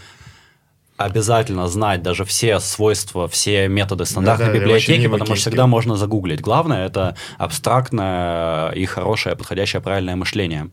обязательно 0.96 1.66
знать 1.66 2.02
даже 2.02 2.24
все 2.24 2.60
свойства, 2.60 3.26
все 3.26 3.68
методы 3.68 4.04
стандартной 4.04 4.46
да, 4.46 4.52
да, 4.52 4.58
библиотеки, 4.58 5.08
потому 5.08 5.34
что 5.34 5.50
всегда 5.50 5.66
можно 5.66 5.96
загуглить. 5.96 6.40
Главное 6.40 6.86
это 6.86 7.16
абстрактное 7.36 8.70
и 8.70 8.84
хорошее, 8.84 9.36
подходящее, 9.36 9.82
правильное 9.82 10.16
мышление. 10.16 10.70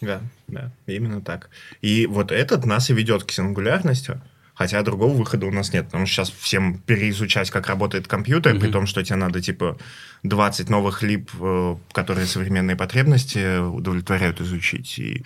Да, 0.00 0.20
да, 0.48 0.72
именно 0.86 1.20
так. 1.20 1.48
И 1.80 2.06
вот 2.06 2.32
этот 2.32 2.64
нас 2.64 2.90
и 2.90 2.94
ведет 2.94 3.22
к 3.22 3.30
сингулярности. 3.30 4.20
Хотя 4.54 4.82
другого 4.82 5.14
выхода 5.14 5.46
у 5.46 5.50
нас 5.50 5.72
нет. 5.72 5.86
Потому 5.86 6.06
что 6.06 6.24
сейчас 6.24 6.30
всем 6.30 6.78
переизучать, 6.78 7.50
как 7.50 7.68
работает 7.68 8.06
компьютер, 8.06 8.54
mm-hmm. 8.54 8.60
при 8.60 8.70
том, 8.70 8.86
что 8.86 9.02
тебе 9.02 9.16
надо, 9.16 9.40
типа, 9.40 9.78
20 10.22 10.68
новых 10.68 11.02
лип, 11.02 11.30
э, 11.40 11.76
которые 11.92 12.26
современные 12.26 12.76
потребности 12.76 13.58
удовлетворяют, 13.58 14.40
изучить. 14.40 14.98
И 14.98 15.24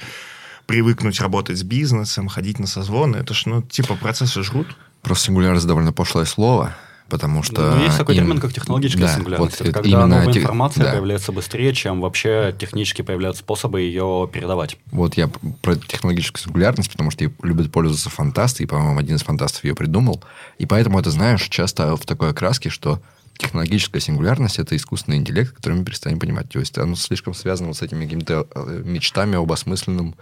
привыкнуть 0.66 1.20
работать 1.20 1.58
с 1.58 1.62
бизнесом, 1.62 2.28
ходить 2.28 2.58
на 2.58 2.66
созвоны. 2.66 3.16
Это 3.16 3.34
ж, 3.34 3.46
ну, 3.46 3.62
типа, 3.62 3.96
процессы 3.96 4.42
жрут. 4.42 4.68
Просто 5.02 5.26
сингулярность 5.26 5.66
довольно 5.66 5.92
пошлое 5.92 6.24
слово 6.24 6.74
потому 7.08 7.42
что... 7.42 7.74
Ну, 7.76 7.84
есть 7.84 7.98
такой 7.98 8.16
им... 8.16 8.24
термин, 8.24 8.40
как 8.40 8.52
технологическая 8.52 9.02
да, 9.02 9.14
сингулярность. 9.14 9.60
Вот 9.60 9.68
это 9.68 9.72
когда 9.72 9.88
именно 9.88 10.06
новая 10.06 10.36
информация 10.36 10.84
да. 10.84 10.92
появляется 10.92 11.32
быстрее, 11.32 11.72
чем 11.72 12.00
вообще 12.00 12.54
технически 12.58 13.02
появляются 13.02 13.42
способы 13.42 13.80
ее 13.80 14.28
передавать. 14.32 14.78
Вот 14.90 15.16
я 15.16 15.28
про 15.62 15.76
технологическую 15.76 16.42
сингулярность, 16.42 16.90
потому 16.90 17.10
что 17.10 17.30
любят 17.42 17.70
пользоваться 17.70 18.10
фантасты, 18.10 18.64
и, 18.64 18.66
по-моему, 18.66 18.98
один 18.98 19.16
из 19.16 19.22
фантастов 19.22 19.64
ее 19.64 19.74
придумал. 19.74 20.22
И 20.58 20.66
поэтому 20.66 20.98
это, 20.98 21.10
знаешь, 21.10 21.42
часто 21.48 21.96
в 21.96 22.04
такой 22.04 22.30
окраске, 22.30 22.70
что 22.70 23.00
технологическая 23.38 24.00
сингулярность– 24.00 24.58
это 24.58 24.76
искусственный 24.76 25.18
интеллект, 25.18 25.54
который 25.54 25.74
мы 25.74 25.84
перестанем 25.84 26.18
понимать. 26.18 26.48
То 26.48 26.58
есть 26.58 26.76
оно 26.78 26.96
слишком 26.96 27.34
связано 27.34 27.68
вот 27.68 27.76
с 27.76 27.82
этими 27.82 28.04
какими-то 28.04 28.46
э, 28.54 28.82
мечтами 28.84 29.36
об 29.36 29.52
осмысленном 29.52 30.14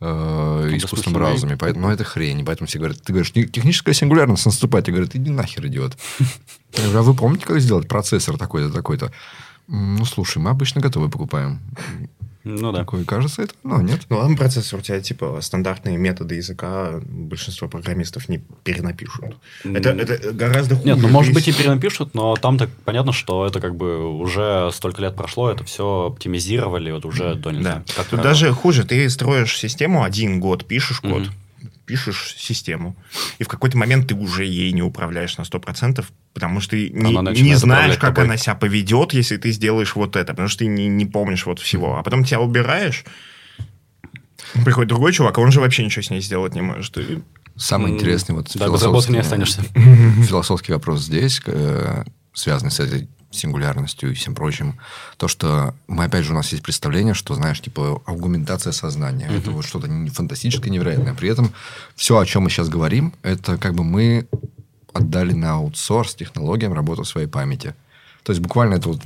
э, 0.00 0.70
искусственном 0.74 1.20
разуме. 1.20 1.56
Поэтому, 1.56 1.86
ну, 1.86 1.92
это 1.92 2.04
хрень. 2.04 2.44
Поэтому 2.44 2.66
все 2.66 2.78
говорят, 2.78 3.02
ты 3.02 3.12
говоришь, 3.12 3.32
техническая 3.32 3.94
сингулярность 3.94 4.46
наступает. 4.46 4.88
Я 4.88 4.94
говорю, 4.94 5.10
иди 5.12 5.30
нахер, 5.30 5.66
идиот. 5.66 5.96
Я 6.74 6.82
говорю, 6.84 6.98
а 6.98 7.02
вы 7.02 7.14
помните, 7.14 7.46
как 7.46 7.60
сделать 7.60 7.88
процессор 7.88 8.38
такой-то, 8.38 8.72
такой-то? 8.72 9.12
Ну, 9.66 10.04
слушай, 10.04 10.38
мы 10.38 10.50
обычно 10.50 10.80
готовы 10.80 11.08
покупаем. 11.08 11.60
Ну 12.44 12.72
да. 12.72 12.80
Такое 12.80 13.04
кажется, 13.04 13.42
это, 13.42 13.54
но 13.62 13.82
нет. 13.82 14.00
Ну 14.08 14.16
ладно, 14.16 14.36
процессор 14.36 14.78
у 14.78 14.82
тебя 14.82 15.00
типа 15.00 15.38
стандартные 15.42 15.98
методы 15.98 16.36
языка 16.36 17.00
большинство 17.04 17.68
программистов 17.68 18.28
не 18.28 18.38
перенапишут. 18.64 19.36
Это, 19.62 19.90
это 19.90 20.32
гораздо 20.32 20.76
хуже. 20.76 20.88
Нет, 20.88 20.98
ну 21.02 21.08
может 21.08 21.34
быть 21.34 21.48
и 21.48 21.52
перенапишут, 21.52 22.14
но 22.14 22.34
там 22.36 22.56
так 22.56 22.70
понятно, 22.84 23.12
что 23.12 23.46
это 23.46 23.60
как 23.60 23.76
бы 23.76 24.06
уже 24.18 24.70
столько 24.72 25.02
лет 25.02 25.16
прошло, 25.16 25.50
это 25.50 25.64
все 25.64 26.06
оптимизировали, 26.06 26.90
вот 26.90 27.04
уже 27.04 27.34
до 27.34 27.50
нельзя. 27.50 27.82
Да. 27.86 27.94
Как 27.94 28.06
Тут 28.06 28.22
даже 28.22 28.52
хуже, 28.52 28.84
ты 28.84 29.08
строишь 29.10 29.58
систему 29.58 30.02
один 30.02 30.40
год, 30.40 30.64
пишешь 30.64 31.00
код, 31.00 31.22
mm-hmm 31.22 31.32
пишешь 31.90 32.36
систему, 32.38 32.94
и 33.38 33.44
в 33.44 33.48
какой-то 33.48 33.76
момент 33.76 34.06
ты 34.06 34.14
уже 34.14 34.44
ей 34.44 34.70
не 34.72 34.82
управляешь 34.82 35.36
на 35.38 35.42
100%, 35.42 36.04
потому 36.34 36.60
что 36.60 36.70
ты 36.70 36.90
не, 36.90 37.42
не 37.42 37.56
знаешь, 37.56 37.96
как 37.96 38.14
тобой. 38.14 38.24
она 38.24 38.36
себя 38.36 38.54
поведет, 38.54 39.12
если 39.12 39.36
ты 39.38 39.50
сделаешь 39.50 39.96
вот 39.96 40.14
это, 40.14 40.32
потому 40.32 40.48
что 40.48 40.60
ты 40.60 40.66
не, 40.66 40.86
не 40.86 41.04
помнишь 41.04 41.46
вот 41.46 41.58
всего. 41.58 41.96
А 41.96 42.04
потом 42.04 42.22
тебя 42.22 42.40
убираешь, 42.40 43.04
приходит 44.64 44.88
другой 44.88 45.12
чувак, 45.12 45.38
а 45.38 45.40
он 45.40 45.50
же 45.50 45.60
вообще 45.60 45.84
ничего 45.84 46.02
с 46.02 46.10
ней 46.10 46.20
сделать 46.20 46.54
не 46.54 46.62
может. 46.62 46.96
И 46.98 47.18
Самый 47.56 47.92
интересный 47.92 48.36
вот 48.36 48.50
Да, 48.54 48.68
без 48.68 48.82
работы 48.82 49.06
философский, 49.08 49.12
не 49.12 49.18
останешься. 49.18 49.62
философский 50.28 50.72
вопрос 50.72 51.00
здесь, 51.00 51.40
э, 51.44 52.04
связанный 52.32 52.70
с 52.70 52.78
этой 52.78 53.08
сингулярностью 53.30 54.10
и 54.10 54.14
всем 54.14 54.34
прочим, 54.34 54.78
то, 55.16 55.28
что 55.28 55.74
мы, 55.86 56.04
опять 56.04 56.24
же, 56.24 56.32
у 56.32 56.34
нас 56.34 56.50
есть 56.50 56.62
представление, 56.62 57.14
что, 57.14 57.34
знаешь, 57.34 57.60
типа, 57.60 58.02
аугументация 58.06 58.72
сознания. 58.72 59.28
Это 59.28 59.50
вот 59.50 59.64
что-то 59.64 59.88
фантастическое, 60.12 60.70
невероятное. 60.70 61.14
При 61.14 61.28
этом 61.28 61.52
все, 61.94 62.18
о 62.18 62.26
чем 62.26 62.44
мы 62.44 62.50
сейчас 62.50 62.68
говорим, 62.68 63.12
это 63.22 63.56
как 63.56 63.74
бы 63.74 63.84
мы 63.84 64.26
отдали 64.92 65.32
на 65.32 65.52
аутсорс 65.52 66.14
технологиям 66.16 66.72
работу 66.72 67.04
своей 67.04 67.28
памяти. 67.28 67.74
То 68.24 68.32
есть, 68.32 68.42
буквально 68.42 68.74
это 68.74 68.88
вот 68.88 69.00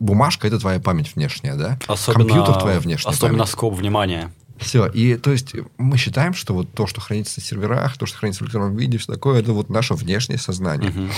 бумажка– 0.00 0.46
это 0.48 0.58
твоя 0.58 0.80
память 0.80 1.14
внешняя, 1.14 1.54
да? 1.54 1.78
Особенно, 1.86 2.24
Компьютер– 2.24 2.54
твоя 2.60 2.80
внешняя 2.80 3.10
Особенно 3.10 3.38
память. 3.38 3.52
скоп 3.52 3.74
внимания. 3.74 4.32
Все. 4.58 4.86
И 4.86 5.16
то 5.16 5.30
есть 5.30 5.54
мы 5.76 5.96
считаем, 5.96 6.34
что 6.34 6.54
вот 6.54 6.72
то, 6.72 6.86
что 6.86 7.00
хранится 7.00 7.40
на 7.40 7.46
серверах, 7.46 7.96
то, 7.96 8.06
что 8.06 8.18
хранится 8.18 8.42
в 8.42 8.46
электронном 8.46 8.76
виде, 8.76 8.98
все 8.98 9.12
такое, 9.12 9.38
это 9.40 9.52
вот 9.52 9.70
наше 9.70 9.94
внешнее 9.94 10.38
сознание. 10.38 10.90
Мгм. 10.90 11.10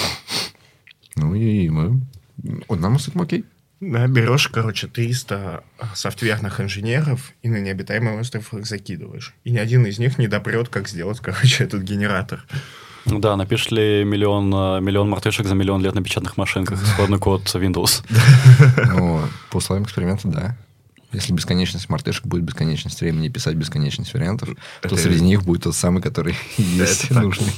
Ну 1.16 1.35
и 1.35 1.68
мы... 1.68 2.01
Нам 2.68 2.98
с 2.98 3.08
этим 3.08 3.20
окей. 3.20 3.44
Да, 3.80 4.06
берешь, 4.06 4.48
короче, 4.48 4.88
300 4.88 5.64
софтверных 5.94 6.60
инженеров 6.60 7.32
и 7.42 7.48
на 7.48 7.56
необитаемый 7.60 8.20
остров 8.20 8.52
их 8.52 8.66
закидываешь. 8.66 9.34
И 9.44 9.50
ни 9.50 9.58
один 9.58 9.86
из 9.86 9.98
них 9.98 10.18
не 10.18 10.28
допрет, 10.28 10.68
как 10.68 10.86
сделать, 10.86 11.20
короче, 11.20 11.64
этот 11.64 11.82
генератор. 11.82 12.44
Ну 13.06 13.18
Да, 13.18 13.36
напишешь 13.36 13.70
ли 13.70 14.04
миллион, 14.04 14.52
э, 14.52 14.80
миллион 14.82 15.08
мартышек 15.08 15.46
за 15.46 15.54
миллион 15.54 15.82
лет 15.82 15.94
на 15.94 16.02
печатных 16.02 16.36
машинках 16.36 16.82
исходный 16.82 17.18
код 17.18 17.42
Windows. 17.54 18.04
Но 18.94 19.26
по 19.50 19.56
условиям 19.56 19.84
эксперимента, 19.84 20.28
да. 20.28 20.56
Если 21.12 21.32
бесконечность 21.32 21.88
мартышек 21.88 22.26
будет 22.26 22.44
бесконечность 22.44 23.00
времени 23.00 23.28
писать 23.28 23.56
бесконечность 23.56 24.12
вариантов, 24.12 24.50
то 24.82 24.94
среди 24.96 25.22
них 25.22 25.42
будет 25.42 25.64
тот 25.64 25.74
самый, 25.74 26.02
который 26.02 26.36
есть 26.58 27.10
нужный. 27.10 27.52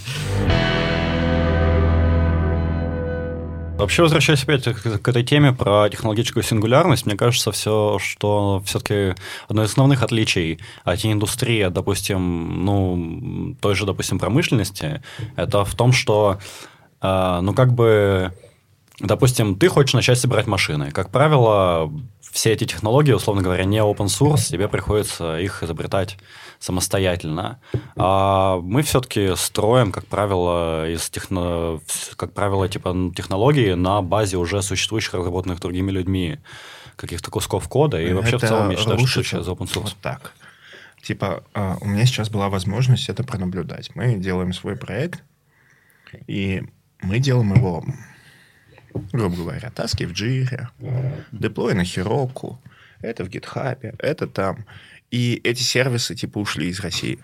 Вообще, 3.83 4.03
возвращаясь 4.03 4.45
опять 4.45 4.65
к, 4.65 4.99
к 5.01 5.09
этой 5.09 5.25
теме 5.25 5.53
про 5.53 5.89
технологическую 5.89 6.45
сингулярность, 6.45 7.05
мне 7.05 7.17
кажется, 7.17 7.51
все, 7.51 7.99
что 8.01 8.63
все-таки 8.65 9.15
одно 9.49 9.65
из 9.65 9.71
основных 9.71 10.03
отличий 10.03 10.61
IT-индустрии 10.87 11.69
допустим, 11.69 12.65
ну, 12.65 13.57
той 13.61 13.75
же, 13.75 13.85
допустим, 13.85 14.19
промышленности, 14.19 15.03
это 15.35 15.65
в 15.65 15.75
том, 15.75 15.93
что, 15.93 16.39
э, 17.01 17.41
ну, 17.43 17.55
как 17.55 17.73
бы, 17.73 18.33
допустим, 19.01 19.57
ты 19.57 19.69
хочешь 19.69 19.95
начать 19.95 20.19
собирать 20.19 20.47
машины. 20.47 20.93
Как 20.93 21.11
правило, 21.11 21.93
все 22.31 22.53
эти 22.53 22.65
технологии, 22.65 23.13
условно 23.13 23.43
говоря, 23.43 23.65
не 23.65 23.79
open 23.79 24.07
source, 24.07 24.49
тебе 24.49 24.69
приходится 24.69 25.39
их 25.39 25.63
изобретать 25.63 26.19
самостоятельно. 26.63 27.59
А 27.97 28.61
мы 28.61 28.83
все-таки 28.83 29.35
строим, 29.35 29.91
как 29.91 30.07
правило, 30.07 30.89
из 30.89 31.11
техно... 31.11 31.81
как 32.17 32.33
правило, 32.33 32.69
типа 32.69 32.95
технологии 33.17 33.75
на 33.75 34.01
базе 34.01 34.37
уже 34.37 34.63
существующих, 34.63 35.15
разработанных 35.15 35.59
другими 35.59 35.91
людьми 35.91 36.39
каких-то 36.95 37.33
кусков 37.33 37.69
кода. 37.69 38.01
И 38.01 38.13
вообще 38.13 38.39
в 38.39 38.41
целом 38.43 38.71
я 38.71 38.77
считаю, 38.77 39.07
что 39.07 39.25
сейчас 39.25 39.49
open 39.49 39.67
source. 39.67 39.81
Вот 39.83 39.97
так. 40.01 40.35
Типа, 41.03 41.43
а, 41.53 41.79
у 41.81 41.87
меня 41.87 42.07
сейчас 42.07 42.31
была 42.31 42.49
возможность 42.49 43.09
это 43.09 43.25
пронаблюдать. 43.25 43.91
Мы 43.97 44.15
делаем 44.15 44.53
свой 44.53 44.77
проект, 44.77 45.25
и 46.29 46.63
мы 47.01 47.19
делаем 47.19 47.55
его, 47.55 47.85
грубо 49.13 49.35
говоря, 49.35 49.71
таски 49.71 50.05
в 50.05 50.13
джире, 50.13 50.69
деплой 51.33 51.75
на 51.75 51.83
Хироку, 51.85 52.61
это 53.01 53.25
в 53.25 53.29
гитхабе, 53.29 53.97
это 53.99 54.29
там. 54.29 54.65
И 55.13 55.41
эти 55.45 55.63
сервисы, 55.63 56.17
типа, 56.17 56.39
ушли 56.39 56.69
из 56.69 56.81
России. 56.81 57.21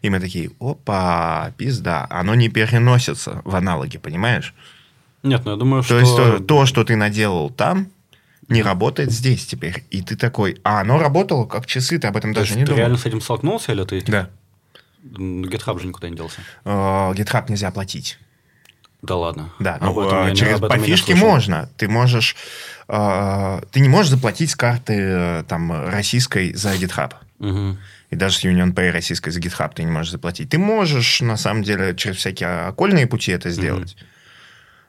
И 0.00 0.08
мы 0.08 0.20
такие, 0.20 0.50
опа, 0.60 1.52
пизда. 1.58 2.06
Оно 2.08 2.34
не 2.34 2.48
переносится 2.48 3.42
в 3.44 3.54
аналоги, 3.54 3.98
понимаешь? 3.98 4.54
Нет, 5.22 5.44
ну 5.44 5.50
я 5.50 5.56
думаю, 5.56 5.82
То 5.82 5.86
что... 5.86 5.98
есть 5.98 6.16
то, 6.16 6.38
то, 6.40 6.66
что 6.66 6.84
ты 6.84 6.96
наделал 6.96 7.50
там, 7.50 7.88
не 8.48 8.62
работает 8.62 9.10
здесь 9.12 9.44
теперь. 9.44 9.84
И 9.90 10.02
ты 10.02 10.16
такой, 10.16 10.58
а 10.64 10.80
оно 10.80 10.98
работало 10.98 11.46
как 11.46 11.66
часы, 11.66 11.98
ты 11.98 12.06
об 12.06 12.16
этом 12.16 12.32
То 12.32 12.40
даже 12.40 12.54
не 12.54 12.60
ты 12.62 12.66
думал. 12.66 12.78
реально 12.78 12.96
с 12.98 13.06
этим 13.06 13.20
столкнулся, 13.20 13.72
или 13.72 13.84
ты... 13.84 14.02
Да. 14.06 14.30
GitHub 15.04 15.80
же 15.80 15.88
никуда 15.88 16.08
не 16.08 16.16
делся. 16.16 16.40
Э, 16.64 17.12
GitHub 17.12 17.46
нельзя 17.48 17.68
оплатить. 17.68 18.18
Да 19.02 19.16
ладно. 19.16 19.52
Да, 19.58 19.78
ну, 19.80 20.28
не- 20.28 20.36
через 20.36 20.60
по 20.60 20.78
фишке 20.78 21.16
можно. 21.16 21.68
Ты 21.76 21.88
можешь, 21.88 22.36
э, 22.88 23.60
ты 23.70 23.80
не 23.80 23.88
можешь 23.88 24.10
заплатить 24.10 24.50
с 24.50 24.56
карты 24.56 24.94
э, 24.96 25.44
там 25.48 25.72
российской 25.88 26.54
за 26.54 26.74
GitHub. 26.74 27.12
И 28.10 28.16
даже 28.16 28.36
с 28.36 28.44
Union 28.44 28.72
Pay 28.74 28.90
российской 28.90 29.30
за 29.30 29.40
GitHub 29.40 29.72
ты 29.74 29.84
не 29.84 29.90
можешь 29.90 30.12
заплатить. 30.12 30.50
Ты 30.50 30.58
можешь, 30.58 31.20
на 31.22 31.36
самом 31.36 31.62
деле, 31.62 31.94
через 31.96 32.16
всякие 32.16 32.66
окольные 32.66 33.06
пути 33.06 33.32
это 33.32 33.50
сделать. 33.50 33.96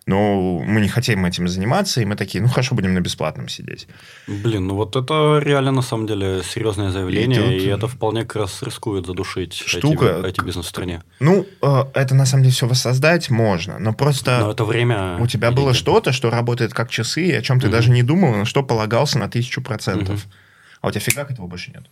Но 0.06 0.60
мы 0.60 0.82
не 0.82 0.90
хотим 0.90 1.26
этим 1.26 1.48
заниматься, 1.48 2.02
и 2.02 2.06
мы 2.06 2.18
такие, 2.18 2.42
ну 2.42 2.50
хорошо, 2.50 2.76
будем 2.76 2.94
на 2.94 3.00
бесплатном 3.00 3.48
сидеть. 3.48 3.88
Блин, 4.28 4.68
ну 4.68 4.76
вот 4.76 4.96
это 4.98 5.40
реально 5.42 5.72
на 5.72 5.82
самом 5.82 6.08
деле 6.08 6.42
серьезное 6.44 6.90
заявление, 6.92 7.58
и, 7.58 7.60
тут- 7.62 7.70
это 7.78 7.88
вполне 7.88 8.22
как 8.26 8.36
раз 8.36 8.62
рискует 8.64 9.06
задушить 9.06 9.54
Штука- 9.54 10.22
эти, 10.28 10.44
бизнес 10.44 10.66
в 10.66 10.70
стране. 10.70 11.04
Ну, 11.22 11.46
э, 11.62 11.84
это 11.94 12.16
на 12.16 12.26
самом 12.26 12.44
деле 12.44 12.54
все 12.54 12.68
воссоздать 12.68 13.30
можно, 13.30 13.80
но 13.80 13.94
просто... 13.94 14.40
Но 14.40 14.52
это 14.52 14.66
время. 14.66 15.18
У 15.22 15.28
тебя 15.28 15.50
и 15.50 15.54
было 15.54 15.74
что-то, 15.74 16.12
что 16.12 16.30
работает 16.30 16.74
как 16.74 16.90
часы, 16.90 17.24
и 17.24 17.32
о 17.32 17.42
чем 17.42 17.62
ты 17.62 17.68
Мгм. 17.68 17.72
даже 17.76 17.90
не 17.90 18.04
думал, 18.04 18.36
на 18.36 18.44
что 18.46 18.62
полагался 18.62 19.20
на 19.20 19.30
тысячу 19.30 19.62
процентов. 19.62 20.26
Мгм. 20.26 20.34
А 20.82 20.88
у 20.88 20.92
тебя 20.92 21.00
фигак 21.00 21.32
этого 21.32 21.48
больше 21.48 21.72
нет. 21.72 21.86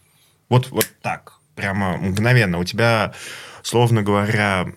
Вот, 0.50 0.70
вот 0.72 0.86
так, 1.02 1.36
прямо 1.56 1.96
мгновенно. 1.96 2.60
У 2.60 2.66
тебя, 2.66 3.14
словно 3.64 4.02
говоря, 4.04 4.68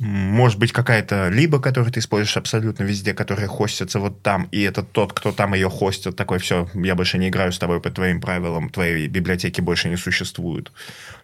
может 0.00 0.58
быть 0.58 0.72
какая-то 0.72 1.28
либо, 1.28 1.60
которую 1.60 1.92
ты 1.92 2.00
используешь 2.00 2.36
абсолютно 2.38 2.84
везде, 2.84 3.12
которая 3.12 3.48
хостится 3.48 4.00
вот 4.00 4.22
там, 4.22 4.48
и 4.50 4.62
это 4.62 4.82
тот, 4.82 5.12
кто 5.12 5.30
там 5.30 5.52
ее 5.52 5.68
хостит, 5.68 6.16
такой, 6.16 6.38
все, 6.38 6.68
я 6.72 6.94
больше 6.94 7.18
не 7.18 7.28
играю 7.28 7.52
с 7.52 7.58
тобой 7.58 7.80
по 7.80 7.90
твоим 7.90 8.20
правилам, 8.20 8.70
твоей 8.70 9.08
библиотеки 9.08 9.60
больше 9.60 9.90
не 9.90 9.96
существует. 9.96 10.72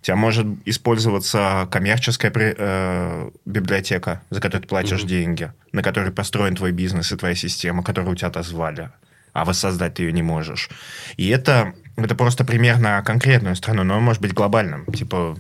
У 0.01 0.05
тебя 0.05 0.17
может 0.17 0.47
использоваться 0.67 1.67
коммерческая 1.71 2.31
э, 2.35 3.31
библиотека, 3.47 4.21
за 4.29 4.43
которую 4.43 4.63
ты 4.63 4.69
платишь 4.69 5.01
Мгм. 5.01 5.09
деньги, 5.09 5.53
на 5.73 5.83
которой 5.83 6.13
построен 6.13 6.55
твой 6.55 6.73
бизнес 6.73 7.11
и 7.13 7.17
твоя 7.17 7.35
система, 7.35 7.83
которую 7.83 8.13
у 8.13 8.17
тебя 8.17 8.29
отозвали, 8.29 8.91
а 9.33 9.47
воссоздать 9.47 9.95
ты 9.95 10.03
ее 10.03 10.13
не 10.13 10.23
можешь. 10.23 10.69
И 11.17 11.29
это, 11.29 11.73
это 11.97 12.15
просто 12.15 12.45
пример 12.45 12.79
на 12.79 13.01
конкретную 13.01 13.57
страну, 13.57 13.85
но 13.85 13.97
он 13.97 14.03
может 14.03 14.21
быть 14.21 14.35
глобальным. 14.35 14.85
Типа, 14.87 15.35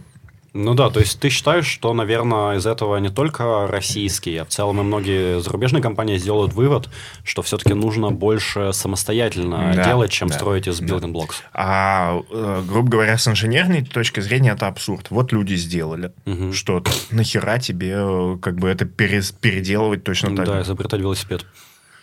Ну 0.58 0.74
да, 0.74 0.88
то 0.88 1.00
есть 1.00 1.20
ты 1.20 1.28
считаешь, 1.28 1.66
что, 1.66 1.92
наверное, 1.92 2.56
из 2.56 2.64
этого 2.64 2.96
не 2.96 3.10
только 3.10 3.66
российские, 3.66 4.40
а 4.40 4.44
в 4.46 4.48
целом 4.48 4.80
и 4.80 4.82
многие 4.82 5.40
зарубежные 5.42 5.82
компании 5.82 6.16
сделают 6.16 6.54
вывод, 6.54 6.88
что 7.24 7.42
все-таки 7.42 7.74
нужно 7.74 8.10
больше 8.10 8.72
самостоятельно 8.72 9.74
Да, 9.76 9.84
делать, 9.84 10.10
чем 10.10 10.28
да, 10.28 10.34
строить 10.34 10.66
из 10.66 10.80
building 10.80 11.12
blocks. 11.12 11.34
А, 11.52 12.22
э, 12.30 12.62
грубо 12.66 12.88
говоря, 12.88 13.18
с 13.18 13.28
инженерной 13.28 13.84
точки 13.84 14.20
зрения 14.20 14.52
это 14.52 14.66
абсурд. 14.66 15.10
Вот 15.10 15.30
люди 15.30 15.54
сделали 15.56 16.12
Мгм. 16.24 16.54
что-то. 16.54 16.90
Нахера 17.10 17.58
тебе 17.58 17.94
э, 17.98 18.38
как 18.40 18.56
бы 18.56 18.68
это 18.68 18.86
перес- 18.86 19.34
переделывать 19.38 20.04
точно 20.04 20.34
так? 20.34 20.46
Да, 20.46 20.62
изобретать 20.62 21.00
велосипед. 21.00 21.44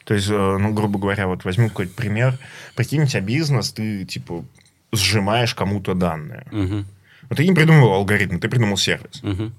То 0.04 0.14
есть, 0.14 0.30
э, 0.30 0.58
ну, 0.60 0.74
грубо 0.74 1.00
говоря, 1.00 1.28
вот 1.28 1.44
возьму 1.44 1.70
какой-то 1.70 1.94
пример. 1.96 2.38
Прикинь, 2.76 3.02
у 3.02 3.08
тебя 3.08 3.22
бизнес, 3.22 3.72
ты, 3.72 4.06
типа, 4.06 4.46
сжимаешь 4.92 5.56
кому-то 5.56 5.96
данные. 5.96 6.46
Мгм. 6.52 6.86
Но 7.34 7.38
ты 7.38 7.48
не 7.48 7.56
придумывал 7.56 7.94
алгоритм, 7.94 8.38
ты 8.38 8.48
придумал 8.48 8.78
сервис. 8.78 9.24
Мгм. 9.24 9.56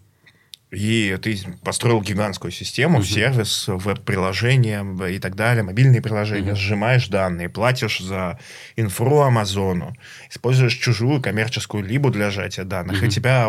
И 0.71 1.19
ты 1.21 1.37
построил 1.65 2.01
гигантскую 2.01 2.53
систему, 2.53 2.99
Мгм. 2.99 3.05
сервис, 3.05 3.65
веб-приложения 3.67 4.85
и 5.09 5.19
так 5.19 5.35
далее, 5.35 5.65
мобильные 5.65 6.01
приложения, 6.01 6.53
Мгм. 6.53 6.57
сжимаешь 6.57 7.09
данные, 7.09 7.49
платишь 7.49 7.99
за 7.99 8.39
инфру 8.77 9.23
Амазону, 9.23 9.93
используешь 10.31 10.75
чужую 10.75 11.21
коммерческую 11.21 11.83
либо 11.85 12.11
для 12.11 12.31
сжатия 12.31 12.63
данных, 12.63 12.99
Мгм. 12.99 13.07
и 13.07 13.11
тебя 13.11 13.49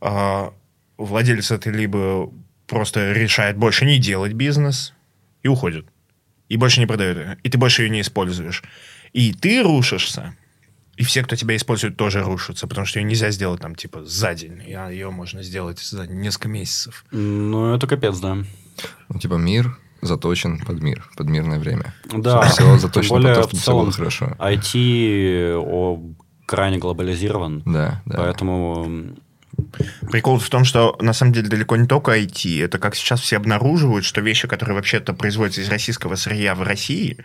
а, 0.00 0.52
владелец 0.96 1.50
этой 1.50 1.72
либо 1.72 2.30
просто 2.68 3.12
решает 3.12 3.56
больше 3.56 3.84
не 3.84 3.98
делать 3.98 4.34
бизнес 4.34 4.92
и 5.42 5.48
уходит. 5.48 5.86
И 6.48 6.56
больше 6.56 6.78
не 6.78 6.86
продает. 6.86 7.38
И 7.42 7.48
ты 7.48 7.58
больше 7.58 7.82
ее 7.82 7.90
не 7.90 8.00
используешь. 8.00 8.62
И 9.12 9.32
ты 9.32 9.60
рушишься, 9.62 10.36
и 10.96 11.04
все, 11.04 11.22
кто 11.22 11.36
тебя 11.36 11.56
использует, 11.56 11.96
тоже 11.96 12.22
рушатся, 12.22 12.66
потому 12.66 12.86
что 12.86 12.98
ее 12.98 13.04
нельзя 13.04 13.30
сделать 13.30 13.60
там, 13.60 13.74
типа, 13.74 14.04
за 14.04 14.34
день. 14.34 14.60
А 14.74 14.88
ее 14.90 15.10
можно 15.10 15.42
сделать 15.42 15.78
за 15.80 16.06
несколько 16.06 16.48
месяцев. 16.48 17.04
Ну, 17.10 17.74
это 17.74 17.86
капец, 17.86 18.18
да. 18.18 18.38
Ну, 19.08 19.18
типа 19.18 19.34
мир 19.34 19.78
заточен 20.02 20.58
под 20.60 20.82
мир, 20.82 21.08
под 21.16 21.28
мирное 21.28 21.58
время. 21.58 21.94
Да, 22.12 22.42
Все 22.48 22.78
заточено 22.78 23.14
более 23.14 23.34
под 23.34 23.42
то, 23.42 23.48
чтобы 23.48 23.60
все 23.62 23.72
было 23.72 23.92
хорошо. 23.92 24.36
IT 24.38 25.54
о, 25.56 26.02
крайне 26.46 26.78
глобализирован, 26.78 27.62
Да, 27.64 28.02
да. 28.04 28.16
поэтому 28.18 29.16
Прикол 30.10 30.38
в 30.38 30.48
том, 30.50 30.64
что 30.64 30.96
на 31.00 31.12
самом 31.12 31.32
деле 31.32 31.48
далеко 31.48 31.76
не 31.76 31.86
только 31.86 32.18
IT. 32.18 32.62
Это 32.64 32.78
как 32.78 32.94
сейчас 32.94 33.20
все 33.20 33.36
обнаруживают, 33.36 34.04
что 34.04 34.20
вещи, 34.20 34.48
которые 34.48 34.74
вообще-то 34.74 35.14
производятся 35.14 35.60
из 35.60 35.68
российского 35.68 36.16
сырья 36.16 36.54
в 36.54 36.62
России, 36.62 37.18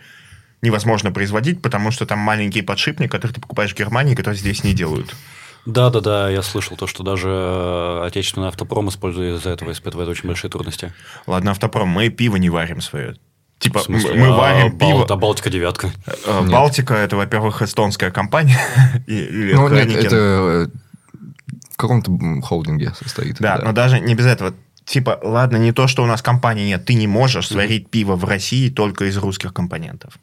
невозможно 0.62 1.12
производить, 1.12 1.62
потому 1.62 1.90
что 1.90 2.06
там 2.06 2.18
маленькие 2.18 2.62
подшипники, 2.62 3.10
которые 3.10 3.34
ты 3.34 3.40
покупаешь 3.40 3.72
в 3.72 3.76
Германии, 3.76 4.14
которые 4.14 4.38
здесь 4.38 4.64
не 4.64 4.72
делают. 4.72 5.14
Да, 5.66 5.90
да, 5.90 6.00
да, 6.00 6.30
я 6.30 6.42
слышал 6.42 6.76
то, 6.76 6.86
что 6.86 7.02
даже 7.02 7.28
э, 7.28 8.06
отечественный 8.06 8.48
автопром 8.48 8.88
использует 8.88 9.38
из-за 9.38 9.50
этого 9.50 9.72
испытывает 9.72 10.08
очень 10.08 10.26
большие 10.26 10.50
трудности. 10.50 10.92
Ладно, 11.26 11.50
автопром, 11.50 11.88
мы 11.88 12.08
пиво 12.08 12.36
не 12.36 12.48
варим 12.48 12.80
свое. 12.80 13.16
Типа, 13.58 13.80
смысле, 13.80 14.14
мы 14.14 14.28
а 14.28 14.32
варим 14.32 14.78
Бал- 14.78 14.88
пиво. 14.88 15.06
Да, 15.06 15.16
Балтика 15.16 15.50
девятка. 15.50 15.90
Э. 16.24 16.48
Балтика 16.48 16.94
это, 16.94 17.16
во-первых, 17.16 17.60
эстонская 17.60 18.10
компания. 18.10 18.58
Или 19.06 19.52
Ну, 19.52 19.68
нет, 19.68 19.94
это 19.94 20.16
э, 20.16 20.66
в 21.70 21.76
каком-то 21.76 22.10
холдинге 22.42 22.94
состоит. 22.94 23.36
Да, 23.38 23.60
но 23.62 23.72
даже 23.72 24.00
не 24.00 24.14
без 24.14 24.24
этого. 24.24 24.54
Типа, 24.86 25.20
ладно, 25.22 25.58
не 25.58 25.72
то, 25.72 25.86
что 25.88 26.02
у 26.02 26.06
нас 26.06 26.22
компании 26.22 26.68
нет, 26.68 26.86
ты 26.86 26.94
не 26.94 27.06
можешь 27.06 27.48
сварить 27.48 27.90
пиво 27.90 28.16
в 28.16 28.24
России 28.24 28.70
только 28.70 29.04
из 29.04 29.18
русских 29.18 29.52
компонентов. 29.52 30.14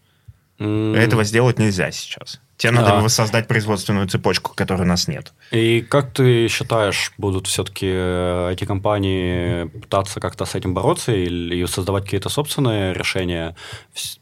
М, 0.59 0.95
Этого 0.95 1.23
сделать 1.23 1.59
нельзя 1.59 1.91
сейчас. 1.91 2.39
Тебе 2.57 2.71
надо 2.71 2.97
А. 2.97 3.01
воссоздать 3.01 3.47
производственную 3.47 4.07
цепочку, 4.07 4.51
которой 4.55 4.81
у 4.81 4.85
нас 4.85 5.07
нет. 5.07 5.31
И 5.51 5.81
как 5.87 6.11
ты 6.11 6.47
считаешь, 6.47 7.13
будут 7.19 7.45
все-таки 7.45 7.85
эти 7.85 8.65
компании 8.65 9.65
пытаться 9.65 10.19
как-то 10.19 10.45
с 10.45 10.55
этим 10.55 10.73
бороться 10.73 11.11
или 11.11 11.55
и 11.57 11.67
создавать 11.67 12.05
какие-то 12.05 12.29
собственные 12.29 12.93
решения 12.95 13.55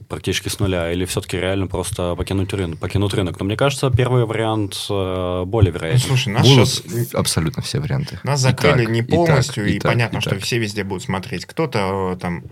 практически 0.10 0.50
с 0.50 0.60
нуля, 0.60 0.92
или 0.92 1.06
все-таки 1.06 1.38
реально 1.38 1.68
просто 1.68 2.14
покинуть 2.16 2.52
рынок? 2.54 2.80
Покинуть 2.82 3.14
рынок? 3.14 3.40
Но 3.40 3.46
мне 3.46 3.56
кажется, 3.56 3.90
первый 3.90 4.26
вариант 4.26 4.76
э, 4.90 5.44
более 5.46 5.72
Ну, 5.72 5.78
вероятен. 5.80 6.00
слушай, 6.02 6.28
нас 6.34 6.46
Будут 6.46 6.68
сейчас 6.68 7.14
абсолютно 7.14 7.64
все 7.64 7.80
варианты. 7.80 8.20
Нас 8.24 8.42
И 8.42 8.44
закрыли 8.44 8.84
так, 8.84 8.90
не 8.94 9.00
и 9.00 9.04
так, 9.04 9.12
полностью, 9.16 9.66
и, 9.66 9.80
так, 9.80 9.94
понятно, 9.94 10.18
и 10.18 10.22
что 10.22 10.32
так. 10.32 10.42
все 10.42 10.58
везде 10.60 10.84
будут 10.84 11.04
смотреть. 11.04 11.46
Кто-то 11.46 12.12
э, 12.16 12.20
там, 12.20 12.44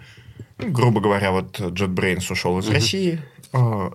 ну, 0.60 0.72
грубо 0.72 1.02
говоря, 1.02 1.32
вот 1.32 1.60
JetBrains 1.60 2.32
ушел 2.32 2.58
из 2.60 2.70
России. 2.70 3.20
Э, 3.54 3.90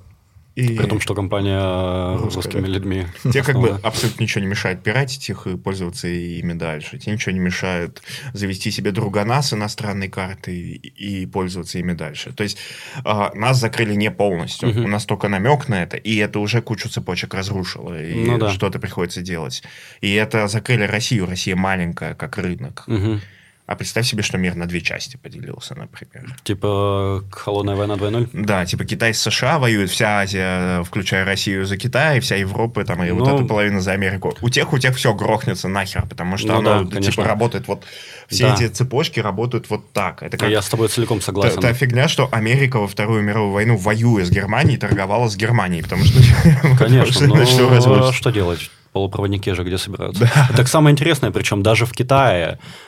И 0.55 0.77
При 0.77 0.87
том, 0.87 0.99
что 1.01 1.15
компания 1.15 2.17
Русская, 2.17 2.35
русскими 2.43 2.63
да. 2.63 2.67
людьми. 2.69 3.07
тебе 3.23 3.45
как 3.45 3.61
бы 3.61 3.79
абсолютно 3.83 4.25
ничего 4.25 4.41
не 4.41 4.49
мешает 4.49 4.83
пиратить 4.83 5.29
их 5.31 5.47
и 5.47 5.57
пользоваться 5.57 6.09
ими 6.09 6.53
дальше. 6.53 6.99
Тебе 6.99 7.13
ничего 7.13 7.33
не 7.33 7.39
мешает 7.39 8.03
завести 8.33 8.73
себе 8.73 8.91
другана 8.91 9.41
с 9.41 9.53
иностранной 9.53 10.09
картой 10.09 10.57
и, 10.57 11.23
и 11.23 11.27
пользоваться 11.27 11.79
ими 11.79 11.93
дальше. 11.93 12.33
То 12.33 12.43
есть 12.43 12.59
э, 13.05 13.31
нас 13.35 13.61
закрыли 13.61 13.95
не 13.95 14.11
полностью. 14.11 14.71
Мгм. 14.71 14.85
У 14.87 14.89
нас 14.89 15.05
только 15.05 15.29
намек 15.29 15.69
на 15.69 15.83
это, 15.85 15.97
и 15.97 16.17
это 16.17 16.41
уже 16.41 16.61
кучу 16.61 16.89
цепочек 16.89 17.35
разрушило. 17.35 17.95
И 18.03 18.25
Ну 18.27 18.39
да. 18.39 18.51
что-то 18.51 18.81
приходится 18.81 19.23
делать. 19.23 19.63
И 20.01 20.13
это 20.13 20.49
закрыли 20.49 20.83
Россию. 20.85 21.27
Россия 21.27 21.55
маленькая, 21.55 22.15
как 22.17 22.37
рынок. 22.37 22.83
Мгм. 22.89 23.21
А 23.69 23.77
представь 23.77 24.07
себе, 24.07 24.23
что 24.23 24.39
мир 24.39 24.55
на 24.55 24.65
две 24.67 24.81
части 24.81 25.19
поделился, 25.19 25.75
например. 25.75 26.35
Типа 26.43 27.23
холодная 27.31 27.77
война 27.77 27.97
2.0? 27.97 28.31
Да, 28.33 28.65
типа 28.65 28.85
Китай 28.87 29.13
с 29.13 29.21
США 29.21 29.59
воюют, 29.59 29.91
вся 29.91 30.21
Азия, 30.21 30.83
включая 30.85 31.27
Россию, 31.27 31.67
за 31.67 31.77
Китай, 31.77 32.21
вся 32.21 32.37
Европа, 32.37 32.83
там, 32.87 33.05
и 33.05 33.11
вот 33.11 33.29
Ну, 33.29 33.37
эта 33.37 33.45
половина 33.45 33.83
за 33.83 33.93
Америку. 33.93 34.35
У 34.41 34.49
тех, 34.49 34.73
у 34.73 34.79
тех 34.79 34.97
все 34.97 35.13
грохнется 35.13 35.69
нахер, 35.69 36.07
потому 36.09 36.39
что 36.39 36.49
Ну 36.49 36.59
оно, 36.61 36.85
да, 36.85 36.91
конечно. 36.95 37.13
типа, 37.13 37.25
работает 37.25 37.69
вот... 37.69 37.85
Все 38.29 38.49
Да. 38.49 38.55
эти 38.55 38.69
цепочки 38.69 39.21
работают 39.21 39.69
вот 39.69 39.93
так. 39.93 40.23
Это 40.23 40.39
как 40.39 40.49
Я 40.49 40.63
с 40.63 40.69
тобой 40.71 40.89
целиком 40.89 41.21
согласен. 41.21 41.61
та 41.61 41.75
фигня, 41.75 42.09
что 42.09 42.27
Америка 42.33 42.79
во 42.79 42.89
Вторую 42.89 43.23
мировую 43.23 43.53
войну, 43.53 43.77
воюя 43.77 44.25
с 44.25 44.31
Германией, 44.31 44.79
торговала 44.79 45.29
с 45.29 45.37
Германией, 45.37 45.83
потому 45.83 46.05
что... 46.05 46.19
Конечно, 46.79 47.27
но 47.27 47.37
разрушится. 47.37 48.13
что 48.15 48.31
делать? 48.31 48.71
Полупроводники 48.93 49.53
же 49.53 49.63
где 49.65 49.77
собираются? 49.77 50.31
Так 50.57 50.67
самое 50.67 50.93
интересное, 50.93 51.31
причем 51.31 51.63
даже 51.63 51.85
в 51.85 51.93
Китае 51.93 52.59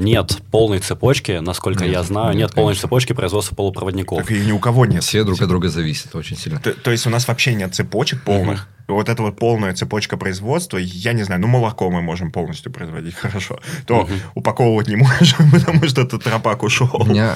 нет 0.00 0.42
полной 0.50 0.80
цепочки, 0.80 1.32
насколько 1.40 1.84
Нет, 1.84 1.92
я 1.92 2.02
знаю, 2.02 2.28
нет, 2.28 2.36
нет, 2.36 2.54
полной 2.54 2.72
конечно. 2.72 2.88
цепочки 2.88 3.12
производства 3.14 3.54
полупроводников. 3.54 4.18
Так 4.18 4.30
и 4.30 4.40
ни 4.40 4.52
у 4.52 4.58
кого 4.58 4.84
нет. 4.84 5.02
Все 5.02 5.24
друг 5.24 5.40
от 5.40 5.48
друга 5.48 5.68
зависят 5.68 6.14
очень 6.14 6.36
сильно. 6.36 6.60
То, 6.60 6.74
то 6.74 6.90
есть 6.90 7.06
у 7.06 7.10
нас 7.10 7.26
вообще 7.26 7.54
нет 7.54 7.74
цепочек 7.74 8.22
полных. 8.22 8.68
И 8.86 8.92
Вот 8.92 9.08
эта 9.08 9.22
вот 9.22 9.38
полная 9.38 9.72
цепочка 9.72 10.18
производства, 10.18 10.76
я 10.76 11.14
не 11.14 11.22
знаю, 11.22 11.40
ну 11.40 11.46
молоко 11.46 11.90
мы 11.90 12.02
можем 12.02 12.30
полностью 12.30 12.70
производить 12.70 13.14
хорошо, 13.20 13.58
то 13.86 14.06
упаковывать 14.34 14.88
не 14.88 14.96
можем, 14.96 15.50
потому 15.50 15.88
что 15.88 16.02
этот 16.02 16.22
тропак 16.22 16.62
ушел. 16.62 16.90
У 16.92 17.06
меня, 17.06 17.34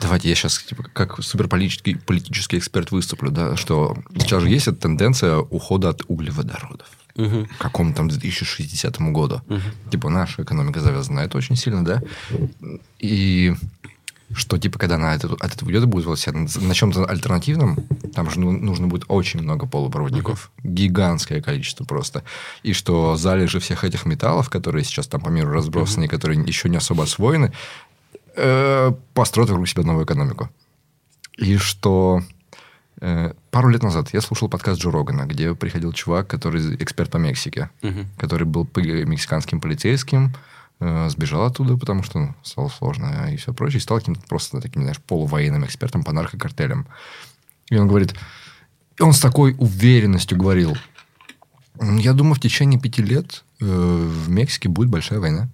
давайте 0.00 0.28
я 0.28 0.36
сейчас 0.36 0.58
типа, 0.58 0.84
как 0.92 1.22
суперполитический 1.22 1.96
политический 1.96 2.58
эксперт 2.58 2.92
выступлю, 2.92 3.30
да, 3.30 3.56
что 3.56 3.96
сейчас 4.16 4.42
же 4.42 4.48
есть 4.48 4.68
эта 4.68 4.78
тенденция 4.78 5.38
ухода 5.38 5.88
от 5.88 6.02
углеводородов. 6.06 6.86
Мгм. 7.16 7.46
К 7.46 7.58
какому 7.58 7.94
там 7.94 8.08
2060 8.08 8.98
году. 9.12 9.40
Типа 9.90 10.10
наша 10.10 10.42
экономика 10.42 10.80
завязана 10.80 11.20
на 11.20 11.24
это 11.24 11.38
очень 11.38 11.56
сильно, 11.56 11.84
да? 11.84 12.02
И 12.98 13.54
что, 14.32 14.58
типа, 14.58 14.78
когда 14.78 14.96
она 14.96 15.12
от, 15.12 15.18
этого- 15.24 15.36
от 15.38 15.54
этого 15.54 15.68
уйдет, 15.68 15.84
будет 15.84 16.06
вот 16.06 16.18
на, 16.26 16.74
чем-то 16.74 17.04
альтернативном, 17.04 17.76
там 18.14 18.30
же 18.30 18.40
ну- 18.40 18.52
нужно 18.52 18.88
будет 18.88 19.04
очень 19.08 19.42
много 19.42 19.66
полупроводников. 19.66 20.50
Гигантское 20.64 21.40
количество 21.40 21.84
просто. 21.84 22.24
И 22.64 22.72
что 22.72 23.16
залежи 23.16 23.60
всех 23.60 23.84
этих 23.84 24.06
металлов, 24.06 24.50
которые 24.50 24.84
сейчас 24.84 25.06
там 25.06 25.20
по 25.20 25.28
миру 25.28 25.52
разбросаны, 25.52 26.04
и 26.04 26.08
которые 26.08 26.42
еще 26.42 26.68
не 26.68 26.78
особо 26.78 27.04
освоены, 27.04 27.52
э, 28.36 28.92
построят 29.12 29.50
вокруг 29.50 29.68
себя 29.68 29.84
новую 29.84 30.04
экономику. 30.04 30.48
И 31.36 31.56
что 31.58 32.22
пару 33.50 33.68
лет 33.68 33.82
назад 33.82 34.10
я 34.12 34.20
слушал 34.20 34.48
подкаст 34.48 34.80
Джо 34.80 34.90
Рогана, 34.90 35.26
где 35.26 35.54
приходил 35.54 35.92
чувак, 35.92 36.26
который 36.28 36.76
эксперт 36.76 37.10
по 37.10 37.18
Мексике, 37.18 37.70
Мгм. 37.82 38.06
который 38.18 38.44
был 38.44 38.68
мексиканским 38.74 39.60
полицейским, 39.60 40.32
э, 40.80 41.08
сбежал 41.10 41.44
оттуда, 41.44 41.76
потому 41.76 42.02
что 42.02 42.18
ну, 42.18 42.34
стало 42.42 42.68
сложно 42.68 43.30
и 43.32 43.36
все 43.36 43.52
прочее, 43.52 43.78
и 43.78 43.82
стал 43.82 43.98
каким-то 43.98 44.22
просто 44.28 44.60
таким, 44.60 44.82
знаешь, 44.82 45.00
полувоенным 45.00 45.64
экспертом 45.64 46.02
по 46.04 46.12
наркокартелям. 46.12 46.86
И 47.70 47.76
он 47.76 47.88
говорит, 47.88 48.14
и 48.98 49.02
он 49.02 49.12
с 49.12 49.20
такой 49.20 49.54
уверенностью 49.58 50.38
говорил, 50.38 50.76
«М, 51.80 51.96
я 51.96 52.12
думаю, 52.12 52.34
в 52.34 52.40
течение 52.40 52.80
пяти 52.80 53.02
лет 53.02 53.44
э, 53.60 53.64
в 53.66 54.28
Мексике 54.30 54.68
будет 54.68 54.88
большая 54.90 55.20
война. 55.20 55.48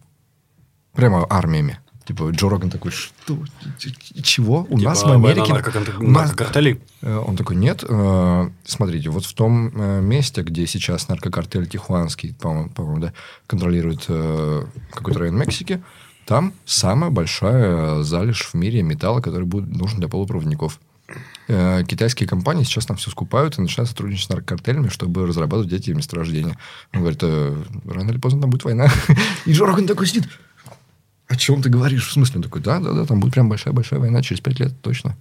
Прямо 0.92 1.26
армиями. 1.30 1.78
Типа 2.10 2.28
Джо 2.32 2.48
Роган 2.48 2.70
такой, 2.70 2.90
что? 2.90 3.38
Чего? 4.20 4.66
У 4.68 4.78
нас 4.78 4.98
в 4.98 5.02
Типа, 5.02 5.14
Америке... 5.14 5.52
наркокон- 5.52 5.98
у 6.04 6.10
нас- 6.10 6.22
наркокартелей? 6.30 6.80
Э, 7.02 7.18
Он 7.24 7.36
такой, 7.36 7.54
нет, 7.54 7.84
э, 7.88 8.50
смотрите, 8.64 9.10
вот 9.10 9.24
в 9.24 9.32
том 9.32 9.68
э, 9.68 10.00
месте, 10.00 10.42
где 10.42 10.66
сейчас 10.66 11.06
наркокартель 11.06 11.68
Тихуанский, 11.68 12.34
по-моему, 12.34 12.98
да, 12.98 13.12
контролирует 13.46 14.06
какой-то 14.06 15.20
район 15.20 15.38
Мексики, 15.38 15.80
там 16.26 16.52
самая 16.64 17.12
большая 17.12 18.02
залежь 18.02 18.42
в 18.52 18.54
мире 18.54 18.82
металла, 18.82 19.20
который 19.20 19.44
будет 19.44 19.68
нужен 19.68 20.00
для 20.00 20.08
полупроводников. 20.08 20.80
Китайские 21.46 22.28
компании 22.28 22.62
сейчас 22.64 22.86
там 22.86 22.96
все 22.96 23.10
скупают 23.10 23.58
и 23.58 23.60
начинают 23.62 23.88
сотрудничать 23.88 24.26
с 24.26 24.28
наркокартелями, 24.30 24.88
чтобы 24.88 25.26
разрабатывать 25.26 25.72
эти 25.72 25.90
месторождения. 25.90 26.56
Он 26.92 27.00
говорит, 27.00 27.20
«Э, 27.22 27.56
рано 27.86 28.10
или 28.10 28.18
поздно 28.18 28.40
там 28.42 28.50
будет 28.50 28.64
война. 28.64 28.88
И 29.46 29.52
Джо 29.52 29.66
Роган 29.66 29.88
такой 29.88 30.06
сидит, 30.06 30.28
о 31.30 31.36
чем 31.36 31.62
ты 31.62 31.68
говоришь? 31.68 32.08
В 32.08 32.12
смысле? 32.12 32.38
Он 32.38 32.42
такой, 32.42 32.60
да, 32.60 32.80
да, 32.80 32.92
да, 32.92 33.06
там 33.06 33.20
будет 33.20 33.34
прям 33.34 33.48
большая-большая 33.48 34.00
война 34.00 34.20
через 34.20 34.40
пять 34.40 34.58
лет, 34.58 34.72
точно. 34.82 35.16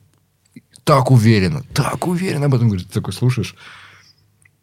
Так 0.84 1.11
уверенно, 1.11 1.64
так 1.76 2.07
уверенно 2.07 2.48
об 2.48 2.56
этом 2.56 2.68
говорит. 2.68 2.88
Ты 2.88 2.94
такой 2.95 3.14
слушаешь. 3.14 3.56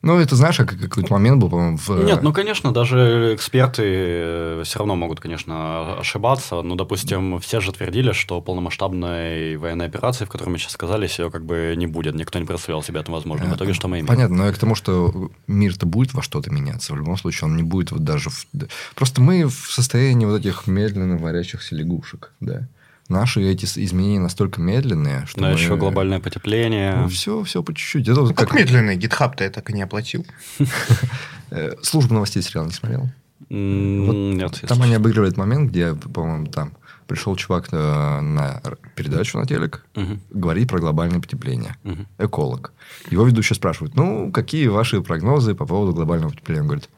Ну, 0.07 0.19
это 0.21 0.37
знаешь, 0.37 0.57
как 0.57 0.79
какой-то 0.79 1.13
момент 1.13 1.41
был, 1.41 1.51
по-моему, 1.51 1.77
в... 1.79 2.05
Нет, 2.05 2.23
ну, 2.23 2.33
конечно, 2.33 2.73
даже 2.73 3.35
эксперты 3.35 4.63
все 4.65 4.79
равно 4.79 4.95
могут, 4.97 5.21
конечно, 5.21 5.99
ошибаться. 5.99 6.63
Ну, 6.63 6.77
допустим, 6.77 7.39
все 7.41 7.61
же 7.61 7.73
твердили, 7.73 8.13
что 8.13 8.41
полномасштабной 8.41 9.57
военной 9.57 9.87
операции, 9.87 10.25
в 10.25 10.29
которой 10.29 10.51
мы 10.51 10.59
сейчас 10.59 10.73
сказались, 10.73 11.19
ее 11.19 11.31
как 11.31 11.45
бы 11.45 11.75
не 11.77 11.87
будет. 11.87 12.15
Никто 12.15 12.39
не 12.39 12.45
представлял 12.45 12.83
себе 12.83 13.01
это 13.01 13.11
возможным. 13.13 13.51
В 13.51 13.57
итоге 13.57 13.73
что 13.73 13.89
мы 13.89 13.97
имеем? 13.97 14.07
Понятно, 14.07 14.37
но 14.37 14.47
я 14.47 14.53
к 14.53 14.59
тому, 14.59 14.75
что 14.75 15.31
мир-то 15.47 15.87
будет 15.87 16.15
во 16.15 16.23
что-то 16.23 16.51
меняться. 16.51 16.93
В 16.93 16.97
любом 16.97 17.17
случае, 17.17 17.49
он 17.49 17.57
не 17.57 17.63
будет 17.63 17.91
вот 17.91 18.05
даже... 18.05 18.31
в- 18.31 18.47
Просто 18.95 19.21
мы 19.21 19.45
в 19.47 19.53
состоянии 19.71 20.25
вот 20.27 20.39
этих 20.41 20.67
медленно 20.67 21.17
варящихся 21.19 21.75
лягушек, 21.75 22.33
да. 22.41 22.69
Наши 23.09 23.41
эти 23.43 23.65
изменения 23.65 24.19
настолько 24.21 24.61
медленные, 24.61 25.27
что 25.27 25.41
Да, 25.41 25.49
мы- 25.49 25.53
еще 25.55 25.77
глобальное 25.77 26.19
потепление. 26.21 27.07
Все, 27.09 27.43
все 27.45 27.63
по 27.63 27.73
чуть-чуть. 27.73 28.09
Это 28.09 28.21
вот 28.23 28.37
Как 28.37 28.49
как... 28.49 28.59
медленный, 28.59 28.97
GitHub-то 28.97 29.45
я 29.45 29.51
так 29.51 29.71
и 29.71 29.73
не 29.73 29.83
оплатил. 29.83 30.27
э, 31.51 31.73
Служба 31.83 32.15
новостей 32.15 32.43
сериал 32.43 32.67
не 32.67 32.73
смотрел? 32.73 33.09
Нет, 33.49 34.63
Там 34.67 34.83
они 34.83 34.95
обыгрывают 34.95 35.37
момент, 35.37 35.71
где, 35.71 35.95
по-моему, 35.95 36.47
там 36.49 36.73
пришел 37.07 37.37
чувак 37.37 37.69
э, 37.71 38.21
на 38.21 38.61
передачу 38.97 39.39
на 39.39 39.47
телек, 39.47 39.85
Мгм. 39.95 40.21
говорит 40.31 40.69
про 40.69 40.81
глобальное 40.81 41.21
потепление. 41.21 41.77
Эколог. 42.19 42.73
Его 43.11 43.25
ведущий 43.25 43.55
спрашивает, 43.55 43.95
ну, 43.95 44.33
какие 44.33 44.67
ваши 44.67 45.01
прогнозы 45.01 45.55
по 45.55 45.65
поводу 45.67 45.93
глобального 45.93 46.31
потепления? 46.31 46.63
Он 46.63 46.67
говорит, 46.67 46.89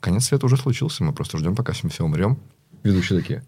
конец 0.00 0.26
света 0.26 0.44
уже 0.46 0.58
случился, 0.58 1.02
мы 1.04 1.12
просто 1.14 1.38
ждем, 1.38 1.54
пока 1.56 1.72
все 1.72 2.04
умрем. 2.04 2.36
Ведущие 2.82 3.18
такие, 3.20 3.42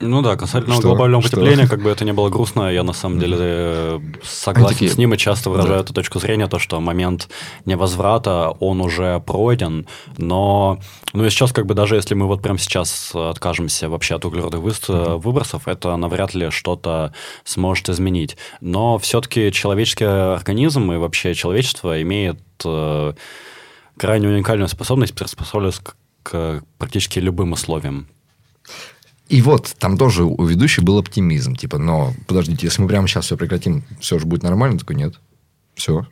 Ну 0.00 0.22
да, 0.22 0.36
касательно 0.36 0.74
что? 0.74 0.88
глобального 0.88 1.22
что? 1.22 1.36
потепления, 1.36 1.66
как 1.66 1.82
бы 1.82 1.90
это 1.90 2.04
не 2.04 2.12
было 2.12 2.28
грустно, 2.28 2.72
я 2.72 2.84
на 2.84 2.92
самом 2.92 3.18
деле 3.18 3.36
э, 3.40 4.00
согласен 4.22 4.74
такие... 4.74 4.90
с 4.92 4.96
ним 4.96 5.12
и 5.14 5.18
часто 5.18 5.50
выражаю 5.50 5.78
да. 5.78 5.84
эту 5.84 5.92
точку 5.92 6.20
зрения, 6.20 6.46
то, 6.46 6.60
что 6.60 6.80
момент 6.80 7.28
невозврата, 7.64 8.50
он 8.60 8.80
уже 8.80 9.18
пройден, 9.18 9.88
но 10.16 10.78
ну 11.12 11.24
и 11.24 11.30
сейчас 11.30 11.52
как 11.52 11.66
бы 11.66 11.74
даже 11.74 11.96
если 11.96 12.14
мы 12.14 12.26
вот 12.26 12.42
прямо 12.42 12.60
сейчас 12.60 13.10
откажемся 13.12 13.88
вообще 13.88 14.14
от 14.14 14.24
углеродных 14.24 14.60
mm-hmm. 14.60 15.18
выбросов, 15.18 15.66
это 15.66 15.96
навряд 15.96 16.32
ли 16.32 16.50
что-то 16.50 17.12
сможет 17.42 17.88
изменить. 17.88 18.36
Но 18.60 18.98
все-таки 18.98 19.50
человеческий 19.50 20.04
организм 20.04 20.92
и 20.92 20.96
вообще 20.96 21.34
человечество 21.34 22.00
имеет 22.02 22.38
э, 22.64 23.14
крайне 23.96 24.28
уникальную 24.28 24.68
способность 24.68 25.14
приспособиться 25.14 25.82
к, 25.82 25.96
к 26.22 26.62
практически 26.78 27.18
любым 27.18 27.52
условиям. 27.52 28.06
И 29.28 29.42
вот 29.42 29.74
там 29.78 29.98
тоже 29.98 30.24
у 30.24 30.44
ведущей 30.44 30.80
был 30.80 30.98
оптимизм. 30.98 31.54
Типа, 31.54 31.78
но 31.78 32.14
подождите, 32.26 32.66
если 32.66 32.80
мы 32.80 32.88
прямо 32.88 33.06
сейчас 33.06 33.26
все 33.26 33.36
прекратим, 33.36 33.84
все 34.00 34.18
же 34.18 34.26
будет 34.26 34.42
нормально? 34.42 34.78
Такой, 34.78 34.96
нет. 34.96 35.14
Все. 35.74 36.06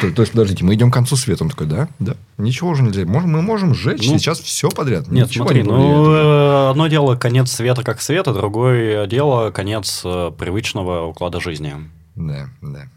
То, 0.00 0.10
то 0.12 0.22
есть, 0.22 0.32
подождите, 0.32 0.64
мы 0.64 0.74
идем 0.74 0.90
к 0.90 0.94
концу 0.94 1.16
света. 1.16 1.44
Он 1.44 1.50
такой, 1.50 1.66
да, 1.66 1.88
да, 1.98 2.16
ничего 2.38 2.70
уже 2.70 2.82
нельзя. 2.82 3.04
Можем, 3.06 3.32
мы 3.32 3.42
можем 3.42 3.74
сжечь 3.74 4.06
ну, 4.06 4.18
сейчас 4.18 4.40
все 4.40 4.68
подряд. 4.68 5.08
Нет, 5.08 5.28
Ничего 5.28 5.46
смотри, 5.46 5.62
не 5.62 5.68
ну, 5.68 6.12
э, 6.12 6.70
одно 6.70 6.86
дело 6.86 7.16
конец 7.16 7.50
света 7.50 7.82
как 7.82 8.00
света, 8.00 8.32
другое 8.32 9.06
дело 9.06 9.50
конец 9.50 10.02
э, 10.04 10.30
привычного 10.38 11.06
уклада 11.06 11.40
жизни. 11.40 11.74
Да, 12.14 12.48
да. 12.60 12.88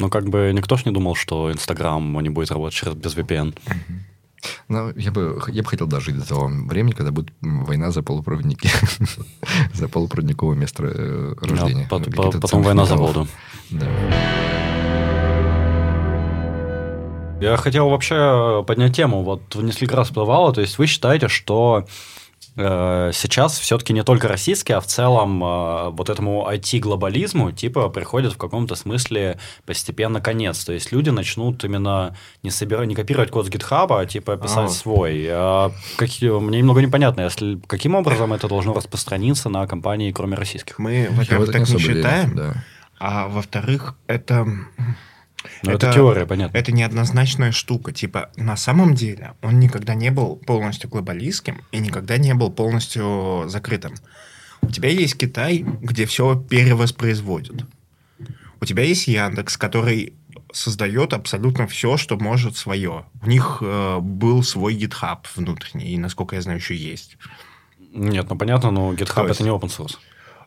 Ну, 0.00 0.10
как 0.10 0.28
бы 0.28 0.50
никто 0.52 0.76
ж 0.76 0.86
не 0.86 0.92
думал, 0.92 1.14
что 1.14 1.52
Инстаграм 1.52 2.20
не 2.20 2.30
будет 2.30 2.50
работать 2.50 2.74
через 2.74 2.94
без 2.94 3.14
VPN. 3.16 3.56
Ну, 4.68 4.92
я 4.96 5.10
бы, 5.10 5.40
я 5.48 5.62
бы 5.62 5.68
хотел 5.68 5.86
дожить 5.86 6.18
до 6.18 6.26
того 6.26 6.46
времени, 6.48 6.92
когда 6.92 7.10
будет 7.10 7.32
война 7.40 7.90
за 7.90 8.02
полупроводники. 8.02 8.68
за 9.72 9.88
полупроводниковое 9.88 10.56
место 10.56 10.84
э, 10.84 11.34
рождения. 11.40 11.86
потом 11.88 12.62
война 12.62 12.84
за 12.86 12.96
воду. 12.96 13.26
Да. 13.70 13.86
Я 17.40 17.56
хотел 17.56 17.90
вообще 17.90 18.64
поднять 18.66 18.96
тему. 18.96 19.22
Вот 19.22 19.54
несколько 19.56 19.96
раз 19.96 20.08
всплывало. 20.08 20.52
То 20.52 20.60
есть 20.60 20.78
вы 20.78 20.86
считаете, 20.86 21.28
что 21.28 21.84
сейчас 22.56 23.58
все-таки 23.58 23.92
не 23.92 24.04
только 24.04 24.28
российский, 24.28 24.72
а 24.74 24.80
в 24.80 24.86
целом 24.86 25.42
э, 25.42 25.90
вот 25.90 26.08
этому 26.08 26.48
IT-глобализму 26.48 27.50
типа 27.50 27.88
приходит 27.88 28.32
в 28.32 28.36
каком-то 28.36 28.76
смысле 28.76 29.38
постепенно 29.66 30.20
конец. 30.20 30.64
То 30.64 30.72
есть 30.72 30.92
люди 30.92 31.10
начнут 31.10 31.64
именно 31.64 32.16
не, 32.44 32.50
собирать, 32.50 32.86
не 32.86 32.94
копировать 32.94 33.30
код 33.30 33.46
с 33.46 33.50
GitHub, 33.50 33.88
а 33.90 34.06
типа 34.06 34.36
писать 34.36 34.70
а. 34.70 34.72
свой. 34.72 35.26
А 35.30 35.72
какие, 35.96 36.30
мне 36.38 36.58
немного 36.58 36.80
непонятно, 36.80 37.22
если, 37.22 37.58
каким 37.66 37.96
образом 37.96 38.32
это 38.32 38.46
должно 38.46 38.72
распространиться 38.72 39.48
на 39.48 39.66
компании, 39.66 40.12
кроме 40.12 40.36
российских. 40.36 40.78
Мы, 40.78 41.08
во-первых, 41.10 41.50
так 41.50 41.68
не 41.68 41.78
считаем, 41.78 42.36
да. 42.36 42.54
а 43.00 43.26
во-вторых, 43.26 43.96
это 44.06 44.46
ну, 45.62 45.72
это, 45.72 45.88
это 45.88 45.96
теория, 45.96 46.26
понятно. 46.26 46.56
Это 46.56 46.72
неоднозначная 46.72 47.52
штука. 47.52 47.92
Типа, 47.92 48.30
на 48.36 48.56
самом 48.56 48.94
деле, 48.94 49.34
он 49.42 49.60
никогда 49.60 49.94
не 49.94 50.10
был 50.10 50.36
полностью 50.36 50.90
глобалистским 50.90 51.62
и 51.72 51.78
никогда 51.78 52.16
не 52.16 52.34
был 52.34 52.50
полностью 52.50 53.44
закрытым. 53.46 53.94
У 54.62 54.70
тебя 54.70 54.88
есть 54.88 55.16
Китай, 55.16 55.64
где 55.82 56.06
все 56.06 56.36
перевоспроизводят. 56.36 57.66
У 58.60 58.64
тебя 58.64 58.82
есть 58.82 59.08
Яндекс, 59.08 59.56
который 59.56 60.14
создает 60.52 61.12
абсолютно 61.12 61.66
все, 61.66 61.96
что 61.96 62.16
может 62.16 62.56
свое. 62.56 63.04
У 63.22 63.28
них 63.28 63.58
э, 63.60 63.98
был 64.00 64.42
свой 64.42 64.74
GitHub 64.74 65.18
внутренний, 65.34 65.92
и, 65.92 65.98
насколько 65.98 66.36
я 66.36 66.42
знаю, 66.42 66.58
еще 66.58 66.74
есть. 66.74 67.18
Нет, 67.92 68.26
ну 68.30 68.36
понятно, 68.36 68.70
но 68.70 68.92
GitHub 68.92 69.28
есть, 69.28 69.40
это 69.40 69.44
не 69.44 69.50
open 69.50 69.68
source. 69.68 69.96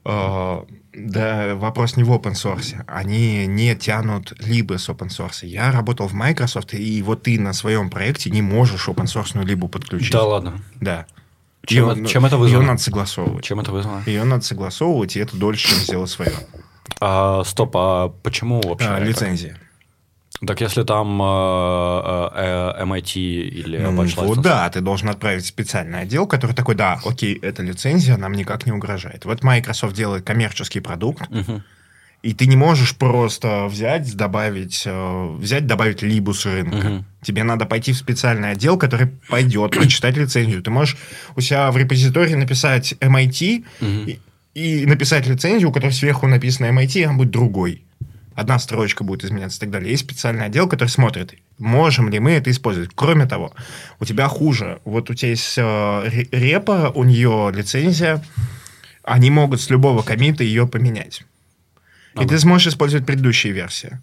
Э, 0.08 0.64
да, 0.94 1.56
вопрос 1.56 1.98
не 1.98 2.04
в 2.04 2.12
open 2.12 2.34
source. 2.34 2.82
Они 2.88 3.46
не 3.46 3.76
тянут 3.76 4.34
либо 4.40 4.78
с 4.78 4.88
open 4.90 5.10
source. 5.10 5.46
Я 5.46 5.72
работал 5.72 6.08
в 6.08 6.14
Microsoft, 6.14 6.74
и 6.74 7.02
вот 7.02 7.24
ты 7.24 7.40
на 7.40 7.54
своем 7.54 7.90
проекте 7.90 8.30
не 8.30 8.42
можешь 8.42 8.88
open 8.88 9.06
source 9.06 9.44
либо 9.46 9.68
подключить. 9.68 10.14
Да 10.14 10.24
ладно? 10.24 10.62
Да. 10.80 11.06
Чем, 11.66 11.92
ее, 11.92 12.08
чем 12.08 12.26
это 12.26 12.38
вызвано? 12.38 12.62
Ее 12.62 12.68
надо 12.68 12.82
согласовывать. 12.82 13.44
Чем 13.44 13.60
это 13.60 13.72
вызвано? 13.74 14.02
Ее 14.06 14.24
надо 14.24 14.44
согласовывать, 14.46 15.18
и 15.18 15.20
это 15.20 15.36
дольше, 15.36 15.68
чем 15.68 15.80
сделать 15.80 16.10
свое. 16.10 16.32
А, 17.02 17.44
стоп, 17.44 17.76
а 17.76 18.10
почему 18.24 18.62
вообще? 18.62 18.88
А, 18.88 19.00
лицензия. 19.00 19.58
Так 20.46 20.62
если 20.62 20.84
там 20.84 21.20
э, 21.20 21.26
э, 21.26 22.84
MIT 22.84 23.14
или 23.16 23.78
ну, 23.78 24.06
вот 24.18 24.42
да, 24.42 24.70
ты 24.70 24.82
должен 24.82 25.10
отправить 25.10 25.46
специальный 25.46 26.02
отдел, 26.02 26.28
который 26.28 26.56
такой, 26.56 26.76
да, 26.76 27.00
окей, 27.04 27.36
эта 27.42 27.64
лицензия 27.64 28.18
нам 28.18 28.34
никак 28.34 28.66
не 28.68 28.72
угрожает. 28.72 29.26
Вот 29.26 29.44
Microsoft 29.44 29.96
делает 29.96 30.26
коммерческий 30.26 30.80
продукт, 30.80 31.28
угу. 31.32 31.64
и 32.22 32.34
ты 32.36 32.46
не 32.46 32.56
можешь 32.56 32.96
просто 32.96 33.66
взять, 33.66 34.16
добавить, 34.16 34.84
э, 34.86 35.36
взять, 35.40 35.66
добавить 35.66 36.04
либу 36.04 36.36
с 36.36 36.46
рынка. 36.46 36.86
Угу. 36.86 37.06
Тебе 37.24 37.44
надо 37.44 37.66
пойти 37.66 37.92
в 37.92 37.98
специальный 37.98 38.52
отдел, 38.52 38.78
который 38.78 39.08
пойдет 39.30 39.72
прочитать 39.78 40.18
лицензию. 40.18 40.62
Ты 40.62 40.70
можешь 40.70 40.98
у 41.36 41.42
себя 41.42 41.72
в 41.72 41.78
репозитории 41.78 42.36
написать 42.36 42.94
MIT 43.00 43.66
угу. 43.82 43.90
и, 43.90 44.20
и 44.54 44.86
написать 44.86 45.26
лицензию, 45.26 45.70
у 45.70 45.74
которой 45.74 45.94
сверху 45.94 46.28
написано 46.28 46.68
MIT, 46.68 47.06
а 47.06 47.10
он 47.10 47.18
будет 47.18 47.32
другой 47.32 47.87
одна 48.38 48.60
строчка 48.60 49.04
будет 49.04 49.26
изменяться 49.26 49.58
и 49.58 49.60
так 49.62 49.72
далее. 49.72 49.92
Есть 49.92 50.04
специальный 50.04 50.46
отдел, 50.46 50.70
который 50.70 50.90
смотрит, 50.90 51.34
можем 51.58 52.10
ли 52.10 52.20
мы 52.20 52.32
это 52.32 52.52
использовать. 52.52 52.92
Кроме 52.94 53.26
того, 53.26 53.52
у 54.00 54.06
тебя 54.06 54.28
хуже. 54.28 54.80
Вот 54.86 55.10
у 55.10 55.16
тебя 55.16 55.30
есть 55.30 55.56
э, 55.58 56.26
репа, 56.32 56.92
у 56.94 57.04
нее 57.04 57.52
лицензия, 57.54 58.24
они 59.04 59.32
могут 59.32 59.60
с 59.60 59.72
любого 59.72 60.04
комита 60.04 60.44
ее 60.44 60.68
поменять. 60.68 61.24
Ага. 62.14 62.26
И 62.26 62.28
ты 62.28 62.38
сможешь 62.38 62.68
использовать 62.68 63.08
предыдущие 63.08 63.54
версии. 63.54 64.00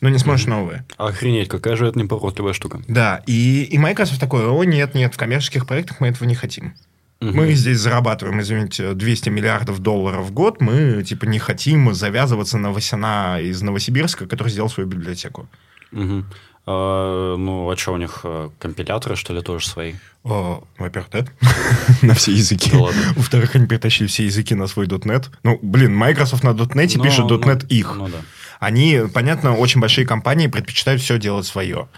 Но 0.00 0.08
не 0.08 0.18
сможешь 0.18 0.46
новые. 0.46 0.84
Охренеть, 0.96 1.48
какая 1.48 1.74
же 1.74 1.88
это 1.88 1.98
неповоротливая 1.98 2.52
штука. 2.52 2.80
Да, 2.86 3.22
и, 3.26 3.64
и 3.64 3.76
Microsoft 3.76 4.20
такой, 4.20 4.46
о, 4.46 4.62
нет, 4.62 4.94
нет, 4.94 5.12
в 5.12 5.16
коммерческих 5.16 5.66
проектах 5.66 5.98
мы 5.98 6.08
этого 6.08 6.28
не 6.28 6.36
хотим. 6.36 6.74
Угу. 7.20 7.32
Мы 7.32 7.54
здесь 7.54 7.78
зарабатываем, 7.78 8.40
извините, 8.40 8.94
200 8.94 9.30
миллиардов 9.30 9.78
долларов 9.78 10.26
в 10.26 10.32
год. 10.32 10.60
Мы, 10.60 11.02
типа, 11.02 11.24
не 11.24 11.38
хотим 11.38 11.94
завязываться 11.94 12.58
на 12.58 12.72
Васяна 12.72 13.40
из 13.40 13.62
Новосибирска, 13.62 14.26
который 14.26 14.48
сделал 14.48 14.68
свою 14.68 14.88
библиотеку. 14.88 15.48
Угу. 15.92 16.24
А, 16.66 17.36
ну, 17.36 17.70
а 17.70 17.76
что 17.76 17.92
у 17.92 17.96
них, 17.98 18.20
э, 18.24 18.50
компиляторы, 18.58 19.16
что 19.16 19.34
ли, 19.34 19.42
тоже 19.42 19.66
свои? 19.66 19.94
Во-первых, 20.22 21.10
да. 21.12 21.26
на 22.02 22.14
все 22.14 22.32
языки. 22.32 22.70
Во-вторых, 23.16 23.54
они 23.54 23.66
перетащили 23.66 24.06
все 24.06 24.24
языки 24.24 24.54
на 24.54 24.66
свой 24.66 24.86
.NET. 24.86 25.26
Ну, 25.42 25.58
блин, 25.60 25.94
Microsoft 25.94 26.42
на 26.42 26.50
.NET 26.50 26.92
ну, 26.96 27.04
пишет 27.04 27.26
.NET 27.26 27.60
ну, 27.62 27.68
их. 27.68 27.94
Ну, 27.96 28.08
да. 28.08 28.18
Они, 28.60 29.02
понятно, 29.12 29.54
очень 29.54 29.80
большие 29.80 30.06
компании 30.06 30.46
предпочитают 30.46 31.02
все 31.02 31.18
делать 31.18 31.46
свое. 31.46 31.88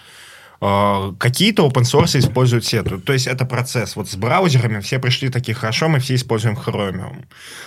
А, 0.60 1.12
какие-то 1.18 1.66
open 1.66 1.82
source 1.82 2.18
используют 2.18 2.64
все. 2.64 2.82
То 2.82 3.12
есть 3.12 3.26
это 3.26 3.44
процесс. 3.44 3.96
Вот 3.96 4.08
с 4.08 4.16
браузерами 4.16 4.80
все 4.80 4.98
пришли 4.98 5.28
такие, 5.28 5.54
хорошо, 5.54 5.88
мы 5.88 5.98
все 5.98 6.14
используем 6.14 6.56
Chromium. 6.56 7.24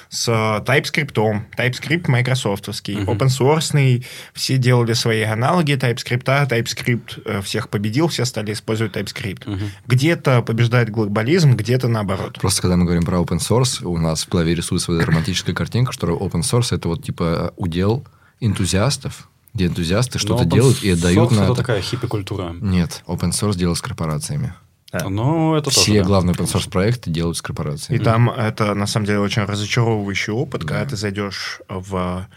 С 0.10 0.28
TypeScript, 0.30 1.14
TypeScript 1.58 2.10
майкрософтовский, 2.10 2.96
uh-huh. 2.96 3.18
open 3.18 3.28
source, 3.28 4.04
все 4.34 4.58
делали 4.58 4.94
свои 4.94 5.22
аналоги 5.22 5.74
TypeScript, 5.74 6.48
TypeScript 6.48 7.22
э, 7.26 7.42
всех 7.42 7.70
победил, 7.70 8.08
все 8.08 8.26
стали 8.26 8.54
использовать 8.54 8.96
TypeScript. 8.96 9.46
Uh-huh. 9.46 9.70
Где-то 9.88 10.42
побеждает 10.42 10.90
глобализм, 10.90 11.56
где-то 11.56 11.88
наоборот. 11.88 12.40
Просто 12.40 12.62
когда 12.62 12.78
мы 12.78 12.86
говорим 12.86 13.04
про 13.04 13.18
open 13.18 13.38
source, 13.38 13.84
у 13.84 13.98
нас 13.98 14.24
в 14.24 14.30
голове 14.30 14.56
рисуется 14.56 14.92
романтическая 15.00 15.54
картинка, 15.54 15.92
что 15.92 16.08
open 16.08 16.42
source 16.42 16.76
это 16.76 16.88
вот 16.88 17.04
типа 17.04 17.54
удел 17.56 18.06
энтузиастов, 18.40 19.29
где 19.54 19.68
энтузиасты 19.68 20.20
что-то 20.20 20.46
делают 20.46 20.84
и 20.84 20.92
отдают 20.92 21.32
на 21.32 21.44
это. 21.44 21.56
такая 21.56 21.82
хиппи-культура. 21.82 22.56
Нет, 22.60 23.04
open 23.08 23.32
source 23.32 23.58
делают 23.58 23.78
с 23.78 23.82
корпорациями. 23.82 24.54
Да. 24.92 25.08
Ну, 25.08 25.56
это 25.56 25.70
Все 25.70 25.94
тоже, 25.94 26.04
главные 26.04 26.36
open 26.36 26.46
source 26.46 26.70
проекты 26.70 27.12
делают 27.12 27.38
с 27.38 27.42
корпорациями. 27.44 28.00
И 28.00 28.04
там 28.04 28.30
это, 28.30 28.74
на 28.74 28.88
самом 28.88 29.06
деле, 29.06 29.20
очень 29.20 29.44
разочаровывающий 29.44 30.34
опыт, 30.34 30.62
да. 30.62 30.68
когда 30.68 30.86
ты 30.90 30.96
зайдешь 30.96 31.62
в 31.68 32.28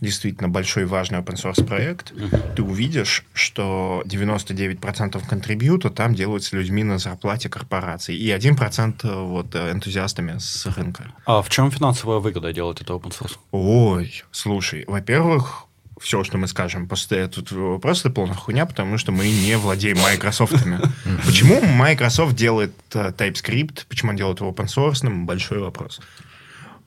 действительно 0.00 0.48
большой 0.48 0.86
важный 0.86 1.18
open 1.18 1.34
source 1.34 1.62
проект, 1.62 2.12
uh-huh. 2.12 2.54
ты 2.54 2.62
увидишь, 2.62 3.24
что 3.34 4.02
99% 4.06 5.26
контрибьюта 5.28 5.90
там 5.90 6.14
делаются 6.14 6.56
людьми 6.56 6.82
на 6.82 6.98
зарплате 6.98 7.50
корпораций, 7.50 8.16
и 8.16 8.30
1% 8.30 8.94
э, 9.02 9.24
вот 9.24 9.54
э, 9.54 9.72
энтузиастами 9.72 10.38
с 10.38 10.64
рынка. 10.66 11.12
А 11.26 11.42
в 11.42 11.50
чем 11.50 11.70
финансовая 11.70 12.20
выгода 12.20 12.52
делать 12.54 12.80
это 12.80 12.94
open 12.94 13.12
source? 13.12 13.36
Ой, 13.50 14.24
слушай, 14.30 14.84
во-первых, 14.86 15.67
все, 16.00 16.24
что 16.24 16.38
мы 16.38 16.46
скажем 16.48 16.88
после 16.88 17.18
этого, 17.18 17.78
просто 17.78 18.10
полная 18.10 18.34
хуйня, 18.34 18.66
потому 18.66 18.98
что 18.98 19.12
мы 19.12 19.28
не 19.28 19.56
владеем 19.56 19.98
Microsoft. 19.98 20.54
Почему 21.26 21.60
Microsoft 21.60 22.34
делает 22.34 22.72
э, 22.94 23.12
TypeScript, 23.16 23.86
почему 23.88 24.10
он 24.10 24.16
делает 24.16 24.40
его 24.40 24.50
open 24.50 24.66
source, 24.66 25.08
большой 25.24 25.58
вопрос. 25.58 26.00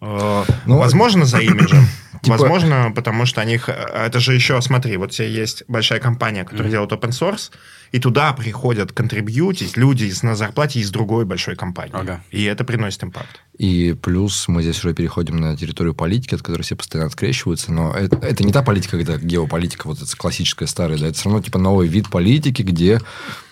Э, 0.02 0.44
ну, 0.66 0.78
возможно, 0.78 1.26
за 1.26 1.40
имиджем. 1.40 1.88
Типа... 2.22 2.38
Возможно, 2.38 2.92
потому 2.96 3.26
что 3.26 3.42
они... 3.42 3.60
Э, 3.66 4.06
это 4.06 4.20
же 4.20 4.34
еще, 4.34 4.62
смотри, 4.62 4.98
вот 4.98 5.12
тебе 5.12 5.32
есть 5.32 5.64
большая 5.68 6.00
компания, 6.00 6.44
которая 6.44 6.68
mm-hmm. 6.68 6.72
делает 6.72 6.92
open 6.92 7.10
source, 7.10 7.52
и 7.92 8.00
туда 8.00 8.32
приходят 8.34 8.92
контрибьютить 8.92 9.76
люди 9.76 10.12
на 10.22 10.36
зарплате 10.36 10.80
из 10.80 10.92
другой 10.92 11.26
большой 11.26 11.56
компании. 11.56 11.94
Ага. 11.94 12.24
И 12.30 12.44
это 12.44 12.64
приносит 12.64 13.04
импакт. 13.04 13.42
И 13.58 13.96
плюс 14.02 14.48
мы 14.48 14.62
здесь 14.62 14.80
уже 14.80 14.94
переходим 14.94 15.38
на 15.38 15.58
территорию 15.58 15.94
политики, 15.94 16.36
от 16.36 16.42
которой 16.42 16.62
все 16.62 16.76
постоянно 16.76 17.10
скрещиваются. 17.10 17.72
Но 17.74 17.94
это, 17.94 18.18
это 18.18 18.44
не 18.44 18.54
та 18.54 18.62
политика, 18.62 18.98
когда 18.98 19.18
геополитика, 19.18 19.88
вот 19.88 20.02
эта 20.02 20.18
классическая 20.18 20.68
старая, 20.68 21.00
да, 21.00 21.08
это 21.08 21.18
все 21.18 21.30
равно 21.30 21.42
типа 21.42 21.60
новый 21.60 21.88
вид 21.88 22.10
политики, 22.10 22.62
где 22.62 23.02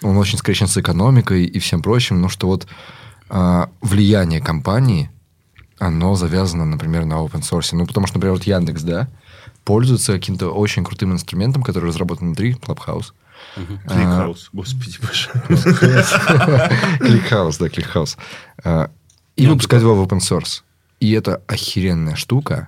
он 0.01 0.15
очень 0.17 0.37
скрещен 0.37 0.67
с 0.67 0.77
экономикой 0.77 1.45
и 1.45 1.59
всем 1.59 1.81
прочим. 1.81 2.21
Но 2.21 2.29
что 2.29 2.47
вот 2.47 2.67
а, 3.29 3.69
влияние 3.81 4.41
компании, 4.41 5.09
оно 5.79 6.15
завязано, 6.15 6.65
например, 6.65 7.05
на 7.05 7.15
open 7.15 7.41
source. 7.41 7.69
Ну, 7.71 7.87
потому 7.87 8.07
что, 8.07 8.17
например, 8.17 8.35
вот 8.35 8.43
Яндекс, 8.43 8.83
да, 8.83 9.07
пользуется 9.63 10.13
каким-то 10.13 10.49
очень 10.49 10.83
крутым 10.83 11.13
инструментом, 11.13 11.63
который 11.63 11.85
разработан 11.85 12.27
внутри 12.27 12.53
Clubhouse. 12.53 13.13
Кликхаус, 13.55 14.49
господи 14.51 14.97
боже. 15.01 15.29
ClickHouse, 16.99 17.57
да, 17.57 17.69
ClickHouse. 17.69 18.17
А, 18.63 18.91
и 19.35 19.47
выпускать 19.47 19.81
его 19.81 19.95
в 19.95 20.05
open 20.05 20.19
source. 20.19 20.61
И 20.99 21.11
это 21.13 21.41
охеренная 21.47 22.15
штука, 22.15 22.67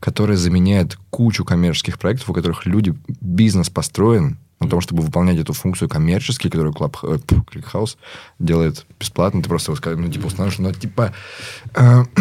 которая 0.00 0.36
заменяет 0.36 0.98
кучу 1.10 1.44
коммерческих 1.44 1.98
проектов, 1.98 2.30
у 2.30 2.32
которых 2.32 2.66
люди, 2.66 2.94
бизнес 3.20 3.70
построен 3.70 4.38
на 4.60 4.68
том, 4.68 4.80
чтобы 4.80 5.02
выполнять 5.02 5.38
эту 5.38 5.52
функцию 5.52 5.88
коммерчески, 5.88 6.48
которую 6.48 6.74
Club, 6.74 6.96
э, 7.02 7.18
ClickHouse 7.28 7.96
делает 8.38 8.86
бесплатно. 8.98 9.42
Ты 9.42 9.48
просто 9.48 9.72
ну, 9.72 10.08
типа, 10.08 10.26
устанавливаешь, 10.26 10.58
но 10.58 10.72
типа... 10.72 11.14
Э, 11.74 12.04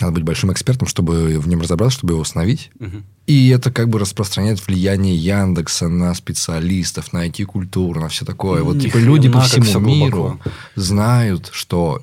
надо 0.00 0.12
быть 0.12 0.24
большим 0.24 0.52
экспертом, 0.52 0.88
чтобы 0.88 1.38
в 1.38 1.48
нем 1.48 1.60
разобраться, 1.60 1.98
чтобы 1.98 2.14
его 2.14 2.22
установить. 2.22 2.70
Угу. 2.80 3.02
И 3.26 3.48
это 3.48 3.70
как 3.70 3.88
бы 3.88 3.98
распространяет 3.98 4.64
влияние 4.66 5.16
Яндекса 5.16 5.88
на 5.88 6.14
специалистов, 6.14 7.12
на 7.12 7.26
IT-культуру, 7.26 8.00
на 8.00 8.08
все 8.08 8.24
такое. 8.24 8.62
Вот 8.62 8.80
типа 8.80 8.98
люди 8.98 9.28
по 9.28 9.40
всему 9.40 9.80
миру 9.80 10.40
знают, 10.74 11.50
что 11.52 12.02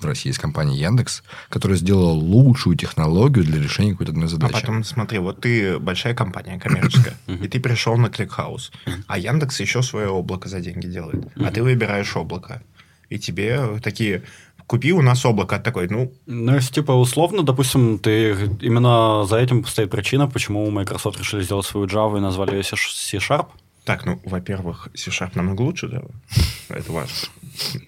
в 0.00 0.04
России 0.04 0.30
есть 0.30 0.38
компания 0.38 0.76
Яндекс, 0.76 1.22
которая 1.48 1.76
сделала 1.76 2.12
лучшую 2.12 2.76
технологию 2.76 3.44
для 3.44 3.60
решения 3.60 3.92
какой-то 3.92 4.12
одной 4.12 4.28
задачи. 4.28 4.54
А 4.54 4.60
потом 4.60 4.84
смотри, 4.84 5.18
вот 5.18 5.40
ты 5.40 5.78
большая 5.78 6.14
компания 6.14 6.58
коммерческая, 6.58 7.16
и 7.26 7.48
ты 7.48 7.60
пришел 7.60 7.96
на 7.96 8.08
ClickHouse, 8.08 8.72
а 9.06 9.18
Яндекс 9.18 9.60
еще 9.60 9.82
свое 9.82 10.08
облако 10.08 10.48
за 10.48 10.60
деньги 10.60 10.86
делает, 10.86 11.26
а 11.36 11.50
ты 11.50 11.62
выбираешь 11.62 12.16
облако, 12.16 12.62
и 13.08 13.18
тебе 13.18 13.80
такие 13.82 14.22
купи 14.68 14.92
у 14.92 15.02
нас 15.02 15.24
облако 15.24 15.58
такой, 15.58 15.88
ну... 15.88 16.12
Ну, 16.26 16.54
если 16.54 16.74
типа 16.74 16.92
условно, 16.92 17.42
допустим, 17.42 17.98
ты 17.98 18.32
именно 18.60 19.24
за 19.24 19.38
этим 19.38 19.64
стоит 19.64 19.90
причина, 19.90 20.28
почему 20.28 20.70
Microsoft 20.70 21.18
решили 21.18 21.42
сделать 21.42 21.66
свою 21.66 21.86
Java 21.86 22.18
и 22.18 22.20
назвали 22.20 22.56
ее 22.56 22.62
C-Sharp, 22.62 23.46
так, 23.84 24.04
ну, 24.04 24.20
во-первых, 24.24 24.88
C-Sharp 24.94 25.30
намного 25.34 25.62
лучше 25.62 25.86
Java. 25.86 26.10
Это 26.68 26.92
важно. 26.92 27.14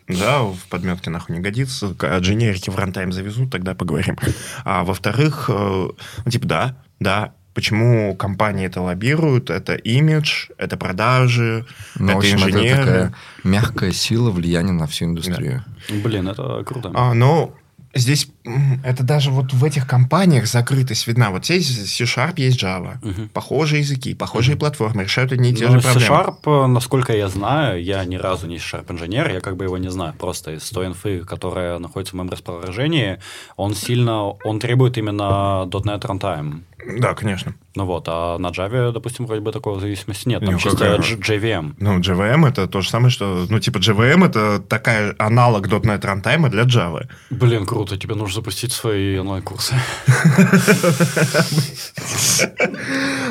Да, 0.08 0.42
в 0.42 0.58
подметке 0.68 1.10
нахуй 1.10 1.36
не 1.36 1.42
годится. 1.42 1.94
А 2.00 2.18
дженерики 2.18 2.70
в 2.70 2.76
рантайм 2.76 3.12
завезут, 3.12 3.50
тогда 3.50 3.74
поговорим. 3.74 4.18
А 4.64 4.84
во-вторых, 4.84 5.46
э, 5.48 5.88
ну, 6.24 6.30
типа, 6.30 6.46
да, 6.46 6.76
да, 6.98 7.34
Почему 7.52 8.14
компании 8.14 8.64
это 8.66 8.80
лоббируют? 8.80 9.50
Это 9.50 9.74
имидж, 9.74 10.50
это 10.56 10.76
продажи, 10.76 11.66
ну, 11.98 12.10
это 12.10 12.18
общем, 12.18 12.36
инженеры. 12.36 12.68
Это 12.68 12.84
такая 12.84 13.14
мягкая 13.42 13.92
сила 13.92 14.30
влияния 14.30 14.72
на 14.72 14.86
всю 14.86 15.06
индустрию. 15.06 15.64
Да. 15.88 15.94
Блин, 15.96 16.28
это 16.28 16.62
круто. 16.64 16.92
А, 16.94 17.12
ну, 17.12 17.52
здесь 17.92 18.28
это 18.42 19.02
даже 19.02 19.30
вот 19.30 19.52
в 19.52 19.64
этих 19.64 19.86
компаниях 19.86 20.46
закрытость 20.46 21.06
видна. 21.06 21.30
Вот 21.30 21.44
здесь 21.44 21.68
C-Sharp, 21.68 22.34
есть 22.36 22.62
Java. 22.62 22.96
Угу. 23.02 23.28
Похожие 23.34 23.80
языки, 23.80 24.14
похожие 24.14 24.54
угу. 24.54 24.60
платформы, 24.60 25.04
решают 25.04 25.32
одни 25.32 25.50
и 25.50 25.54
те 25.54 25.66
Но 25.66 25.72
же 25.72 25.80
проблемы. 25.80 26.06
C-Sharp, 26.06 26.66
насколько 26.66 27.14
я 27.14 27.28
знаю, 27.28 27.82
я 27.82 28.04
ни 28.04 28.16
разу 28.16 28.46
не 28.46 28.58
C-Sharp 28.58 28.90
инженер, 28.90 29.30
я 29.30 29.40
как 29.40 29.56
бы 29.56 29.64
его 29.64 29.76
не 29.78 29.90
знаю. 29.90 30.14
Просто 30.14 30.52
из 30.52 30.68
той 30.70 30.86
инфы, 30.86 31.20
которая 31.20 31.78
находится 31.78 32.14
в 32.14 32.16
моем 32.16 32.30
распоряжении, 32.30 33.18
он 33.56 33.74
сильно, 33.74 34.30
он 34.30 34.58
требует 34.58 34.96
именно 34.96 35.66
.NET 35.66 36.00
Runtime. 36.00 36.62
Да, 36.98 37.14
конечно. 37.14 37.54
Ну 37.76 37.84
вот, 37.84 38.04
а 38.08 38.38
на 38.38 38.48
Java, 38.48 38.92
допустим, 38.92 39.26
вроде 39.26 39.42
бы 39.42 39.52
такой 39.52 39.78
зависимости 39.80 40.28
нет. 40.28 40.40
Там 40.40 40.54
ну, 40.54 40.58
чисто? 40.58 40.96
JVM. 40.96 41.74
Ну, 41.78 41.98
JVM 42.00 42.48
это 42.48 42.66
то 42.66 42.80
же 42.80 42.88
самое, 42.88 43.10
что... 43.10 43.46
Ну, 43.48 43.60
типа, 43.60 43.78
JVM 43.78 44.26
это 44.26 44.60
такая 44.60 45.14
аналог 45.18 45.68
.NET 45.68 46.00
Runtime 46.00 46.48
для 46.48 46.62
Java. 46.64 47.06
Блин, 47.30 47.66
круто. 47.66 47.96
Тебе 47.96 48.14
нужно 48.14 48.29
запустить 48.32 48.72
свои 48.72 49.18
онлайн-курсы. 49.18 49.74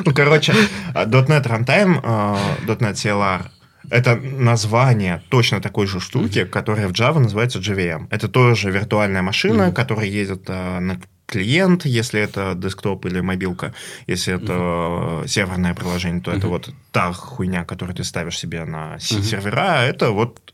Ну, 0.06 0.14
короче, 0.14 0.54
.NET 0.94 1.46
Runtime, 1.46 2.02
.NET 2.66 2.94
CLR 2.94 3.50
это 3.90 4.16
название 4.16 5.24
точно 5.30 5.62
такой 5.62 5.88
же 5.88 6.00
штуки, 6.00 6.46
которая 6.46 6.88
в 6.88 6.92
Java 6.92 7.20
называется 7.20 7.60
JVM. 7.60 8.08
Это 8.12 8.28
тоже 8.28 8.72
виртуальная 8.72 9.22
машина, 9.22 9.72
которая 9.72 10.06
ездит 10.06 10.48
на 10.48 11.00
клиент, 11.30 11.86
если 11.86 12.20
это 12.20 12.54
десктоп 12.56 13.06
или 13.06 13.22
мобилка. 13.22 13.74
Если 14.08 14.34
это 14.34 14.54
uh-huh. 14.54 15.28
серверное 15.28 15.74
приложение, 15.74 16.22
то 16.22 16.32
uh-huh. 16.32 16.38
это 16.38 16.48
вот 16.48 16.70
та 16.92 17.14
хуйня, 17.14 17.66
которую 17.66 17.96
ты 17.96 18.04
ставишь 18.04 18.38
себе 18.38 18.66
на 18.66 18.96
uh-huh. 18.96 19.22
сервера, 19.22 19.84
это 19.84 20.10
вот, 20.10 20.54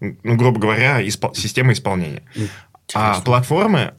ну, 0.00 0.36
грубо 0.36 0.60
говоря, 0.60 1.02
испол- 1.02 1.34
система 1.34 1.72
исполнения. 1.72 2.22
А 2.94 3.20
платформы 3.20 3.94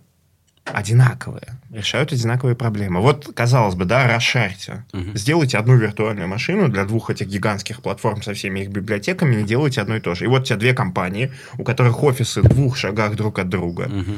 одинаковые, 0.64 1.60
решают 1.72 2.14
одинаковые 2.14 2.56
проблемы. 2.56 3.02
Вот, 3.02 3.32
казалось 3.34 3.76
бы, 3.76 3.86
да, 3.86 4.08
расшарьте. 4.08 4.86
Угу. 4.94 5.16
Сделайте 5.16 5.58
одну 5.58 5.76
виртуальную 5.76 6.28
машину 6.28 6.70
для 6.70 6.86
двух 6.86 7.10
этих 7.10 7.28
гигантских 7.28 7.82
платформ 7.82 8.22
со 8.22 8.34
всеми 8.34 8.62
их 8.62 8.70
библиотеками, 8.70 9.36
не 9.36 9.44
делайте 9.44 9.82
одно 9.82 9.96
и 9.96 10.00
то 10.00 10.16
же. 10.16 10.26
И 10.26 10.28
вот 10.28 10.42
у 10.42 10.46
тебя 10.46 10.58
две 10.58 10.74
компании, 10.74 11.32
у 11.58 11.64
которых 11.64 12.04
офисы 12.04 12.42
в 12.42 12.50
двух 12.50 12.78
шагах 12.78 13.16
друг 13.16 13.40
от 13.40 13.50
друга. 13.50 13.84
Угу 13.84 14.16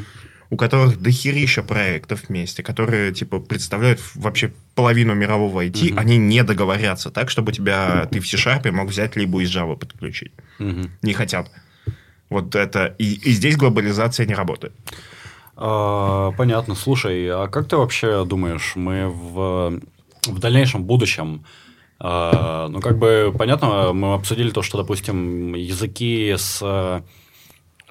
у 0.50 0.56
которых 0.56 1.02
дохерища 1.02 1.64
проектов 1.64 2.26
вместе, 2.28 2.62
которые, 2.62 3.12
типа, 3.12 3.40
представляют 3.40 4.00
вообще 4.14 4.54
половину 4.76 5.16
мирового 5.16 5.66
IT, 5.66 5.92
угу. 5.92 6.00
они 6.00 6.18
не 6.18 6.44
договорятся 6.44 7.10
так, 7.10 7.32
чтобы 7.32 7.52
тебя, 7.52 8.08
ты 8.12 8.20
в 8.20 8.28
C-Sharp 8.28 8.70
мог 8.72 8.90
взять 8.90 9.16
либо 9.16 9.42
из 9.42 9.56
Java 9.56 9.76
подключить. 9.76 10.32
Угу. 10.60 10.90
Не 11.02 11.14
хотят. 11.14 11.50
Вот 12.30 12.56
это... 12.56 12.96
И, 12.98 13.14
и 13.14 13.32
здесь 13.32 13.58
глобализация 13.58 14.26
не 14.26 14.34
работает. 14.34 14.74
А, 15.56 16.32
понятно. 16.32 16.76
Слушай, 16.76 17.28
а 17.30 17.48
как 17.48 17.68
ты 17.68 17.78
вообще 17.78 18.26
думаешь, 18.26 18.74
мы 18.76 19.08
в, 19.08 19.80
в 20.28 20.40
дальнейшем 20.40 20.84
будущем 20.84 21.46
Uh, 22.00 22.68
ну, 22.68 22.82
как 22.82 22.98
бы, 22.98 23.34
понятно, 23.38 23.94
мы 23.94 24.16
обсудили 24.16 24.50
то, 24.50 24.62
что, 24.62 24.78
допустим, 24.78 25.54
языки 25.54 26.36
с 26.38 26.62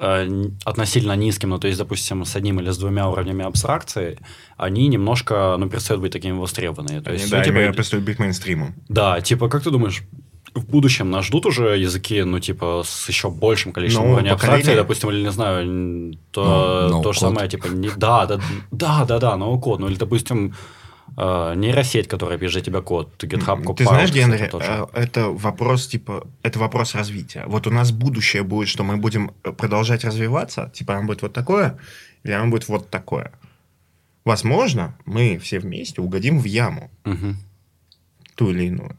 Э, 0.05 0.29
относительно 0.65 1.15
низким, 1.15 1.51
ну, 1.51 1.59
то 1.59 1.69
есть, 1.69 1.79
допустим, 1.79 2.25
с 2.25 2.35
одним 2.35 2.59
или 2.59 2.71
с 2.71 2.79
двумя 2.79 3.09
уровнями 3.09 3.45
абстракции, 3.45 4.19
они 4.57 4.89
немножко, 4.89 5.55
ну, 5.59 5.69
перестают 5.69 6.03
быть 6.03 6.13
такими 6.13 6.37
востребованными. 6.37 6.99
То 7.01 7.13
есть, 7.13 7.31
да, 7.31 7.39
ну, 7.39 7.45
типа, 7.45 7.73
перестают 7.73 8.05
быть 8.05 8.19
мейнстримом. 8.19 8.75
Да, 8.89 9.21
типа, 9.21 9.49
как 9.49 9.63
ты 9.63 9.71
думаешь, 9.71 10.03
в 10.55 10.67
будущем 10.67 11.11
нас 11.11 11.27
ждут 11.27 11.47
уже 11.47 11.79
языки, 11.79 12.23
ну, 12.23 12.39
типа, 12.39 12.83
с 12.85 13.09
еще 13.09 13.31
большим 13.31 13.73
количеством 13.73 14.13
ну, 14.13 14.33
абстракции, 14.33 14.75
допустим, 14.75 15.11
или, 15.11 15.23
не 15.23 15.31
знаю, 15.31 16.17
то, 16.31 16.89
no, 16.91 16.99
no 16.99 17.03
то 17.03 17.13
же 17.13 17.21
самое, 17.21 17.49
типа, 17.49 17.69
не, 17.69 17.91
да, 17.97 18.27
да, 18.27 18.41
да, 18.71 19.05
да, 19.05 19.19
да, 19.19 19.37
ноу-код, 19.37 19.81
ну, 19.81 19.89
или, 19.89 19.97
допустим, 19.97 20.55
Uh, 21.15 21.55
нейросеть, 21.57 22.09
которая 22.09 22.39
пишет 22.39 22.65
тебя 22.65 22.81
код, 22.81 23.23
GitHub 23.23 23.63
Copilot. 23.63 23.75
Ты 23.75 23.85
знаешь, 23.85 24.11
Генри, 24.11 24.51
э, 24.51 24.87
это 24.95 25.29
вопрос, 25.29 25.87
типа, 25.87 26.27
это 26.43 26.59
вопрос 26.59 26.95
развития. 26.95 27.45
Вот 27.47 27.67
у 27.67 27.71
нас 27.71 27.93
будущее 27.93 28.45
будет, 28.45 28.69
что 28.69 28.83
мы 28.83 28.97
будем 28.97 29.33
э, 29.45 29.53
продолжать 29.53 30.05
развиваться, 30.05 30.71
типа, 30.73 30.95
оно 30.95 31.07
будет 31.07 31.21
вот 31.21 31.35
такое, 31.35 31.77
или 32.23 32.33
оно 32.33 32.51
будет 32.51 32.67
вот 32.69 32.89
такое. 32.89 33.31
Возможно, 34.25 34.97
мы 35.05 35.39
все 35.39 35.59
вместе 35.59 36.01
угодим 36.01 36.39
в 36.39 36.45
яму. 36.45 36.91
Угу. 37.05 37.35
Ту 38.37 38.51
или 38.51 38.69
иную 38.69 38.97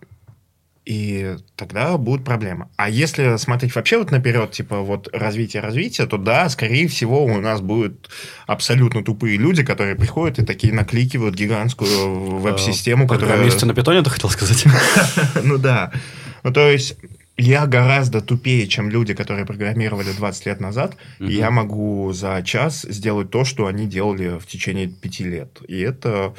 и 0.85 1.38
тогда 1.55 1.97
будет 1.97 2.26
проблема. 2.26 2.69
А 2.76 2.89
если 2.89 3.38
смотреть 3.38 3.73
вообще 3.76 3.97
вот 3.97 4.11
наперед, 4.11 4.51
типа 4.51 4.81
вот 4.81 5.07
развитие-развитие, 5.14 6.07
то 6.07 6.18
да, 6.18 6.49
скорее 6.49 6.88
всего 6.88 7.23
у 7.23 7.39
нас 7.39 7.61
будут 7.61 8.10
абсолютно 8.47 9.03
тупые 9.03 9.38
люди, 9.38 9.64
которые 9.64 9.95
приходят 9.95 10.39
и 10.39 10.45
такие 10.45 10.73
накликивают 10.73 11.35
гигантскую 11.35 12.39
веб-систему, 12.39 13.07
которая... 13.07 13.30
Программисты 13.30 13.65
на 13.65 13.73
питоне, 13.73 14.01
ты 14.01 14.10
хотел 14.10 14.30
сказать? 14.30 14.65
Ну 15.43 15.57
да. 15.57 15.91
Ну 16.43 16.51
то 16.51 16.69
есть 16.69 16.97
я 17.38 17.65
гораздо 17.65 18.22
тупее, 18.22 18.68
чем 18.68 18.89
люди, 18.89 19.14
которые 19.14 19.45
программировали 19.45 20.11
20 20.11 20.45
лет 20.45 20.60
назад, 20.60 20.95
и 21.19 21.34
я 21.34 21.49
могу 21.49 22.11
за 22.14 22.41
час 22.43 22.84
сделать 22.84 23.31
то, 23.31 23.43
что 23.43 23.65
они 23.65 23.88
делали 23.88 24.38
в 24.38 24.45
течение 24.45 24.88
пяти 24.88 25.23
лет. 25.23 25.60
И 25.68 25.80
это 25.80 26.34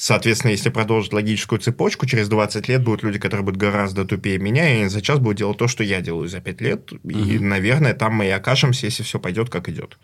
Соответственно, 0.00 0.52
если 0.52 0.70
продолжить 0.70 1.12
логическую 1.12 1.58
цепочку, 1.58 2.06
через 2.06 2.30
20 2.30 2.68
лет 2.68 2.82
будут 2.82 3.02
люди, 3.02 3.18
которые 3.18 3.44
будут 3.44 3.60
гораздо 3.60 4.06
тупее 4.06 4.38
меня, 4.38 4.82
и 4.82 4.88
за 4.88 5.02
час 5.02 5.18
будут 5.18 5.36
делать 5.36 5.58
то, 5.58 5.68
что 5.68 5.84
я 5.84 6.00
делаю 6.00 6.26
за 6.26 6.40
5 6.40 6.60
лет. 6.62 6.90
Угу. 6.90 7.10
И, 7.10 7.38
наверное, 7.38 7.92
там 7.92 8.14
мы 8.14 8.24
и 8.24 8.30
окажемся, 8.30 8.86
если 8.86 9.02
все 9.02 9.18
пойдет, 9.18 9.50
как 9.50 9.68
идет. 9.68 9.98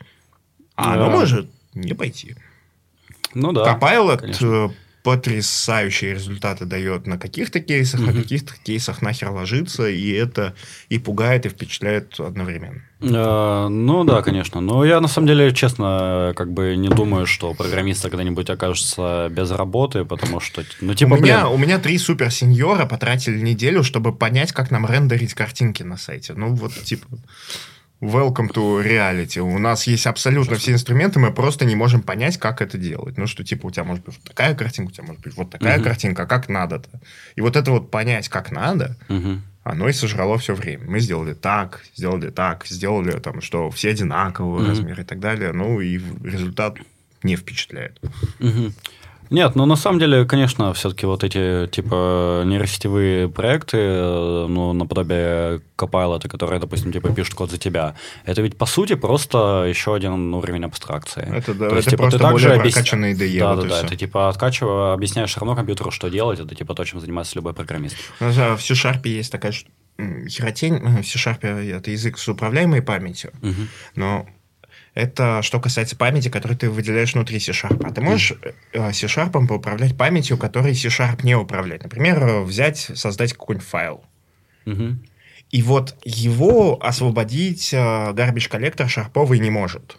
А 0.74 0.84
да. 0.84 1.06
оно 1.06 1.10
может 1.10 1.50
не 1.72 1.94
пойти. 1.94 2.36
Ну 3.32 3.52
да. 3.52 3.62
Э, 4.42 4.68
потрясающие 5.06 6.14
результаты 6.14 6.64
дает 6.64 7.06
на 7.06 7.16
каких-то 7.16 7.60
кейсах, 7.60 8.00
mm-hmm. 8.00 8.06
на 8.06 8.22
каких-то 8.22 8.54
кейсах 8.64 9.02
нахер 9.02 9.30
ложится, 9.30 9.88
и 9.88 10.10
это 10.10 10.56
и 10.88 10.98
пугает, 10.98 11.46
и 11.46 11.48
впечатляет 11.48 12.18
одновременно. 12.18 12.82
Uh, 12.98 13.68
ну 13.68 14.02
да, 14.02 14.20
конечно. 14.22 14.60
Но 14.60 14.84
я 14.84 15.00
на 15.00 15.06
самом 15.06 15.28
деле, 15.28 15.54
честно, 15.54 16.32
как 16.34 16.52
бы 16.52 16.74
не 16.74 16.88
думаю, 16.88 17.26
что 17.26 17.54
программисты 17.54 18.10
когда-нибудь 18.10 18.50
окажутся 18.50 19.28
без 19.30 19.52
работы, 19.52 20.04
потому 20.04 20.40
что, 20.40 20.64
ну 20.80 20.92
типа, 20.94 21.14
у 21.14 21.20
меня, 21.20 21.48
у 21.48 21.56
меня 21.56 21.78
три 21.78 21.98
супер 21.98 22.32
сеньора 22.32 22.84
потратили 22.84 23.38
неделю, 23.38 23.84
чтобы 23.84 24.12
понять, 24.12 24.50
как 24.50 24.72
нам 24.72 24.86
рендерить 24.86 25.34
картинки 25.34 25.84
на 25.84 25.98
сайте. 25.98 26.32
Ну 26.32 26.52
вот 26.52 26.72
типа. 26.72 27.06
Welcome 28.00 28.52
to 28.52 28.84
reality. 28.84 29.40
У 29.40 29.58
нас 29.58 29.86
есть 29.86 30.06
абсолютно 30.06 30.56
все 30.56 30.72
инструменты, 30.72 31.18
мы 31.18 31.32
просто 31.32 31.64
не 31.64 31.74
можем 31.74 32.02
понять, 32.02 32.36
как 32.36 32.60
это 32.60 32.76
делать. 32.76 33.16
Ну, 33.16 33.26
что, 33.26 33.42
типа, 33.42 33.66
у 33.66 33.70
тебя 33.70 33.84
может 33.84 34.04
быть 34.04 34.14
вот 34.16 34.24
такая 34.24 34.54
картинка, 34.54 34.90
у 34.90 34.92
тебя 34.92 35.04
может 35.04 35.22
быть 35.22 35.34
вот 35.34 35.48
такая 35.48 35.78
uh-huh. 35.78 35.82
картинка, 35.82 36.24
а 36.24 36.26
как 36.26 36.50
надо-то? 36.50 36.90
И 37.36 37.40
вот 37.40 37.56
это 37.56 37.70
вот 37.70 37.90
понять, 37.90 38.28
как 38.28 38.50
надо, 38.52 38.98
uh-huh. 39.08 39.40
оно 39.64 39.88
и 39.88 39.94
сожрало 39.94 40.36
все 40.36 40.54
время. 40.54 40.84
Мы 40.86 41.00
сделали 41.00 41.32
так, 41.32 41.84
сделали 41.94 42.28
так, 42.28 42.66
сделали 42.66 43.18
там, 43.18 43.40
что 43.40 43.70
все 43.70 43.90
одинакового 43.90 44.60
uh-huh. 44.60 44.68
размера 44.68 45.00
и 45.00 45.06
так 45.06 45.18
далее. 45.18 45.52
Ну, 45.52 45.80
и 45.80 45.98
результат 46.22 46.76
не 47.22 47.34
впечатляет. 47.36 47.98
Uh-huh. 48.40 48.74
Нет, 49.30 49.54
ну 49.56 49.66
на 49.66 49.76
самом 49.76 49.98
деле, 49.98 50.24
конечно, 50.24 50.72
все-таки 50.74 51.06
вот 51.06 51.24
эти 51.24 51.66
типа 51.68 52.42
нейросетевые 52.46 53.28
проекты, 53.28 53.78
э, 53.78 54.46
ну, 54.48 54.72
наподобие 54.72 55.60
Copilot, 55.76 56.28
которые, 56.28 56.60
допустим, 56.60 56.92
типа 56.92 57.10
пишут 57.10 57.34
код 57.34 57.50
за 57.50 57.58
тебя, 57.58 57.94
это 58.24 58.42
ведь 58.42 58.56
по 58.56 58.66
сути 58.66 58.94
просто 58.94 59.66
еще 59.68 59.94
один 59.94 60.34
уровень 60.34 60.64
абстракции. 60.64 61.22
Это, 61.22 61.54
да, 61.54 61.68
То 61.68 61.76
есть, 61.76 61.88
это 61.88 61.96
типа, 61.96 62.02
просто 62.04 62.18
ты 62.18 62.30
более 62.30 62.52
объяс... 62.52 62.76
IDE. 62.76 63.38
Да, 63.38 63.54
вот 63.54 63.68
да, 63.68 63.82
да. 63.82 63.88
Ты 63.88 63.96
типа 63.96 64.28
откачивая, 64.28 64.94
объясняешь 64.94 65.30
все 65.30 65.40
равно 65.40 65.56
компьютеру, 65.56 65.90
что 65.90 66.08
делать, 66.08 66.40
это 66.40 66.54
типа 66.54 66.74
то, 66.74 66.84
чем 66.84 67.00
занимается 67.00 67.34
любой 67.36 67.54
программист. 67.54 67.96
В 68.20 68.58
C-Sharp 68.60 69.06
есть 69.08 69.32
такая 69.32 69.52
херотень, 70.28 70.78
в 70.78 71.04
C-Sharp 71.04 71.46
это 71.46 71.90
язык 71.90 72.18
с 72.18 72.28
управляемой 72.28 72.82
памятью, 72.82 73.32
угу. 73.42 73.62
но 73.94 74.26
это 74.96 75.42
что 75.42 75.60
касается 75.60 75.94
памяти, 75.94 76.30
которую 76.30 76.56
ты 76.56 76.70
выделяешь 76.70 77.12
внутри 77.12 77.38
C-Sharp. 77.38 77.86
А 77.86 77.92
ты 77.92 78.00
можешь 78.00 78.32
э, 78.72 78.92
C-Sharp 78.92 79.46
поуправлять 79.46 79.96
памятью, 79.96 80.38
которой 80.38 80.74
C-Sharp 80.74 81.20
не 81.22 81.34
управляет. 81.34 81.84
Например, 81.84 82.40
взять, 82.40 82.78
создать 82.78 83.34
какой-нибудь 83.34 83.68
файл. 83.68 84.04
Угу. 84.64 84.96
И 85.50 85.62
вот 85.62 85.96
его 86.02 86.82
освободить 86.82 87.74
э, 87.74 87.76
garbage 87.76 88.48
collector 88.48 88.88
шарповый 88.88 89.38
не 89.38 89.50
может. 89.50 89.98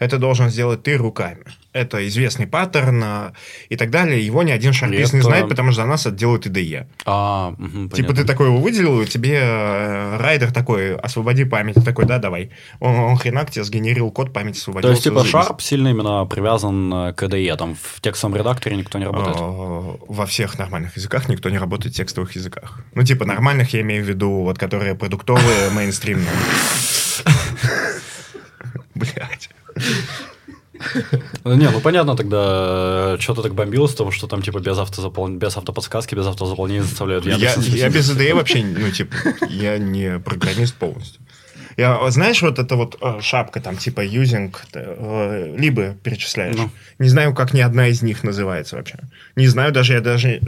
Это 0.00 0.18
должен 0.18 0.50
сделать 0.50 0.82
ты 0.82 0.96
руками 0.96 1.44
это 1.72 2.06
известный 2.08 2.46
паттерн 2.46 3.02
а, 3.04 3.32
и 3.68 3.76
так 3.76 3.90
далее. 3.90 4.24
Его 4.24 4.42
ни 4.42 4.50
один 4.50 4.72
шарпист 4.72 5.08
это... 5.08 5.16
не 5.16 5.22
знает, 5.22 5.48
потому 5.48 5.70
что 5.70 5.82
за 5.82 5.86
нас 5.88 6.06
это 6.06 6.16
делают 6.16 6.46
IDE. 6.46 6.86
А, 7.04 7.54
угу, 7.58 7.88
типа 7.94 8.12
ты 8.14 8.24
такой 8.24 8.48
его 8.48 8.58
выделил, 8.58 9.00
и 9.00 9.06
тебе 9.06 9.38
э, 9.40 10.16
Rider 10.16 10.52
такой, 10.52 10.96
освободи 10.96 11.44
память. 11.44 11.76
Такой, 11.84 12.06
да, 12.06 12.18
давай. 12.18 12.50
Он, 12.80 12.94
он 12.96 13.16
хренак 13.16 13.50
тебе 13.50 13.64
сгенерил 13.64 14.10
код, 14.10 14.32
память 14.32 14.56
освободил. 14.56 14.88
То 14.88 14.92
есть, 14.92 15.04
типа, 15.04 15.20
Sharp 15.20 15.60
сильно 15.60 15.88
именно 15.88 16.26
привязан 16.26 16.92
э, 16.92 17.12
к 17.12 17.22
IDE. 17.22 17.56
Там 17.56 17.76
в 17.80 18.00
текстовом 18.00 18.36
редакторе 18.36 18.76
никто 18.76 18.98
не 18.98 19.04
работает? 19.04 19.36
Во 19.38 20.26
всех 20.26 20.58
нормальных 20.58 20.96
языках 20.96 21.28
никто 21.28 21.50
не 21.50 21.58
работает 21.58 21.94
в 21.94 21.96
текстовых 21.96 22.34
языках. 22.34 22.80
Ну, 22.94 23.04
типа, 23.04 23.24
нормальных 23.24 23.72
я 23.74 23.82
имею 23.82 24.04
в 24.04 24.08
виду, 24.08 24.42
вот, 24.42 24.58
которые 24.58 24.96
продуктовые, 24.96 25.70
мейнстримные. 25.74 26.26
Блять. 28.94 29.50
Не, 31.44 31.70
ну 31.70 31.80
понятно 31.80 32.16
тогда, 32.16 33.16
что 33.18 33.34
то 33.34 33.42
так 33.42 33.54
бомбило 33.54 33.86
с 33.86 33.94
того, 33.94 34.10
что 34.10 34.26
там 34.26 34.42
типа 34.42 34.60
без, 34.60 34.78
автозапол... 34.78 35.28
без 35.28 35.56
автоподсказки, 35.56 36.14
без 36.14 36.26
автозаполнения 36.26 36.82
заставляют. 36.82 37.26
Я, 37.26 37.36
я 37.36 37.90
без 37.90 38.10
IDE 38.10 38.34
вообще, 38.34 38.64
ну 38.64 38.90
типа, 38.90 39.14
я 39.48 39.78
не 39.78 40.18
программист 40.18 40.74
полностью. 40.74 41.20
Я, 41.76 42.10
знаешь, 42.10 42.42
вот 42.42 42.58
это 42.58 42.76
вот 42.76 42.98
э, 43.00 43.20
шапка 43.20 43.60
там 43.60 43.76
типа 43.76 44.04
using, 44.04 44.54
э, 44.72 45.54
либо 45.56 45.94
перечисляешь. 46.02 46.56
Ну. 46.56 46.70
Не 46.98 47.08
знаю, 47.08 47.34
как 47.34 47.54
ни 47.54 47.60
одна 47.60 47.88
из 47.88 48.02
них 48.02 48.24
называется 48.24 48.76
вообще. 48.76 48.98
Не 49.36 49.46
знаю, 49.46 49.72
даже 49.72 49.94
я 49.94 50.00
даже 50.00 50.40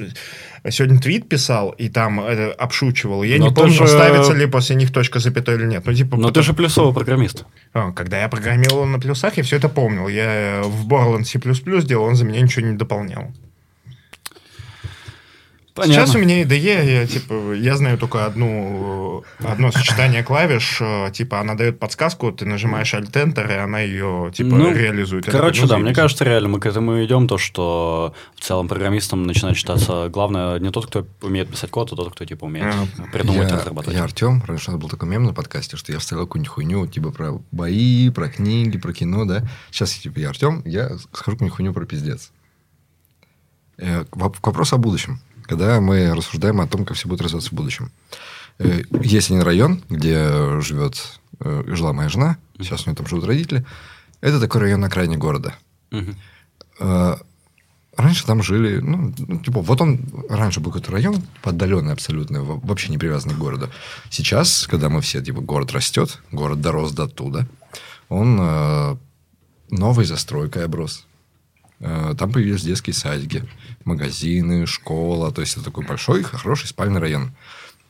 сегодня 0.71 1.01
твит 1.01 1.29
писал 1.29 1.71
и 1.71 1.89
там 1.89 2.21
это 2.21 2.53
обшучивал. 2.53 3.23
Я 3.23 3.39
Но 3.39 3.49
не 3.49 3.55
помню, 3.55 3.73
же... 3.73 3.89
ставится 3.89 4.33
ли 4.33 4.47
после 4.47 4.77
них 4.77 4.93
точка 4.93 5.19
запятой 5.19 5.57
или 5.57 5.67
нет. 5.67 5.85
Ну, 5.87 5.95
типа, 5.95 6.17
Но 6.17 6.29
потому... 6.29 6.33
ты 6.33 6.43
же 6.43 6.53
плюсовый 6.55 6.95
программист. 6.95 7.45
А, 7.73 7.93
когда 7.93 8.21
я 8.21 8.29
программировал 8.29 8.87
на 8.87 8.99
плюсах, 8.99 9.37
я 9.37 9.43
все 9.43 9.57
это 9.57 9.69
помнил. 9.69 10.09
Я 10.09 10.63
в 10.65 10.87
Borland 10.87 11.25
C++ 11.25 11.39
делал, 11.39 12.05
он 12.05 12.17
за 12.17 12.25
меня 12.25 12.41
ничего 12.41 12.67
не 12.67 12.77
дополнял. 12.77 13.33
Понятно. 15.75 16.07
Сейчас 16.07 16.15
у 16.15 16.19
меня 16.19 16.43
IDE, 16.43 16.85
я, 16.85 17.07
типа, 17.07 17.55
я 17.55 17.77
знаю 17.77 17.97
только 17.97 18.27
одну, 18.27 19.25
одно 19.39 19.73
сочетание 19.73 20.23
клавиш, 20.23 20.79
э, 20.83 21.11
типа, 21.15 21.41
она 21.41 21.55
дает 21.55 21.79
подсказку, 21.79 22.31
ты 22.31 22.45
нажимаешь 22.45 22.93
Alt-Enter, 22.93 23.51
и 23.51 23.57
она 23.57 23.81
ее, 23.81 24.31
типа, 24.35 24.51
ну, 24.55 24.71
реализует. 24.71 25.25
Короче, 25.25 25.67
да, 25.67 25.79
мне 25.79 25.95
кажется, 25.95 26.25
реально 26.25 26.51
мы 26.51 26.61
к 26.61 26.67
этому 26.67 27.03
идем, 27.03 27.27
то, 27.27 27.39
что 27.39 28.15
в 28.35 28.41
целом 28.41 28.69
программистам 28.69 29.23
начинает 29.23 29.57
считаться 29.57 30.11
главное 30.11 30.59
не 30.59 30.71
тот, 30.71 30.89
кто 30.89 31.07
умеет 31.23 31.49
писать 31.49 31.71
код, 31.71 31.91
а 31.93 31.97
тот, 31.97 32.13
кто, 32.13 32.27
типа, 32.27 32.45
умеет 32.45 32.75
а, 32.99 33.05
придумать 33.11 33.49
я, 33.49 33.57
разрабатывать. 33.57 33.97
Я 33.97 34.05
Артем, 34.05 34.43
раньше 34.47 34.69
у 34.69 34.73
нас 34.75 34.81
был 34.81 34.91
такой 34.91 35.09
мем 35.09 35.25
на 35.25 35.33
подкасте, 35.33 35.79
что 35.79 35.91
я 35.91 35.99
вставил 35.99 36.27
какую-нибудь 36.27 36.53
хуйню, 36.53 36.87
типа, 36.87 37.13
про 37.13 37.41
бои, 37.51 38.11
про 38.11 38.29
книги, 38.29 38.77
про 38.77 38.93
кино, 38.93 39.25
да. 39.25 39.49
Сейчас, 39.71 39.95
типа, 39.95 40.19
я 40.19 40.29
Артем, 40.29 40.61
я 40.67 40.99
скажу 40.99 41.33
какую-нибудь 41.33 41.57
хуйню 41.57 41.73
про 41.73 41.87
пиздец. 41.87 42.31
Э, 43.79 44.05
к 44.05 44.17
вопросу 44.19 44.77
о 44.77 44.79
будущем 44.79 45.19
когда 45.53 45.81
мы 45.81 46.15
рассуждаем 46.15 46.61
о 46.63 46.67
том, 46.67 46.87
как 46.87 46.97
все 46.97 47.09
будет 47.09 47.21
развиваться 47.21 47.51
в 47.51 47.53
будущем. 47.53 47.91
Э, 48.59 48.83
есть 49.03 49.31
один 49.31 49.43
район, 49.43 49.83
где 49.91 50.61
живет, 50.63 51.21
э, 51.41 51.65
жила 51.67 51.93
моя 51.93 52.09
жена, 52.09 52.39
сейчас 52.59 52.87
у 52.87 52.91
нее 52.91 52.97
там 52.97 53.07
живут 53.07 53.27
родители. 53.27 53.65
Это 54.23 54.41
такой 54.41 54.63
район 54.63 54.81
на 54.81 54.87
окраине 54.87 55.19
города. 55.19 55.55
Э, 56.81 57.17
раньше 57.97 58.25
там 58.25 58.43
жили, 58.43 58.79
ну, 58.79 59.13
ну, 59.19 59.41
типа, 59.41 59.61
вот 59.61 59.81
он, 59.83 60.01
раньше 60.31 60.61
был 60.61 60.73
какой-то 60.73 60.91
район, 60.91 61.23
отдаленный 61.43 61.93
абсолютно, 61.93 62.43
вообще 62.43 62.91
не 62.91 62.97
привязанный 62.97 63.35
к 63.35 63.39
городу. 63.39 63.69
Сейчас, 64.09 64.67
когда 64.67 64.89
мы 64.89 65.03
все, 65.03 65.21
типа, 65.21 65.43
город 65.43 65.73
растет, 65.73 66.19
город 66.31 66.63
дорос 66.63 66.93
до 66.93 67.05
оттуда, 67.05 67.47
он 68.09 68.39
э, 68.41 68.97
новой 69.69 70.07
застройкой 70.07 70.65
оброс. 70.65 71.07
Э, 71.83 72.15
там 72.17 72.33
появились 72.33 72.63
детские 72.63 72.95
садики, 72.95 73.45
магазины, 73.85 74.67
школа. 74.67 75.33
То 75.33 75.41
есть, 75.41 75.55
это 75.55 75.65
такой 75.65 75.85
большой, 75.85 76.23
хороший 76.23 76.69
спальный 76.69 77.01
район. 77.01 77.33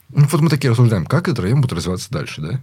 Ну, 0.08 0.26
вот 0.30 0.40
мы 0.40 0.48
такие 0.48 0.70
рассуждаем, 0.70 1.04
как 1.04 1.28
этот 1.28 1.40
район 1.40 1.60
будет 1.60 1.74
развиваться 1.74 2.10
дальше, 2.10 2.40
да? 2.40 2.60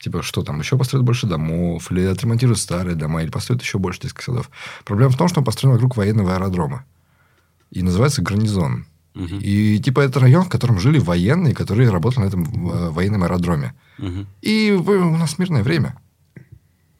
Типа, 0.00 0.22
что 0.22 0.42
там, 0.42 0.60
еще 0.60 0.78
построят 0.78 1.04
больше 1.04 1.26
домов, 1.26 1.90
или 1.90 2.02
отремонтируют 2.02 2.58
старые 2.58 2.96
дома, 2.96 3.22
или 3.22 3.30
построят 3.30 3.62
еще 3.62 3.78
больше 3.78 4.00
детских 4.00 4.22
садов. 4.22 4.50
Проблема 4.84 5.12
в 5.12 5.16
том, 5.16 5.28
что 5.28 5.40
он 5.40 5.44
построен 5.44 5.74
вокруг 5.74 5.96
военного 5.96 6.34
аэродрома. 6.34 6.84
И 7.70 7.82
называется 7.82 8.22
гарнизон. 8.22 8.86
Угу. 9.14 9.36
И 9.40 9.78
типа 9.78 10.00
это 10.00 10.20
район, 10.20 10.44
в 10.44 10.48
котором 10.48 10.80
жили 10.80 10.98
военные, 10.98 11.54
которые 11.54 11.90
работали 11.90 12.24
на 12.24 12.28
этом 12.28 12.44
э, 12.44 12.90
военном 12.90 13.22
аэродроме. 13.22 13.74
Угу. 13.98 14.26
И 14.40 14.70
у 14.72 15.16
нас 15.16 15.38
мирное 15.38 15.62
время. 15.62 15.96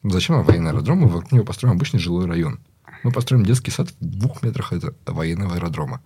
Зачем 0.03 0.35
нам 0.35 0.45
военный 0.45 0.71
аэродром? 0.71 0.99
Мы 0.99 1.07
вокруг 1.07 1.31
него 1.31 1.45
построим 1.45 1.75
обычный 1.75 1.99
жилой 1.99 2.25
район. 2.25 2.59
Мы 3.03 3.11
построим 3.11 3.45
детский 3.45 3.71
сад 3.71 3.89
в 3.89 3.95
двух 3.99 4.43
метрах 4.43 4.73
от 4.73 4.95
военного 5.05 5.55
аэродрома. 5.55 6.01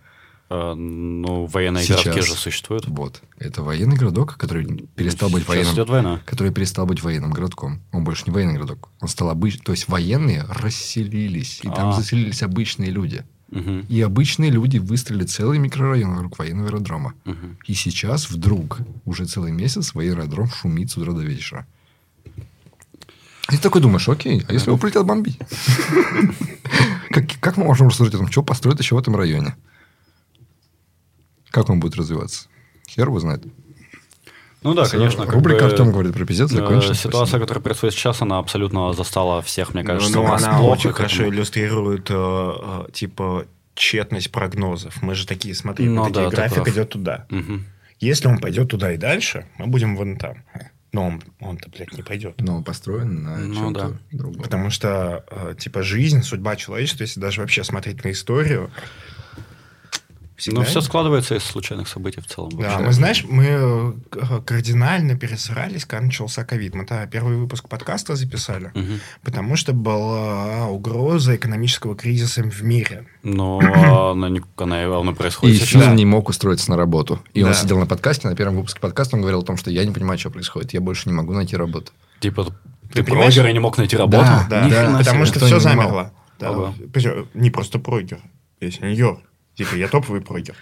А, 0.49 0.76
ну, 0.76 1.45
военные 1.45 1.84
Сейчас, 1.84 2.03
городки 2.03 2.26
же 2.26 2.34
существуют. 2.34 2.88
Вот. 2.88 3.22
Это 3.38 3.64
военный 3.64 3.98
городок, 3.98 4.38
который 4.38 4.65
перестал 4.95 5.30
быть 5.30 5.48
военным. 5.48 5.74
идет 5.74 5.90
война. 5.90 6.22
Который 6.26 6.53
перестал 6.53 6.86
быть 6.86 7.03
военным 7.03 7.32
городком. 7.32 7.82
Он 7.91 8.03
больше 8.03 8.24
не 8.28 8.32
военный 8.32 8.53
городок. 8.53 8.90
Он 9.02 9.10
стал 9.10 9.30
обычным. 9.30 9.64
То 9.65 9.74
есть 9.74 9.88
военные 9.90 10.45
расселились. 10.48 11.60
И 11.64 11.68
там 11.68 11.90
а. 11.90 11.94
заселились 11.94 12.44
обычные 12.44 12.91
люди. 12.91 13.26
Угу. 13.52 13.86
И 13.90 14.02
обычные 14.02 14.49
люди 14.49 14.78
выстроили 14.78 15.24
целый 15.24 15.57
микрорайон 15.60 16.11
вокруг 16.15 16.40
военного 16.40 16.69
аэродрома. 16.69 17.14
Угу. 17.26 17.57
И 17.68 17.74
сейчас 17.74 18.30
вдруг, 18.30 18.80
уже 19.06 19.26
целый 19.26 19.52
месяц, 19.52 19.94
военный 19.94 20.22
аэродром 20.22 20.49
шумит 20.49 20.91
с 20.91 20.98
утра 20.98 21.14
до 21.14 21.22
вечера. 21.22 21.68
И 23.49 23.56
ты 23.56 23.61
такой 23.61 23.82
думаешь, 23.82 24.07
окей, 24.10 24.44
а 24.48 24.53
если 24.53 24.69
его 24.69 24.78
прилетят 24.78 25.06
бомбить? 25.06 25.40
Как, 27.10 27.26
как 27.40 27.57
мы 27.57 27.64
можем 27.64 27.88
рассуждать 27.88 28.15
о 28.15 28.18
том, 28.18 28.32
что 28.32 28.44
построить 28.44 28.80
еще 28.80 28.94
в 28.94 28.99
этом 28.99 29.15
районе? 29.15 29.56
Как 31.49 31.69
он 31.69 31.80
будет 31.80 31.95
развиваться? 31.95 32.48
Хер 32.88 33.07
его 33.07 33.19
знает. 33.19 33.44
Ну 34.64 34.74
да, 34.74 34.86
конечно. 34.86 35.26
Рубрика 35.26 35.65
бы, 35.65 35.72
Артем 35.72 35.91
говорит 35.91 36.14
про 36.14 36.26
пиздец 36.26 36.52
э, 36.52 36.56
закончилась. 36.56 36.99
Ситуация, 36.99 37.40
которая 37.40 37.64
происходит 37.64 37.95
сейчас, 37.95 38.22
она 38.22 38.40
абсолютно 38.40 38.91
застала 38.94 39.41
всех, 39.41 39.74
мне 39.74 39.84
кажется. 39.84 40.14
Ну, 40.14 40.26
она 40.26 40.61
очень 40.61 40.91
хорошо 40.91 41.30
иллюстрирует, 41.30 42.07
э, 42.10 42.14
э, 42.14 42.91
типа, 42.91 43.45
тщетность 43.76 44.32
прогнозов. 44.32 45.02
Мы 45.02 45.15
же 45.15 45.26
такие, 45.26 45.56
смотри, 45.56 45.88
ну, 45.88 46.03
вот 46.03 46.14
да, 46.14 46.30
график 46.30 46.68
идет 46.68 46.90
туда. 46.90 47.26
Угу. 47.32 47.61
Если 47.99 48.28
он 48.28 48.40
пойдет 48.40 48.69
туда 48.69 48.91
и 48.91 48.98
дальше, 48.98 49.48
мы 49.57 49.68
будем 49.68 49.95
вон 49.95 50.18
там. 50.18 50.44
Но 50.93 51.07
он, 51.07 51.22
он-то, 51.39 51.69
блядь, 51.69 51.91
не 51.93 52.01
пойдет. 52.01 52.39
Но 52.39 52.57
он 52.57 52.64
построен 52.64 53.23
на 53.23 53.38
ну, 53.38 53.53
чем-то 53.53 53.89
да. 53.89 54.18
другом. 54.18 54.41
Потому 54.41 54.69
что, 54.69 55.26
э, 55.30 55.55
типа, 55.57 55.84
жизнь, 55.84 56.23
судьба 56.23 56.55
человечества, 56.55 57.03
если 57.03 57.19
даже 57.19 57.41
вообще 57.41 57.64
смотреть 57.64 58.03
на 58.03 58.11
историю, 58.11 58.72
Всегда 60.38 60.59
Ну, 60.59 60.65
все 60.68 60.81
складывается 60.81 61.34
из 61.35 61.43
случайных 61.43 61.88
событий 61.88 62.22
в 62.22 62.27
целом. 62.27 62.51
Да, 62.51 62.57
вообще. 62.69 62.85
мы, 62.85 62.93
знаешь, 62.93 63.26
мы 63.27 63.45
э, 64.11 64.41
кардинально 64.45 65.18
пересрались, 65.18 65.84
когда 65.85 66.05
начался 66.05 66.45
ковид. 66.45 66.76
Мы 66.76 66.85
тогда 66.85 67.07
первый 67.07 67.38
выпуск 67.38 67.68
подкаста 67.68 68.15
записали, 68.15 68.72
Мгм. 68.76 68.99
потому 69.23 69.55
что 69.55 69.73
была 69.73 70.68
угроза 70.68 71.35
экономического 71.35 71.95
кризиса 71.95 72.43
в 72.43 72.61
мире. 72.64 73.07
Но 73.23 73.59
она, 74.11 74.30
не- 74.30 74.43
она, 74.57 74.99
она 74.99 75.11
И 75.11 75.15
происходит 75.15 75.57
сейчас. 75.61 75.84
Фил 75.84 75.93
не 75.95 76.05
мог 76.05 76.30
устроиться 76.30 76.69
на 76.69 76.77
работу. 76.77 77.19
И 77.34 77.41
он 77.41 77.49
Да. 77.49 77.55
сидел 77.55 77.80
на 77.80 77.88
подкасте, 77.88 78.27
на 78.27 78.35
первом 78.35 78.57
выпуске 78.57 78.80
подкаста, 78.80 79.15
он 79.15 79.22
говорил 79.23 79.39
о 79.39 79.43
том, 79.43 79.57
что 79.57 79.72
я 79.72 79.84
не 79.85 79.91
понимаю, 79.91 80.19
что 80.19 80.30
происходит, 80.30 80.72
я 80.73 80.81
больше 80.81 81.09
не 81.09 81.15
могу 81.15 81.34
найти 81.34 81.57
работу. 81.57 81.91
Типа, 82.19 82.43
Ты 82.43 82.51
ты 82.93 83.03
понимаешь? 83.03 83.34
прогер 83.34 83.49
и 83.49 83.53
не 83.53 83.59
мог 83.59 83.77
найти 83.80 83.97
работу? 83.97 84.23
Да, 84.23 84.45
Да, 84.49 84.69
хрена 84.69 84.99
потому 84.99 85.26
себе. 85.26 85.35
что 85.39 85.45
все 85.47 85.59
замерло. 85.59 86.14
Да, 86.39 86.49
Ага. 86.49 86.73
причем 86.93 87.27
не 87.34 87.49
просто 87.49 87.80
прогер, 87.80 88.19
я 88.61 88.69
сеньор. 88.69 89.19
Типа, 89.57 89.75
я 89.75 89.88
топовый 89.88 90.21
прогер. 90.21 90.55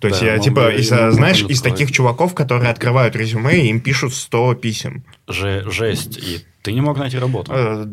То 0.00 0.08
есть 0.08 0.20
Да, 0.20 0.26
я, 0.26 0.38
типа, 0.38 0.70
из, 0.74 0.88
знаешь, 0.88 1.42
из 1.42 1.60
таких 1.60 1.92
чуваков, 1.92 2.34
которые 2.34 2.70
открывают 2.70 3.14
резюме, 3.16 3.56
и 3.58 3.68
им 3.68 3.80
пишут 3.80 4.14
100 4.14 4.54
писем. 4.54 5.04
Же- 5.28 5.64
жесть. 5.70 6.16
И 6.18 6.44
ты 6.62 6.72
не 6.72 6.80
мог 6.80 6.98
найти 6.98 7.18
работу. 7.18 7.52
Э, 7.54 7.86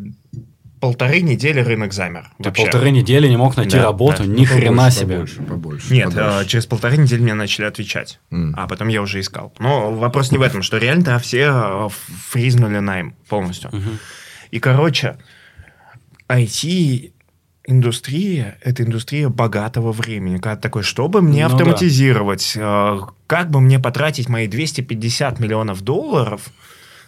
Полторы 0.82 1.22
недели 1.22 1.62
рынок 1.62 1.94
замер. 1.94 2.30
Ты 2.38 2.44
вообще. 2.50 2.62
полторы 2.64 2.92
недели 2.92 3.28
не 3.28 3.38
мог 3.38 3.58
найти 3.58 3.78
Да, 3.78 3.84
работу, 3.86 4.20
да. 4.24 4.26
ни 4.30 4.42
Ну, 4.42 4.46
хрена 4.46 4.76
Побольше, 4.78 4.98
себе. 5.00 5.14
Побольше, 5.16 5.42
побольше. 5.42 5.94
Нет, 5.94 6.10
побольше. 6.14 6.40
э, 6.44 6.46
через 6.46 6.66
полторы 6.68 6.98
недели 6.98 7.22
мне 7.22 7.34
начали 7.34 7.66
отвечать. 7.66 8.20
М. 8.30 8.54
А 8.56 8.68
потом 8.68 8.90
я 8.90 9.02
уже 9.02 9.20
искал. 9.20 9.52
Но 9.58 9.92
вопрос 9.94 10.32
не 10.32 10.38
в 10.38 10.44
этом, 10.44 10.62
что 10.62 10.78
реально 10.78 11.18
все 11.18 11.48
э, 11.50 11.90
фризнули 12.30 12.78
найм 12.80 13.16
полностью. 13.30 13.72
Мгм. 13.74 13.98
И, 14.52 14.60
короче, 14.60 15.18
IT-индустрия– 17.68 18.58
это 18.62 18.84
индустрия 18.84 19.30
богатого 19.30 19.92
времени. 19.92 20.38
Когда 20.38 20.56
такой, 20.56 20.84
что 20.84 21.08
бы 21.08 21.22
мне 21.22 21.44
Ну 21.44 21.50
да. 21.50 21.56
автоматизировать? 21.56 22.54
э, 22.56 23.00
Как 23.28 23.50
бы 23.50 23.62
мне 23.62 23.80
потратить 23.80 24.30
мои 24.30 24.48
250 24.48 25.40
миллионов 25.40 25.82
долларов 25.82 26.42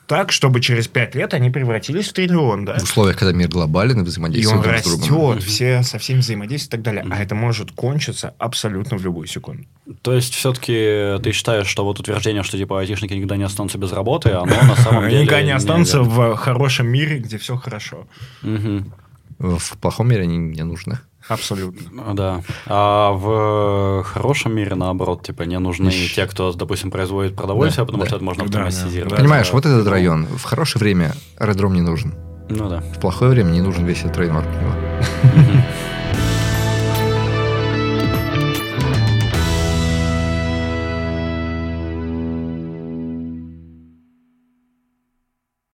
так, 0.07 0.31
чтобы 0.31 0.61
через 0.61 0.88
5 0.88 1.15
лет 1.15 1.34
они 1.34 1.49
превратились 1.49 2.07
в 2.07 2.13
триллион, 2.13 2.63
да? 2.63 2.77
В 2.79 2.84
условиях, 2.84 3.17
когда 3.17 3.34
мир 3.34 3.49
глобален 3.49 3.99
и 3.99 4.03
И 4.03 4.03
взаимодействует 4.05 4.57
он 4.57 4.63
друг 4.63 4.77
с 4.77 4.84
другом. 5.07 5.35
растет, 5.35 5.49
все 5.51 5.84
со 5.84 5.99
всеми 5.99 6.19
взаимодействуют 6.19 6.69
и 6.73 6.75
так 6.75 6.84
далее. 6.95 7.05
А 7.11 7.21
это 7.21 7.35
может 7.35 7.71
кончиться 7.73 8.34
абсолютно 8.38 8.97
в 8.97 9.03
любую 9.03 9.27
секунду. 9.27 9.65
То 10.01 10.13
есть, 10.13 10.34
все-таки 10.34 11.17
ты 11.21 11.34
считаешь, 11.34 11.67
что 11.67 11.84
вот 11.84 11.99
утверждение, 11.99 12.43
что 12.43 12.57
типа 12.57 12.79
айтишники 12.79 13.13
никогда 13.15 13.35
не 13.35 13.43
останутся 13.43 13.77
без 13.77 13.91
работы, 13.91 14.29
оно 14.31 14.45
на 14.45 14.75
самом 14.77 14.99
Они 15.03 15.09
деле... 15.11 15.23
никогда 15.23 15.43
не 15.43 15.51
останутся 15.51 16.01
в 16.01 16.38
хорошем 16.38 16.88
мире, 16.88 17.19
где 17.19 17.38
все 17.38 17.57
хорошо. 17.57 18.07
В 19.39 19.77
плохом 19.77 20.09
мире 20.09 20.23
они 20.23 20.38
не 20.38 20.64
нужны. 20.64 20.99
Абсолютно. 21.27 21.81
Ну 21.91 22.14
Да. 22.14 22.41
А 22.68 23.11
в 23.11 24.03
хорошем 24.03 24.55
мире, 24.55 24.76
наоборот, 24.76 25.23
типа, 25.23 25.43
не 25.43 25.59
нужны 25.59 25.91
те, 25.91 26.26
кто, 26.26 26.53
допустим, 26.53 26.89
производит 26.89 27.35
продовольствие, 27.35 27.84
Да, 27.84 27.88
потому 27.88 28.03
да. 28.03 28.07
что 28.07 28.15
это 28.15 28.26
можно 28.26 28.43
да, 28.47 28.64
автоматизировать. 28.65 29.11
да. 29.11 29.18
Понимаешь, 29.18 29.51
вот 29.51 29.65
этот 29.65 29.88
район. 29.88 30.26
В 30.26 30.43
хорошее 30.43 30.80
время 30.81 31.14
аэродром 31.38 31.73
не 31.73 31.81
нужен. 31.81 32.14
Ну 32.49 32.69
да. 32.69 32.80
В 32.80 32.99
плохое 33.01 33.30
время 33.31 33.49
не 33.49 33.61
нужен 33.61 33.85
весь 33.85 33.99
этот 34.03 34.18
район 34.18 34.35
вокруг 34.38 34.53
него. 34.55 34.72